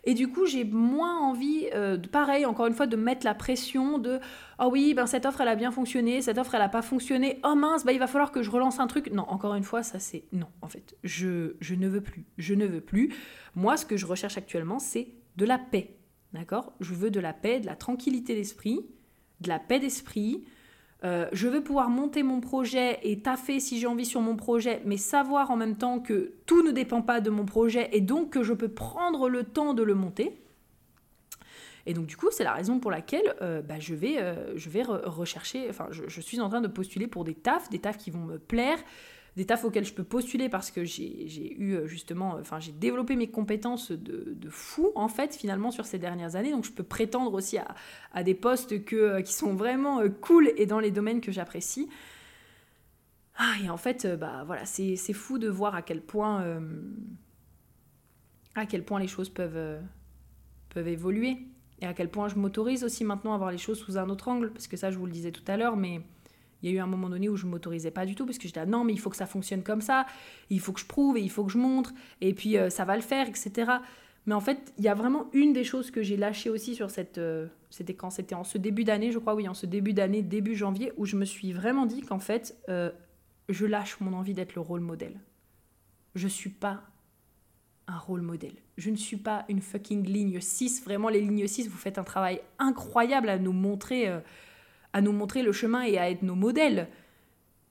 Et 0.04 0.14
du 0.14 0.28
coup, 0.28 0.46
j'ai 0.46 0.64
moins 0.64 1.18
envie, 1.18 1.68
euh, 1.74 1.98
pareil, 1.98 2.46
encore 2.46 2.66
une 2.66 2.74
fois, 2.74 2.86
de 2.86 2.96
mettre 2.96 3.24
la 3.24 3.34
pression 3.34 3.98
de 3.98 4.20
oh 4.58 4.68
oui, 4.70 4.94
ben 4.94 5.06
cette 5.06 5.26
offre 5.26 5.40
elle 5.40 5.48
a 5.48 5.54
bien 5.54 5.70
fonctionné, 5.70 6.22
cette 6.22 6.38
offre 6.38 6.54
elle 6.54 6.62
a 6.62 6.68
pas 6.68 6.82
fonctionné, 6.82 7.40
oh 7.44 7.54
mince, 7.54 7.84
ben 7.84 7.92
il 7.92 7.98
va 7.98 8.06
falloir 8.06 8.30
que 8.30 8.42
je 8.42 8.50
relance 8.50 8.80
un 8.80 8.86
truc. 8.86 9.10
Non, 9.12 9.24
encore 9.28 9.54
une 9.54 9.64
fois, 9.64 9.82
ça 9.82 9.98
c'est 9.98 10.24
non 10.32 10.48
en 10.62 10.68
fait. 10.68 10.96
Je, 11.04 11.54
je 11.60 11.74
ne 11.74 11.88
veux 11.88 12.02
plus, 12.02 12.26
je 12.36 12.54
ne 12.54 12.66
veux 12.66 12.80
plus. 12.80 13.14
Moi, 13.54 13.76
ce 13.76 13.86
que 13.86 13.96
je 13.96 14.06
recherche 14.06 14.36
actuellement, 14.36 14.78
c'est 14.78 15.08
de 15.36 15.44
la 15.44 15.58
paix. 15.58 15.94
D'accord? 16.32 16.72
Je 16.80 16.92
veux 16.92 17.10
de 17.10 17.20
la 17.20 17.32
paix, 17.32 17.60
de 17.60 17.66
la 17.66 17.76
tranquillité 17.76 18.34
d'esprit, 18.34 18.86
de 19.40 19.48
la 19.48 19.58
paix 19.58 19.78
d'esprit, 19.78 20.44
euh, 21.04 21.28
je 21.32 21.46
veux 21.46 21.62
pouvoir 21.62 21.90
monter 21.90 22.24
mon 22.24 22.40
projet 22.40 22.98
et 23.02 23.20
taffer 23.20 23.60
si 23.60 23.78
j'ai 23.78 23.86
envie 23.86 24.06
sur 24.06 24.20
mon 24.20 24.34
projet, 24.34 24.82
mais 24.84 24.96
savoir 24.96 25.50
en 25.50 25.56
même 25.56 25.76
temps 25.76 26.00
que 26.00 26.32
tout 26.46 26.62
ne 26.62 26.72
dépend 26.72 27.02
pas 27.02 27.20
de 27.20 27.30
mon 27.30 27.44
projet 27.44 27.88
et 27.92 28.00
donc 28.00 28.30
que 28.30 28.42
je 28.42 28.52
peux 28.52 28.68
prendre 28.68 29.28
le 29.28 29.44
temps 29.44 29.74
de 29.74 29.82
le 29.84 29.94
monter. 29.94 30.42
Et 31.86 31.94
donc 31.94 32.06
du 32.06 32.16
coup, 32.16 32.28
c'est 32.30 32.44
la 32.44 32.52
raison 32.52 32.80
pour 32.80 32.90
laquelle 32.90 33.34
euh, 33.42 33.62
bah, 33.62 33.78
je 33.78 33.94
vais, 33.94 34.20
euh, 34.20 34.56
je 34.56 34.68
vais 34.68 34.82
rechercher, 34.82 35.68
enfin 35.70 35.86
je, 35.90 36.02
je, 36.08 36.20
suis 36.20 36.40
en 36.40 36.48
train 36.48 36.60
de 36.60 36.68
postuler 36.68 37.06
pour 37.06 37.24
des 37.24 37.34
tafs, 37.34 37.70
des 37.70 37.78
tafs 37.78 37.96
qui 37.96 38.10
vont 38.10 38.24
me 38.24 38.38
plaire, 38.38 38.78
des 39.38 39.46
tafs 39.46 39.64
auxquels 39.64 39.84
je 39.84 39.94
peux 39.94 40.02
postuler 40.02 40.48
parce 40.48 40.72
que 40.72 40.82
j'ai 40.84 41.56
eu 41.56 41.74
euh, 41.74 41.86
justement, 41.86 42.34
euh, 42.34 42.40
enfin 42.40 42.58
j'ai 42.58 42.72
développé 42.72 43.14
mes 43.14 43.30
compétences 43.30 43.92
de, 43.92 44.34
de, 44.34 44.50
fou 44.50 44.90
en 44.96 45.06
fait 45.06 45.32
finalement 45.32 45.70
sur 45.70 45.86
ces 45.86 45.96
dernières 45.96 46.34
années, 46.34 46.50
donc 46.50 46.64
je 46.64 46.72
peux 46.72 46.82
prétendre 46.82 47.32
aussi 47.34 47.56
à, 47.56 48.24
des 48.24 48.34
postes 48.34 48.74
euh, 48.92 49.22
qui 49.22 49.32
sont 49.32 49.54
vraiment 49.54 50.02
cool 50.20 50.50
et 50.56 50.66
dans 50.66 50.80
les 50.80 50.90
domaines 50.90 51.20
que 51.20 51.30
j'apprécie. 51.30 51.88
Ah, 53.36 53.52
et 53.62 53.70
en 53.70 53.76
fait, 53.76 54.08
bah 54.18 54.42
voilà, 54.44 54.66
c'est 54.66 55.12
fou 55.12 55.38
de 55.38 55.48
voir 55.48 55.76
à 55.76 55.82
quel 55.82 56.00
point, 56.02 56.60
à 58.56 58.66
quel 58.66 58.84
point 58.84 58.98
les 58.98 59.06
choses 59.06 59.28
peuvent, 59.28 59.78
peuvent 60.70 60.88
évoluer 60.88 61.46
et 61.80 61.86
à 61.86 61.94
quel 61.94 62.10
point 62.10 62.26
je 62.26 62.34
m'autorise 62.34 62.82
aussi 62.82 63.04
maintenant 63.04 63.34
à 63.34 63.38
voir 63.38 63.52
les 63.52 63.58
choses 63.58 63.78
sous 63.78 63.96
un 63.96 64.08
autre 64.08 64.26
angle, 64.26 64.50
parce 64.50 64.66
que 64.66 64.76
ça, 64.76 64.90
je 64.90 64.98
vous 64.98 65.06
le 65.06 65.12
disais 65.12 65.30
tout 65.30 65.44
à 65.46 65.56
l'heure, 65.56 65.76
mais 65.76 66.00
il 66.62 66.70
y 66.70 66.72
a 66.72 66.76
eu 66.76 66.80
un 66.80 66.86
moment 66.86 67.08
donné 67.08 67.28
où 67.28 67.36
je 67.36 67.46
m'autorisais 67.46 67.90
pas 67.90 68.06
du 68.06 68.14
tout 68.14 68.26
parce 68.26 68.38
que 68.38 68.48
j'étais 68.48 68.66
non 68.66 68.84
mais 68.84 68.92
il 68.92 68.98
faut 68.98 69.10
que 69.10 69.16
ça 69.16 69.26
fonctionne 69.26 69.62
comme 69.62 69.80
ça, 69.80 70.06
il 70.50 70.60
faut 70.60 70.72
que 70.72 70.80
je 70.80 70.86
prouve 70.86 71.16
et 71.16 71.20
il 71.20 71.30
faut 71.30 71.44
que 71.44 71.52
je 71.52 71.58
montre 71.58 71.92
et 72.20 72.34
puis 72.34 72.56
euh, 72.56 72.70
ça 72.70 72.84
va 72.84 72.96
le 72.96 73.02
faire, 73.02 73.28
etc. 73.28 73.78
Mais 74.28 74.34
en 74.34 74.40
fait, 74.40 74.74
il 74.76 74.84
y 74.84 74.88
a 74.88 74.94
vraiment 74.94 75.30
une 75.32 75.54
des 75.54 75.64
choses 75.64 75.90
que 75.90 76.02
j'ai 76.02 76.18
lâché 76.18 76.50
aussi 76.50 76.74
sur 76.74 76.90
cette, 76.90 77.16
euh, 77.16 77.46
c'était 77.70 77.94
quand 77.94 78.10
C'était 78.10 78.34
en 78.34 78.44
ce 78.44 78.58
début 78.58 78.84
d'année, 78.84 79.10
je 79.10 79.18
crois, 79.18 79.34
oui, 79.34 79.48
en 79.48 79.54
ce 79.54 79.64
début 79.64 79.94
d'année, 79.94 80.20
début 80.20 80.54
janvier, 80.54 80.92
où 80.98 81.06
je 81.06 81.16
me 81.16 81.24
suis 81.24 81.50
vraiment 81.50 81.86
dit 81.86 82.02
qu'en 82.02 82.18
fait, 82.18 82.54
euh, 82.68 82.90
je 83.48 83.64
lâche 83.64 83.98
mon 84.00 84.12
envie 84.12 84.34
d'être 84.34 84.54
le 84.54 84.60
rôle 84.60 84.80
modèle. 84.80 85.18
Je 86.14 86.28
suis 86.28 86.50
pas 86.50 86.82
un 87.86 87.96
rôle 87.96 88.20
modèle. 88.20 88.52
Je 88.76 88.90
ne 88.90 88.96
suis 88.96 89.16
pas 89.16 89.46
une 89.48 89.62
fucking 89.62 90.06
ligne 90.06 90.42
6. 90.42 90.84
Vraiment, 90.84 91.08
les 91.08 91.22
lignes 91.22 91.46
6, 91.46 91.68
vous 91.70 91.78
faites 91.78 91.96
un 91.96 92.04
travail 92.04 92.42
incroyable 92.58 93.30
à 93.30 93.38
nous 93.38 93.54
montrer, 93.54 94.12
à 94.98 95.00
nous 95.00 95.12
montrer 95.12 95.42
le 95.42 95.52
chemin 95.52 95.82
et 95.82 95.96
à 95.96 96.10
être 96.10 96.22
nos 96.22 96.34
modèles. 96.34 96.88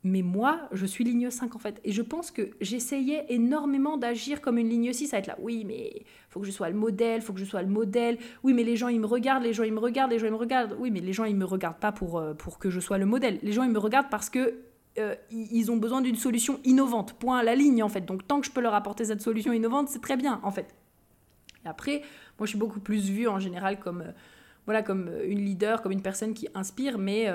Mais 0.03 0.21
moi, 0.21 0.61
je 0.71 0.85
suis 0.85 1.03
ligne 1.03 1.29
5 1.29 1.55
en 1.55 1.59
fait. 1.59 1.81
Et 1.83 1.91
je 1.91 2.01
pense 2.01 2.31
que 2.31 2.51
j'essayais 2.61 3.25
énormément 3.27 3.97
d'agir 3.97 4.39
comme 4.39 4.57
une 4.57 4.69
ligne 4.69 4.93
6, 4.93 5.13
à 5.13 5.17
être 5.17 5.27
là. 5.27 5.35
Oui, 5.41 5.65
mais 5.65 6.03
faut 6.29 6.39
que 6.39 6.45
je 6.45 6.51
sois 6.51 6.69
le 6.69 6.75
modèle, 6.75 7.21
faut 7.21 7.33
que 7.33 7.39
je 7.39 7.45
sois 7.45 7.61
le 7.61 7.67
modèle. 7.67 8.17
Oui, 8.43 8.53
mais 8.53 8.63
les 8.63 8.77
gens, 8.77 8.87
ils 8.87 9.01
me 9.01 9.05
regardent, 9.05 9.43
les 9.43 9.51
gens, 9.51 9.63
ils 9.63 9.73
me 9.73 9.79
regardent, 9.79 10.11
les 10.11 10.19
gens, 10.19 10.27
ils 10.27 10.31
me 10.31 10.37
regardent. 10.37 10.77
Oui, 10.79 10.89
mais 10.89 11.01
les 11.01 11.11
gens, 11.11 11.25
ils 11.25 11.35
me 11.35 11.43
regardent 11.43 11.79
pas 11.79 11.91
pour, 11.91 12.17
euh, 12.17 12.33
pour 12.33 12.59
que 12.59 12.69
je 12.69 12.79
sois 12.79 12.97
le 12.97 13.05
modèle. 13.05 13.39
Les 13.43 13.51
gens, 13.51 13.63
ils 13.63 13.71
me 13.71 13.79
regardent 13.79 14.09
parce 14.09 14.29
que 14.29 14.55
euh, 14.97 15.15
ils 15.29 15.69
ont 15.69 15.77
besoin 15.77 15.99
d'une 15.99 16.15
solution 16.15 16.61
innovante. 16.63 17.13
Point 17.19 17.39
à 17.39 17.43
la 17.43 17.55
ligne 17.55 17.83
en 17.83 17.89
fait. 17.89 18.01
Donc 18.01 18.25
tant 18.25 18.39
que 18.39 18.47
je 18.47 18.51
peux 18.51 18.61
leur 18.61 18.73
apporter 18.73 19.03
cette 19.03 19.21
solution 19.21 19.51
innovante, 19.51 19.89
c'est 19.89 20.01
très 20.01 20.15
bien 20.15 20.39
en 20.43 20.51
fait. 20.51 20.73
Après, 21.65 22.01
moi, 22.39 22.45
je 22.45 22.51
suis 22.51 22.57
beaucoup 22.57 22.79
plus 22.79 23.09
vue 23.09 23.27
en 23.27 23.39
général 23.39 23.77
comme, 23.77 24.01
euh, 24.01 24.11
voilà, 24.67 24.83
comme 24.83 25.09
une 25.25 25.43
leader, 25.43 25.81
comme 25.81 25.91
une 25.91 26.03
personne 26.03 26.35
qui 26.35 26.47
inspire, 26.53 26.99
mais 26.99 27.27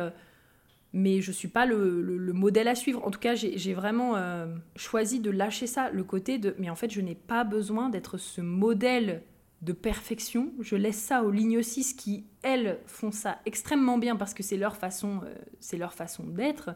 mais 0.93 1.23
je 1.23 1.33
suis 1.33 1.49
pas 1.49 1.65
le, 1.65 2.33
modèle 2.33 2.69
à 2.69 2.75
suivre. 2.75 3.05
En 3.07 3.11
tout 3.11 3.19
cas, 3.19 3.35
j'ai 3.35 3.75
vraiment 3.75 4.17
euh, 4.17 4.47
choisi 4.77 5.21
de 5.21 5.31
lâcher 5.31 5.67
ça, 5.67 5.91
le 5.91 6.05
côté 6.05 6.39
de 6.39 6.55
mais 6.59 6.71
en 6.71 6.75
fait, 6.75 6.91
je 6.91 7.01
n'ai 7.01 7.15
pas 7.15 7.45
besoin 7.45 7.89
d'être 7.89 8.19
ce 8.19 8.41
modèle 8.41 9.23
de 9.63 9.73
perfection. 9.73 10.53
Je 10.61 10.77
laisse 10.77 10.99
ça 10.99 11.23
aux 11.23 11.31
lignes 11.31 11.63
6 11.63 11.95
qui, 11.95 12.27
elles, 12.43 12.79
font 12.87 13.11
ça 13.11 13.39
extrêmement 13.47 13.97
bien 13.97 14.17
parce 14.17 14.35
que 14.35 14.43
c'est 14.43 14.57
leur 14.57 14.77
façon, 14.77 15.21
euh, 15.25 15.35
c'est 15.61 15.79
leur 15.79 15.95
façon 15.95 16.25
d'être. 16.25 16.75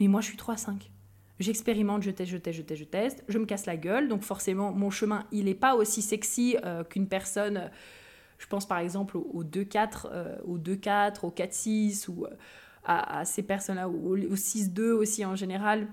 Mais 0.00 0.08
moi, 0.08 0.20
je 0.20 0.26
suis 0.26 0.38
3-5. 0.38 0.88
J'expérimente, 1.38 2.02
je 2.02 2.10
teste, 2.10 2.32
je 2.32 2.36
teste, 2.36 2.58
je 2.58 2.62
teste, 2.62 2.80
je 2.80 2.84
teste. 2.84 3.24
Je 3.28 3.38
me 3.38 3.46
casse 3.46 3.66
la 3.66 3.76
gueule. 3.76 4.08
Donc 4.08 4.22
forcément, 4.22 4.72
mon 4.72 4.90
chemin, 4.90 5.26
il 5.30 5.44
n'est 5.44 5.54
pas 5.54 5.76
aussi 5.76 6.02
sexy 6.02 6.56
euh, 6.64 6.82
qu'une 6.82 7.06
personne... 7.06 7.70
je 8.40 8.46
pense 8.48 8.66
par 8.66 8.78
exemple 8.78 9.16
au 9.16 9.44
2-4, 9.44 10.40
au 10.44 10.58
2-4, 10.58 11.24
au 11.24 11.30
4-6 11.30 12.08
ou 12.08 12.26
à, 12.84 13.24
ces 13.24 13.42
personnes-là, 13.42 13.88
ou 13.88 14.14
au 14.14 14.16
6-2 14.16 14.90
aussi 14.92 15.24
en 15.24 15.36
général, 15.36 15.86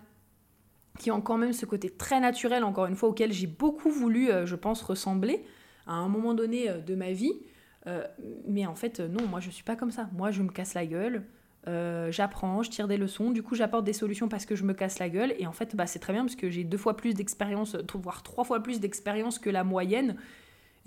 qui 0.98 1.12
ont 1.12 1.22
quand 1.22 1.38
même 1.38 1.54
ce 1.54 1.66
côté 1.66 1.90
très 1.90 2.20
naturel, 2.20 2.64
encore 2.64 2.88
une 2.88 2.96
fois, 2.96 3.10
auquel 3.10 3.32
j'ai 3.32 3.48
beaucoup 3.48 3.92
voulu, 3.92 4.30
euh, 4.30 4.46
je 4.46 4.56
pense, 4.56 4.82
ressembler 4.82 5.44
à 5.86 5.94
un 5.94 6.08
moment 6.08 6.34
donné 6.34 6.70
euh, 6.70 6.80
de 6.80 6.96
ma 6.96 7.12
vie. 7.12 7.34
Euh, 7.86 8.04
mais 8.48 8.66
en 8.66 8.76
fait, 8.76 9.00
non, 9.00 9.26
moi 9.28 9.40
je 9.40 9.50
suis 9.50 9.64
pas 9.64 9.76
comme 9.76 9.92
ça. 9.92 10.10
Moi 10.14 10.32
je 10.32 10.42
me 10.42 10.50
casse 10.50 10.74
la 10.74 10.86
gueule, 10.86 11.24
j'apprends, 12.10 12.64
je 12.64 12.70
tire 12.70 12.88
des 12.88 12.96
leçons, 12.98 13.32
du 13.32 13.44
coup 13.44 13.54
j'apporte 13.54 13.84
des 13.84 13.94
solutions 13.94 14.30
parce 14.30 14.46
que 14.46 14.56
je 14.56 14.64
me 14.64 14.74
casse 14.74 15.00
la 15.00 15.10
gueule. 15.10 15.34
Et 15.38 15.48
en 15.48 15.52
fait, 15.52 15.76
bah, 15.76 15.86
c'est 15.86 16.00
très 16.00 16.14
bien 16.14 16.24
parce 16.24 16.36
que 16.36 16.50
j'ai 16.50 16.64
deux 16.64 16.78
fois 16.78 16.98
plus 16.98 17.14
d'expérience, 17.14 17.76
voire 17.96 18.24
trois 18.24 18.44
fois 18.44 18.62
plus 18.62 18.80
d'expérience 18.80 19.38
que 19.40 19.50
la 19.50 19.64
moyenne. 19.64 20.16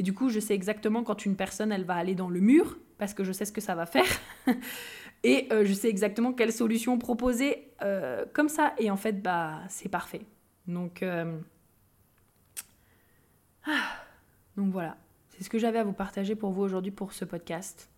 Et 0.01 0.03
du 0.03 0.15
coup, 0.15 0.31
je 0.31 0.41
sais 0.41 0.55
exactement 0.55 1.05
quand 1.05 1.27
une 1.27 1.37
personne, 1.37 1.73
elle 1.73 1.85
va 1.85 1.95
aller 1.95 2.15
dans 2.15 2.31
le 2.31 2.41
mur, 2.41 2.79
parce 2.97 3.13
que 3.13 3.23
je 3.23 3.33
sais 3.33 3.45
ce 3.45 3.53
que 3.53 3.61
ça 3.61 3.75
va 3.75 3.85
faire. 3.85 4.07
et 5.25 5.47
euh, 5.53 5.67
je 5.67 5.75
sais 5.75 5.91
exactement 5.91 6.33
quelle 6.33 6.55
solution 6.55 6.97
proposer 6.97 7.71
euh, 7.83 8.25
comme 8.33 8.49
ça. 8.49 8.73
Et 8.79 8.91
en 8.91 8.97
fait, 8.97 9.21
bah, 9.21 9.61
c'est 9.69 9.91
parfait. 9.91 10.23
Donc, 10.67 11.03
euh, 11.03 11.39
ah. 13.67 13.93
donc 14.57 14.73
voilà. 14.73 14.97
C'est 15.29 15.45
ce 15.45 15.51
que 15.51 15.59
j'avais 15.59 15.81
à 15.81 15.85
vous 15.85 15.93
partager 15.93 16.35
pour 16.35 16.51
vous 16.51 16.63
aujourd'hui 16.63 16.93
pour 16.93 17.13
ce 17.13 17.27
podcast. 17.27 17.91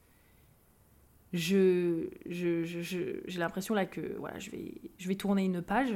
Je, 1.32 2.08
j'ai 2.26 3.38
l'impression 3.38 3.76
là 3.76 3.86
que 3.86 4.16
voilà, 4.18 4.40
je 4.40 4.50
vais, 4.50 4.74
je 4.98 5.06
vais 5.06 5.14
tourner 5.14 5.44
une 5.44 5.62
page 5.62 5.94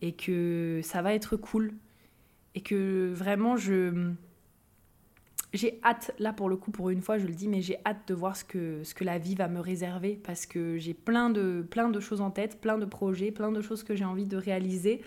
et 0.00 0.16
que 0.16 0.80
ça 0.82 1.02
va 1.02 1.14
être 1.14 1.36
cool 1.36 1.72
et 2.56 2.62
que 2.62 3.12
vraiment 3.14 3.56
je 3.56 4.12
j'ai 5.52 5.80
hâte, 5.84 6.12
là 6.18 6.32
pour 6.32 6.48
le 6.48 6.56
coup, 6.56 6.70
pour 6.70 6.90
une 6.90 7.00
fois, 7.00 7.18
je 7.18 7.26
le 7.26 7.32
dis, 7.32 7.48
mais 7.48 7.62
j'ai 7.62 7.78
hâte 7.86 8.08
de 8.08 8.14
voir 8.14 8.36
ce 8.36 8.44
que, 8.44 8.82
ce 8.84 8.94
que 8.94 9.04
la 9.04 9.18
vie 9.18 9.34
va 9.34 9.48
me 9.48 9.60
réserver 9.60 10.20
parce 10.22 10.46
que 10.46 10.76
j'ai 10.76 10.94
plein 10.94 11.30
de, 11.30 11.66
plein 11.68 11.88
de 11.88 12.00
choses 12.00 12.20
en 12.20 12.30
tête, 12.30 12.60
plein 12.60 12.78
de 12.78 12.84
projets, 12.84 13.30
plein 13.30 13.52
de 13.52 13.60
choses 13.60 13.82
que 13.82 13.94
j'ai 13.94 14.04
envie 14.04 14.26
de 14.26 14.36
réaliser. 14.36 15.02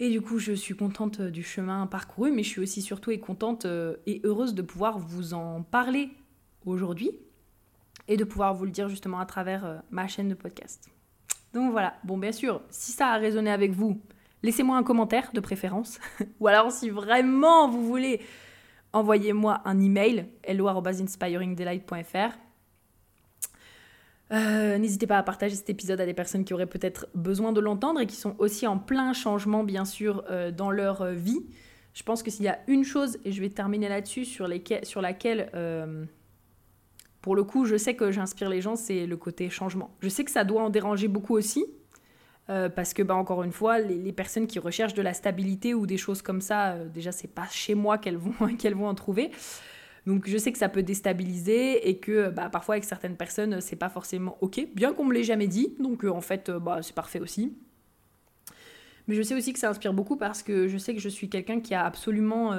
Et 0.00 0.10
du 0.10 0.20
coup, 0.20 0.38
je 0.38 0.52
suis 0.52 0.76
contente 0.76 1.20
du 1.20 1.42
chemin 1.42 1.86
parcouru, 1.86 2.30
mais 2.30 2.44
je 2.44 2.48
suis 2.48 2.60
aussi 2.60 2.82
surtout 2.82 3.10
et 3.10 3.18
contente 3.18 3.64
euh, 3.64 3.96
et 4.06 4.20
heureuse 4.22 4.54
de 4.54 4.62
pouvoir 4.62 4.98
vous 4.98 5.34
en 5.34 5.62
parler 5.62 6.10
aujourd'hui 6.64 7.10
et 8.06 8.16
de 8.16 8.24
pouvoir 8.24 8.54
vous 8.54 8.64
le 8.64 8.70
dire 8.70 8.88
justement 8.88 9.18
à 9.18 9.26
travers 9.26 9.64
euh, 9.64 9.78
ma 9.90 10.06
chaîne 10.06 10.28
de 10.28 10.34
podcast. 10.34 10.88
Donc 11.52 11.72
voilà, 11.72 11.94
bon 12.04 12.16
bien 12.16 12.30
sûr, 12.30 12.62
si 12.70 12.92
ça 12.92 13.08
a 13.08 13.18
résonné 13.18 13.50
avec 13.50 13.72
vous, 13.72 14.00
laissez-moi 14.42 14.76
un 14.76 14.84
commentaire 14.84 15.30
de 15.32 15.40
préférence. 15.40 15.98
Ou 16.40 16.46
alors 16.46 16.70
si 16.70 16.90
vraiment 16.90 17.68
vous 17.68 17.84
voulez 17.84 18.20
envoyez-moi 18.98 19.62
un 19.64 19.80
email 19.80 20.26
hello@inspiringdelight.fr. 20.44 22.38
Euh, 24.30 24.76
N'hésitez 24.76 25.06
pas 25.06 25.16
à 25.16 25.22
partager 25.22 25.54
cet 25.54 25.70
épisode 25.70 26.00
à 26.00 26.06
des 26.06 26.12
personnes 26.14 26.44
qui 26.44 26.52
auraient 26.52 26.66
peut-être 26.66 27.06
besoin 27.14 27.52
de 27.52 27.60
l'entendre 27.60 28.00
et 28.00 28.06
qui 28.06 28.16
sont 28.16 28.34
aussi 28.38 28.66
en 28.66 28.78
plein 28.78 29.12
changement, 29.12 29.64
bien 29.64 29.84
sûr, 29.84 30.24
euh, 30.30 30.50
dans 30.50 30.70
leur 30.70 31.00
euh, 31.02 31.12
vie. 31.14 31.46
Je 31.94 32.02
pense 32.02 32.22
que 32.22 32.30
s'il 32.30 32.44
y 32.44 32.48
a 32.48 32.58
une 32.66 32.84
chose, 32.84 33.18
et 33.24 33.32
je 33.32 33.40
vais 33.40 33.48
terminer 33.48 33.88
là-dessus, 33.88 34.24
sur, 34.24 34.48
sur 34.82 35.00
laquelle, 35.00 35.50
euh, 35.54 36.04
pour 37.22 37.34
le 37.34 37.44
coup, 37.44 37.64
je 37.64 37.76
sais 37.76 37.96
que 37.96 38.12
j'inspire 38.12 38.50
les 38.50 38.60
gens, 38.60 38.76
c'est 38.76 39.06
le 39.06 39.16
côté 39.16 39.48
changement. 39.48 39.90
Je 40.00 40.08
sais 40.08 40.24
que 40.24 40.30
ça 40.30 40.44
doit 40.44 40.62
en 40.62 40.70
déranger 40.70 41.08
beaucoup 41.08 41.34
aussi, 41.34 41.64
euh, 42.50 42.68
parce 42.68 42.94
que, 42.94 43.02
bah, 43.02 43.14
encore 43.14 43.42
une 43.42 43.52
fois, 43.52 43.78
les, 43.78 44.12
personnes 44.12 44.46
qui 44.46 44.58
recherchent 44.58 44.94
de 44.94 45.02
la 45.02 45.12
stabilité 45.12 45.74
ou 45.74 45.86
des 45.86 45.98
choses 45.98 46.22
comme 46.22 46.40
ça, 46.40 46.72
euh, 46.72 46.88
déjà, 46.88 47.12
c'est 47.12 47.28
pas 47.28 47.46
chez 47.50 47.74
moi 47.74 47.98
qu'elles 47.98 48.16
vont, 48.16 48.32
vont 48.74 48.86
en 48.86 48.94
trouver. 48.94 49.30
Donc, 50.06 50.26
je 50.26 50.38
sais 50.38 50.52
que 50.52 50.58
ça 50.58 50.70
peut 50.70 50.82
déstabiliser 50.82 51.88
et 51.88 51.98
que 51.98 52.30
bah, 52.30 52.48
parfois, 52.48 52.76
avec 52.76 52.84
certaines 52.84 53.16
personnes, 53.16 53.60
c'est 53.60 53.76
pas 53.76 53.90
forcément 53.90 54.38
OK, 54.40 54.66
bien 54.74 54.94
qu'on 54.94 55.04
me 55.04 55.12
l'ait 55.12 55.24
jamais 55.24 55.46
dit. 55.46 55.76
Donc, 55.78 56.04
euh, 56.04 56.10
en 56.10 56.22
fait, 56.22 56.50
bah, 56.50 56.80
c'est 56.82 56.94
parfait 56.94 57.20
aussi. 57.20 57.54
Mais 59.06 59.14
je 59.14 59.22
sais 59.22 59.34
aussi 59.34 59.52
que 59.52 59.58
ça 59.58 59.70
inspire 59.70 59.92
beaucoup 59.92 60.16
parce 60.16 60.42
que 60.42 60.68
je 60.68 60.78
sais 60.78 60.94
que 60.94 61.00
je 61.00 61.08
suis 61.08 61.28
quelqu'un 61.28 61.60
qui 61.60 61.74
a 61.74 61.84
absolument 61.84 62.52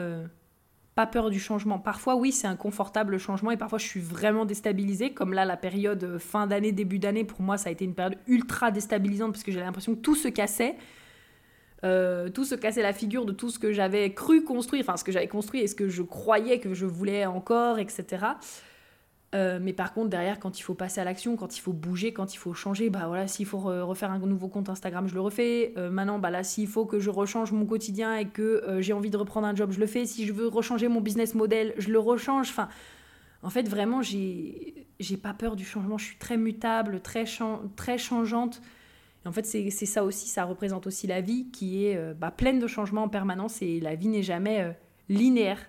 pas 1.00 1.08
peur 1.08 1.30
du 1.30 1.40
changement. 1.40 1.80
Parfois, 1.80 2.18
oui, 2.18 2.34
c'est 2.34 2.48
un 2.48 2.58
confortable 2.58 3.20
changement 3.20 3.52
et 3.52 3.56
parfois 3.56 3.80
je 3.80 3.86
suis 3.86 4.02
vraiment 4.02 4.44
déstabilisée. 4.44 5.14
Comme 5.14 5.32
là, 5.32 5.46
la 5.46 5.56
période 5.56 6.04
euh, 6.04 6.20
fin 6.20 6.46
d'année, 6.46 6.74
début 6.74 7.00
d'année, 7.00 7.24
pour 7.24 7.40
moi, 7.40 7.58
ça 7.58 7.70
a 7.70 7.72
été 7.72 7.86
une 7.86 7.96
période 7.96 8.18
ultra 8.28 8.70
déstabilisante 8.70 9.32
parce 9.32 9.44
que 9.44 9.54
j'ai 9.54 9.62
l'impression 9.62 9.96
que 9.96 10.02
tout 10.02 10.16
se 10.16 10.28
cassait. 10.28 10.76
Euh, 11.86 12.28
tout 12.28 12.44
se 12.44 12.54
cassait 12.54 12.82
la 12.82 12.92
figure 12.92 13.26
de 13.26 13.32
tout 13.32 13.50
ce 13.50 13.60
que 13.60 13.72
j'avais 13.72 14.14
cru 14.14 14.44
construire, 14.44 14.84
enfin 14.84 14.98
ce 14.98 15.06
que 15.06 15.14
j'avais 15.14 15.30
construit 15.30 15.62
et 15.62 15.68
ce 15.68 15.76
que 15.76 15.88
je 15.88 16.02
croyais 16.02 16.60
que 16.60 16.74
je 16.74 16.86
voulais 16.86 17.26
encore, 17.26 17.80
etc. 17.80 18.26
Euh, 19.36 19.60
mais 19.62 19.74
par 19.74 19.94
contre, 19.94 20.10
derrière, 20.10 20.40
quand 20.40 20.60
il 20.60 20.64
faut 20.64 20.74
passer 20.74 21.00
à 21.00 21.04
l'action, 21.04 21.36
quand 21.36 21.56
il 21.56 21.62
faut 21.62 21.74
bouger, 21.74 22.14
quand 22.14 22.34
il 22.34 22.38
faut 22.38 22.54
changer, 22.54 22.90
bah 22.90 23.06
voilà, 23.08 23.28
s'il 23.28 23.46
faut 23.46 23.60
refaire 23.60 24.12
un 24.12 24.20
nouveau 24.20 24.48
compte 24.48 24.70
Instagram, 24.70 25.08
je 25.08 25.14
le 25.14 25.22
refais. 25.22 25.74
Euh, 25.78 25.92
maintenant, 25.92 26.18
bah 26.18 26.32
là, 26.32 26.44
s'il 26.44 26.68
faut 26.68 26.86
que 26.86 27.00
je 27.00 27.10
rechange 27.10 27.52
mon 27.52 27.66
quotidien 27.66 28.18
et 28.18 28.28
que 28.28 28.42
euh, 28.42 28.82
j'ai 28.82 28.94
envie 28.94 29.12
de 29.12 29.18
reprendre 29.18 29.46
un 29.46 29.56
job, 29.56 29.72
je 29.72 29.80
le 29.80 29.86
fais. 29.86 30.06
Si 30.06 30.26
je 30.26 30.34
veux 30.34 30.48
rechanger 30.48 30.88
mon 30.88 31.02
business 31.02 31.36
model, 31.36 31.74
je 31.78 31.92
le 31.92 32.00
rechange. 32.00 32.50
Enfin, 32.50 32.70
en 33.44 33.52
fait, 33.52 33.70
vraiment, 33.70 34.02
j'ai, 34.02 34.88
j'ai 35.00 35.18
pas 35.18 35.34
peur 35.34 35.56
du 35.56 35.64
changement. 35.64 36.00
Je 36.00 36.06
suis 36.06 36.18
très 36.18 36.38
mutable, 36.38 37.00
très, 37.00 37.26
très 37.76 37.98
changeante. 38.00 38.62
En 39.26 39.32
fait, 39.32 39.46
c'est, 39.46 39.70
ça 39.70 40.04
aussi, 40.06 40.28
ça 40.28 40.46
représente 40.46 40.88
aussi 40.88 41.06
la 41.06 41.22
vie 41.22 41.52
qui 41.52 41.86
est 41.86 42.14
bah, 42.16 42.32
pleine 42.32 42.58
de 42.58 42.68
changements 42.68 43.04
en 43.04 43.10
permanence 43.10 43.62
et 43.62 43.80
la 43.80 43.94
vie 43.96 44.08
n'est 44.08 44.24
jamais 44.24 44.76
linéaire. 45.10 45.60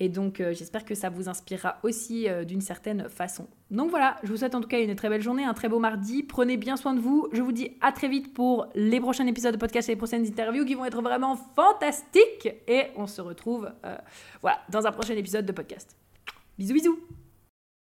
Et 0.00 0.08
donc, 0.08 0.40
euh, 0.40 0.54
j'espère 0.54 0.84
que 0.84 0.94
ça 0.94 1.10
vous 1.10 1.28
inspirera 1.28 1.78
aussi 1.82 2.28
euh, 2.28 2.44
d'une 2.44 2.60
certaine 2.60 3.08
façon. 3.08 3.48
Donc 3.72 3.90
voilà, 3.90 4.16
je 4.22 4.28
vous 4.28 4.38
souhaite 4.38 4.54
en 4.54 4.60
tout 4.60 4.68
cas 4.68 4.80
une 4.80 4.94
très 4.94 5.08
belle 5.08 5.22
journée, 5.22 5.44
un 5.44 5.54
très 5.54 5.68
beau 5.68 5.80
mardi. 5.80 6.22
Prenez 6.22 6.56
bien 6.56 6.76
soin 6.76 6.94
de 6.94 7.00
vous. 7.00 7.28
Je 7.32 7.42
vous 7.42 7.50
dis 7.50 7.72
à 7.80 7.90
très 7.90 8.08
vite 8.08 8.32
pour 8.32 8.68
les 8.76 9.00
prochains 9.00 9.26
épisodes 9.26 9.52
de 9.52 9.58
podcast 9.58 9.88
et 9.88 9.92
les 9.92 9.96
prochaines 9.96 10.24
interviews 10.24 10.64
qui 10.64 10.74
vont 10.74 10.84
être 10.84 11.02
vraiment 11.02 11.36
fantastiques. 11.56 12.48
Et 12.68 12.84
on 12.96 13.08
se 13.08 13.20
retrouve 13.20 13.72
euh, 13.84 13.96
voilà, 14.40 14.60
dans 14.70 14.86
un 14.86 14.92
prochain 14.92 15.14
épisode 15.14 15.44
de 15.44 15.52
podcast. 15.52 15.96
Bisous, 16.56 16.74
bisous 16.74 16.98